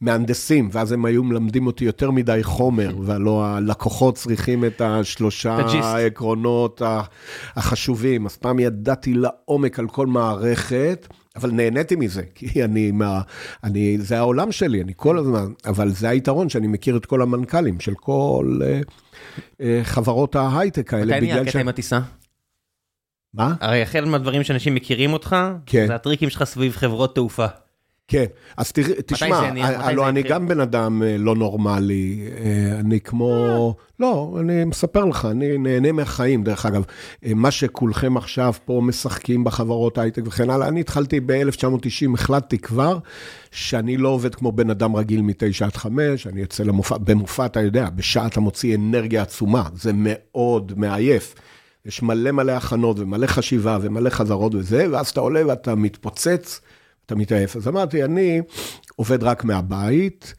המהנדסים, 0.00 0.68
ואז 0.72 0.92
הם 0.92 1.04
היו 1.04 1.24
מלמדים 1.24 1.66
אותי 1.66 1.84
יותר 1.84 2.10
מדי 2.10 2.40
חומר, 2.42 2.96
והלא 3.02 3.46
הלקוחות 3.46 4.14
צריכים 4.14 4.64
את 4.64 4.80
השלושה. 4.80 5.56
העקרונות 5.82 6.82
החשובים. 7.56 8.26
אז 8.26 8.36
פעם 8.36 8.58
ידעתי 8.58 9.14
לעומק 9.14 9.78
על 9.78 9.88
כל 9.88 10.06
מערכת. 10.06 11.06
אבל 11.36 11.50
נהניתי 11.50 11.96
מזה, 11.96 12.22
כי 12.34 12.64
אני, 12.64 12.90
מה, 12.90 13.20
אני, 13.64 13.98
זה 13.98 14.18
העולם 14.18 14.52
שלי, 14.52 14.82
אני 14.82 14.92
כל 14.96 15.18
הזמן, 15.18 15.52
אבל 15.66 15.90
זה 15.90 16.08
היתרון 16.08 16.48
שאני 16.48 16.66
מכיר 16.66 16.96
את 16.96 17.06
כל 17.06 17.22
המנכ"לים 17.22 17.80
של 17.80 17.94
כל 17.94 18.60
אה, 18.64 18.80
אה, 19.60 19.80
חברות 19.82 20.36
ההייטק 20.36 20.94
האלה, 20.94 21.16
מתי 21.16 21.20
נהיה 21.20 21.34
בגלל 21.34 21.46
הקטע 21.46 21.60
עם 21.60 21.68
הטיסה? 21.68 22.00
מה? 23.34 23.54
הרי 23.60 23.82
החל 23.82 24.04
מהדברים 24.04 24.42
שאנשים 24.42 24.74
מכירים 24.74 25.12
אותך, 25.12 25.36
כן. 25.66 25.86
זה 25.86 25.94
הטריקים 25.94 26.30
שלך 26.30 26.44
סביב 26.44 26.72
חברות 26.72 27.14
תעופה. 27.14 27.46
כן, 28.08 28.24
אז 28.56 28.72
תשמע, 29.06 29.38
הלוא 29.62 30.08
אני? 30.08 30.22
גם 30.22 30.48
בן 30.48 30.60
אדם 30.60 31.02
אה, 31.02 31.18
לא 31.18 31.34
נורמלי, 31.34 32.28
אה, 32.38 32.80
אני 32.80 33.00
כמו... 33.00 33.74
לא, 34.00 34.36
אני 34.40 34.64
מספר 34.64 35.04
לך, 35.04 35.28
אני 35.30 35.58
נהנה 35.58 35.92
מהחיים, 35.92 36.44
דרך 36.44 36.66
אגב. 36.66 36.84
אה, 37.24 37.34
מה 37.34 37.50
שכולכם 37.50 38.16
עכשיו 38.16 38.52
פה 38.64 38.80
משחקים 38.84 39.44
בחברות 39.44 39.98
הייטק 39.98 40.22
וכן 40.24 40.50
הלאה, 40.50 40.68
אני 40.68 40.80
התחלתי 40.80 41.20
ב-1990, 41.20 42.14
החלטתי 42.14 42.58
כבר 42.58 42.98
שאני 43.50 43.96
לא 43.96 44.08
עובד 44.08 44.34
כמו 44.34 44.52
בן 44.52 44.70
אדם 44.70 44.96
רגיל 44.96 45.22
מ-9 45.22 45.64
עד 45.64 45.76
5, 45.76 46.26
אני 46.26 46.40
יוצא 46.40 46.64
למופע, 46.64 46.96
במופע 46.98 47.46
אתה 47.46 47.60
יודע, 47.60 47.88
בשעה 47.90 48.26
אתה 48.26 48.40
מוציא 48.40 48.76
אנרגיה 48.76 49.22
עצומה, 49.22 49.62
זה 49.74 49.90
מאוד 49.94 50.72
מעייף. 50.76 51.34
יש 51.86 52.02
מלא 52.02 52.30
מלא 52.30 52.52
הכנות 52.52 52.98
ומלא 52.98 53.26
חשיבה 53.26 53.78
ומלא 53.80 54.10
חזרות 54.10 54.54
וזה, 54.54 54.86
ואז 54.92 55.08
אתה 55.08 55.20
עולה 55.20 55.46
ואתה 55.46 55.74
מתפוצץ, 55.74 56.60
אתה 57.06 57.14
מתעייף. 57.14 57.56
אז 57.56 57.68
אמרתי, 57.68 58.04
אני 58.04 58.40
עובד 58.96 59.22
רק 59.22 59.44
מהבית, 59.44 60.34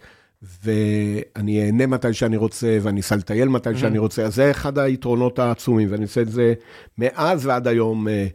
ואני 0.63 1.65
אהנה 1.65 1.87
מתי 1.87 2.13
שאני 2.13 2.37
רוצה, 2.37 2.77
ואני 2.81 2.99
אסע 2.99 3.15
לטייל 3.15 3.47
מתי 3.49 3.77
שאני 3.77 3.97
רוצה, 3.97 4.23
אז 4.23 4.35
זה 4.35 4.51
אחד 4.51 4.77
היתרונות 4.79 5.39
העצומים, 5.39 5.87
ואני 5.91 6.03
עושה 6.03 6.21
את 6.21 6.29
זה 6.29 6.53
מאז 6.97 7.45
ועד 7.45 7.67
היום 7.67 8.07
אה, 8.07 8.27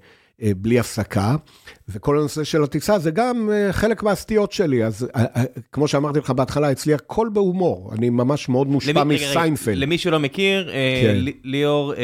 אה, 0.43 0.51
בלי 0.57 0.79
הפסקה. 0.79 1.37
וכל 1.89 2.19
הנושא 2.19 2.45
של 2.45 2.63
הטיסה 2.63 2.99
זה 2.99 3.11
גם 3.11 3.51
אה, 3.53 3.73
חלק 3.73 4.03
מהסטיות 4.03 4.53
שלי, 4.53 4.85
אז 4.85 5.09
אה, 5.17 5.25
אה, 5.37 5.43
כמו 5.73 5.89
שאמרתי 5.89 6.19
לך 6.19 6.31
בהתחלה, 6.31 6.73
אצלי 6.73 6.95
הכל 6.95 7.29
בהומור, 7.33 7.91
אני 7.99 8.11
ממש 8.11 8.49
מאוד 8.49 8.67
מושפע 8.67 9.05
מסיינפלד. 9.05 9.77
למי 9.77 9.99
שלא 9.99 10.19
מכיר, 10.19 10.71
כן. 11.03 11.15
לי- 11.17 11.33
ליאור 11.45 11.95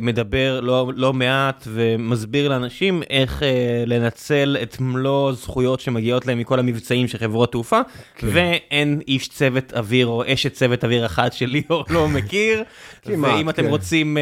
מדבר 0.00 0.60
לא 0.60 0.90
לא 0.96 1.12
מעט 1.12 1.64
ומסביר 1.72 2.48
לאנשים 2.48 3.02
איך 3.10 3.42
לנצל 3.86 4.56
את 4.62 4.80
מלוא 4.80 5.28
הזכויות 5.30 5.80
שמגיעות 5.80 6.26
להם 6.26 6.38
מכל 6.38 6.58
המבצעים 6.58 7.08
של 7.08 7.18
חברות 7.18 7.52
תעופה, 7.52 7.80
כן. 8.16 8.26
ואין 8.32 9.00
איש 9.08 9.28
צוות 9.28 9.72
אוויר 9.76 10.06
או 10.06 10.22
אשת 10.26 10.52
צוות 10.52 10.84
אוויר 10.84 11.06
אחת 11.06 11.32
שליאור 11.32 11.84
לא 11.90 12.08
מכיר. 12.18 12.62
ואם 13.06 13.50
אתם 13.50 13.62
כן. 13.62 13.68
רוצים 13.68 14.16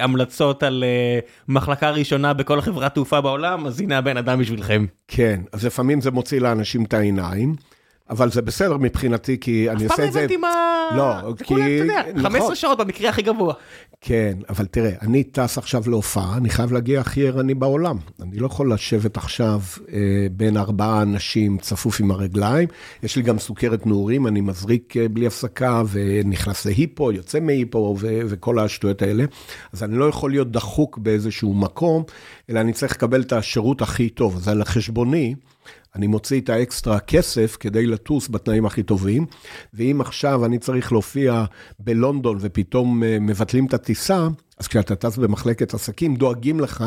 המלצות 0.00 0.62
על 0.62 0.84
מחלקה 1.48 1.90
ראשונה 1.90 2.32
בכל 2.32 2.60
חברת 2.60 2.94
תעופה 2.94 3.20
בעולם, 3.20 3.66
אז 3.66 3.80
הנה 3.80 3.98
הבן 3.98 4.15
אדם 4.18 4.38
בשבילכם. 4.38 4.86
כן, 5.08 5.40
אז 5.52 5.66
לפעמים 5.66 6.00
זה 6.00 6.10
מוציא 6.10 6.40
לאנשים 6.40 6.84
את 6.84 6.94
העיניים, 6.94 7.54
אבל 8.10 8.30
זה 8.30 8.42
בסדר 8.42 8.76
מבחינתי, 8.76 9.40
כי 9.40 9.70
אני 9.70 9.86
אף 9.86 9.92
פעם 9.96 10.00
עושה 10.00 10.02
לא 10.02 10.08
את 10.08 10.12
זה... 10.12 10.18
הבנתי 10.18 10.36
מה... 10.36 10.48
לא, 10.96 11.30
זה 11.38 11.44
כי- 11.44 11.44
כולה, 11.44 11.64
אתה 11.66 11.72
יודע, 11.84 12.02
נכון. 12.14 12.22
15 12.22 12.54
שעות 12.54 12.78
במקרה 12.78 13.08
הכי 13.08 13.22
גבוה. 13.22 13.54
כן, 14.00 14.38
אבל 14.48 14.66
תראה, 14.66 14.90
אני 15.02 15.24
טס 15.24 15.58
עכשיו 15.58 15.82
להופעה, 15.86 16.36
אני 16.36 16.50
חייב 16.50 16.72
להגיע 16.72 17.00
הכי 17.00 17.28
ערני 17.28 17.54
בעולם. 17.54 17.96
אני 18.22 18.38
לא 18.38 18.46
יכול 18.46 18.72
לשבת 18.72 19.16
עכשיו 19.16 19.60
אה, 19.92 19.98
בין 20.32 20.56
ארבעה 20.56 21.02
אנשים 21.02 21.58
צפוף 21.58 22.00
עם 22.00 22.10
הרגליים. 22.10 22.68
יש 23.02 23.16
לי 23.16 23.22
גם 23.22 23.38
סוכרת 23.38 23.86
נעורים, 23.86 24.26
אני 24.26 24.40
מזריק 24.40 24.96
אה, 24.96 25.08
בלי 25.08 25.26
הפסקה 25.26 25.82
ונכנס 25.92 26.66
להיפו, 26.66 27.12
יוצא 27.12 27.40
מהיפו 27.40 27.96
ו- 28.00 28.20
וכל 28.28 28.58
השטויות 28.58 29.02
האלה. 29.02 29.24
אז 29.72 29.82
אני 29.82 29.96
לא 29.98 30.04
יכול 30.04 30.30
להיות 30.30 30.50
דחוק 30.52 30.98
באיזשהו 30.98 31.54
מקום, 31.54 32.02
אלא 32.50 32.60
אני 32.60 32.72
צריך 32.72 32.92
לקבל 32.92 33.20
את 33.20 33.32
השירות 33.32 33.82
הכי 33.82 34.08
טוב. 34.08 34.36
אז 34.36 34.48
על 34.48 34.64
חשבוני, 34.64 35.34
אני 35.96 36.06
מוציא 36.06 36.40
את 36.40 36.48
האקסטרה 36.48 37.00
כסף 37.00 37.56
כדי 37.60 37.86
לטוס 37.86 38.28
בתנאים 38.28 38.66
הכי 38.66 38.82
טובים, 38.82 39.26
ואם 39.74 40.00
עכשיו 40.00 40.44
אני 40.44 40.58
צריך 40.58 40.92
להופיע 40.92 41.44
בלונדון 41.78 42.38
ופתאום 42.40 43.02
אה, 43.02 43.18
מבטלים 43.20 43.66
את 43.66 43.74
הטיסה, 43.74 44.28
אז 44.58 44.68
כשאתה 44.68 44.96
טס 44.96 45.16
במחלקת 45.16 45.74
עסקים, 45.74 46.16
דואגים 46.16 46.60
לך 46.60 46.84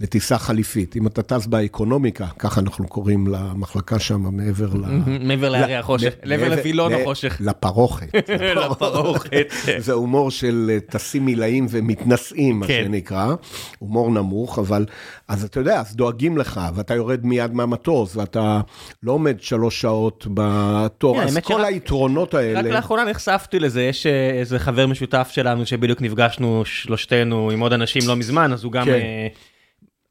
לטיסה 0.00 0.38
חליפית. 0.38 0.96
אם 0.96 1.06
אתה 1.06 1.22
טס 1.22 1.46
באקונומיקה, 1.46 2.26
ככה 2.38 2.60
אנחנו 2.60 2.88
קוראים 2.88 3.26
למחלקה 3.26 3.98
שם, 3.98 4.36
מעבר 4.36 4.74
ל... 4.74 4.84
מעבר 5.20 5.48
להרי 5.48 5.76
החושך, 5.76 6.12
מעבר 6.26 6.48
לווילון 6.48 6.92
החושך. 6.94 7.36
לפרוכת. 7.40 8.14
לפרוכת. 8.70 9.46
זה 9.78 9.92
הומור 9.92 10.30
של 10.30 10.70
אה, 10.72 10.80
טסים 10.80 11.26
עילאים 11.26 11.66
ומתנשאים, 11.70 12.60
מה 12.60 12.66
כן. 12.66 12.82
שנקרא, 12.84 13.34
הומור 13.78 14.10
נמוך, 14.10 14.58
אבל 14.58 14.86
אז 15.28 15.44
אתה 15.44 15.60
יודע, 15.60 15.80
אז 15.80 15.96
דואגים 15.96 16.38
לך, 16.38 16.60
ואתה 16.74 16.94
יורד 16.94 17.26
מיד 17.26 17.54
מהמטוס, 17.54 18.16
ואתה 18.16 18.60
לא 19.02 19.12
עומד 19.12 19.40
שלוש 19.40 19.80
שעות 19.80 20.26
בתור, 20.34 21.20
כן, 21.20 21.26
אז 21.26 21.38
כל 21.38 21.64
היתרונות 21.64 22.34
רק 22.34 22.40
האלה, 22.40 22.62
לאחרונה 22.62 23.04
נחשפתי 23.04 23.58
לזה, 23.58 23.82
יש 23.82 24.06
אה, 24.06 24.30
איזה 24.30 24.58
חבר 24.58 24.86
משותף 24.86 25.30
שלנו 25.32 25.66
שבדיוק 25.66 26.02
נפגשנו 26.02 26.62
שלושתנו 26.64 27.50
עם 27.50 27.60
עוד 27.60 27.72
אנשים 27.72 28.02
לא 28.06 28.16
מזמן, 28.16 28.52
אז 28.52 28.64
הוא 28.64 28.72
גם... 28.72 28.86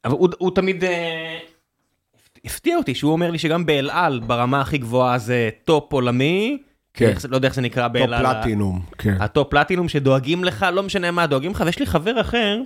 אה, 0.04 0.10
אבל 0.10 0.18
הוא- 0.18 0.28
הוא 0.38 0.50
תמיד 0.54 0.84
אה, 0.84 1.38
הפתיע 2.44 2.76
אותי 2.76 2.94
שהוא 2.94 3.12
אומר 3.12 3.30
לי 3.30 3.38
שגם 3.38 3.66
באל 3.66 3.90
על 3.90 4.20
ברמה 4.26 4.60
הכי 4.60 4.78
גבוהה 4.78 5.18
זה 5.18 5.50
טופ 5.64 5.92
עולמי, 5.92 6.58
כן. 6.94 7.08
איך 7.08 7.26
לא 7.28 7.36
יודע 7.36 7.48
איך 7.48 7.54
זה 7.54 7.60
נקרא 7.62 7.88
טופ 7.88 7.92
באל 7.92 8.14
על. 8.14 8.26
פלטינום, 8.26 8.80
כן. 8.98 9.16
הטופ 9.20 9.50
פלטינום 9.50 9.88
שדואגים 9.88 10.44
לך, 10.44 10.66
לא 10.72 10.82
משנה 10.82 11.10
מה 11.10 11.26
דואגים 11.26 11.50
לך, 11.50 11.62
ויש 11.66 11.78
לי 11.78 11.86
חבר 11.86 12.20
אחר 12.20 12.60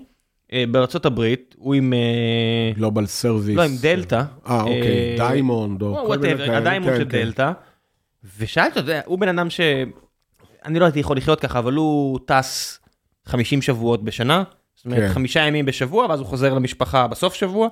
אה, 0.53 0.65
בארצות 0.71 1.07
הברית, 1.07 1.55
הוא 1.59 1.75
עם... 1.75 1.93
אה, 1.93 2.73
Global 2.77 3.07
Service. 3.07 3.57
לא, 3.57 3.63
עם 3.63 3.77
דלתא. 3.81 4.23
אה, 4.49 4.61
אוקיי, 4.63 4.83
אה, 4.83 5.15
Diamond, 5.19 5.83
או 5.83 6.05
כל 6.07 6.19
מיני 6.19 6.37
כאלה. 6.39 6.57
ה 6.59 6.63
Diamond 6.63 6.93
כן, 6.93 6.99
של 6.99 7.05
כן. 7.11 7.19
דלתא. 7.19 7.53
ושאלתי, 8.39 8.71
אתה 8.71 8.81
יודע, 8.81 9.01
הוא 9.07 9.19
בן 9.19 9.29
אדם 9.29 9.51
ש... 9.51 9.61
אני 10.65 10.79
לא 10.79 10.85
הייתי 10.85 10.99
יכול 11.01 11.17
לחיות 11.17 11.41
ככה, 11.41 11.59
אבל 11.59 11.73
הוא 11.73 12.19
טס 12.27 12.81
50 13.27 13.63
שבועות 13.63 14.05
בשנה, 14.05 14.43
זאת 14.77 14.87
אומרת 14.87 15.01
כן. 15.01 15.09
חמישה 15.15 15.41
ימים 15.41 15.67
בשבוע, 15.67 16.07
ואז 16.07 16.21
הוא 16.21 16.27
חוזר 16.27 16.55
למשפחה 16.55 17.07
בסוף 17.07 17.35
שבוע, 17.35 17.69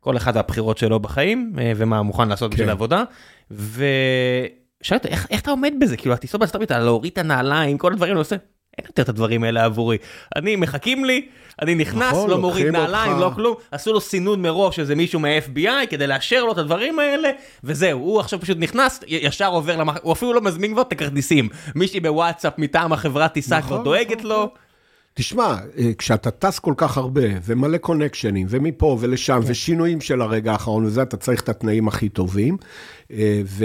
כל 0.00 0.16
אחד 0.16 0.32
והבחירות 0.36 0.78
שלו 0.78 1.00
בחיים, 1.00 1.52
אה, 1.58 1.72
ומה 1.76 1.98
הוא 1.98 2.06
מוכן 2.06 2.28
לעשות 2.28 2.50
בשביל 2.50 2.66
כן. 2.66 2.70
העבודה. 2.70 3.04
ושאלתי, 3.50 5.08
איך, 5.08 5.26
איך 5.30 5.40
אתה 5.40 5.50
עומד 5.50 5.74
בזה? 5.80 5.96
כאילו, 5.96 6.14
הטיסות 6.14 6.40
בארצות 6.40 6.54
הברית, 6.54 6.70
להוריד 6.70 7.12
את 7.12 7.18
הנעליים, 7.18 7.78
כל 7.78 7.92
הדברים, 7.92 8.12
אני 8.12 8.18
עושה, 8.18 8.36
אין 8.78 8.86
יותר 8.86 9.02
את 9.02 9.08
הדברים 9.08 9.44
האלה 9.44 9.64
עבורי. 9.64 9.96
אני, 10.36 10.56
מחכים 10.56 11.04
לי, 11.04 11.28
אני 11.62 11.74
נכנס, 11.74 12.12
נכון, 12.12 12.30
לא 12.30 12.38
מוריד 12.38 12.66
נעליים, 12.66 13.12
אותך. 13.12 13.22
לא 13.22 13.30
כלום, 13.34 13.54
עשו 13.70 13.92
לו 13.92 14.00
סינון 14.00 14.42
מראש, 14.42 14.78
איזה 14.78 14.94
מישהו 14.94 15.20
מה-FBI, 15.20 15.86
כדי 15.90 16.06
לאשר 16.06 16.44
לו 16.44 16.52
את 16.52 16.58
הדברים 16.58 16.98
האלה, 16.98 17.30
וזהו, 17.64 18.00
הוא 18.00 18.20
עכשיו 18.20 18.40
פשוט 18.40 18.58
נכנס, 18.60 19.00
ישר 19.06 19.48
עובר 19.48 19.76
למח... 19.76 19.96
הוא 20.02 20.12
אפילו 20.12 20.32
לא 20.32 20.40
מזמין 20.40 20.72
כבר 20.72 20.82
את 20.82 20.92
הכרטיסים. 20.92 21.48
מישהי 21.74 22.00
בוואטסאפ 22.00 22.58
מטעם 22.58 22.92
החברת 22.92 23.32
טיסה 23.32 23.58
נכון, 23.58 23.68
כבר 23.68 23.84
דואגת 23.84 24.18
נכון, 24.18 24.30
לו. 24.30 24.54
תשמע, 25.14 25.56
אה, 25.78 25.94
כשאתה 25.98 26.30
טס 26.30 26.58
כל 26.58 26.74
כך 26.76 26.96
הרבה, 26.96 27.20
ומלא 27.44 27.78
קונקשנים, 27.78 28.46
ומפה 28.50 28.96
ולשם, 29.00 29.40
כן. 29.42 29.50
ושינויים 29.50 30.00
של 30.00 30.22
הרגע 30.22 30.52
האחרון 30.52 30.84
וזה, 30.84 31.02
אתה 31.02 31.16
צריך 31.16 31.40
את 31.40 31.48
התנאים 31.48 31.88
הכי 31.88 32.08
טובים. 32.08 32.56
אה, 33.12 33.42
ו... 33.44 33.64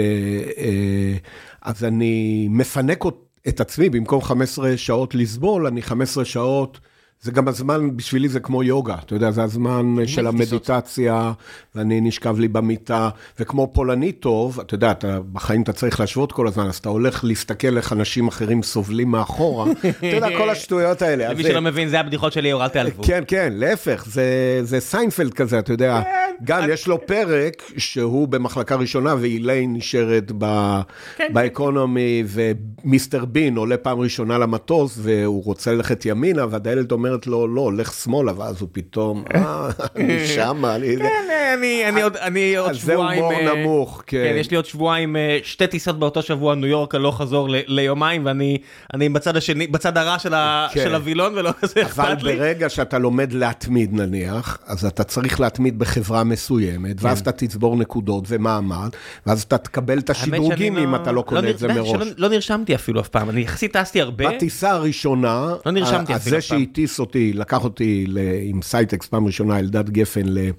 אה, 0.58 1.16
אז 1.62 1.84
אני 1.84 2.46
מפנק 2.50 3.04
את 3.48 3.60
עצמי, 3.60 3.90
במקום 3.90 4.22
15 4.22 4.76
שעות 4.76 5.14
לסבול, 5.14 5.66
אני 5.66 5.82
15 5.82 6.24
שעות... 6.24 6.78
זה 7.22 7.30
גם 7.30 7.48
הזמן, 7.48 7.96
בשבילי 7.96 8.28
זה 8.28 8.40
כמו 8.40 8.62
יוגה, 8.62 8.96
אתה 9.04 9.14
יודע, 9.14 9.30
זה 9.30 9.42
הזמן 9.42 9.94
של. 10.06 10.26
המדיטציה, 10.26 11.32
ואני 11.74 12.00
נשכב 12.00 12.38
לי 12.38 12.48
במיטה, 12.48 13.08
וכמו 13.40 13.70
פולני 13.72 14.12
טוב, 14.12 14.60
אתה 14.60 14.74
יודע, 14.74 14.90
אתה, 14.90 15.18
בחיים 15.32 15.62
אתה 15.62 15.72
צריך 15.72 16.00
להשוות 16.00 16.32
כל 16.32 16.46
הזמן, 16.46 16.66
אז 16.66 16.76
אתה 16.76 16.88
הולך 16.88 17.24
להסתכל 17.24 17.76
איך 17.76 17.92
אנשים 17.92 18.28
אחרים 18.28 18.62
סובלים 18.62 19.10
מאחורה, 19.10 19.70
אתה 19.98 20.06
יודע, 20.06 20.38
כל 20.38 20.50
השטויות 20.50 21.02
האלה. 21.02 21.32
למי 21.32 21.42
שלא 21.42 21.60
מבין, 21.60 21.88
זה 21.88 22.00
הבדיחות 22.00 22.32
שלי, 22.32 22.52
אל 22.52 22.68
תיעלבו. 22.68 23.02
כן, 23.02 23.22
כן, 23.26 23.52
להפך, 23.56 24.04
זה, 24.06 24.60
זה 24.62 24.80
סיינפלד 24.80 25.34
כזה, 25.34 25.58
אתה 25.58 25.72
יודע. 25.72 26.00
כן. 26.02 26.44
גם 26.44 26.62
יש 26.70 26.86
לו 26.86 27.06
פרק 27.06 27.62
שהוא 27.76 28.28
במחלקה 28.28 28.74
ראשונה, 28.74 29.14
ואיליין 29.20 29.72
נשארת 29.72 30.32
ב, 30.38 30.80
כן. 31.16 31.30
באקונומי, 31.32 32.24
ומיסטר 32.26 33.24
בין 33.24 33.56
עולה 33.56 33.76
פעם 33.76 34.00
ראשונה 34.00 34.38
למטוס, 34.38 34.98
והוא 35.02 35.44
רוצה 35.44 35.72
ללכת 35.72 36.06
ימינה, 36.06 36.46
והדיילת 36.50 36.92
אומרת 36.92 37.07
לו, 37.26 37.48
לא, 37.48 37.72
לך 37.72 37.92
שמאלה, 37.92 38.32
ואז 38.36 38.60
הוא 38.60 38.68
פתאום, 38.72 39.24
אה, 39.34 39.68
אני 39.96 40.26
שמה, 40.26 40.74
אני... 40.76 40.96
כן, 40.96 41.04
אה, 41.30 41.54
אני, 41.54 41.88
אני 41.88 42.02
עוד, 42.02 42.16
אני 42.16 42.56
עוד 42.56 42.70
אז 42.70 42.76
זה 42.76 42.92
שבועיים... 42.92 43.22
הומור 43.24 43.40
אה, 43.40 43.54
נמוך, 43.54 44.02
כן, 44.06 44.24
כן. 44.32 44.36
יש 44.40 44.50
לי 44.50 44.56
עוד 44.56 44.66
שבועיים, 44.66 45.16
אה, 45.16 45.38
שתי 45.42 45.66
טיסות 45.66 45.98
באותו 45.98 46.22
שבוע, 46.22 46.54
ניו 46.54 46.66
יורק 46.66 46.94
הלוך 46.94 47.18
חזור 47.20 47.48
ל- 47.50 47.56
ליומיים, 47.66 48.26
ואני 48.26 48.58
אני 48.94 49.08
בצד 49.08 49.36
השני, 49.36 49.66
בצד 49.66 49.98
הרע 49.98 50.18
של 50.18 50.34
כן. 50.72 50.84
של 50.84 50.94
הווילון, 50.94 51.32
ולא 51.38 51.50
כזה 51.60 51.74
אבל 51.82 51.86
אכפת 52.12 52.22
לי. 52.22 52.36
ברגע 52.36 52.68
שאתה 52.68 52.98
לומד 52.98 53.32
להתמיד 53.32 53.94
נניח, 53.94 54.58
אז 54.66 54.84
אתה 54.84 55.04
צריך 55.04 55.40
להתמיד 55.40 55.78
בחברה 55.78 56.24
מסוימת, 56.24 56.96
ואז 57.00 57.20
אתה 57.20 57.32
תצבור 57.32 57.76
נקודות 57.76 58.24
ומעמד, 58.28 58.88
ואז 59.26 59.42
אתה 59.42 59.58
תקבל 59.58 59.98
את 59.98 60.10
השדרוגים 60.10 60.76
אם 60.78 60.94
אתה 60.94 61.12
לא 61.12 61.22
קונה 61.22 61.40
נר- 61.40 61.50
את 61.50 61.58
זה 61.58 61.68
מראש. 61.68 62.06
לא 62.16 62.28
נרשמתי 62.28 62.74
אפילו 62.74 63.00
אף 63.00 63.08
פעם, 63.08 63.30
אני 63.30 63.40
יחסית 63.40 63.76
טסתי 63.76 64.00
הרבה. 64.00 64.30
בטיסה 64.30 64.70
הראשונה, 64.70 65.54
לא 65.66 65.72
נרשמתי 65.72 66.16
אפילו 66.16 66.30
זה 66.30 66.38
אף 66.38 66.46
פעם. 66.48 66.58
שהטיס 66.60 66.97
אותי, 67.00 67.32
לקח 67.32 67.64
אותי 67.64 68.04
ל- 68.08 68.18
עם 68.42 68.62
סייטקס 68.62 69.06
פעם 69.06 69.26
ראשונה, 69.26 69.58
אלדד 69.58 69.90
גפן, 69.90 70.24
ל- 70.24 70.50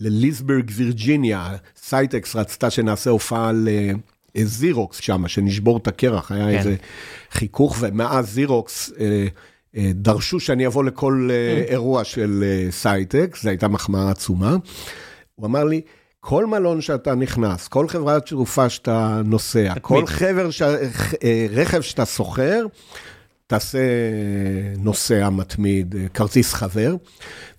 לליסברג, 0.00 0.70
וירג'יניה, 0.74 1.56
סייטקס 1.76 2.36
רצתה 2.36 2.70
שנעשה 2.70 3.10
הופעה 3.10 3.50
לזירוקס 4.34 4.96
שם, 5.00 5.28
שנשבור 5.28 5.76
את 5.76 5.88
הקרח, 5.88 6.32
היה 6.32 6.44
כן. 6.44 6.58
איזה 6.58 6.76
חיכוך, 7.30 7.76
ומאז 7.80 8.26
זירוקס 8.30 8.92
אה, 9.00 9.26
אה, 9.76 9.90
דרשו 9.94 10.40
שאני 10.40 10.66
אבוא 10.66 10.84
לכל 10.84 11.28
אה, 11.32 11.64
אירוע 11.68 12.04
של 12.04 12.44
אה, 12.46 12.70
סייטקס, 12.70 13.42
זו 13.42 13.48
הייתה 13.48 13.68
מחמאה 13.68 14.10
עצומה. 14.10 14.56
הוא 15.34 15.46
אמר 15.46 15.64
לי, 15.64 15.80
כל 16.20 16.46
מלון 16.46 16.80
שאתה 16.80 17.14
נכנס, 17.14 17.68
כל 17.68 17.88
חברת 17.88 18.26
תעופה 18.26 18.68
שאתה 18.68 19.20
נוסע, 19.24 19.74
כל 19.82 20.06
חבר, 20.06 20.50
ש... 20.50 20.62
אה, 20.62 21.46
רכב 21.50 21.80
שאתה 21.80 22.06
שוכר, 22.06 22.66
תעשה 23.48 23.78
נוסע 24.78 25.30
מתמיד, 25.30 25.94
כרטיס 26.14 26.54
חבר, 26.54 26.94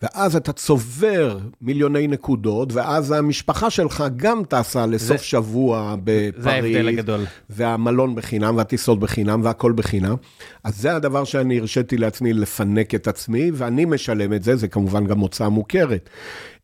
ואז 0.02 0.36
אתה 0.36 0.54
צובר 0.54 1.38
מיליוני 1.62 2.08
נקודות, 2.08 2.74
ואז 2.74 3.12
המשפחה 3.12 3.70
שלך 3.70 4.04
גם 4.16 4.42
טסה 4.50 4.86
לסוף 4.86 5.18
זה, 5.18 5.24
שבוע 5.24 5.96
בפריז. 6.04 6.44
זה 6.44 6.52
ההבדל 6.52 6.88
הגדול. 6.88 7.26
והמלון 7.50 8.16
בחינם, 8.16 8.58
והטיסות 8.58 9.00
בחינם, 9.00 9.42
והכל 9.44 9.72
בחינם. 9.72 10.16
אז 10.64 10.82
זה 10.82 10.96
הדבר 10.96 11.24
שאני 11.24 11.60
הרשיתי 11.60 11.98
לעצמי 11.98 12.34
לפנק 12.34 12.96
את 12.96 13.08
עצמי, 13.08 13.52
ואני 13.54 13.86
משלם 13.86 14.34
את 14.34 14.44
זה, 14.44 14.56
זה 14.56 14.68
כמובן 14.68 15.06
גם 15.06 15.20
הוצאה 15.20 15.50
מוכרת. 15.50 16.10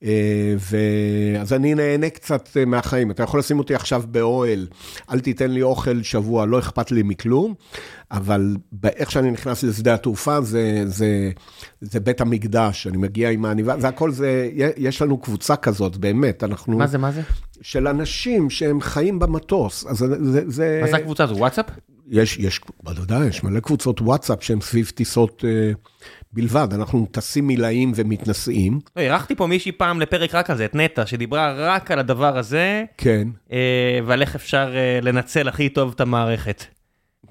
אה, 0.04 1.42
אז 1.42 1.54
אני 1.54 1.76
נהנה 1.76 2.10
קצת 2.10 2.50
אה, 2.58 2.66
מהחיים. 2.66 3.12
אתה 3.12 3.24
יכול 3.24 3.40
לשים 3.40 3.60
אותי 3.60 3.76
עכשיו 3.76 4.04
באוהל, 4.12 4.68
אל 5.12 5.20
תיתן 5.20 5.52
לי 5.52 5.62
אוכל 5.62 6.04
שבוע, 6.04 6.46
לא 6.46 6.60
אכפת 6.60 6.92
לי 6.92 7.04
מכלום, 7.04 7.54
אבל 8.12 8.56
איך 8.86 9.12
שאני 9.12 9.32
נכנס 9.32 9.64
לשדה 9.64 9.94
התעופה, 9.94 10.42
זה, 10.42 10.84
זה, 10.86 11.32
זה 11.82 12.00
בית 12.00 12.22
המקדש, 12.22 12.88
אני 12.88 12.98
מגיע 12.98 13.25
עם 13.30 13.46
העניבה, 13.46 13.80
זה 13.80 13.88
הכל 13.88 14.12
זה, 14.12 14.50
יש 14.78 15.02
לנו 15.02 15.18
קבוצה 15.18 15.56
כזאת, 15.56 15.98
באמת, 15.98 16.44
אנחנו... 16.44 16.78
מה 16.78 16.88
זה, 16.88 16.98
מה 16.98 17.12
זה? 17.12 17.22
של 17.62 17.88
אנשים 17.88 18.50
שהם 18.50 18.82
חיים 18.82 19.20
במטוס, 19.20 19.86
אז 19.86 19.98
זה... 19.98 20.42
זה... 20.48 20.80
מה 20.82 20.88
זה 20.88 20.96
הקבוצה 20.96 21.24
הזו, 21.24 21.36
וואטסאפ? 21.36 21.66
יש, 22.08 22.38
יש, 22.38 22.62
בוודאי, 22.84 23.28
יש 23.28 23.44
מלא 23.44 23.60
קבוצות 23.60 24.02
וואטסאפ 24.02 24.44
שהן 24.44 24.62
סביב 24.62 24.92
טיסות 24.96 25.46
אה, 25.48 25.72
בלבד, 26.34 26.68
אנחנו 26.74 27.08
טסים 27.12 27.48
מילאים 27.48 27.92
ומתנשאים. 27.96 28.80
לא, 28.96 29.02
אירחתי 29.02 29.36
פה 29.36 29.48
מישהי 29.48 29.72
פעם 29.72 30.02
לפרק 30.02 30.36
רק 30.36 30.50
על 30.50 30.58
זה, 30.58 30.66
את 30.66 30.76
נטע, 30.76 31.06
שדיברה 31.06 31.54
רק 31.58 31.92
על 31.92 32.00
הדבר 32.00 32.38
הזה. 32.38 32.84
כן. 32.98 33.28
אה, 33.52 34.00
ועל 34.06 34.22
איך 34.22 34.36
אפשר 34.36 34.74
אה, 34.76 35.00
לנצל 35.02 35.48
הכי 35.48 35.70
טוב 35.70 35.92
את 35.96 36.02
המערכת. 36.02 36.64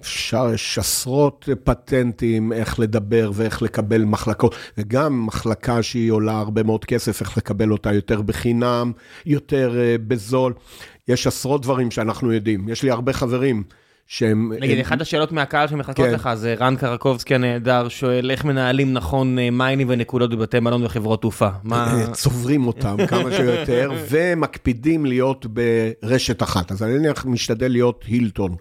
אפשר, 0.04 0.50
יש 0.54 0.78
עשרות 0.78 1.48
פטנטים 1.64 2.52
איך 2.52 2.80
לדבר 2.80 3.30
ואיך 3.34 3.62
לקבל 3.62 4.04
מחלקות, 4.04 4.54
וגם 4.78 5.26
מחלקה 5.26 5.82
שהיא 5.82 6.10
עולה 6.10 6.38
הרבה 6.38 6.62
מאוד 6.62 6.84
כסף, 6.84 7.20
איך 7.20 7.36
לקבל 7.36 7.72
אותה 7.72 7.92
יותר 7.92 8.22
בחינם, 8.22 8.92
יותר 9.26 9.72
uh, 9.72 10.02
בזול. 10.08 10.52
יש 11.08 11.26
עשרות 11.26 11.62
דברים 11.62 11.90
שאנחנו 11.90 12.32
יודעים. 12.32 12.68
יש 12.68 12.82
לי 12.82 12.90
הרבה 12.90 13.12
חברים 13.12 13.62
שהם... 14.06 14.52
נגיד, 14.60 14.78
אחת 14.78 15.00
השאלות 15.00 15.32
מהקהל 15.32 15.68
שמחכות 15.68 15.96
כן. 15.96 16.12
לך 16.12 16.30
זה 16.34 16.54
רן 16.60 16.76
קרקובסקי 16.76 17.34
הנהדר 17.34 17.88
שואל 17.88 18.30
איך 18.30 18.44
מנהלים 18.44 18.92
נכון 18.92 19.38
אה, 19.38 19.50
מיינים 19.50 19.86
ונקודות 19.90 20.30
בבתי 20.30 20.60
מלון 20.60 20.84
וחברות 20.84 21.20
תעופה. 21.20 21.48
מה... 21.62 22.00
אה, 22.00 22.12
צוברים 22.12 22.66
אותם 22.66 22.96
כמה 23.06 23.30
שיותר 23.32 23.92
ומקפידים 24.10 25.06
להיות 25.06 25.46
ברשת 25.46 26.42
אחת. 26.42 26.72
אז 26.72 26.82
אני 26.82 26.98
נניח 26.98 27.26
משתדל 27.26 27.70
להיות 27.70 28.04
הילטון 28.06 28.56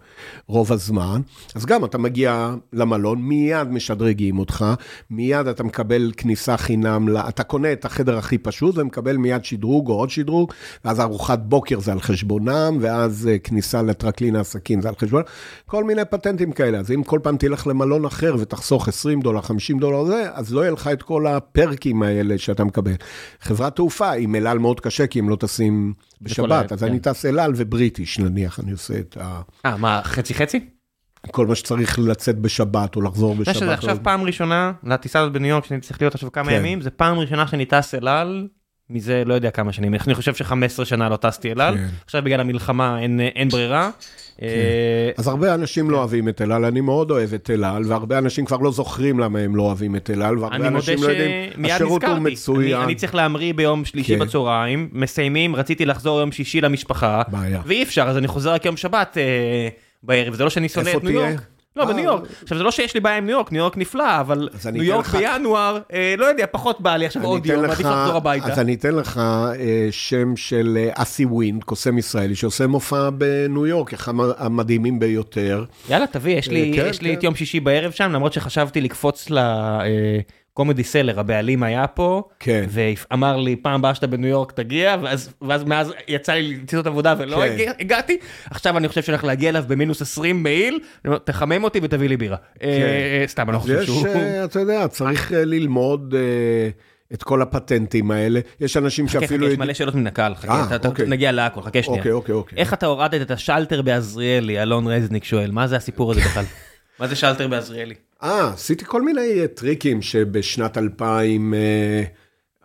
רוב 0.47 0.71
הזמן. 0.71 1.21
אז 1.55 1.65
גם 1.65 1.85
אתה 1.85 1.97
מגיע 1.97 2.55
למלון, 2.73 3.21
מיד 3.21 3.67
משדרגים 3.67 4.39
אותך, 4.39 4.65
מיד 5.09 5.47
אתה 5.47 5.63
מקבל 5.63 6.11
כניסה 6.17 6.57
חינם, 6.57 7.17
אתה 7.29 7.43
קונה 7.43 7.71
את 7.71 7.85
החדר 7.85 8.17
הכי 8.17 8.37
פשוט 8.37 8.77
ומקבל 8.77 9.17
מיד 9.17 9.45
שדרוג 9.45 9.89
או 9.89 9.93
עוד 9.93 10.09
שדרוג, 10.09 10.51
ואז 10.85 10.99
ארוחת 10.99 11.39
בוקר 11.39 11.79
זה 11.79 11.91
על 11.91 12.01
חשבונם, 12.01 12.77
ואז 12.81 13.29
אה, 13.31 13.39
כניסה 13.39 13.81
לטרקלין 13.81 14.35
העסקים 14.35 14.81
זה 14.81 14.89
על 14.89 14.95
חשבונם. 14.95 15.23
כל 15.65 15.83
מיני 15.83 16.05
פטנטים 16.05 16.51
כאלה. 16.51 16.77
אז 16.77 16.91
אם 16.91 17.03
כל 17.03 17.19
פעם 17.23 17.37
תלך 17.37 17.67
למלון 17.67 18.05
אחר 18.05 18.35
ותחסוך 18.39 18.87
20 18.87 19.21
דולר, 19.21 19.41
50 19.41 19.79
דולר 19.79 20.05
זה, 20.05 20.23
אז 20.33 20.53
לא 20.53 20.61
יהיה 20.61 20.71
לך 20.71 20.89
את 20.93 21.03
כל 21.03 21.27
הפרקים 21.27 22.03
האלה 22.03 22.37
שאתה 22.37 22.63
מקבל. 22.63 22.93
חברת 23.41 23.75
תעופה 23.75 24.11
עם 24.11 24.35
אלעל 24.35 24.59
מאוד 24.59 24.79
קשה, 24.79 25.07
כי 25.07 25.19
הם 25.19 25.29
לא 25.29 25.35
טסים 25.35 25.93
בשבת, 26.21 26.71
אז 26.71 26.79
כן. 26.79 26.85
אני 26.85 26.99
טס 26.99 27.25
אלעל 27.25 27.53
ובריטיש, 27.55 28.19
נניח, 28.19 28.59
אני 28.59 28.71
עושה 28.71 28.99
את 28.99 29.17
ה... 29.21 29.41
אה, 29.65 29.77
מה, 29.77 30.01
חצי 30.03 30.33
חצי? 30.33 30.59
כל 31.31 31.47
מה 31.47 31.55
שצריך 31.55 31.99
לצאת 31.99 32.39
בשבת 32.39 32.95
או 32.95 33.01
לחזור 33.01 33.35
בשבת. 33.35 33.55
שזה 33.55 33.73
עכשיו 33.73 33.97
פעם 34.03 34.23
ראשונה, 34.23 34.71
לטיסה 34.83 35.19
הזאת 35.19 35.33
בניו 35.33 35.49
יורק, 35.49 35.65
שאני 35.65 35.81
צריך 35.81 36.01
להיות 36.01 36.15
עכשיו 36.15 36.31
כמה 36.31 36.49
כן. 36.49 36.57
ימים, 36.57 36.81
זה 36.81 36.89
פעם 36.89 37.19
ראשונה 37.19 37.47
שאני 37.47 37.65
טס 37.65 37.95
אלעל 37.95 38.47
מזה 38.89 39.23
לא 39.25 39.33
יודע 39.33 39.51
כמה 39.51 39.73
שנים, 39.73 39.95
אני 40.07 40.15
חושב 40.15 40.35
ש-15 40.35 40.85
שנה 40.85 41.09
לא 41.09 41.17
טסתי 41.17 41.51
אלעל, 41.51 41.77
כן. 41.77 41.87
עכשיו 42.05 42.23
בגלל 42.23 42.39
המלחמה 42.39 42.99
אין, 42.99 43.19
אין 43.19 43.49
ברירה. 43.49 43.89
כן. 44.37 44.45
אה, 44.45 45.11
אז 45.17 45.27
הרבה 45.27 45.53
אנשים 45.53 45.89
לא 45.89 45.97
אוהבים 45.97 46.29
את 46.29 46.41
אלעל, 46.41 46.65
אני 46.65 46.81
מאוד 46.81 47.11
אוהב 47.11 47.33
את 47.33 47.49
אלעל, 47.49 47.83
והרבה 47.87 48.17
אנשים 48.17 48.45
כבר 48.45 48.57
לא 48.57 48.71
זוכרים 48.71 49.19
למה 49.19 49.39
הם 49.39 49.55
לא 49.55 49.63
אוהבים 49.63 49.95
את 49.95 50.09
אלעל, 50.09 50.39
והרבה 50.39 50.67
אנשים 50.67 51.03
לא 51.03 51.07
יודעים, 51.07 51.65
השירות 51.65 52.03
הוא 52.03 52.17
מצוין. 52.17 52.81
אני, 52.81 52.95
צריך 52.95 53.15
להמריא 53.15 53.53
ביום 53.53 53.85
שלישי 53.85 54.17
כן. 54.17 54.25
בצהריים, 54.25 54.89
מסיימים, 54.91 55.55
רציתי 55.55 55.85
לחזור 55.85 56.19
יום 56.19 56.31
שישי 56.31 56.61
למשפחה. 56.61 57.21
ואי 57.65 57.83
אפשר, 57.83 58.03
אז 58.03 58.17
אני 58.17 58.27
חוזר 58.27 58.53
רק 58.53 58.65
יום 58.65 58.77
שבת 58.77 59.17
אה, 59.17 59.69
בערב, 60.03 60.33
זה 60.33 60.43
לא 60.43 60.49
שאני 60.49 60.69
שונא 60.69 60.89
את 60.97 61.03
ניו 61.03 61.11
יורק. 61.11 61.52
לא, 61.75 61.85
בניו 61.85 62.03
יורק. 62.03 62.23
עכשיו, 62.43 62.57
זה 62.57 62.63
לא 62.63 62.71
שיש 62.71 62.93
לי 62.93 62.99
בעיה 62.99 63.17
עם 63.17 63.25
ניו 63.25 63.31
יורק, 63.35 63.51
ניו 63.51 63.59
יורק 63.59 63.77
נפלא, 63.77 64.19
אבל 64.19 64.49
ניו 64.71 64.83
יורק 64.83 65.07
בינואר, 65.07 65.79
אה, 65.93 66.15
לא 66.17 66.25
יודע, 66.25 66.45
פחות 66.51 66.81
בא 66.81 66.95
לי 66.95 67.05
עכשיו 67.05 67.23
עוד 67.23 67.45
יום, 67.45 67.65
עדיף 67.65 67.79
לחזור 67.79 68.17
הביתה. 68.17 68.45
אז 68.45 68.59
אני 68.59 68.73
אתן 68.73 68.95
לך 68.95 69.17
אה, 69.17 69.87
שם 69.91 70.35
של 70.35 70.77
אה, 70.77 70.89
אסי 70.93 71.25
ווינד, 71.25 71.63
קוסם 71.63 71.97
ישראלי, 71.97 72.35
שעושה 72.35 72.67
מופע 72.67 73.09
בניו 73.09 73.67
יורק, 73.67 73.93
אחד 73.93 74.13
המדהימים 74.37 74.99
ביותר. 74.99 75.65
יאללה, 75.89 76.07
תביא, 76.07 76.37
יש 76.37 76.47
לי 76.47 76.71
כן, 76.75 76.91
כן. 76.99 77.13
את 77.13 77.23
יום 77.23 77.35
שישי 77.35 77.59
בערב 77.59 77.91
שם, 77.91 78.11
למרות 78.11 78.33
שחשבתי 78.33 78.81
לקפוץ 78.81 79.29
ל... 79.29 79.39
קומדי 80.53 80.83
סלר, 80.83 81.19
הבעלים 81.19 81.63
היה 81.63 81.87
פה, 81.87 82.23
כן. 82.39 82.65
ואמר 82.69 83.37
לי, 83.37 83.55
פעם 83.55 83.73
הבאה 83.73 83.95
שאתה 83.95 84.07
בניו 84.07 84.29
יורק 84.29 84.51
תגיע, 84.51 84.95
ואז, 85.01 85.33
ואז 85.41 85.63
מאז 85.63 85.93
יצא 86.07 86.33
לי 86.33 86.55
לצאת 86.55 86.87
עבודה 86.87 87.15
ולא 87.17 87.35
כן. 87.35 87.41
הגע, 87.41 87.71
הגעתי, 87.79 88.17
עכשיו 88.51 88.77
אני 88.77 88.87
חושב 88.87 89.01
שאני 89.01 89.15
הולך 89.15 89.23
להגיע 89.23 89.49
אליו 89.49 89.63
במינוס 89.67 90.01
20 90.01 90.43
מעיל, 90.43 90.79
תחמם 91.23 91.63
אותי 91.63 91.79
ותביא 91.83 92.09
לי 92.09 92.17
בירה. 92.17 92.37
כן. 92.59 92.67
אה, 92.67 93.23
סתם, 93.27 93.49
אני 93.49 93.53
לא 93.53 93.59
חושב 93.59 93.83
שהוא... 93.83 94.07
יש, 94.07 94.15
אה, 94.15 94.45
אתה 94.45 94.59
יודע, 94.59 94.87
צריך 94.87 95.33
אה, 95.33 95.45
ללמוד... 95.45 96.15
אה... 96.17 96.69
את 97.13 97.23
כל 97.23 97.41
הפטנטים 97.41 98.11
האלה. 98.11 98.39
יש 98.59 98.77
אנשים 98.77 99.07
חכה, 99.07 99.21
שאפילו... 99.21 99.45
חכה, 99.45 99.53
יש 99.53 99.59
מלא 99.59 99.73
שאלות 99.73 99.95
מן 99.95 100.07
הקהל, 100.07 100.35
חכה, 100.35 100.65
אה, 100.71 100.75
אתה, 100.75 100.87
אוקיי. 100.87 101.07
נגיע 101.07 101.31
להכל, 101.31 101.61
חכה 101.61 101.83
שנייה. 101.83 101.99
אוקיי, 101.99 102.11
אוקיי, 102.11 102.35
אוקיי. 102.35 102.57
איך 102.57 102.73
אתה 102.73 102.85
הורדת 102.85 103.21
את 103.21 103.31
השלטר 103.31 103.81
בעזריאלי, 103.81 104.61
אלון 104.61 104.87
רזניק 104.87 105.23
שואל, 105.23 105.51
מה 105.51 105.67
זה 105.67 105.75
הסיפור 105.75 106.11
הזה 106.11 106.21
בכלל? 106.21 106.43
מה 106.99 107.07
זה 107.07 107.15
שלטר 107.15 107.47
בעזריאלי? 107.47 107.95
אה, 108.23 108.53
עשיתי 108.53 108.85
כל 108.85 109.01
מיני 109.01 109.41
אה, 109.41 109.47
טריקים 109.47 110.01
שבשנת 110.01 110.77
2000 110.77 111.53
אה, 111.53 112.03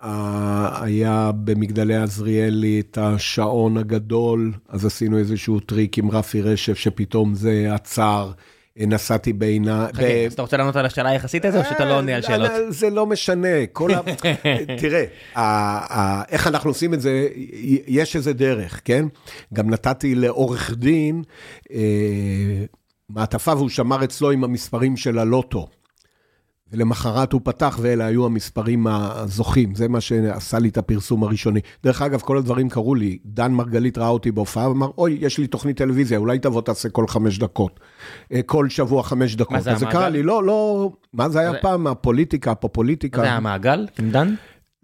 אה, 0.03 0.83
היה 0.83 1.31
במגדלי 1.45 1.97
עזריאלי 1.97 2.81
את 2.81 2.99
השעון 2.99 3.77
הגדול, 3.77 4.53
אז 4.69 4.87
עשינו 4.87 5.19
איזשהו 5.19 5.61
טריק 5.61 5.99
עם 5.99 6.11
רפי 6.11 6.43
רשף 6.43 6.75
שפתאום 6.75 7.35
זה 7.35 7.75
עצר. 7.75 8.31
נסעתי 8.81 9.33
בעינה... 9.33 9.87
חכה, 9.93 10.27
אז 10.27 10.33
אתה 10.33 10.43
רוצה 10.43 10.57
לענות 10.57 10.77
על 10.77 10.87
השאלה 10.87 11.17
את 11.17 11.53
זה, 11.53 11.59
או 11.59 11.65
שאתה 11.65 11.85
לא 11.85 11.97
עונה 11.97 12.15
על 12.15 12.23
שאלות? 12.23 12.51
זה 12.69 12.91
לא 12.91 13.07
משנה, 13.07 13.67
כל 13.73 13.91
ה... 13.95 14.01
תראה, 14.81 15.05
איך 16.29 16.47
אנחנו 16.47 16.71
עושים 16.71 16.95
את 16.95 17.01
זה, 17.01 17.29
יש 17.87 18.17
איזה 18.17 18.33
דרך, 18.33 18.81
כן? 18.85 19.05
גם 19.55 19.71
נתתי 19.71 20.15
לעורך 20.15 20.75
דין 20.77 21.23
מעטפה 23.09 23.53
והוא 23.53 23.69
שמר 23.69 24.05
אצלו 24.05 24.31
עם 24.31 24.45
המספרים 24.45 24.97
של 24.97 25.19
הלוטו. 25.19 25.69
ולמחרת 26.73 27.33
הוא 27.33 27.41
פתח 27.45 27.79
ואלה 27.83 28.07
היו 28.07 28.27
המספרים 28.27 28.87
הזוכים, 28.87 29.75
זה 29.75 29.89
מה 29.89 30.01
שעשה 30.01 30.59
לי 30.59 30.69
את 30.69 30.79
הפרסום 30.79 31.25
הראשוני. 31.25 31.61
דרך 31.85 32.03
אגב, 32.03 32.21
כל 32.21 32.39
הדברים 32.39 32.69
קרו 32.69 32.95
לי, 32.95 33.19
דן 33.25 33.53
מרגלית 33.53 33.99
ראה 33.99 34.09
אותי 34.09 34.31
בהופעה 34.31 34.69
ואמר, 34.69 34.91
אוי, 34.99 35.19
יש 35.21 35.39
לי 35.39 35.47
תוכנית 35.47 35.77
טלוויזיה, 35.77 36.19
אולי 36.19 36.39
תבוא 36.39 36.63
תעשה 36.63 36.89
כל 36.89 37.07
חמש 37.07 37.39
דקות. 37.39 37.81
אה, 38.33 38.43
כל 38.43 38.69
שבוע 38.69 39.03
חמש 39.03 39.37
דקות. 39.37 39.53
מה 39.53 39.61
זה 39.61 39.71
המעגל? 39.71 39.87
זה 39.87 39.93
קרה 39.93 40.09
לי, 40.09 40.23
לא, 40.23 40.45
לא, 40.45 40.91
מה 41.13 41.29
זה 41.29 41.41
היה 41.41 41.53
זה... 41.53 41.59
פעם, 41.63 41.87
הפוליטיקה, 41.87 42.51
הפופוליטיקה. 42.51 43.21
זה 43.21 43.33
המעגל 43.33 43.87
עם 43.99 44.11
דן? 44.11 44.35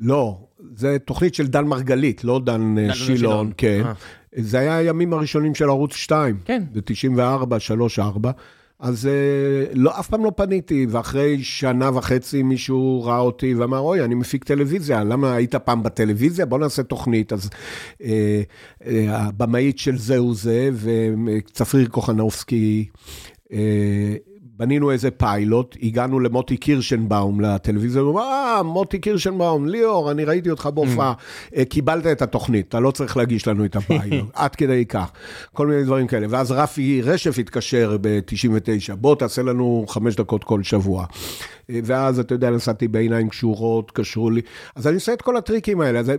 לא, 0.00 0.38
זה 0.74 0.96
תוכנית 1.04 1.34
של 1.34 1.46
דן 1.46 1.64
מרגלית, 1.64 2.24
לא 2.24 2.40
דן, 2.44 2.78
אה, 2.78 2.86
דן 2.86 2.94
שילון, 2.94 3.16
שילון, 3.16 3.52
כן. 3.56 3.82
אה. 3.84 3.92
זה 4.36 4.58
היה 4.58 4.76
הימים 4.76 5.12
הראשונים 5.12 5.54
של 5.54 5.68
ערוץ 5.68 5.94
2. 5.94 6.38
כן. 6.44 6.62
זה 6.74 6.80
94, 6.80 7.60
3, 7.60 7.98
4. 7.98 8.30
אז 8.80 9.06
אה, 9.06 9.72
לא, 9.74 10.00
אף 10.00 10.08
פעם 10.08 10.24
לא 10.24 10.32
פניתי, 10.36 10.86
ואחרי 10.90 11.42
שנה 11.42 11.90
וחצי 11.94 12.42
מישהו 12.42 13.02
ראה 13.04 13.18
אותי 13.18 13.54
ואמר, 13.54 13.78
אוי, 13.78 14.04
אני 14.04 14.14
מפיק 14.14 14.44
טלוויזיה, 14.44 15.04
למה 15.04 15.34
היית 15.34 15.54
פעם 15.54 15.82
בטלוויזיה? 15.82 16.46
בוא 16.46 16.58
נעשה 16.58 16.82
תוכנית. 16.82 17.32
אז 17.32 17.50
אה, 18.02 18.42
אה, 18.86 19.06
הבמאית 19.08 19.78
של 19.78 19.98
זהו 19.98 20.34
זה, 20.34 20.70
וצפריר 21.26 21.88
קוחנובסקי, 21.88 22.88
אה, 23.52 24.14
בנינו 24.56 24.90
איזה 24.90 25.10
פיילוט, 25.10 25.76
הגענו 25.82 26.20
למוטי 26.20 26.56
קירשנבאום 26.56 27.40
לטלוויזיה, 27.40 28.02
הוא 28.02 28.12
אמר, 28.12 28.22
אה, 28.22 28.62
מוטי 28.62 28.98
קירשנבאום, 28.98 29.66
ליאור, 29.66 30.10
אני 30.10 30.24
ראיתי 30.24 30.50
אותך 30.50 30.68
בהופעה, 30.74 31.12
אה, 31.56 31.64
קיבלת 31.64 32.06
את 32.06 32.22
התוכנית, 32.22 32.68
אתה 32.68 32.80
לא 32.80 32.90
צריך 32.90 33.16
להגיש 33.16 33.48
לנו 33.48 33.64
את 33.64 33.76
הפיילוט, 33.76 34.30
עד 34.42 34.56
כדי 34.56 34.84
כך. 34.84 35.10
כל 35.52 35.66
מיני 35.66 35.84
דברים 35.84 36.06
כאלה. 36.06 36.26
ואז 36.30 36.52
רפי 36.52 37.02
רשף 37.02 37.38
התקשר 37.38 37.96
ב-99, 38.00 38.94
בוא 38.94 39.14
תעשה 39.14 39.42
לנו 39.42 39.84
חמש 39.88 40.16
דקות 40.16 40.44
כל 40.44 40.62
שבוע. 40.62 41.06
אה, 41.70 41.80
ואז, 41.84 42.18
אתה 42.18 42.34
יודע, 42.34 42.50
נסעתי 42.50 42.88
בעיניים 42.88 43.28
קשורות, 43.28 43.90
קשרו 43.90 44.30
לי. 44.30 44.40
אז 44.76 44.86
אני 44.86 44.94
עושה 44.94 45.12
את 45.12 45.22
כל 45.22 45.36
הטריקים 45.36 45.80
האלה. 45.80 45.98
אז 45.98 46.12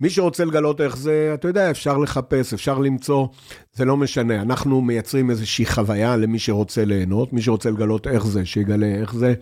מי 0.00 0.10
שרוצה 0.10 0.44
לגלות 0.44 0.80
איך 0.80 0.96
זה, 0.96 1.30
אתה 1.34 1.48
יודע, 1.48 1.70
אפשר 1.70 1.98
לחפש, 1.98 2.54
אפשר 2.54 2.78
למצוא, 2.78 3.26
זה 3.74 3.84
לא 3.84 3.96
משנה. 3.96 4.42
אנחנו 4.42 4.80
מייצרים 4.80 5.30
איזושהי 5.30 5.66
חוויה 5.66 6.16
למי 6.16 6.38
שרוצה 6.38 6.84
ליהנות, 6.84 7.32
מי 7.32 7.42
שרוצה 7.42 7.70
לגלות 7.70 8.06
איך 8.06 8.26
זה, 8.26 8.44
שיגלה 8.44 8.86
איך 8.86 9.14
זה. 9.14 9.34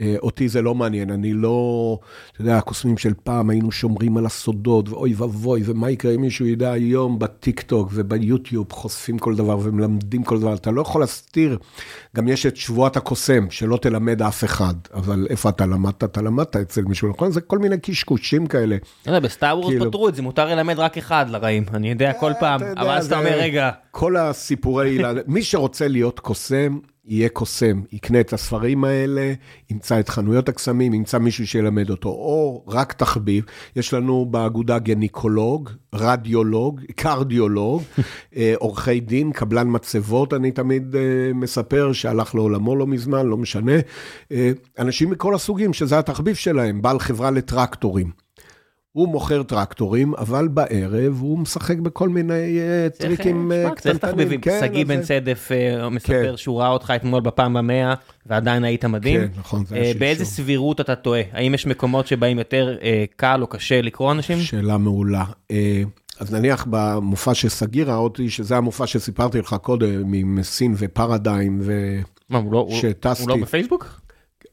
אה, 0.00 0.14
אותי 0.22 0.48
זה 0.48 0.62
לא 0.62 0.74
מעניין, 0.74 1.10
אני 1.10 1.32
לא, 1.32 1.98
אתה 2.32 2.40
יודע, 2.40 2.58
הקוסמים 2.58 2.98
של 2.98 3.12
פעם 3.22 3.50
היינו 3.50 3.72
שומרים 3.72 4.16
על 4.16 4.26
הסודות, 4.26 4.88
ואוי 4.88 5.14
ואבוי, 5.16 5.62
ומה 5.64 5.90
יקרה 5.90 6.14
אם 6.14 6.20
מישהו 6.20 6.46
ידע 6.46 6.72
היום 6.72 7.18
בטיק 7.18 7.60
טוק 7.60 7.90
וביוטיוב 7.92 8.72
חושפים 8.72 9.18
כל 9.18 9.34
דבר 9.34 9.58
ומלמדים 9.62 10.22
כל 10.22 10.40
דבר, 10.40 10.54
אתה 10.54 10.70
לא 10.70 10.80
יכול 10.80 11.00
להסתיר. 11.00 11.58
גם 12.16 12.28
יש 12.28 12.46
את 12.46 12.56
שבועת 12.56 12.96
הקוסם, 12.96 13.50
שלא 13.50 13.76
תלמד 13.76 14.22
אף 14.22 14.44
אחד, 14.44 14.74
אבל 14.94 15.26
איפה 15.30 15.48
אתה 15.48 15.66
למדת? 15.66 16.04
אתה 16.04 16.22
למדת 16.22 16.56
אצל 16.56 16.82
מישהו, 16.82 17.08
נכון? 17.08 17.32
זה 17.32 17.40
כל 17.40 17.58
מיני 17.58 17.78
קשקושים 17.78 18.46
כאלה. 18.46 18.76
אתה 19.02 19.10
יודע, 19.10 19.20
בסטאר 19.20 19.58
וורס 19.58 19.70
כאילו- 19.70 19.86
פתרו 19.86 20.08
את 20.08 20.14
זה, 20.14 20.22
מותר 20.22 20.46
ללמד 20.46 20.78
רק 20.78 20.98
אחד 20.98 21.26
לרעים, 21.30 21.64
אני 21.74 21.90
יודע 21.90 22.12
כל 22.12 22.32
אה, 22.32 22.40
פעם, 22.40 22.60
אבל 22.62 22.90
אז 22.90 23.06
אתה 23.06 23.18
אומר, 23.18 23.38
רגע. 23.38 23.70
כל 23.90 24.16
הסיפורי, 24.16 24.98
מי 25.26 25.42
שרוצה 25.42 25.88
להיות 25.88 26.20
קוסם, 26.20 26.78
יהיה 27.04 27.28
קוסם, 27.28 27.80
יקנה 27.92 28.20
את 28.20 28.32
הספרים 28.32 28.84
האלה, 28.84 29.32
ימצא 29.70 30.00
את 30.00 30.08
חנויות 30.08 30.48
הקסמים, 30.48 30.94
ימצא 30.94 31.18
מישהו 31.18 31.46
שילמד 31.46 31.90
אותו, 31.90 32.08
או 32.08 32.64
רק 32.68 32.92
תחביב. 32.92 33.44
יש 33.76 33.94
לנו 33.94 34.26
באגודה 34.26 34.78
גניקולוג, 34.78 35.70
רדיולוג, 35.94 36.80
קרדיולוג, 36.96 37.82
אה, 38.36 38.54
עורכי 38.58 39.00
דין, 39.00 39.32
קבלן 39.32 39.66
מצבות, 39.70 40.34
אני 40.34 40.50
תמיד 40.50 40.96
אה, 40.96 41.00
מספר, 41.34 41.92
שהלך 41.92 42.34
לעולמו 42.34 42.76
לא 42.76 42.86
מזמן, 42.86 43.26
לא 43.26 43.36
משנה. 43.36 43.76
אה, 44.32 44.50
אנשים 44.78 45.10
מכל 45.10 45.34
הסוגים, 45.34 45.72
שזה 45.72 45.98
התחביב 45.98 46.34
שלהם, 46.34 46.82
בעל 46.82 46.98
חברה 46.98 47.30
לטרקטורים. 47.30 48.10
הוא 48.92 49.08
מוכר 49.08 49.42
טרקטורים, 49.42 50.14
אבל 50.14 50.48
בערב 50.48 51.18
הוא 51.20 51.38
משחק 51.38 51.78
בכל 51.78 52.08
מיני 52.08 52.58
uh, 52.58 52.98
טריקים 52.98 53.52
uh, 53.52 53.74
קטנטנים. 53.74 54.40
כן, 54.40 54.60
שגיא 54.60 54.84
בן 54.84 55.02
צדף 55.02 55.50
מספר 55.90 56.30
כן. 56.30 56.36
שהוא 56.36 56.60
ראה 56.60 56.68
אותך 56.68 56.92
אתמול 56.96 57.20
בפעם 57.20 57.54
במאה, 57.54 57.94
ועדיין 58.26 58.64
היית 58.64 58.84
מדהים. 58.84 59.20
כן, 59.20 59.28
נכון, 59.38 59.64
זה 59.64 59.74
היה 59.74 59.84
שלשום. 59.84 60.00
באיזה 60.00 60.24
סבירות 60.24 60.80
אתה 60.80 60.94
טועה? 60.94 61.20
האם 61.32 61.54
יש 61.54 61.66
מקומות 61.66 62.06
שבהם 62.06 62.38
יותר 62.38 62.76
קל 63.16 63.38
או 63.42 63.46
קשה 63.46 63.82
לקרוא 63.82 64.12
אנשים? 64.12 64.38
שאלה 64.40 64.78
מעולה. 64.78 65.24
אז 66.20 66.32
נניח 66.32 66.66
במופע 66.70 67.34
ששגיא 67.34 67.84
ראה 67.84 67.96
אותי, 67.96 68.30
שזה 68.30 68.56
המופע 68.56 68.86
שסיפרתי 68.86 69.38
לך 69.38 69.56
קודם, 69.62 70.14
עם 70.14 70.38
סין 70.42 70.74
ופרדיים. 70.78 71.62
מה, 72.30 72.38
הוא 72.38 72.52
לא, 72.52 72.68
הוא 73.20 73.28
לא 73.28 73.36
בפייסבוק? 73.36 74.00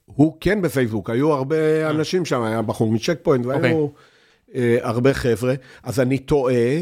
הוא 0.05 0.38
כן 0.39 0.61
בפייסבוק, 0.61 1.09
היו 1.09 1.34
הרבה 1.34 1.89
אנשים 1.89 2.26
שם, 2.26 2.41
היה 2.41 2.61
בחור 2.61 2.91
מצ'ק 2.91 3.18
פוינט, 3.23 3.45
והיו... 3.45 3.88
אה, 4.55 4.77
הרבה 4.81 5.13
חבר'ה, 5.13 5.53
אז 5.83 5.99
אני 5.99 6.17
טועה, 6.17 6.81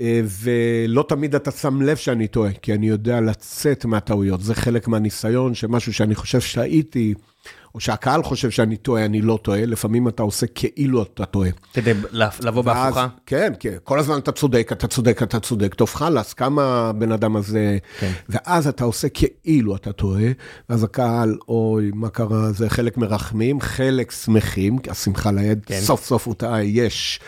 אה, 0.00 0.20
ולא 0.42 1.04
תמיד 1.08 1.34
אתה 1.34 1.50
שם 1.50 1.82
לב 1.82 1.96
שאני 1.96 2.28
טועה, 2.28 2.52
כי 2.52 2.74
אני 2.74 2.88
יודע 2.88 3.20
לצאת 3.20 3.84
מהטעויות. 3.84 4.40
זה 4.42 4.54
חלק 4.54 4.88
מהניסיון, 4.88 5.54
שמשהו 5.54 5.92
שאני 5.92 6.14
חושב 6.14 6.40
שהייתי, 6.40 7.14
או 7.74 7.80
שהקהל 7.80 8.22
חושב 8.22 8.50
שאני 8.50 8.76
טועה, 8.76 9.04
אני 9.04 9.22
לא 9.22 9.38
טועה, 9.42 9.66
לפעמים 9.66 10.08
אתה 10.08 10.22
עושה 10.22 10.46
כאילו 10.46 11.02
אתה 11.02 11.24
טועה. 11.24 11.50
כדי 11.72 11.92
לבוא 12.40 12.62
בהפוכה? 12.62 13.08
כן, 13.26 13.52
כן, 13.60 13.76
כל 13.84 13.98
הזמן 13.98 14.18
אתה 14.18 14.32
צודק, 14.32 14.70
אתה 14.72 14.86
צודק, 14.86 15.22
אתה 15.22 15.40
צודק, 15.40 15.74
טוב 15.74 15.94
חלאס, 15.94 16.32
כמה 16.32 16.88
הבן 16.88 17.12
אדם 17.12 17.36
הזה... 17.36 17.78
כן. 18.00 18.12
ואז 18.28 18.68
אתה 18.68 18.84
עושה 18.84 19.08
כאילו 19.08 19.76
אתה 19.76 19.92
טועה, 19.92 20.24
ואז 20.68 20.84
הקהל, 20.84 21.36
אוי, 21.48 21.90
מה 21.94 22.08
קרה, 22.08 22.52
זה 22.52 22.70
חלק 22.70 22.96
מרחמים, 22.96 23.60
חלק 23.60 24.10
שמחים, 24.10 24.78
השמחה 24.88 25.30
ליד, 25.30 25.60
כן. 25.66 25.80
סוף 25.80 26.04
סוף 26.04 26.26
הוא 26.26 26.34
טעה, 26.34 26.64
יש 26.64 27.20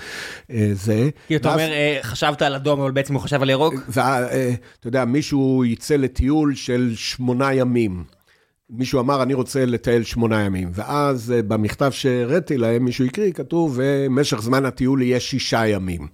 אה, 0.51 0.70
זה. 0.73 1.09
כי 1.28 1.36
אתה 1.36 1.48
ואז... 1.48 1.60
אומר, 1.60 1.73
אה, 1.73 1.98
חשבת 2.02 2.43
על 2.43 2.55
אדום, 2.55 2.81
אבל 2.81 2.90
בעצם 2.90 3.14
הוא 3.14 3.23
חשב 3.23 3.43
על 3.43 3.51
ירוק? 3.51 3.74
ואתה 3.89 4.32
אה, 4.32 4.55
יודע, 4.85 5.05
מישהו 5.05 5.64
יצא 5.64 5.97
לטיול 5.97 6.55
של 6.55 6.93
שמונה 6.97 7.55
ימים. 7.55 8.05
מישהו 8.72 9.00
אמר, 9.00 9.22
אני 9.22 9.34
רוצה 9.34 9.66
לטייל 9.66 10.02
שמונה 10.02 10.40
ימים. 10.40 10.70
ואז 10.74 11.32
אה, 11.36 11.42
במכתב 11.42 11.90
שהראיתי 11.90 12.56
להם, 12.56 12.84
מישהו 12.84 13.04
הקריא, 13.04 13.32
כתוב, 13.32 13.72
ומשך 13.76 14.42
זמן 14.42 14.64
הטיול 14.64 15.02
יהיה 15.02 15.20
שישה 15.20 15.66
ימים. 15.66 16.08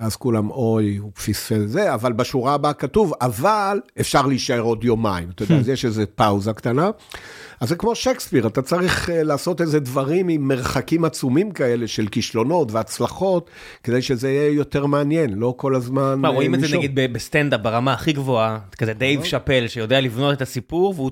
ואז 0.00 0.16
כולם, 0.16 0.50
אוי, 0.50 0.96
הוא 0.96 1.12
פספס 1.12 1.58
זה, 1.66 1.94
אבל 1.94 2.12
בשורה 2.12 2.54
הבאה 2.54 2.72
כתוב, 2.72 3.12
אבל 3.20 3.80
אפשר 4.00 4.26
להישאר 4.26 4.60
עוד 4.60 4.84
יומיים. 4.84 5.28
אתה 5.34 5.42
יודע, 5.42 5.56
אז 5.56 5.68
יש 5.68 5.84
איזו 5.84 6.02
פאוזה 6.14 6.52
קטנה. 6.52 6.90
אז 7.60 7.68
זה 7.68 7.76
כמו 7.76 7.94
שייקספיר, 7.94 8.46
אתה 8.46 8.62
צריך 8.62 9.10
אה, 9.10 9.22
לעשות 9.22 9.60
איזה 9.60 9.80
דברים 9.80 10.28
עם 10.28 10.48
מרחקים 10.48 11.04
עצומים 11.04 11.50
כאלה 11.50 11.86
של 11.86 12.08
כישלונות 12.08 12.72
והצלחות, 12.72 13.50
כדי 13.82 14.02
שזה 14.02 14.30
יהיה 14.30 14.52
יותר 14.52 14.86
מעניין, 14.86 15.34
לא 15.34 15.54
כל 15.56 15.74
הזמן... 15.74 16.14
מה, 16.18 16.28
רואים 16.28 16.54
את 16.54 16.60
זה 16.60 16.76
נגיד 16.76 16.94
בסטנדאפ 17.12 17.60
ברמה 17.60 17.92
הכי 17.92 18.12
גבוהה, 18.12 18.58
כזה 18.78 18.92
דייב. 18.92 19.24
שאפל, 19.24 19.68
שיודע 19.68 20.00
לבנות 20.00 20.36
את 20.36 20.42
הסיפור, 20.42 20.94
והוא... 20.96 21.10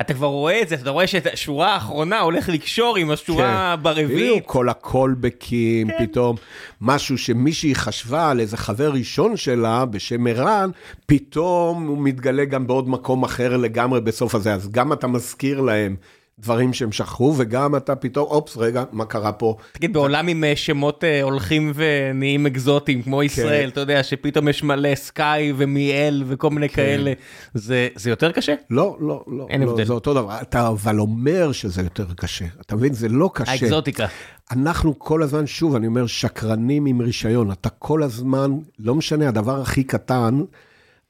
אתה 0.00 0.14
כבר 0.14 0.26
רואה 0.26 0.62
את 0.62 0.68
זה, 0.68 0.74
אתה 0.74 0.90
רואה 0.90 1.06
שאת 1.06 1.26
השורה 1.26 1.74
האחרונה 1.74 2.20
הולך 2.20 2.48
לקשור 2.48 2.96
עם 2.96 3.10
השורה 3.10 3.74
כן. 3.76 3.82
ברביעית. 3.82 4.44
כל 4.46 4.68
ה 4.68 4.78
callbackים, 4.78 5.88
כן. 5.88 6.06
פתאום 6.06 6.36
משהו 6.80 7.18
שמישהי 7.18 7.74
חשבה 7.74 8.30
על 8.30 8.40
איזה 8.40 8.56
חבר 8.56 8.90
ראשון 8.90 9.36
שלה 9.36 9.84
בשם 9.84 10.26
ערן, 10.26 10.70
פתאום 11.06 11.86
הוא 11.86 11.98
מתגלה 11.98 12.44
גם 12.44 12.66
בעוד 12.66 12.88
מקום 12.88 13.22
אחר 13.24 13.56
לגמרי 13.56 14.00
בסוף 14.00 14.34
הזה. 14.34 14.54
אז 14.54 14.70
גם 14.70 14.92
אתה 14.92 15.06
מזכיר 15.06 15.60
להם 15.60 15.96
דברים 16.42 16.72
שהם 16.72 16.92
שכחו, 16.92 17.34
וגם 17.36 17.76
אתה 17.76 17.96
פתאום, 17.96 18.26
אופס, 18.26 18.56
רגע, 18.56 18.84
מה 18.92 19.04
קרה 19.04 19.32
פה? 19.32 19.56
תגיד, 19.72 19.92
בעולם 19.92 20.28
עם 20.28 20.44
אה, 20.44 20.56
שמות 20.56 21.04
אה, 21.04 21.22
הולכים 21.22 21.72
ונהיים 21.74 22.46
אקזוטיים, 22.46 23.02
כמו 23.02 23.18
כן. 23.18 23.24
ישראל, 23.24 23.68
אתה 23.68 23.80
יודע, 23.80 24.02
שפתאום 24.02 24.48
יש 24.48 24.62
מלא 24.62 24.94
סקאי 24.94 25.52
ומיאל 25.56 26.24
וכל 26.26 26.50
מיני 26.50 26.68
כן. 26.68 26.74
כאלה, 26.74 27.12
זה 27.54 28.10
יותר 28.10 28.32
קשה? 28.32 28.54
לא, 28.70 28.96
לא, 29.00 29.24
לא. 29.26 29.46
אין 29.50 29.62
הבדל. 29.62 29.80
לא, 29.80 29.84
זה 29.84 29.92
אותו 29.92 30.14
דבר. 30.14 30.38
אתה 30.42 30.68
אבל 30.68 31.00
אומר 31.00 31.52
שזה 31.52 31.82
יותר 31.82 32.06
קשה. 32.16 32.44
אתה 32.60 32.76
מבין? 32.76 32.92
זה 32.92 33.08
לא 33.08 33.30
קשה. 33.34 33.52
האקזוטיקה. 33.52 34.06
אנחנו 34.50 34.98
כל 34.98 35.22
הזמן, 35.22 35.46
שוב, 35.46 35.74
אני 35.74 35.86
אומר, 35.86 36.06
שקרנים 36.06 36.86
עם 36.86 37.00
רישיון. 37.00 37.52
אתה 37.52 37.68
כל 37.68 38.02
הזמן, 38.02 38.50
לא 38.78 38.94
משנה, 38.94 39.28
הדבר 39.28 39.60
הכי 39.60 39.84
קטן, 39.84 40.40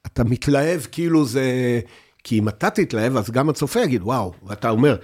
אתה 0.06 0.24
מתלהב 0.24 0.80
כאילו 0.92 1.24
זה... 1.24 1.80
כי 2.24 2.38
אם 2.38 2.48
אתה 2.48 2.70
תתלהב, 2.70 3.16
אז 3.16 3.30
גם 3.30 3.48
הצופה 3.48 3.80
יגיד, 3.80 4.02
וואו, 4.02 4.32
ואתה 4.46 4.70
אומר, 4.70 4.96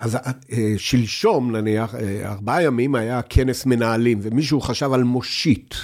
אז 0.00 0.16
אה, 0.16 0.74
שלשום, 0.76 1.56
נניח, 1.56 1.94
אה, 1.94 2.32
ארבעה 2.32 2.62
ימים 2.62 2.94
היה 2.94 3.22
כנס 3.22 3.66
מנהלים, 3.66 4.18
ומישהו 4.22 4.60
חשב 4.60 4.92
על 4.92 5.04
מושיט, 5.04 5.74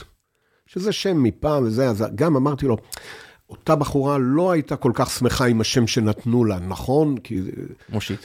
שזה 0.67 0.93
שם 0.93 1.23
מפעם 1.23 1.65
וזה, 1.65 1.89
אז 1.89 2.05
גם 2.15 2.37
אמרתי 2.37 2.67
לו, 2.67 2.77
אותה 3.51 3.77
בחורה 3.77 4.19
לא 4.19 4.51
הייתה 4.51 4.77
כל 4.77 4.93
כך 4.95 5.11
שמחה 5.11 5.47
עם 5.47 5.61
השם 5.61 5.87
שנתנו 5.87 6.45
לה, 6.45 6.59
נכון? 6.59 7.19
כי... 7.19 7.41
מושיט. 7.89 8.21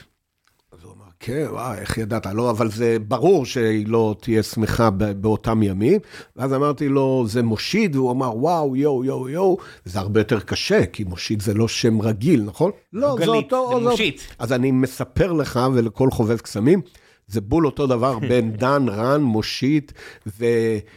כן, 1.19 1.45
וואי, 1.51 1.77
איך 1.77 1.97
ידעת? 1.97 2.25
לא, 2.33 2.49
אבל 2.49 2.71
זה 2.71 2.97
ברור 3.07 3.45
שהיא 3.45 3.87
לא 3.87 4.15
תהיה 4.21 4.43
שמחה 4.43 4.89
באותם 4.89 5.63
ימים. 5.63 5.99
ואז 6.35 6.53
אמרתי 6.53 6.89
לו, 6.89 7.25
זה 7.27 7.43
מושיד, 7.43 7.95
והוא 7.95 8.11
אמר, 8.11 8.37
וואו, 8.37 8.75
יואו, 8.75 9.05
יואו, 9.05 9.29
יואו, 9.29 9.57
זה 9.85 9.99
הרבה 9.99 10.19
יותר 10.19 10.39
קשה, 10.39 10.85
כי 10.85 11.03
מושיד 11.03 11.41
זה 11.41 11.53
לא 11.53 11.67
שם 11.67 12.01
רגיל, 12.01 12.43
נכון? 12.43 12.71
לא, 12.93 13.15
גלית, 13.15 13.25
זה 13.25 13.31
אותו... 13.31 13.79
זה 13.83 13.89
מושיד. 13.89 14.13
אז 14.39 14.53
אני 14.53 14.71
מספר 14.71 15.33
לך 15.33 15.59
ולכל 15.73 16.11
חובב 16.11 16.37
קסמים, 16.37 16.81
זה 17.27 17.41
בול 17.41 17.65
אותו 17.65 17.87
דבר 17.87 18.19
בין 18.29 18.51
דן, 18.51 18.85
רן, 18.89 19.21
מושיט 19.21 19.91
ו... 20.27 20.45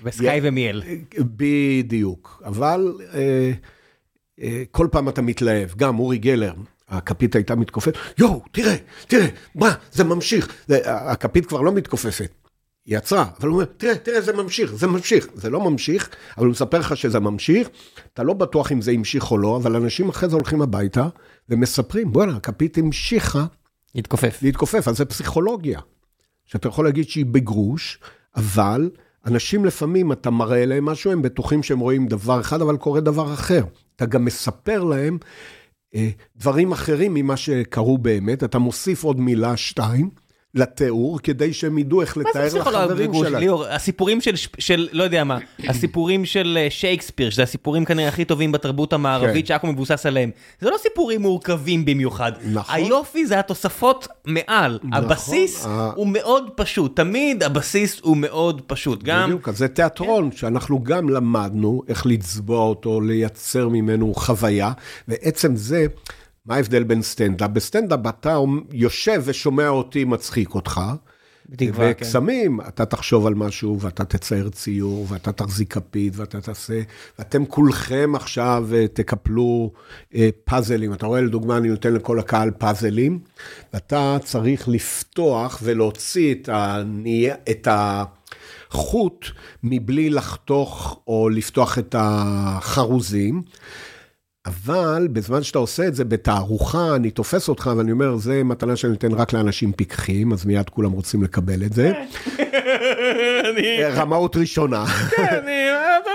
וסקאי. 0.05 0.41
ומיאל. 0.43 0.83
בדיוק, 1.19 2.43
אבל 2.45 2.95
אה, 3.15 3.53
אה, 4.43 4.63
כל 4.71 4.89
פעם 4.91 5.09
אתה 5.09 5.23
מתלהב, 5.23 5.69
גם 5.77 5.99
אורי 5.99 6.19
גלר. 6.19 6.53
הכפית 6.91 7.35
הייתה 7.35 7.55
מתכופפת, 7.55 7.99
יואו, 8.19 8.43
תראה, 8.53 8.77
תראה, 9.07 9.27
מה, 9.55 9.75
זה 9.93 10.05
ממשיך. 10.05 10.53
זה, 10.67 10.81
הכפית 10.85 11.47
כבר 11.47 11.61
לא 11.61 11.73
מתכופפת, 11.73 12.31
היא 12.87 12.97
עצרה, 12.97 13.25
אבל 13.41 13.49
הוא 13.49 13.55
אומר, 13.55 13.65
תראה, 13.77 13.95
תראה, 13.95 14.21
זה 14.21 14.33
ממשיך, 14.33 14.75
זה 14.75 14.87
ממשיך. 14.87 15.27
זה 15.35 15.51
לא 15.51 15.71
ממשיך, 15.71 16.11
אבל 16.37 16.47
הוא 16.47 16.51
מספר 16.51 16.79
לך 16.79 16.97
שזה 16.97 17.21
ממשיך, 17.21 17.69
אתה 18.13 18.23
לא 18.23 18.33
בטוח 18.35 18.73
אם 18.73 18.83
זה 18.83 18.91
המשיך 18.91 19.31
או 19.31 19.39
לא, 19.39 19.57
אבל 19.57 19.77
אנשים 19.77 20.09
אחרי 20.09 20.29
זה 20.29 20.37
הולכים 20.37 20.63
הביתה 20.63 21.09
ומספרים, 21.49 22.13
בואנה, 22.13 22.37
הכפית 22.37 22.79
המשיכה. 22.79 23.45
להתכופף. 23.95 24.39
להתכופף, 24.43 24.89
אז 24.89 24.97
זה 24.97 25.05
פסיכולוגיה. 25.05 25.81
שאתה 26.47 26.69
יכול 26.69 26.85
להגיד 26.85 27.09
שהיא 27.09 27.27
בגרוש, 27.27 27.99
אבל 28.37 28.91
אנשים 29.27 29.65
לפעמים, 29.65 30.13
אתה 30.13 30.31
מראה 30.31 30.67
להם 30.67 30.85
משהו, 30.85 31.13
הם 31.13 31.23
בטוחים 31.23 31.63
שהם 31.63 31.79
רואים 31.79 32.07
דבר 32.07 32.41
אחד, 32.41 32.63
אבל 32.63 32.77
קורה 32.77 33.01
דבר 33.01 33.35
אחר. 33.35 33.65
אתה 33.97 34.07
גם 34.07 34.25
מספר 34.25 34.85
להם 34.85 35.19
דברים 36.37 36.73
אחרים 36.73 37.15
ממה 37.15 37.37
שקרו 37.37 37.99
באמת, 37.99 38.45
אתה 38.45 38.59
מוסיף 38.59 39.05
עוד 39.05 39.21
מילה, 39.21 39.57
שתיים. 39.57 40.11
לתיאור, 40.55 41.19
כדי 41.23 41.53
שהם 41.53 41.79
ידעו 41.79 42.01
איך 42.01 42.17
לתאר 42.17 42.55
לחברים 42.55 43.15
שלהם. 43.15 43.35
ליאור, 43.35 43.67
הסיפורים 43.67 44.21
של, 44.21 44.35
של, 44.59 44.89
לא 44.93 45.03
יודע 45.05 45.25
מה, 45.25 45.39
הסיפורים 45.69 46.25
של 46.25 46.59
אה, 46.61 46.71
שייקספיר, 46.71 47.31
שזה 47.31 47.43
הסיפורים 47.43 47.85
כנראה 47.85 48.09
הכי 48.09 48.25
טובים 48.25 48.53
בתרבות 48.53 48.93
המערבית, 48.93 49.47
כן. 49.47 49.49
שהכל 49.49 49.67
מבוסס 49.67 50.07
עליהם. 50.07 50.31
זה 50.61 50.71
לא 50.71 50.77
סיפורים 50.79 51.23
מורכבים 51.23 51.85
במיוחד. 51.85 52.33
נכון. 52.53 52.75
היופי 52.75 53.27
זה 53.27 53.39
התוספות 53.39 54.09
מעל. 54.25 54.79
נכון. 54.83 55.05
הבסיס 55.05 55.67
ה... 55.67 55.91
הוא 55.95 56.07
מאוד 56.07 56.51
פשוט, 56.55 56.97
תמיד 56.97 57.43
הבסיס 57.43 58.01
הוא 58.03 58.17
מאוד 58.17 58.63
פשוט. 58.67 59.03
גם... 59.03 59.25
בדיוק, 59.25 59.49
אז 59.49 59.59
זה 59.59 59.69
תיאטרון, 59.69 60.31
כן. 60.31 60.37
שאנחנו 60.37 60.83
גם 60.83 61.09
למדנו 61.09 61.83
איך 61.89 62.07
לצבוע 62.07 62.61
אותו, 62.61 63.01
לייצר 63.01 63.69
ממנו 63.69 64.15
חוויה, 64.15 64.73
ועצם 65.09 65.57
זה... 65.57 65.87
מה 66.47 66.55
ההבדל 66.55 66.83
בין 66.83 67.03
סטנדאפ? 67.03 67.51
בסטנדאפ 67.51 68.01
אתה 68.09 68.39
יושב 68.73 69.23
ושומע 69.25 69.69
אותי 69.69 70.05
מצחיק 70.05 70.55
אותך. 70.55 70.81
בתקווה, 71.51 71.95
כן. 71.95 72.05
וקסמים, 72.05 72.61
אתה 72.61 72.85
תחשוב 72.85 73.27
על 73.27 73.35
משהו, 73.35 73.81
ואתה 73.81 74.05
תצייר 74.05 74.49
ציור, 74.49 75.07
ואתה 75.09 75.33
תחזיק 75.33 75.73
כפית, 75.73 76.13
ואתה 76.17 76.41
תעשה, 76.41 76.81
ואתם 77.19 77.47
כולכם 77.47 78.13
עכשיו 78.15 78.69
אה, 78.75 78.89
תקפלו 78.89 79.73
אה, 80.15 80.29
פאזלים. 80.45 80.93
אתה 80.93 81.07
רואה, 81.07 81.21
לדוגמה, 81.21 81.57
אני 81.57 81.69
נותן 81.69 81.93
לכל 81.93 82.19
הקהל 82.19 82.51
פאזלים, 82.51 83.19
ואתה 83.75 84.17
צריך 84.25 84.69
לפתוח 84.69 85.61
ולהוציא 85.63 86.35
את, 86.35 86.49
הני... 86.53 87.31
את 87.51 87.69
החוט 87.71 89.27
מבלי 89.63 90.11
לחתוך 90.11 91.01
או 91.07 91.29
לפתוח 91.29 91.79
את 91.79 91.95
החרוזים. 91.99 93.43
אבל 94.47 95.09
בזמן 95.13 95.43
שאתה 95.43 95.59
עושה 95.59 95.87
את 95.87 95.95
זה 95.95 96.05
בתערוכה, 96.05 96.97
אני 96.97 97.11
תופס 97.11 97.49
אותך 97.49 97.71
ואני 97.77 97.93
אומר, 97.93 98.17
זה 98.17 98.45
מתנה 98.45 98.77
שאני 98.77 98.93
נותן 98.93 99.13
רק 99.13 99.33
לאנשים 99.33 99.73
פיקחים, 99.73 100.33
אז 100.33 100.45
מיד 100.45 100.69
כולם 100.69 100.93
רוצים 100.93 101.23
לקבל 101.23 101.65
את 101.65 101.73
זה. 101.73 101.93
רמאות 103.97 104.37
ראשונה. 104.37 104.87
כן, 104.87 105.27
אני 105.43 105.53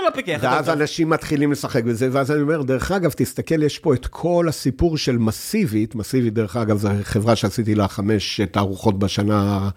לא 0.06 0.10
פיקח. 0.14 0.40
ואז 0.42 0.70
אנשים 0.70 1.10
מתחילים 1.10 1.52
לשחק 1.52 1.84
בזה, 1.84 2.10
ואז 2.12 2.32
אני 2.32 2.42
אומר, 2.42 2.62
דרך 2.62 2.92
אגב, 2.92 3.12
תסתכל, 3.12 3.64
יש 3.64 3.80
פה 3.80 3.94
את 3.94 4.08
כל 4.08 4.46
הסיפור 4.50 4.98
של 4.98 5.18
מסיבית, 5.18 5.96
מסיבית, 5.96 6.34
דרך 6.34 6.58
אגב, 6.58 6.78
זו 6.78 6.90
חברה 7.04 7.36
שעשיתי 7.36 7.76
לה 7.76 7.88
חמש 7.88 8.42
תערוכות 8.52 9.00
בשנה 9.00 9.70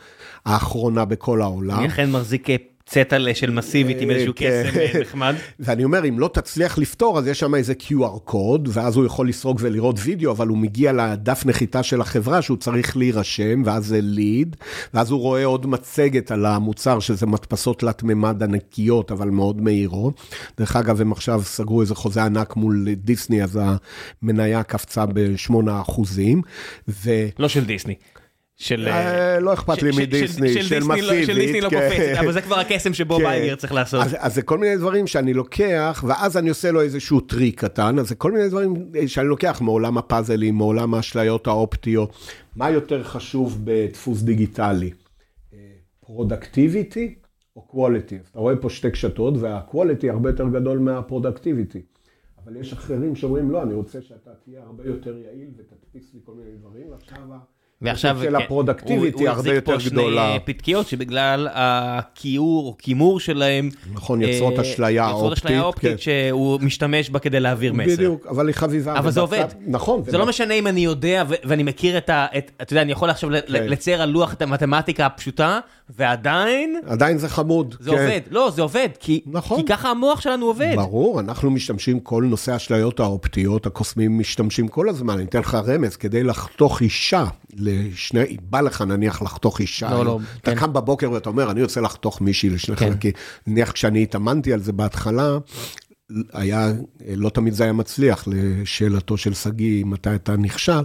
האחרונה 0.46 1.04
בכל 1.04 1.42
העולם. 1.42 1.78
אני 1.78 1.86
אכן 1.88 2.10
מחזיק 2.10 2.46
צטלה 2.90 3.34
של 3.34 3.50
מסיבית 3.50 4.00
עם 4.00 4.10
איזשהו 4.10 4.32
כן. 4.36 4.62
קסם 4.64 4.78
אה, 4.78 5.00
נחמד. 5.00 5.34
ואני 5.60 5.84
אומר, 5.84 6.08
אם 6.08 6.18
לא 6.18 6.30
תצליח 6.32 6.78
לפתור, 6.78 7.18
אז 7.18 7.26
יש 7.26 7.38
שם 7.38 7.54
איזה 7.54 7.72
QR 7.80 8.18
קוד, 8.24 8.68
ואז 8.72 8.96
הוא 8.96 9.06
יכול 9.06 9.28
לסרוק 9.28 9.58
ולראות 9.60 9.96
וידאו, 9.98 10.30
אבל 10.30 10.48
הוא 10.48 10.58
מגיע 10.58 10.92
לדף 10.92 11.46
נחיתה 11.46 11.82
של 11.82 12.00
החברה 12.00 12.42
שהוא 12.42 12.56
צריך 12.56 12.96
להירשם, 12.96 13.62
ואז 13.64 13.86
זה 13.86 14.00
ליד, 14.02 14.56
ואז 14.94 15.10
הוא 15.10 15.20
רואה 15.20 15.44
עוד 15.44 15.66
מצגת 15.66 16.30
על 16.30 16.46
המוצר, 16.46 17.00
שזה 17.00 17.26
מדפסות 17.26 17.78
תלת 17.78 18.02
מימד 18.02 18.42
ענקיות, 18.42 19.12
אבל 19.12 19.30
מאוד 19.30 19.60
מהירות. 19.60 20.20
דרך 20.58 20.76
אגב, 20.76 21.00
הם 21.00 21.12
עכשיו 21.12 21.42
סגרו 21.44 21.80
איזה 21.80 21.94
חוזה 21.94 22.24
ענק 22.24 22.56
מול 22.56 22.88
דיסני, 22.94 23.42
אז 23.42 23.60
המניה 24.22 24.62
קפצה 24.62 25.06
ב-8 25.06 25.52
אחוזים. 25.80 26.42
לא 27.38 27.48
של 27.48 27.64
דיסני. 27.64 27.94
של... 28.58 28.88
אה, 28.88 29.40
לא 29.40 29.52
אכפת 29.52 29.82
לי 29.82 29.90
מדיסני, 29.98 30.62
של 30.62 30.84
מסיבית. 30.84 31.26
של 31.26 31.34
דיסני 31.34 31.60
לא 31.60 31.68
קופצת, 31.68 31.96
כן. 31.96 32.14
אבל 32.18 32.32
זה 32.32 32.40
כבר 32.40 32.58
הקסם 32.58 32.94
שבו 32.94 33.18
בייגר 33.18 33.56
צריך 33.56 33.72
לעשות. 33.72 34.06
אז 34.18 34.34
זה 34.34 34.42
כל 34.42 34.58
מיני 34.58 34.76
דברים 34.76 35.06
שאני 35.06 35.34
לוקח, 35.34 36.04
ואז 36.06 36.36
אני 36.36 36.48
עושה 36.48 36.70
לו 36.70 36.80
איזשהו 36.80 37.20
טריק 37.20 37.60
קטן, 37.60 37.98
אז 37.98 38.08
זה 38.08 38.14
כל 38.14 38.32
מיני 38.32 38.48
דברים 38.48 38.90
שאני 39.06 39.28
לוקח 39.28 39.60
מעולם 39.60 39.98
הפאזלים, 39.98 40.54
מעולם 40.54 40.94
האשליות 40.94 41.46
האופטיות. 41.46 42.12
מה 42.56 42.70
יותר 42.70 43.02
חשוב 43.02 43.60
בדפוס 43.64 44.22
דיגיטלי? 44.22 44.90
productivity 46.00 47.14
או 47.56 47.62
quality? 47.62 48.18
אתה 48.30 48.38
רואה 48.38 48.56
פה 48.56 48.70
שתי 48.70 48.90
קשתות, 48.90 49.34
וה 49.40 49.56
quality 49.56 50.10
הרבה 50.10 50.30
יותר 50.30 50.48
גדול 50.48 50.78
מה 50.78 50.92
productivity. 50.92 51.82
אבל 52.44 52.56
יש 52.56 52.72
אחרים 52.72 53.16
שאומרים, 53.16 53.50
לא, 53.50 53.62
אני 53.62 53.74
רוצה 53.74 54.02
שאתה 54.02 54.30
תהיה 54.44 54.62
הרבה 54.62 54.86
יותר 54.86 55.18
יעיל 55.18 55.48
ותדפיס 55.56 56.14
לי 56.14 56.20
כל 56.24 56.32
מיני 56.34 56.50
דברים, 56.60 56.86
ועכשיו... 56.90 57.18
ועכשיו 57.82 58.18
של 58.22 58.30
כן, 58.30 58.34
ה 58.34 58.41
productivity 58.41 59.28
הרבה 59.28 59.54
יותר 59.54 59.76
גדולה. 59.86 60.20
הוא 60.20 60.20
החזיק 60.20 60.34
פה 60.34 60.40
שני 60.40 60.54
פתקיות 60.54 60.86
שבגלל 60.86 61.48
הקיעור 61.52 62.66
או 62.66 62.76
קימור 62.78 63.20
שלהם, 63.20 63.70
נכון, 63.92 64.22
יוצרות 64.22 64.56
אה, 64.56 64.62
אשליה 64.62 65.02
אופטית, 65.04 65.16
יוצרות 65.16 65.32
אשליה 65.32 65.62
אופטית 65.62 65.90
כן. 65.90 65.98
שהוא 65.98 66.60
משתמש 66.60 67.10
בה 67.10 67.18
כדי 67.18 67.40
להעביר 67.40 67.72
מסר. 67.72 67.92
בדיוק, 67.92 68.26
אבל 68.26 68.46
היא 68.46 68.54
חביבה. 68.54 68.98
אבל 68.98 69.10
זה 69.10 69.20
עובד. 69.20 69.44
נכון. 69.66 70.02
זה 70.06 70.18
לא 70.18 70.26
משנה 70.26 70.54
אם 70.54 70.66
אני 70.66 70.80
יודע 70.80 71.24
ואני 71.28 71.62
מכיר 71.62 71.98
את 71.98 72.10
ה... 72.10 72.26
אתה 72.62 72.72
יודע, 72.72 72.82
אני 72.82 72.92
יכול 72.92 73.10
עכשיו 73.10 73.30
כן. 73.30 73.36
לצייר 73.48 74.02
על 74.02 74.10
לוח 74.10 74.32
את 74.32 74.42
המתמטיקה 74.42 75.06
הפשוטה, 75.06 75.60
ועדיין... 75.90 76.80
עדיין 76.86 77.18
זה 77.18 77.28
חמוד. 77.28 77.74
זה 77.80 77.90
עובד. 77.90 78.20
לא, 78.30 78.50
זה 78.54 78.62
עובד, 78.62 78.88
כי 79.00 79.20
נכון. 79.26 79.62
ככה 79.66 79.90
המוח 79.90 80.20
שלנו 80.20 80.46
עובד. 80.46 80.72
ברור, 80.76 81.20
אנחנו 81.20 81.50
משתמשים, 81.50 82.00
כל 82.00 82.24
נושא 82.24 82.52
האשליות 82.52 83.00
האופטיות, 83.00 83.66
הקוסמים 83.66 84.18
משתמשים 84.18 84.68
כל 84.68 84.88
הזמן. 84.88 85.14
אני 85.14 85.24
אתן 85.24 85.38
לך 85.38 85.58
רמז, 85.66 85.96
כדי 85.96 86.22
לחתוך 86.22 86.82
אישה 86.82 87.24
לשני, 87.68 88.36
בא 88.42 88.60
לך 88.60 88.82
נניח 88.82 89.22
לחתוך 89.22 89.60
אישה, 89.60 89.90
לא, 89.90 90.04
לא, 90.04 90.18
אתה 90.40 90.50
כן. 90.50 90.60
קם 90.60 90.72
בבוקר 90.72 91.12
ואתה 91.12 91.28
אומר, 91.28 91.50
אני 91.50 91.62
רוצה 91.62 91.80
לחתוך 91.80 92.20
מישהי 92.20 92.50
לשני 92.50 92.76
כן. 92.76 92.90
חלקים. 92.90 93.12
נניח 93.46 93.72
כשאני 93.72 94.02
התאמנתי 94.02 94.52
על 94.52 94.60
זה 94.60 94.72
בהתחלה, 94.72 95.38
היה, 96.32 96.72
לא 97.16 97.28
תמיד 97.28 97.54
זה 97.54 97.64
היה 97.64 97.72
מצליח, 97.72 98.24
לשאלתו 98.26 99.16
של 99.16 99.34
שגיא, 99.34 99.84
מתי 99.84 100.14
אתה 100.14 100.36
נכשל, 100.36 100.82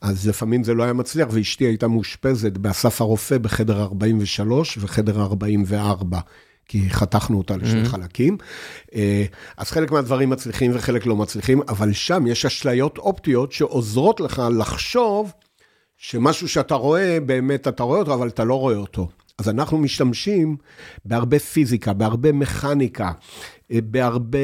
אז 0.00 0.28
לפעמים 0.28 0.64
זה 0.64 0.74
לא 0.74 0.82
היה 0.82 0.92
מצליח, 0.92 1.28
ואשתי 1.30 1.64
הייתה 1.64 1.88
מאושפזת 1.88 2.52
באסף 2.58 3.00
הרופא 3.00 3.38
בחדר 3.38 3.82
43 3.82 4.78
וחדר 4.80 5.20
44. 5.22 6.18
כי 6.66 6.90
חתכנו 6.90 7.38
אותה 7.38 7.56
לשני 7.56 7.82
mm-hmm. 7.82 7.88
חלקים. 7.88 8.36
אה, 8.94 9.24
אז 9.56 9.70
חלק 9.70 9.90
מהדברים 9.90 10.30
מצליחים 10.30 10.70
וחלק 10.74 11.06
לא 11.06 11.16
מצליחים, 11.16 11.60
אבל 11.68 11.92
שם 11.92 12.26
יש 12.26 12.44
אשליות 12.44 12.98
אופטיות 12.98 13.52
שעוזרות 13.52 14.20
לך 14.20 14.42
לחשוב 14.58 15.32
שמשהו 16.02 16.48
שאתה 16.48 16.74
רואה, 16.74 17.18
באמת 17.26 17.68
אתה 17.68 17.82
רואה 17.82 17.98
אותו, 17.98 18.14
אבל 18.14 18.28
אתה 18.28 18.44
לא 18.44 18.54
רואה 18.54 18.76
אותו. 18.76 19.08
אז 19.38 19.48
אנחנו 19.48 19.78
משתמשים 19.78 20.56
בהרבה 21.04 21.38
פיזיקה, 21.38 21.92
בהרבה 21.92 22.32
מכניקה, 22.32 23.12
אה, 23.72 23.78
בהרבה 23.84 24.38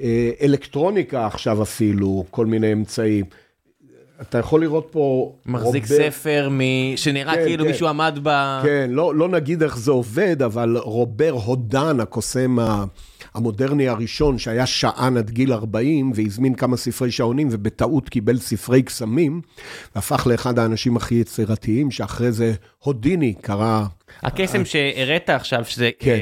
אה, 0.00 0.30
אלקטרוניקה 0.42 1.26
עכשיו 1.26 1.62
אפילו, 1.62 2.24
כל 2.30 2.46
מיני 2.46 2.72
אמצעים. 2.72 3.24
אתה 4.20 4.38
יכול 4.38 4.60
לראות 4.60 4.88
פה... 4.90 5.34
מחזיק 5.46 5.84
רובר... 5.90 6.10
ספר 6.10 6.48
מ... 6.50 6.60
שנראה 6.96 7.34
כן, 7.34 7.44
כאילו 7.44 7.64
כן. 7.64 7.70
מישהו 7.70 7.88
עמד 7.88 8.18
ב... 8.22 8.60
כן, 8.62 8.90
לא, 8.92 9.14
לא 9.14 9.28
נגיד 9.28 9.62
איך 9.62 9.78
זה 9.78 9.90
עובד, 9.90 10.42
אבל 10.42 10.76
רובר 10.76 11.30
הודן, 11.44 12.00
הקוסם 12.00 12.58
המודרני 13.34 13.88
הראשון, 13.88 14.38
שהיה 14.38 14.66
שען 14.66 15.16
עד 15.16 15.30
גיל 15.30 15.52
40, 15.52 16.12
והזמין 16.14 16.54
כמה 16.54 16.76
ספרי 16.76 17.10
שעונים, 17.10 17.48
ובטעות 17.50 18.08
קיבל 18.08 18.38
ספרי 18.38 18.82
קסמים, 18.82 19.40
והפך 19.94 20.26
לאחד 20.26 20.58
האנשים 20.58 20.96
הכי 20.96 21.14
יצירתיים, 21.14 21.90
שאחרי 21.90 22.32
זה 22.32 22.52
הודיני 22.78 23.34
קרא... 23.34 23.84
הקסם 24.22 24.64
שהראית 24.64 25.30
עכשיו, 25.30 25.64
שזה... 25.64 25.90
כן. 25.98 26.18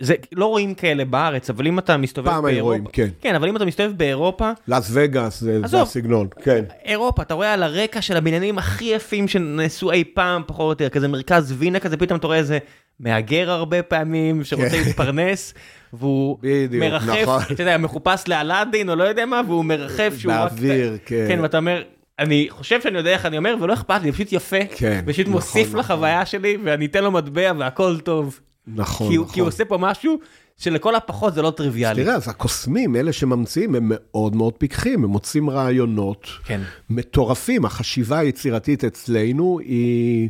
זה 0.00 0.14
לא 0.32 0.46
רואים 0.46 0.74
כאלה 0.74 1.04
בארץ, 1.04 1.50
אבל 1.50 1.66
אם 1.66 1.78
אתה 1.78 1.96
מסתובב 1.96 2.26
באירופה... 2.26 2.42
פעם 2.42 2.54
היו 2.54 2.64
רואים, 2.64 2.84
כן. 2.92 3.08
כן, 3.20 3.34
אבל 3.34 3.48
אם 3.48 3.56
אתה 3.56 3.64
מסתובב 3.64 3.92
באירופה... 3.96 4.50
לאס 4.68 4.90
וגאס, 4.92 5.40
זה, 5.40 5.60
זה 5.66 5.82
הסגנון, 5.82 6.28
כן. 6.42 6.64
אירופה, 6.84 7.22
אתה 7.22 7.34
רואה 7.34 7.52
על 7.52 7.62
הרקע 7.62 8.02
של 8.02 8.16
הבניינים 8.16 8.58
הכי 8.58 8.84
יפים 8.84 9.28
שנעשו 9.28 9.92
אי 9.92 10.04
פעם, 10.04 10.42
פחות 10.46 10.80
או 10.80 10.84
יותר, 10.84 10.88
כזה 10.88 11.08
מרכז 11.08 11.54
וינה 11.58 11.80
כזה, 11.80 11.96
פתאום 11.96 12.18
אתה 12.18 12.26
רואה 12.26 12.38
איזה 12.38 12.58
מהגר 13.00 13.50
הרבה 13.50 13.82
פעמים, 13.82 14.44
שרוצה 14.44 14.70
כן. 14.70 14.82
להתפרנס, 14.86 15.54
והוא 15.92 16.38
בדיוק, 16.40 16.84
מרחף, 16.84 17.22
נכון. 17.22 17.42
אתה 17.52 17.62
יודע, 17.62 17.78
מחופש 17.78 18.28
לאלאדין 18.28 18.90
או 18.90 18.94
לא 18.94 19.04
יודע 19.04 19.26
מה, 19.26 19.40
והוא 19.46 19.64
מרחף 19.64 20.14
שהוא 20.18 20.32
רק... 20.32 20.52
באוויר, 20.52 20.98
כן. 21.06 21.24
כן, 21.28 21.38
ואתה 21.42 21.56
אומר... 21.56 21.82
אני 22.18 22.46
חושב 22.50 22.80
שאני 22.80 22.98
יודע 22.98 23.10
איך 23.10 23.26
אני 23.26 23.38
אומר, 23.38 23.54
ולא 23.60 23.72
אכפת 23.72 24.02
לי, 24.02 24.12
פשוט 24.12 24.32
יפה. 24.32 24.56
כן, 24.76 25.02
פשוט 25.06 25.20
נכון, 25.20 25.32
מוסיף 25.32 25.68
נכון. 25.68 25.80
לחוויה 25.80 26.26
שלי, 26.26 26.56
ואני 26.64 26.86
אתן 26.86 27.04
לו 27.04 27.10
מטבע 27.10 27.52
והכל 27.58 27.98
טוב. 28.00 28.40
נכון, 28.74 29.08
כי, 29.08 29.18
נכון. 29.18 29.34
כי 29.34 29.40
הוא 29.40 29.48
עושה 29.48 29.64
פה 29.64 29.78
משהו 29.78 30.18
שלכל 30.58 30.94
הפחות 30.94 31.34
זה 31.34 31.42
לא 31.42 31.50
טריוויאלי. 31.50 32.04
תראה, 32.04 32.14
אז 32.14 32.28
הקוסמים, 32.28 32.96
אלה 32.96 33.12
שממציאים, 33.12 33.74
הם 33.74 33.92
מאוד 33.94 34.36
מאוד 34.36 34.54
פיקחים, 34.54 35.04
הם 35.04 35.10
מוצאים 35.10 35.50
רעיונות 35.50 36.26
כן. 36.44 36.60
מטורפים. 36.90 37.64
החשיבה 37.64 38.18
היצירתית 38.18 38.84
אצלנו 38.84 39.58
היא, 39.58 40.28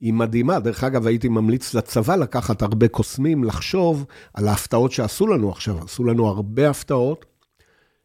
היא 0.00 0.12
מדהימה. 0.12 0.60
דרך 0.60 0.84
אגב, 0.84 1.06
הייתי 1.06 1.28
ממליץ 1.28 1.74
לצבא 1.74 2.16
לקחת 2.16 2.62
הרבה 2.62 2.88
קוסמים, 2.88 3.44
לחשוב 3.44 4.04
על 4.34 4.48
ההפתעות 4.48 4.92
שעשו 4.92 5.26
לנו 5.26 5.50
עכשיו. 5.50 5.78
עשו 5.84 6.04
לנו 6.04 6.26
הרבה 6.26 6.70
הפתעות 6.70 7.26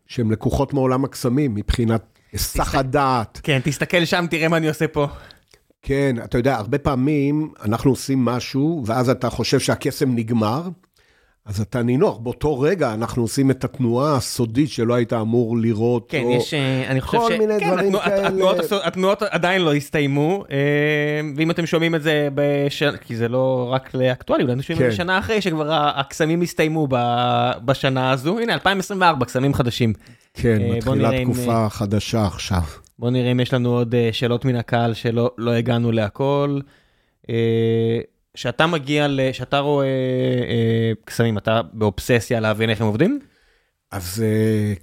שהן 0.08 0.32
לקוחות 0.32 0.74
מעולם 0.74 1.06
הקסמים, 1.06 1.56
מבחינת 1.56 2.20
היסח 2.32 2.76
הדעת. 2.76 3.40
כן, 3.44 3.60
תסתכל 3.64 4.06
שם, 4.06 4.26
תראה 4.30 4.48
מה 4.48 4.58
אני 4.58 4.68
עושה 4.68 4.88
פה. 4.88 5.08
כן, 5.88 6.16
אתה 6.24 6.38
יודע, 6.38 6.56
הרבה 6.56 6.78
פעמים 6.78 7.52
אנחנו 7.66 7.92
עושים 7.92 8.26
משהו, 8.26 8.84
ואז 8.86 9.10
אתה 9.10 9.30
חושב 9.30 9.60
שהקסם 9.60 10.16
נגמר, 10.16 10.62
אז 11.46 11.62
אתה 11.62 11.82
נינוח. 11.84 12.18
באותו 12.18 12.60
רגע 12.60 12.94
אנחנו 12.94 13.22
עושים 13.22 13.52
את 13.52 13.64
התנועה 13.64 14.16
הסודית 14.16 14.70
שלא 14.70 14.94
היית 14.94 15.14
אמור 15.14 15.58
לראות. 15.58 16.06
כן, 16.10 16.24
או... 16.24 16.32
יש, 16.32 16.54
אה, 16.54 16.88
אני 16.88 17.02
חושב 17.02 17.18
כל 17.18 17.34
ש... 17.36 17.40
מיני 17.40 17.60
כן, 17.60 17.68
דברים 17.68 17.88
התנוע- 17.88 18.06
כאלה. 18.06 18.28
התנועות 18.28 18.58
התנועות 18.84 19.22
עדיין 19.24 19.62
לא 19.62 19.74
הסתיימו, 19.74 20.44
אה, 20.52 20.58
ואם 21.38 21.52
אתם 21.52 21.66
שומעים 21.66 21.96
את 21.96 22.04
זה 22.04 22.28
בשנה, 22.36 22.98
כי 22.98 23.16
זה 23.16 23.28
לא 23.28 23.70
רק 23.74 23.94
לאקטואלי, 23.94 24.44
אולי 24.44 24.54
אתם 24.54 24.62
שומעים 24.62 24.86
את 24.86 24.92
זה 24.92 24.98
כן. 24.98 25.04
שנה 25.04 25.20
אחרי 25.20 25.42
שכבר 25.42 25.68
הקסמים 25.72 26.42
הסתיימו 26.42 26.88
בשנה 27.66 28.12
הזו. 28.12 28.40
הנה, 28.40 28.54
2024, 28.54 29.26
קסמים 29.26 29.54
חדשים. 29.54 29.94
כן, 30.34 30.58
אה, 30.62 30.76
מתחילה 30.78 31.24
תקופה 31.24 31.70
חדשה 31.70 32.26
עכשיו. 32.26 32.62
בואו 33.00 33.12
נראה 33.12 33.32
אם 33.32 33.40
יש 33.40 33.54
לנו 33.54 33.70
עוד 33.70 33.96
אה, 33.96 34.10
שאלות 34.12 34.46
מן 34.46 34.56
הקהל 34.56 34.94
שלא 34.94 35.32
לא 35.38 35.52
הגענו 35.52 35.92
להכל. 35.92 36.60
אה, 37.30 38.00
כשאתה 38.34 38.68
מגיע, 38.68 39.08
כשאתה 39.32 39.60
רואה 39.60 39.86
אה, 40.48 40.92
קסמים, 41.06 41.38
אתה 41.38 41.62
באובססיה 41.74 42.40
להבין 42.40 42.70
איך 42.70 42.82
הם 42.82 42.88
עובדים? 42.88 43.20
אז 43.92 44.24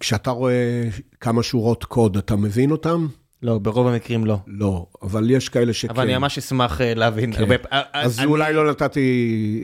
כשאתה 0.01 0.31
רואה 0.31 0.83
כמה 1.21 1.43
שורות 1.43 1.85
קוד, 1.85 2.17
אתה 2.17 2.37
מבין 2.37 2.71
אותם? 2.71 3.07
לא, 3.45 3.59
ברוב 3.59 3.87
המקרים 3.87 4.25
לא. 4.27 4.37
לא, 4.47 4.87
אבל 5.03 5.31
יש 5.31 5.49
כאלה 5.49 5.73
שכן. 5.73 5.91
אבל 5.95 6.03
אני 6.05 6.17
ממש 6.19 6.39
אשמח 6.39 6.81
אה, 6.81 6.95
להבין. 6.95 7.33
כן. 7.33 7.41
הרבה 7.41 7.59
פ- 7.59 7.67
אה, 7.73 7.81
אז 7.93 8.19
אני- 8.19 8.27
אולי 8.27 8.53
לא 8.53 8.71
נתתי 8.71 9.11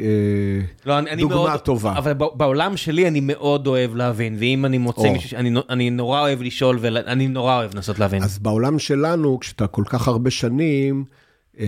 אה, 0.03 0.67
לא, 0.87 0.99
אני, 0.99 1.11
אני 1.11 1.23
דוגמה 1.23 1.37
מאוד, 1.37 1.61
טובה. 1.61 1.99
אבל 1.99 2.13
בעולם 2.13 2.77
שלי 2.77 3.09
אני 3.09 3.21
מאוד 3.23 3.67
אוהב 3.67 3.95
להבין, 3.95 4.37
ואם 4.39 4.65
אני 4.65 4.79
מוצא 4.79 5.09
או. 5.09 5.13
מישהו, 5.13 5.37
אני, 5.39 5.55
אני 5.71 5.91
נורא 5.91 6.21
אוהב 6.21 6.43
לשאול, 6.43 6.79
ואני 6.81 7.29
נורא 7.29 7.57
אוהב 7.57 7.75
לנסות 7.75 7.99
להבין. 7.99 8.23
אז 8.23 8.39
בעולם 8.39 8.79
שלנו, 8.79 9.41
כשאתה 9.41 9.67
כל 9.67 9.85
כך 9.87 10.09
הרבה 10.09 10.31
שנים, 10.31 11.05
אה, 11.61 11.67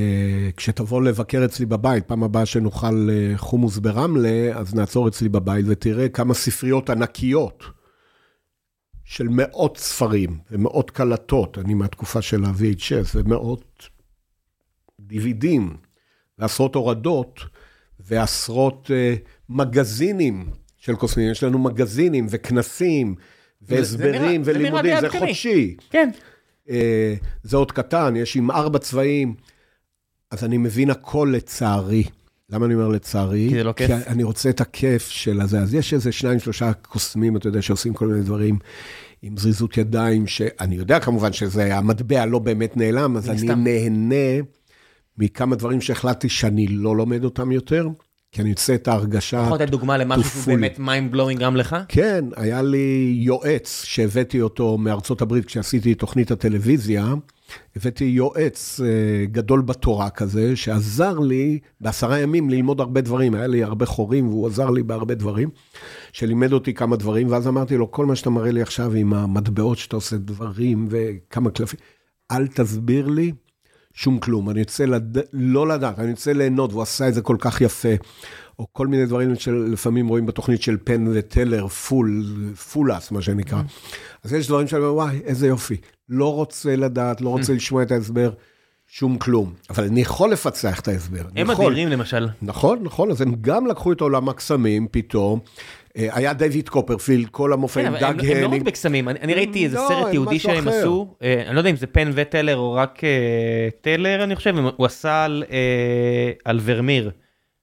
כשתבוא 0.57 1.03
לבקר 1.03 1.45
אצלי 1.45 1.67
בבית, 1.67 2.05
פעם 2.05 2.23
הבאה 2.25 2.47
שנאכל 2.47 3.09
אה, 3.13 3.39
חומוס 3.39 3.79
ברמלה, 3.79 4.29
אז 4.55 4.75
נעצור 4.75 5.09
אצלי 5.09 5.29
בבית 5.29 5.65
ותראה 5.69 6.09
כמה 6.09 6.35
ספריות 6.35 6.91
ענקיות 6.91 7.65
של 9.13 9.29
מאות 9.31 9.77
ספרים 9.77 10.39
ומאות 10.51 10.91
קלטות, 10.91 11.59
אני 11.59 11.75
מהתקופה 11.75 12.23
של 12.23 12.45
ה-VHS, 12.45 13.09
ומאות 13.15 13.89
DVDים, 15.11 15.63
ועשרות 16.39 16.75
הורדות, 16.75 17.41
ועשרות 18.01 18.91
אה, 18.95 19.15
מגזינים 19.49 20.51
של 20.77 20.97
קוסמים. 20.97 21.31
יש 21.31 21.45
לנו 21.45 21.59
מגזינים 21.59 22.27
וכנסים, 22.31 23.15
זה 23.61 23.75
והסברים 23.77 24.45
זה 24.45 24.53
לי 24.53 24.59
ולימודים, 24.59 25.01
זה 25.01 25.07
עדכני. 25.07 25.21
חודשי. 25.21 25.77
כן. 25.91 26.11
אה, 26.71 27.15
זה 27.43 27.57
עוד 27.57 27.73
קטן, 27.73 28.17
יש 28.17 28.37
עם 28.37 28.51
ארבע 28.51 28.79
צבעים, 28.79 29.35
אז 30.31 30.45
אני 30.45 30.59
מבין 30.59 30.91
הכל 30.91 31.33
לצערי. 31.33 32.05
למה 32.53 32.67
אני 32.67 32.75
אומר 32.75 32.89
לצערי? 32.89 33.47
כי 33.49 33.55
זה 33.55 33.65
לא 33.65 33.73
כיף? 33.73 33.87
כי 33.87 33.93
אני 34.07 34.23
רוצה 34.23 34.51
את 34.51 34.61
הכיף 34.61 35.09
של 35.09 35.41
הזה. 35.41 35.61
אז 35.61 35.75
יש 35.75 35.95
איזה 35.95 36.13
שניים, 36.13 36.39
שלושה 36.39 36.73
קוסמים, 36.73 37.37
אתה 37.37 37.49
יודע, 37.49 37.63
שעושים 37.63 37.95
כל 37.95 38.07
מיני 38.07 38.23
דברים 38.23 38.59
עם 39.23 39.37
זריזות 39.37 39.79
ידיים, 39.79 40.27
שאני 40.27 40.75
יודע 40.75 41.01
כמובן 41.01 41.33
שזה, 41.33 41.77
המטבע 41.77 42.27
לא 42.27 42.39
באמת 42.39 42.77
נעלם, 42.77 43.17
אז 43.17 43.31
אני. 43.31 43.55
נהנה 43.55 44.45
מכמה 45.19 45.57
דברים 45.57 45.81
שהחלטתי 45.81 46.29
שאני 46.29 46.67
לא 46.67 46.97
לומד 46.97 47.25
אותם 47.25 47.53
יותר, 47.53 47.89
כי 48.33 48.43
אני 48.43 48.51
יוצא 48.51 48.75
את 48.75 48.89
ההרגשה... 48.89 49.43
יכול 49.47 49.55
לתת 49.59 49.71
דוגמה 49.71 49.99
למשהו 49.99 50.43
שהוא. 50.43 50.55
באמת 50.55 50.79
mind 50.79 51.15
blowing 51.15 51.39
גם 51.41 51.57
לך? 51.57 51.77
כן, 51.89 52.25
היה 52.37 52.63
לי 52.63 53.15
יועץ 53.17 53.83
שהבאתי 53.85 54.41
אותו 54.41 54.79
מארצות 54.79 55.23
הברית 55.23 55.45
כשעשיתי 55.45 55.93
את 55.93 55.99
תוכנית 55.99 56.31
הטלוויזיה. 56.31 57.15
הבאתי 57.77 58.05
יועץ 58.05 58.81
אה, 58.81 59.27
גדול 59.27 59.61
בתורה 59.61 60.11
כזה, 60.11 60.57
שעזר 60.57 61.19
לי 61.19 61.59
בעשרה 61.81 62.19
ימים 62.19 62.51
ללמוד 62.51 62.81
הרבה 62.81 63.01
דברים. 63.01 63.35
היה 63.35 63.47
לי 63.47 63.63
הרבה 63.63 63.87
חורים 63.87 64.29
והוא 64.29 64.47
עזר 64.47 64.71
לי 64.71 64.83
בהרבה 64.83 65.15
דברים, 65.15 65.51
שלימד 66.13 66.53
אותי 66.53 66.75
כמה 66.75 66.97
דברים, 66.97 67.31
ואז 67.31 67.49
אמרתי 67.49 67.77
לו, 67.77 67.91
כל 67.91 68.07
מה 68.07 68.17
שאתה 68.17 68.31
מראה 68.31 68.51
לי 68.51 68.63
עכשיו 68.63 68.93
עם 68.93 69.15
המטבעות 69.15 69.79
שאתה 69.79 69.97
עושה 69.97 70.17
דברים 70.17 70.87
וכמה 70.91 71.51
קלפים, 71.51 71.81
אל 72.31 72.47
תסביר 72.47 73.09
לי 73.09 73.33
שום 73.95 74.19
כלום. 74.19 74.51
אני 74.51 74.61
רוצה 74.61 74.87
לד... 74.87 75.19
לא 75.33 75.69
לדעת, 75.69 75.99
אני 75.99 76.11
רוצה 76.11 76.33
ליהנות, 76.33 76.71
והוא 76.71 76.83
עשה 76.83 77.09
את 77.09 77.15
זה 77.15 77.23
כל 77.23 77.37
כך 77.41 77.61
יפה. 77.61 77.95
או 78.59 78.67
כל 78.73 78.87
מיני 78.87 79.07
דברים 79.07 79.35
שלפעמים 79.37 80.09
רואים 80.09 80.27
בתוכנית 80.27 80.63
של 80.63 80.77
פן 80.85 81.05
וטלר, 81.15 81.69
Fool, 81.69 82.25
Fool 82.73 82.95
Us, 82.95 83.11
מה 83.11 83.23
שנקרא. 83.23 83.63
אז 84.25 84.33
יש 84.33 84.47
דברים 84.47 84.67
שאני 84.67 84.83
אומר, 84.83 84.95
וואי, 84.95 85.21
איזה 85.25 85.47
יופי. 85.47 85.77
לא 86.13 86.35
רוצה 86.35 86.77
לדעת, 86.77 87.21
לא 87.21 87.29
רוצה 87.29 87.53
לשמוע 87.53 87.83
את 87.83 87.91
ההסבר, 87.91 88.31
שום 88.87 89.19
כלום. 89.19 89.53
אבל 89.71 89.85
אני 89.85 90.01
יכול 90.01 90.33
לפצח 90.33 90.81
את 90.81 90.89
ההסבר. 90.89 91.23
הם. 91.37 91.51
אדירים 91.51 91.89
למשל. 91.89 92.29
נכון, 92.43 92.79
נכון, 92.83 93.11
אז 93.11 93.21
הם 93.21 93.35
גם 93.41 93.67
לקחו 93.67 93.93
את 93.93 94.01
עולם 94.01 94.29
הקסמים 94.29 94.89
פתאום. 94.91 95.41
אה, 95.97 96.09
היה 96.13 96.33
דיוויד 96.33 96.69
קופרפילד, 96.69 97.29
כל 97.29 97.49
כן, 97.49 97.53
המופעים, 97.53 97.87
הם 97.87 97.93
דאג 97.93 98.25
הם 98.25 98.37
לא 98.37 98.47
רק 98.47 98.53
הניג. 98.53 98.63
בקסמים, 98.63 99.09
אני 99.09 99.21
אני 99.21 99.35
ראיתי 99.35 99.65
איזה 99.65 99.77
לא, 99.77 99.87
סרט 99.89 100.15
יהודי 100.15 100.39
שהם 100.39 100.69
אחר. 100.69 100.79
עשו, 100.79 101.15
אה, 101.23 101.43
אני 101.47 101.55
לא 101.55 101.61
יודע 101.61 101.71
אם 101.71 101.77
זה 101.77 101.87
פן 101.87 102.11
וטלר 102.15 102.57
או 102.57 102.73
רק 102.73 103.05
אה, 103.05 103.69
טלר, 103.81 104.25
אני 104.25 104.37
חושב, 104.37 104.55
הוא 104.77 104.87
עשה 104.87 105.25
על, 105.25 105.45
על 106.45 106.61
ורמיר, 106.63 107.11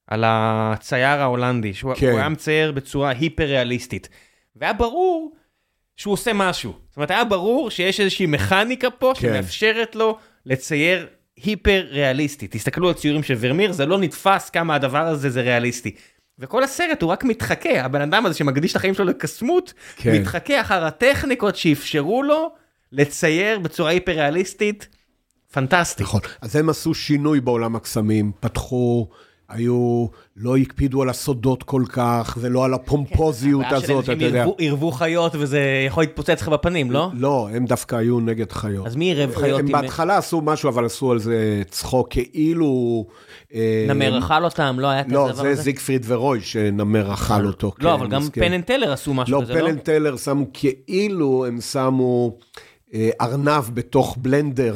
על 0.08 0.24
הצייר 0.28 1.22
ההולנדי, 1.22 1.74
שהוא 1.74 1.94
כן. 1.96 2.08
היה 2.18 2.30
מצייר 2.30 2.72
בצורה 2.72 3.10
היפר 3.10 3.44
ריאליסטית. 3.44 4.10
והיה 4.56 4.74
ברור 4.74 5.32
שהוא 6.00 6.14
עושה 6.14 6.34
משהו. 6.34 6.74
זאת 6.88 6.98
אומרת, 6.98 7.12
היה 7.12 7.24
ברור 7.24 7.70
שיש 7.70 8.00
איזושהי 8.00 8.26
מכניקה 8.26 8.90
פה 8.90 9.14
כן. 9.16 9.22
שמאפשרת 9.22 9.96
לו 9.96 10.18
לצייר 10.46 11.08
היפר 11.44 11.86
ריאליסטי. 11.90 12.48
תסתכלו 12.48 12.88
על 12.88 12.94
ציורים 12.94 13.24
של 13.24 13.36
ורמיר, 13.40 13.72
זה 13.72 13.86
לא 13.86 14.00
נתפס 14.00 14.50
כמה 14.50 14.76
הדבר 14.76 15.08
הזה 15.08 15.30
זה 15.30 15.42
ריאליסטי. 15.42 15.96
וכל 16.40 16.64
הסרט 16.64 17.02
הוא 17.02 17.12
רק 17.12 17.24
מתחכה, 17.24 17.82
הבן 17.82 18.02
אדם 18.02 18.26
הזה 18.26 18.38
שמקדיש 18.38 18.72
את 18.72 18.76
החיים 18.76 18.94
שלו 18.94 19.06
לקסמות, 19.06 19.74
כן. 19.96 20.22
מתחכה 20.22 20.62
אחר 20.62 20.86
הטכניקות 20.86 21.56
שאפשרו 21.56 22.24
לו 22.24 22.52
לצייר 22.92 23.60
בצורה 23.60 23.90
היפר 23.90 24.12
ריאליסטית. 24.12 24.88
פנטסטי. 25.52 26.04
נכון, 26.04 26.22
אז 26.42 26.56
הם 26.56 26.70
עשו 26.70 26.94
שינוי 26.94 27.42
בעולם 27.42 27.76
הקסמים, 27.76 28.32
פתחו, 28.40 29.10
היו, 29.50 30.06
לא 30.38 30.58
הקפידו 30.58 31.02
על 31.02 31.10
הסודות 31.10 31.64
כל 31.64 31.84
כך, 31.90 32.38
ולא 32.42 32.66
על 32.66 32.74
הפומפוזיות 32.74 33.66
הבעיה 33.66 33.78
הזאת, 33.84 34.04
אתה 34.04 34.26
יודע. 34.26 34.46
עירבו- 34.58 34.92
חיות 34.92 35.36
וזה 35.36 35.62
יכול 35.88 36.04
להתפוצץ 36.04 36.42
לך 36.42 36.48
בפנים, 36.48 36.92
לא? 36.92 37.10
לא, 37.14 37.50
הם 37.54 37.66
דווקא 37.66 37.96
היו 37.96 38.20
נגד 38.20 38.52
חיות. 38.52 38.88
אז 38.88 38.96
מי 38.96 39.06
עירב 39.06 39.36
חיות 39.36 39.60
הם 39.60 39.66
עם... 39.66 39.72
בהתחלה 39.72 40.18
עשו 40.18 40.42
משהו, 40.42 40.70
אבל 40.70 40.86
עשו 40.86 41.12
על 41.12 41.20
זה 41.20 41.62
צחוק, 41.70 42.08
כאילו... 42.12 43.06
אה, 43.54 43.86
נמר 43.90 44.20
אכל 44.20 44.44
אותם, 44.44 44.76
לא 44.80 44.88
היה 44.88 45.04
כזה 45.04 45.14
לא, 45.16 45.32
דבר 45.32 45.44
זה 45.44 45.50
הזה? 45.50 45.62
זיגפריד 45.62 46.06
ורוי 46.08 46.42
שנמר 46.42 47.14
אכל 47.14 47.46
אותו. 47.46 47.72
לא, 47.80 47.90
כן, 47.90 47.94
אבל 47.94 48.08
גם 48.08 48.22
כן. 48.30 48.42
Penn 48.42 48.54
and 48.54 48.64
Teller 48.64 48.94
עשו 48.94 49.14
משהו 49.14 49.36
לא, 49.36 49.42
כזה, 49.42 49.62
לא? 49.62 49.70
and 49.70 49.80
Teller 49.80 50.18
שמו 50.18 50.46
כאילו, 50.54 51.46
הם 51.46 51.62
שמו 51.62 52.38
ארנב 53.22 53.64
בתוך 53.74 54.18
בלנדר, 54.22 54.76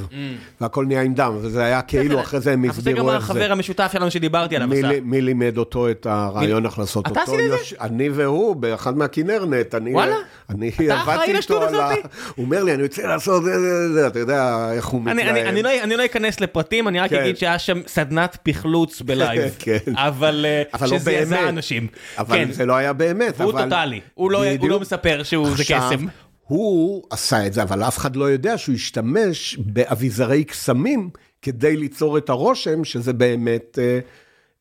והכל 0.62 0.86
נהיה 0.86 1.02
עם 1.02 1.14
דם, 1.14 1.38
וזה 1.42 1.64
היה 1.64 1.82
כאילו, 1.82 2.22
אחרי 2.22 2.40
זה 2.40 2.52
הם 2.54 2.66
אבל 2.66 2.74
זה 2.74 2.82
גם 2.82 2.98
הסבירו 2.98 3.12
איך 3.14 3.24
החבר 3.24 3.48
זה. 3.48 3.52
המשותף 3.52 3.90
שלנו 3.94 4.12
שדיברתי 4.12 4.56
עליו 4.56 4.70
מי 5.04 5.22
לימד 5.22 5.58
אותו 5.58 5.90
את 5.92 6.06
הרעיון 6.10 6.66
איך 6.66 6.80
לעשות 6.80 7.08
אתה 7.08 7.20
אותו? 7.22 7.32
עשית 7.34 7.40
את 7.46 7.68
זה? 7.70 7.76
אני 7.82 8.10
והוא, 8.10 8.56
באחד 8.56 8.98
מהכינרנט. 8.98 9.76
אני- 9.76 9.94
וואלה? 9.94 10.16
אני 10.50 10.70
אתה 10.70 11.02
אחראי 11.02 11.16
עבדתי 11.16 11.34
לשטות 11.34 11.62
איתו 11.64 11.74
על 11.76 11.82
ה... 11.82 11.86
הזאתי? 11.86 12.02
הוא 12.36 12.46
אומר 12.46 12.64
לי, 12.64 12.74
אני 12.74 12.84
רוצה 12.84 13.08
לעשות 13.08 13.44
זה, 13.44 13.60
זה, 13.60 13.94
זה, 13.94 14.08
אתה 14.08 14.20
יודע 14.20 14.70
איך 14.74 14.86
הוא 14.86 15.02
אני, 15.08 15.12
אני, 15.24 15.32
מתלהב. 15.32 15.48
אני, 15.48 15.64
לא, 15.64 15.70
אני 15.84 15.96
לא 15.98 16.06
אכנס 16.06 16.40
לפרטים, 16.42 16.88
אני 16.88 17.00
רק 17.00 17.10
כן. 17.10 17.22
אגיד 17.22 17.38
שהיה 17.38 17.60
שם 17.60 17.82
סדנת 17.88 18.38
פחלוץ 18.44 19.02
בלייב. 19.02 19.52
כן. 19.60 19.78
אבל, 19.96 20.46
אה, 20.48 20.64
אבל 20.74 20.90
לא 20.90 20.98
שזעזע 21.00 21.36
באמת. 21.36 21.50
אנשים. 21.50 21.88
אבל 22.18 22.38
כן, 22.38 22.52
זה 22.52 22.66
לא 22.66 22.74
היה 22.74 22.94
באמת. 22.94 23.42
אבל- 23.42 23.64
טוטאלי. 23.64 24.00
הוא 24.14 24.32
לא, 24.32 24.44
הוא. 24.60 24.70
לא 24.70 24.80
מספר 24.80 25.22
זה 25.24 25.38
עכשיו, 25.62 25.80
קסם. 25.92 26.06
הוא 26.48 27.04
עשה 27.10 27.48
את 27.48 27.54
זה, 27.54 27.64
אבל 27.64 27.84
אף 27.84 27.98
אחד 27.98 28.16
לא 28.16 28.26
יודע 28.26 28.58
שהוא 28.58 28.76
השתמש 28.76 29.58
באביזרי 29.60 30.44
קסמים 30.44 31.10
כדי 31.42 31.78
ליצור 31.78 32.18
את 32.18 32.30
הרושם 32.30 32.84
שזה 32.84 33.14
באמת 33.14 33.80
אה, 33.82 34.00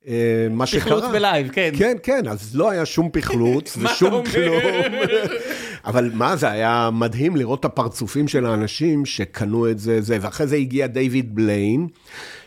אה, 0.09 0.47
מה 0.51 0.67
שקרה. 0.67 0.81
פחלוץ 0.81 1.05
בלייב, 1.13 1.49
כן. 1.49 1.71
כן, 1.79 1.97
כן, 2.03 2.29
אז 2.29 2.57
לא 2.57 2.71
היה 2.71 2.87
שום 2.87 3.09
פחלוץ 3.13 3.71
אתה 3.77 3.85
ושום? 3.85 4.25
כלום. 4.25 4.63
אבל 5.85 6.11
מה, 6.15 6.37
זה 6.37 6.51
היה 6.51 6.91
מדהים 6.93 7.37
לראות 7.37 7.61
את 7.61 7.65
הפרצופים 7.65 8.29
של 8.29 8.47
האנשים 8.47 9.07
שקנו 9.07 9.71
את 9.71 9.79
זה, 9.79 10.01
זה, 10.01 10.19
ואחרי 10.21 10.47
זה 10.47 10.57
הגיע 10.57 10.87
דיוויד 10.87 11.35
בליין, 11.35 11.89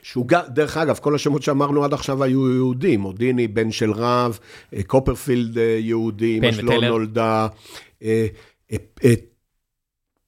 שהוא 0.02 0.28
גם, 0.28 0.42
דרך 0.50 0.78
אגב, 0.78 0.98
כל 1.02 1.16
השמות 1.16 1.44
שאמרנו 1.44 1.84
עד 1.84 1.94
עכשיו 1.94 2.24
היו 2.24 2.54
יהודים, 2.54 3.02
הודיני, 3.02 3.48
בן 3.48 3.72
של 3.72 3.92
רב, 3.92 4.40
אה, 4.76 4.84
קופרפילד 4.84 5.58
אה, 5.58 5.78
יהודי, 5.80 6.38
אמא 6.38 6.52
שלו. 6.52 6.82
נולדה, 6.82 7.48
אה, 8.04 8.28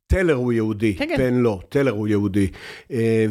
טלר 0.07 0.33
הוא 0.33 0.53
יהודי, 0.53 0.95
כן, 0.95 1.07
כן. 1.09 1.17
פן 1.17 1.33
לא, 1.33 1.59
טלר 1.69 1.91
הוא 1.91 2.07
יהודי, 2.07 2.47
אה, 2.91 3.25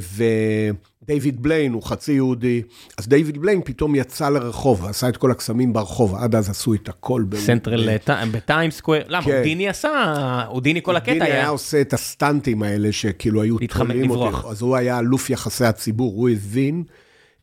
ודייוויד 1.03 1.43
בליין 1.43 1.73
הוא 1.73 1.83
חצי 1.83 2.13
יהודי, 2.13 2.63
אז 2.99 3.09
דיוויד 3.09 3.39
בליין 3.39 3.61
פתאום 3.65 3.95
יצא 3.95 4.29
לרחוב, 4.29 4.85
ועשה 4.85 5.09
את 5.09 5.17
כל 5.17 5.31
הקסמים 5.31 5.73
ברחוב, 5.73 6.15
עד 6.15 6.35
אז 6.35 6.51
עשו 6.51 6.75
את 6.75 6.89
הכל. 6.89 7.25
סנטרל 7.35 7.89
אה, 7.89 8.27
ב 8.33 8.39
Times 8.39 8.71
Square, 8.71 9.05
למה? 9.09 9.25
כן. 9.25 9.37
הודיני 9.37 9.69
עשה, 9.69 10.43
הודיני 10.49 10.83
כל 10.83 10.97
הקטע 10.97 11.25
היה 11.25 11.25
היה. 11.25 11.49
עושה 11.49 11.81
את 11.81 11.93
הסטנטים 11.93 12.63
האלה 12.63 12.93
שכאילו 12.93 13.43
היו 13.43 13.57
תולים. 13.59 14.11
אותי, 14.11 14.49
אז 14.49 14.63
הוא 14.63 14.77
היה 14.77 14.99
אלוף 14.99 15.31
יחסי 15.31 15.65
הציבור, 15.65 16.13
הוא 16.13 16.29
הבין 16.29 16.85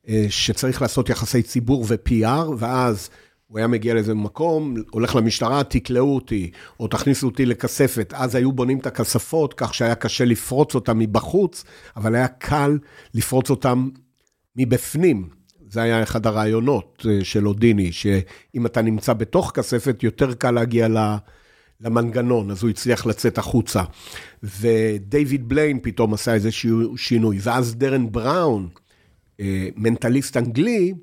אה, 0.09 0.25
שצריך 0.29 0.81
לעשות 0.81 1.09
יחסי 1.09 1.41
ציבור 1.41 1.85
ו-PR, 1.87 2.49
ואז 2.57 3.09
הוא 3.47 3.57
היה 3.57 3.67
מגיע 3.67 3.93
לאיזה 3.93 4.13
מקום, 4.13 4.75
הולך 4.91 5.15
למשטרה, 5.15 5.63
תקלעו 5.63 6.15
אותי, 6.15 6.51
או 6.79 6.87
תכניסו 6.87 7.27
אותי 7.27 7.45
לכספת. 7.45 8.13
אז 8.17 8.35
היו 8.35 8.51
בונים 8.51 8.79
את 8.79 8.85
הכספות, 8.85 9.53
כך 9.53 9.73
שהיה 9.73 9.95
קשה 9.95 10.25
לפרוץ 10.25 10.75
אותם 10.75 10.99
מבחוץ, 10.99 11.63
אבל 11.95 12.15
היה 12.15 12.27
קל 12.27 12.77
לפרוץ 13.13 13.49
אותם 13.49 13.89
מבפנים. 14.55 15.29
זה 15.69 15.81
היה 15.81 16.03
אחד 16.03 16.27
הרעיונות 16.27 17.05
אה, 17.09 17.23
של 17.23 17.47
אודיני, 17.47 17.91
שאם 17.91 18.65
אתה 18.65 18.81
נמצא 18.81 19.13
בתוך 19.13 19.51
כספת, 19.55 20.03
יותר 20.03 20.33
קל 20.33 20.51
להגיע 20.51 20.87
למנגנון, 21.81 22.51
אז 22.51 22.63
הוא 22.63 22.69
הצליח 22.69 23.05
לצאת 23.05 23.37
החוצה. 23.37 23.83
ודייוויד 24.43 25.49
בליין 25.49 25.79
פתאום 25.83 26.13
עשה 26.13 26.33
איזשהו 26.33 26.97
שינוי, 26.97 27.37
ואז 27.41 27.75
דרן 27.75 28.11
בראון, 28.11 28.69
אה, 29.39 29.67
מנטליסט 29.75 30.37
אנגלי, 30.37 30.93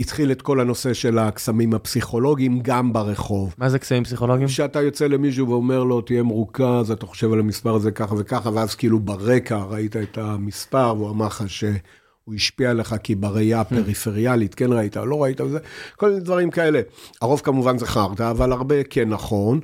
התחיל 0.00 0.32
את 0.32 0.42
כל 0.42 0.60
הנושא 0.60 0.94
של 0.94 1.18
הקסמים 1.18 1.74
הפסיכולוגיים 1.74 2.60
גם 2.62 2.92
ברחוב. 2.92 3.54
מה 3.58 3.68
זה 3.68 3.78
קסמים 3.78 4.04
פסיכולוגיים? 4.04 4.48
כשאתה 4.48 4.82
יוצא 4.82 5.06
למישהו 5.06 5.48
ואומר 5.48 5.84
לו, 5.84 6.00
תהיה 6.00 6.22
מרוכז, 6.22 6.90
אתה 6.90 7.06
חושב 7.06 7.32
על 7.32 7.40
המספר 7.40 7.74
הזה 7.74 7.90
ככה 7.90 8.14
וככה, 8.18 8.50
ואז 8.54 8.74
כאילו 8.74 9.00
ברקע 9.00 9.56
ראית 9.56 9.96
את 9.96 10.18
המספר, 10.18 10.94
והוא 10.96 11.10
אמר 11.10 11.26
לך 11.26 11.44
שהוא 11.46 12.34
השפיע 12.34 12.70
עליך 12.70 12.94
כי 13.02 13.14
בראייה 13.14 13.60
הפריפריאלית, 13.60 14.54
כן 14.54 14.72
ראית 14.72 14.96
או 14.96 15.06
לא 15.06 15.22
ראית, 15.22 15.40
וזה, 15.40 15.58
כל 15.96 16.08
מיני 16.08 16.20
דברים 16.20 16.50
כאלה. 16.50 16.80
הרוב 17.22 17.40
כמובן 17.40 17.78
זה 17.78 17.86
חרטא, 17.86 18.30
אבל 18.30 18.52
הרבה 18.52 18.82
כן 18.82 19.08
נכון. 19.08 19.60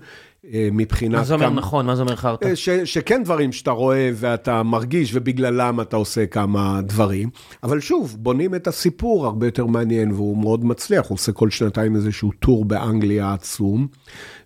אה, 0.53 0.69
מבחינת... 0.73 1.15
מה 1.19 1.25
זה 1.25 1.35
אומר 1.35 1.51
נכון? 1.51 1.87
מה 1.87 1.97
זה 1.97 2.03
אומר 2.03 2.17
חרטא? 2.17 2.49
אה, 2.49 2.57
ש, 2.57 2.69
שכן 2.69 3.25
דברים 3.25 3.53
שאתה 3.53 3.71
רואה 3.71 4.11
ואתה 4.15 4.63
מרגיש 4.63 5.11
ובגללם 5.15 5.81
אתה 5.81 5.97
עושה 5.97 6.27
כמה 6.27 6.81
דברים. 6.83 7.31
אבל 7.63 7.81
שוב, 7.81 8.17
בונים 8.19 8.55
את 8.55 8.67
הסיפור 8.67 9.27
הרבה 9.27 9.47
יותר 9.47 9.67
מעניין 9.67 10.13
והוא 10.13 10.37
מאוד 10.37 10.65
מצליח. 10.65 11.07
הוא 11.09 11.15
עושה 11.15 11.33
כל 11.33 11.51
שנתיים 11.51 11.97
איזשהו 11.97 12.33
טור 12.33 12.65
באנגליה 12.65 13.33
עצום, 13.33 13.87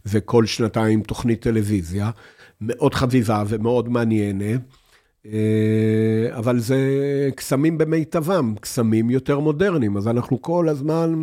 וכל 0.07 0.47
שנתיים 0.47 1.03
תוכנית 1.03 1.43
טלוויזיה. 1.43 2.11
מאוד 2.61 2.95
חביבה 2.95 3.45
ומאוד 3.49 3.89
מעניינת. 3.89 4.61
אה, 5.33 6.39
אבל 6.39 6.59
זה 6.59 6.79
קסמים 7.37 7.79
במיטבם, 7.79 8.55
קסמים 8.61 9.11
יותר 9.11 9.39
מודרניים, 9.39 9.97
אז 9.97 10.09
אנחנו 10.09 10.43
כל 10.43 10.69
הזמן, 10.69 11.23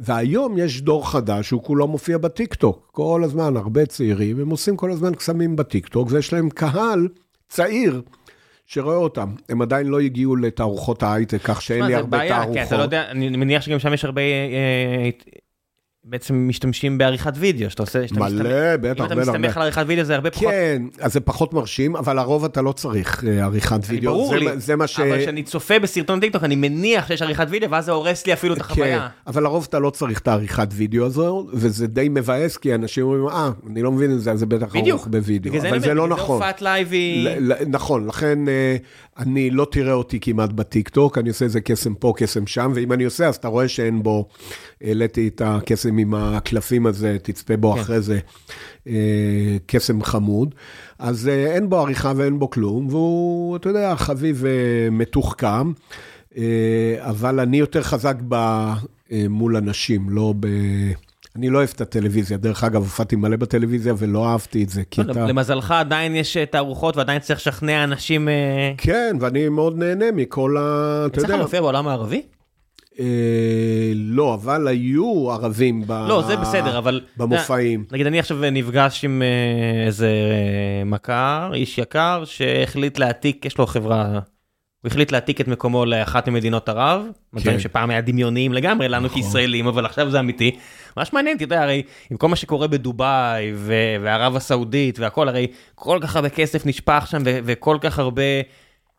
והיום 0.00 0.58
יש 0.58 0.82
דור 0.82 1.10
חדש 1.10 1.48
שהוא 1.48 1.62
כולו 1.62 1.88
מופיע 1.88 2.18
בטיקטוק, 2.18 2.88
כל 2.92 3.22
הזמן, 3.24 3.56
הרבה 3.56 3.86
צעירים, 3.86 4.40
הם 4.40 4.50
עושים 4.50 4.76
כל 4.76 4.90
הזמן 4.90 5.14
קסמים 5.14 5.56
בטיקטוק, 5.56 6.08
ויש 6.10 6.32
להם 6.32 6.50
קהל 6.50 7.08
צעיר. 7.48 8.02
שרואה 8.66 8.96
אותם, 8.96 9.28
הם 9.48 9.62
עדיין 9.62 9.86
לא 9.86 10.00
הגיעו 10.00 10.36
לתערוכות 10.36 11.02
ההייטק, 11.02 11.38
כך 11.44 11.62
שאין 11.62 11.84
לי 11.84 11.94
הרבה 11.94 12.28
תערוכות. 12.28 12.56
אתה 12.66 12.76
לא 12.76 12.82
יודע, 12.82 13.10
אני 13.10 13.28
מניח 13.36 13.62
שגם 13.62 13.78
שם 13.78 13.94
יש 13.94 14.04
הרבה 14.04 14.22
אה, 14.22 15.10
בעצם 16.06 16.48
משתמשים 16.48 16.98
בעריכת 16.98 17.32
וידאו, 17.36 17.70
שאתה 17.70 17.82
עושה... 17.82 17.98
מלא, 18.12 18.26
מסתמך, 18.26 18.46
בטח, 18.80 19.00
אם 19.00 19.06
אתה 19.06 19.14
מסתמך 19.14 19.56
על 19.56 19.62
עריכת 19.62 19.84
וידאו 19.86 20.04
זה 20.04 20.14
הרבה 20.14 20.30
פחות... 20.30 20.50
כן, 20.50 20.82
אז 21.00 21.12
זה 21.12 21.20
פחות 21.20 21.54
מרשים, 21.54 21.96
אבל 21.96 22.16
לרוב 22.16 22.44
אתה 22.44 22.62
לא 22.62 22.72
צריך 22.72 23.24
אה, 23.24 23.44
עריכת 23.44 23.80
וידאו. 23.86 24.12
ברור 24.12 24.28
זה, 24.28 24.36
לי, 24.36 24.46
זה 24.56 24.76
מה 24.76 24.86
ש... 24.86 25.00
אבל 25.00 25.18
כשאני 25.22 25.42
צופה 25.42 25.78
בסרטון 25.78 26.20
טיקטוק, 26.20 26.44
אני 26.44 26.56
מניח 26.56 27.08
שיש 27.08 27.22
עריכת 27.22 27.46
וידאו, 27.50 27.70
ואז 27.70 27.84
זה 27.84 27.92
הורס 27.92 28.26
לי 28.26 28.32
אפילו 28.32 28.54
את 28.54 28.60
החוויה. 28.60 29.00
כן, 29.00 29.06
אבל 29.26 29.42
לרוב 29.42 29.66
אתה 29.68 29.78
לא 29.78 29.90
צריך 29.90 30.18
את 30.18 30.28
העריכת 30.28 30.68
וידאו 30.72 31.06
הזו, 31.06 31.46
וזה 31.52 31.86
די 31.86 32.08
מבאס, 32.10 32.56
כי 32.56 32.74
אנשים 32.74 33.04
אומרים, 33.04 33.28
אה, 33.28 33.50
אני 33.70 33.82
לא 33.82 33.92
מבין 33.92 34.12
את 34.12 34.20
זה, 34.20 34.36
זה 34.36 34.46
בטח 34.46 34.76
ערוך 34.76 35.06
בווידאו. 35.06 35.52
אבל 35.68 35.80
זה 35.80 35.94
לא 35.94 36.08
נכון. 36.08 36.42
נכון, 37.66 38.06
לכן 38.06 38.48
אה, 38.48 38.76
אני 39.18 39.50
לא 39.50 39.66
תראה 39.70 39.92
אותי 39.92 40.20
כמעט 40.20 40.52
בטיקטוק, 40.52 41.18
אני 41.18 41.28
עושה 41.28 41.44
איזה 41.44 41.60
קסם 41.60 41.94
פה, 41.94 42.12
קסם 42.16 42.46
שם, 42.46 42.72
ואם 42.74 42.92
אני 42.92 43.04
עושה, 43.04 43.28
אז 43.28 43.36
אתה 43.36 43.48
רואה 43.48 43.68
שאין 43.68 44.02
בו, 44.02 44.28
העליתי 44.84 45.28
את 45.28 45.42
הקסם 45.44 45.98
עם 45.98 46.14
הקלפים 46.14 46.86
הזה, 46.86 47.16
תצפה 47.22 47.56
בו 47.56 47.72
כן. 47.72 47.80
אחרי 47.80 48.00
זה, 48.00 48.18
אה, 48.86 49.56
קסם 49.66 50.02
חמוד. 50.02 50.54
אז 50.98 51.28
אה, 51.28 51.54
אין 51.54 51.70
בו 51.70 51.80
עריכה 51.80 52.12
ואין 52.16 52.38
בו 52.38 52.50
כלום, 52.50 52.88
והוא, 52.88 53.56
אתה 53.56 53.68
יודע, 53.68 53.96
חביב 53.96 54.44
מתוחכם, 54.90 55.72
אבל 56.98 57.40
אני 57.40 57.56
יותר 57.56 57.82
חזק 57.82 58.16
ב, 58.28 58.64
מול 59.28 59.56
אנשים, 59.56 60.10
לא 60.10 60.34
ב... 60.40 60.46
אני 61.36 61.50
לא 61.50 61.58
אוהב 61.58 61.70
את 61.74 61.80
הטלוויזיה, 61.80 62.36
דרך 62.36 62.64
אגב, 62.64 62.82
הופעתי 62.82 63.16
מלא 63.16 63.36
בטלוויזיה 63.36 63.94
ולא 63.98 64.28
אהבתי 64.28 64.64
את 64.64 64.68
זה, 64.68 64.82
כי 64.90 65.00
אתה... 65.00 65.26
למזלך 65.26 65.70
עדיין 65.70 66.16
יש 66.16 66.36
תערוכות 66.36 66.96
ועדיין 66.96 67.20
צריך 67.20 67.40
לשכנע 67.40 67.84
אנשים... 67.84 68.28
כן, 68.76 69.16
ואני 69.20 69.48
מאוד 69.48 69.78
נהנה 69.78 70.12
מכל 70.12 70.56
ה... 70.56 71.04
אתה 71.06 71.18
יודע... 71.18 71.28
צריך 71.28 71.38
להופיע 71.38 71.60
בעולם 71.60 71.88
הערבי? 71.88 72.22
לא, 73.94 74.34
אבל 74.34 74.68
היו 74.68 75.30
ערבים 75.30 75.82
ב... 75.86 75.92
לא, 75.92 76.22
זה 76.26 76.36
בסדר, 76.36 76.78
אבל... 76.78 77.00
במופעים. 77.16 77.84
נגיד, 77.92 78.06
אני 78.06 78.18
עכשיו 78.18 78.38
נפגש 78.52 79.04
עם 79.04 79.22
איזה 79.86 80.10
מכר, 80.86 81.50
איש 81.54 81.78
יקר, 81.78 82.22
שהחליט 82.24 82.98
להעתיק, 82.98 83.44
יש 83.44 83.58
לו 83.58 83.66
חברה 83.66 84.18
הוא 84.84 84.90
החליט 84.90 85.12
להעתיק 85.12 85.40
את 85.40 85.48
מקומו 85.48 85.84
לאחת 85.84 86.28
ממדינות 86.28 86.68
ערב, 86.68 87.02
כן. 87.34 87.40
דברים 87.40 87.60
שפעם 87.60 87.90
היה 87.90 88.00
דמיוניים 88.00 88.52
לגמרי 88.52 88.88
לנו 88.88 89.06
נכון. 89.06 89.22
כישראלים, 89.22 89.66
אבל 89.66 89.86
עכשיו 89.86 90.10
זה 90.10 90.20
אמיתי. 90.20 90.56
ממש 90.96 91.12
מעניין, 91.12 91.36
אתה 91.36 91.44
יודע, 91.44 91.62
הרי 91.62 91.82
עם 92.10 92.16
כל 92.16 92.28
מה 92.28 92.36
שקורה 92.36 92.66
בדובאי 92.66 93.52
וערב 94.00 94.36
הסעודית 94.36 94.98
והכל, 94.98 95.28
הרי 95.28 95.46
כל 95.74 95.98
כך 96.02 96.16
הרבה 96.16 96.28
כסף 96.28 96.66
נשפך 96.66 97.06
שם 97.10 97.22
וכל 97.24 97.78
כך 97.80 97.98
הרבה 97.98 98.22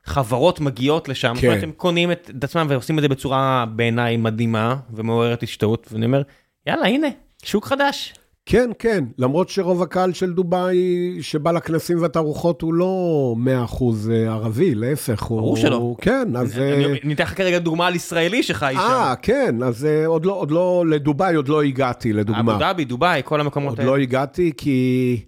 חברות 0.06 0.60
מגיעות 0.60 1.10
לשם, 1.10 1.34
כן. 1.34 1.36
זאת 1.36 1.44
אומרת, 1.44 1.64
הם 1.64 1.72
קונים 1.72 2.12
את 2.12 2.44
עצמם 2.44 2.68
ועושים 2.70 2.98
את 2.98 3.02
זה 3.02 3.08
בצורה 3.08 3.66
בעיניי 3.76 4.18
מדהימה 4.18 4.76
ומעוררת 4.94 5.44
השתאות, 5.44 5.88
ואני 5.92 6.06
אומר, 6.06 6.22
יאללה, 6.68 6.88
הנה, 6.88 7.08
שוק 7.44 7.66
חדש. 7.66 8.14
כן, 8.46 8.70
כן, 8.80 9.04
למרות 9.18 9.50
שרוב 9.50 9.82
הקהל 9.82 10.14
של 10.14 10.34
דובאי 10.34 10.78
שבא 11.22 11.52
לכנסים 11.52 12.02
והתערוכות 12.02 12.62
הוא 12.62 12.74
לא 12.74 13.36
100% 13.68 13.84
אה, 14.12 14.34
ערבי, 14.34 14.76
להפך. 14.76 15.24
הוא... 15.24 15.40
ברור 15.40 15.58
שלא. 15.58 15.96
כן, 16.02 16.36
אז... 16.36 16.58
אני 16.60 16.86
אה, 16.86 17.14
אתן 17.14 17.24
לך 17.24 17.38
כרגע 17.38 17.60
דוגמה 17.60 17.88
על 17.88 17.96
ישראלי 17.96 18.44
שחי 18.44 18.74
שם. 18.74 18.80
אה, 18.80 19.14
כן, 19.22 19.64
אז 19.64 19.86
אה, 19.86 20.06
עוד 20.06 20.26
לא, 20.26 20.34
עוד 20.34 20.52
לא, 20.52 20.84
לדובאי 20.90 21.36
עוד 21.36 21.48
לא 21.48 21.62
הגעתי, 21.62 22.14
לדוגמה. 22.14 22.52
אבו 22.52 22.60
דאבי, 22.60 22.86
דובאי, 22.86 23.22
כל 23.26 23.42
המקומות 23.42 23.80
האלה. 23.80 23.90
עוד 23.90 23.98
לא 23.98 24.04
הגעתי 24.04 24.52
כי 24.58 25.20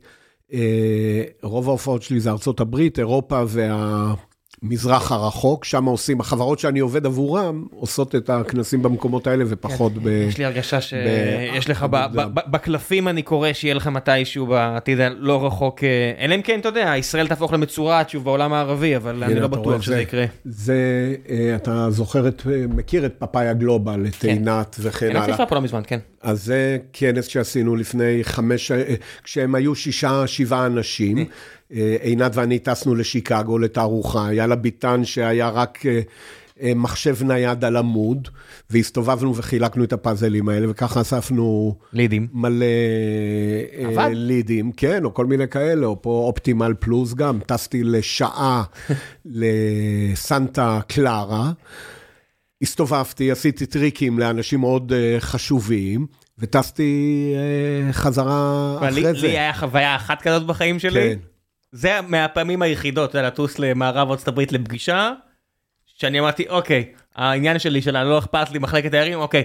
אה, 0.54 1.24
רוב 1.44 1.70
ההופעות 1.70 2.02
שלי 2.04 2.20
זה 2.20 2.32
ארצות 2.32 2.60
הברית, 2.60 3.00
אירופה 3.00 3.44
וה... 3.48 4.14
מזרח 4.64 5.12
הרחוק, 5.12 5.66
שם 5.66 5.86
עושים, 5.86 6.20
החברות 6.20 6.60
שאני 6.60 6.80
עובד 6.80 7.06
עבורם, 7.06 7.66
עושות 7.72 8.16
את 8.16 8.30
הכנסים 8.30 8.84
במקומות 8.84 9.28
האלה 9.28 9.44
ופחות 9.48 9.94
כן, 9.94 10.00
ב... 10.04 10.08
יש 10.08 10.38
לי 10.38 10.46
הרגשה 10.46 10.82
שיש 10.82 11.70
לך, 11.70 11.86
בקלפים 12.52 13.08
אני 13.08 13.22
קורא 13.22 13.54
שיהיה 13.54 13.74
לך 13.74 13.88
מתישהו 13.88 14.48
בעתיד 14.48 15.00
הלא 15.00 15.46
רחוק, 15.46 15.84
אה, 15.84 16.14
אלא 16.20 16.36
אם 16.36 16.42
כן, 16.42 16.60
אתה 16.60 16.70
יודע, 16.70 16.94
ישראל 16.98 17.28
תהפוך 17.28 17.54
למצורעת 17.54 18.10
שוב 18.10 18.24
בעולם 18.24 18.54
הערבי, 18.54 18.96
אבל 18.96 19.24
אני 19.24 19.40
לא 19.40 19.48
בטוח 19.48 19.82
שזה 19.82 20.02
יקרה. 20.02 20.26
זה, 20.46 20.76
אה, 21.30 21.56
אתה 21.56 21.88
זוכר, 21.90 22.28
את, 22.28 22.42
מכיר 22.70 23.06
את 23.06 23.14
פאפאיה 23.20 23.54
גלובל, 23.54 24.06
את 24.08 24.16
כן. 24.16 24.28
עינת 24.28 24.76
וכן 24.80 25.10
הלאה. 25.10 25.22
עינת 25.22 25.32
חיפה 25.32 25.46
פה 25.46 25.56
לא 25.56 25.62
מזמן, 25.62 25.82
כן. 25.88 26.00
אז 26.22 26.44
זה 26.44 26.78
כנס 26.94 27.26
שעשינו 27.26 27.76
לפני 27.76 28.24
חמש, 28.24 28.72
אה, 28.72 28.96
כשהם 29.24 29.56
היו 29.56 29.76
שישה, 29.76 30.28
שבעה 30.28 30.66
אנשים. 30.66 31.26
אה, 31.74 31.98
עינת 32.02 32.32
ואני 32.36 32.60
טסנו 32.60 32.96
לשיקגו 32.96 33.60
לתערוכה, 33.60 34.28
היה 34.28 34.48
לה 34.48 34.56
ביטן 34.56 35.06
שהיה 35.06 35.50
רק 35.50 35.86
אה, 35.86 36.02
אה, 36.62 36.72
מחשב 36.76 37.24
נייד 37.24 37.66
על 37.66 37.78
עמוד, 37.78 38.28
והסתובבנו 38.70 39.36
וחילקנו 39.36 39.84
את 39.84 39.94
הפאזלים 39.94 40.50
האלה, 40.50 40.68
וככה 40.70 41.02
אספנו... 41.02 41.76
לידים. 41.94 42.28
מלא 42.34 42.66
עבד? 43.78 44.10
לידים, 44.14 44.72
כן, 44.72 45.06
או 45.06 45.14
כל 45.14 45.26
מיני 45.26 45.48
כאלה, 45.48 45.86
או 45.86 46.02
פה 46.02 46.10
אופטימל 46.10 46.74
פלוס 46.80 47.14
גם, 47.14 47.40
טסתי 47.46 47.84
לשעה 47.84 48.64
לסנטה 49.26 50.80
קלרה. 50.88 51.52
הסתובבתי, 52.62 53.32
עשיתי 53.32 53.66
טריקים 53.66 54.20
לאנשים 54.20 54.60
מאוד 54.60 54.94
חשובים, 55.20 56.06
וטסתי 56.40 57.34
חזרה 57.92 58.76
אחרי 58.78 59.02
זה. 59.02 59.28
לי 59.28 59.38
היה 59.38 59.54
חוויה 59.54 59.96
אחת 59.96 60.22
כזאת 60.22 60.46
בחיים 60.46 60.80
שלי. 60.80 61.00
כן. 61.00 61.20
זה 61.72 62.02
מהפעמים 62.02 62.62
היחידות, 62.62 63.16
לטוס 63.16 63.60
למערב 63.60 64.12
ארצות 64.12 64.28
הברית 64.28 64.52
לפגישה, 64.52 65.12
שאני 65.86 66.20
אמרתי, 66.20 66.48
אוקיי, 66.50 66.94
העניין 67.18 67.60
שלי 67.60 67.82
של 67.82 68.04
לא 68.04 68.20
אכפת 68.20 68.52
לי 68.52 68.60
מחלקת 68.60 68.92
תיירים, 68.92 69.20
אוקיי, 69.20 69.44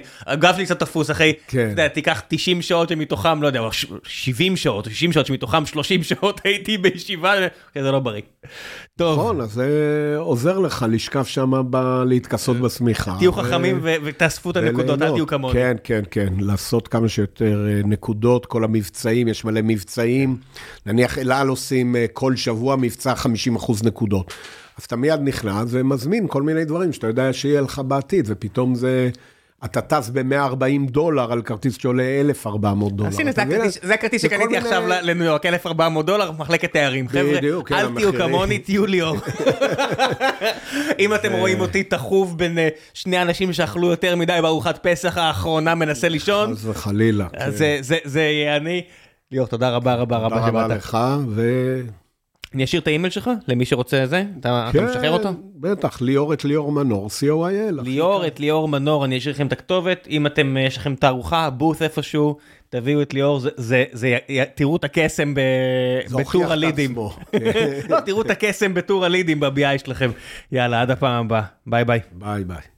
שלי 0.55 0.65
קצת 0.65 0.81
תפוס 0.81 1.11
אחרי, 1.11 1.32
כן. 1.47 1.59
אתה 1.59 1.73
יודע, 1.73 1.89
תיקח 1.89 2.23
90 2.28 2.62
שעות 2.62 2.89
שמתוכם, 2.89 3.43
לא 3.43 3.47
יודע, 3.47 3.61
70 4.03 4.57
שעות, 4.57 4.85
60 4.85 5.12
שעות 5.12 5.27
שמתוכם 5.27 5.66
30 5.66 6.03
שעות 6.03 6.40
הייתי 6.44 6.78
בישיבה, 6.78 7.35
זה 7.74 7.90
לא 7.90 7.99
בריא. 7.99 8.23
טוב. 8.97 9.19
נכון, 9.19 9.40
אז 9.40 9.53
זה 9.53 10.15
עוזר 10.19 10.59
לך 10.59 10.86
לשכב 10.90 11.24
שם, 11.24 11.53
להתכסות 12.07 12.57
בשמיכה. 12.57 13.15
תהיו 13.19 13.32
חכמים 13.32 13.81
ותאספו 13.82 14.51
את 14.51 14.57
הנקודות, 14.57 15.03
אל 15.03 15.11
תהיו 15.11 15.27
כמוני. 15.27 15.53
כן, 15.53 15.77
כן, 15.85 16.03
כן, 16.11 16.32
לעשות 16.39 16.89
כמה 16.89 17.09
שיותר 17.09 17.66
אה, 17.69 17.81
נקודות, 17.85 18.47
כל 18.47 18.65
המבצעים, 18.65 19.28
יש 19.28 19.44
מלא 19.44 19.61
מבצעים. 19.65 20.36
נניח 20.86 21.19
אלעל 21.19 21.49
עושים 21.49 21.97
אה, 21.97 22.07
כל 22.12 22.36
שבוע 22.36 22.77
מבצע 22.77 23.15
50 23.15 23.57
אחוז 23.57 23.82
נקודות. 23.82 24.35
אז 24.78 24.85
אתה 24.85 24.97
מיד 24.97 25.20
נכנס 25.23 25.69
ומזמין 25.69 26.28
כל 26.28 26.43
מיני 26.43 26.65
דברים 26.65 26.93
שאתה 26.93 27.07
יודע 27.07 27.32
שיהיה 27.32 27.61
לך 27.63 27.83
בעתיד, 27.89 28.25
ופתאום 28.29 28.75
זה 28.75 29.11
אתה 29.65 29.81
טס 29.81 30.11
ב-140 30.13 30.55
דולר 30.91 31.33
על 31.33 31.43
כרטיס 31.43 31.79
שעולה 31.79 32.21
1,400 32.21 32.93
דולר. 32.97 33.09
אז 33.09 33.21
הנה, 33.21 33.33
זה? 33.33 33.43
הכרטיס- 33.43 34.23
שקניתי 34.23 34.57
עכשיו 34.57 34.83
לניו 35.03 35.25
יורק, 35.25 35.47
1,400 35.47 36.07
דולר, 36.07 36.31
מחלקת 36.39 36.73
תיירים. 36.73 37.09
חבר'ה, 37.09 37.23
כן, 37.67 37.75
אל 37.75 37.89
תהיו. 37.97 38.13
כמוני, 38.13 38.59
תהיו 38.59 38.87
ליאור. 38.87 39.17
אם 40.99 41.15
אתם 41.15 41.33
רואים 41.33 41.61
אותי 41.61 41.83
תחוב 41.83 42.39
בין 42.39 42.59
אה, 42.59 42.69
שני 42.95 43.23
אנשים 43.23 43.53
שאכלו 43.53 43.91
יותר 43.91 44.17
מדי 44.17 44.39
בארוחת 44.43 44.79
פסח 44.87 45.19
האחרונה, 45.19 45.75
מנסה 45.75 46.09
לישון, 46.09 46.55
חס 46.55 46.65
וחלילה. 46.65 47.29
כן. 47.29 47.39
אז 47.39 47.65
זה- 48.05 48.21
יהיה 48.23 48.57
אני. 48.57 48.83
ליאור, 49.33 49.47
תודה 49.47 49.71
רבה 49.71 49.95
רבה 49.95 50.17
רבה 50.17 50.37
תודה 50.37 50.49
רבה 50.49 50.65
שבאת. 50.65 50.77
לך, 50.77 50.99
ו... 51.29 51.43
אני 52.55 52.65
אשאיר 52.65 52.83
את 52.83 52.87
האימייל 52.87 53.11
שלך 53.11 53.31
למי 53.49 53.65
שרוצה 53.65 54.07
זה, 54.07 54.24
אתה 54.41 54.70
אתה 54.70 54.83
משחרר 54.83 55.11
אותו? 55.11 55.29
כן, 55.29 55.35
בטח, 55.57 56.03
ליאור 56.03 56.33
את 56.33 56.45
ליאור 56.45 56.73
מנור, 56.73 57.07
co.il. 57.07 57.83
ליאור, 57.83 58.27
את 58.27 58.41
ליאור 58.41 58.69
מנור, 58.69 59.05
אני 59.05 59.19
אשאיר 59.19 59.35
לכם 59.35 59.47
את 59.47 59.53
הכתובת, 59.53 60.07
אם 60.11 60.27
אתם, 60.27 60.57
יש 60.57 60.77
לכם 60.77 60.95
תערוכה, 60.95 61.51
בוס 61.51 61.83
איפשהו, 61.83 62.37
תביאו 62.70 63.03
את 63.03 63.15
ליאור, 63.15 63.41
זה, 63.57 63.85
תראו 64.55 64.77
את 64.77 64.85
הקסם 64.85 65.35
בטור 65.35 66.53
הלידים. 66.53 66.95
לא, 67.91 68.01
תראו 68.01 68.23
את 68.23 68.31
הקסם 68.31 68.74
בטור 68.74 69.05
הלידים 69.05 69.41
ב-BI 69.41 69.79
שלכם. 69.85 70.11
יאללה, 70.53 70.83
עד 70.83 70.91
הפעם 70.91 71.24
הבאה. 71.24 71.43
ביי 71.66 71.85
ביי. 71.85 72.01
ביי 72.12 72.45
ביי. 72.45 72.72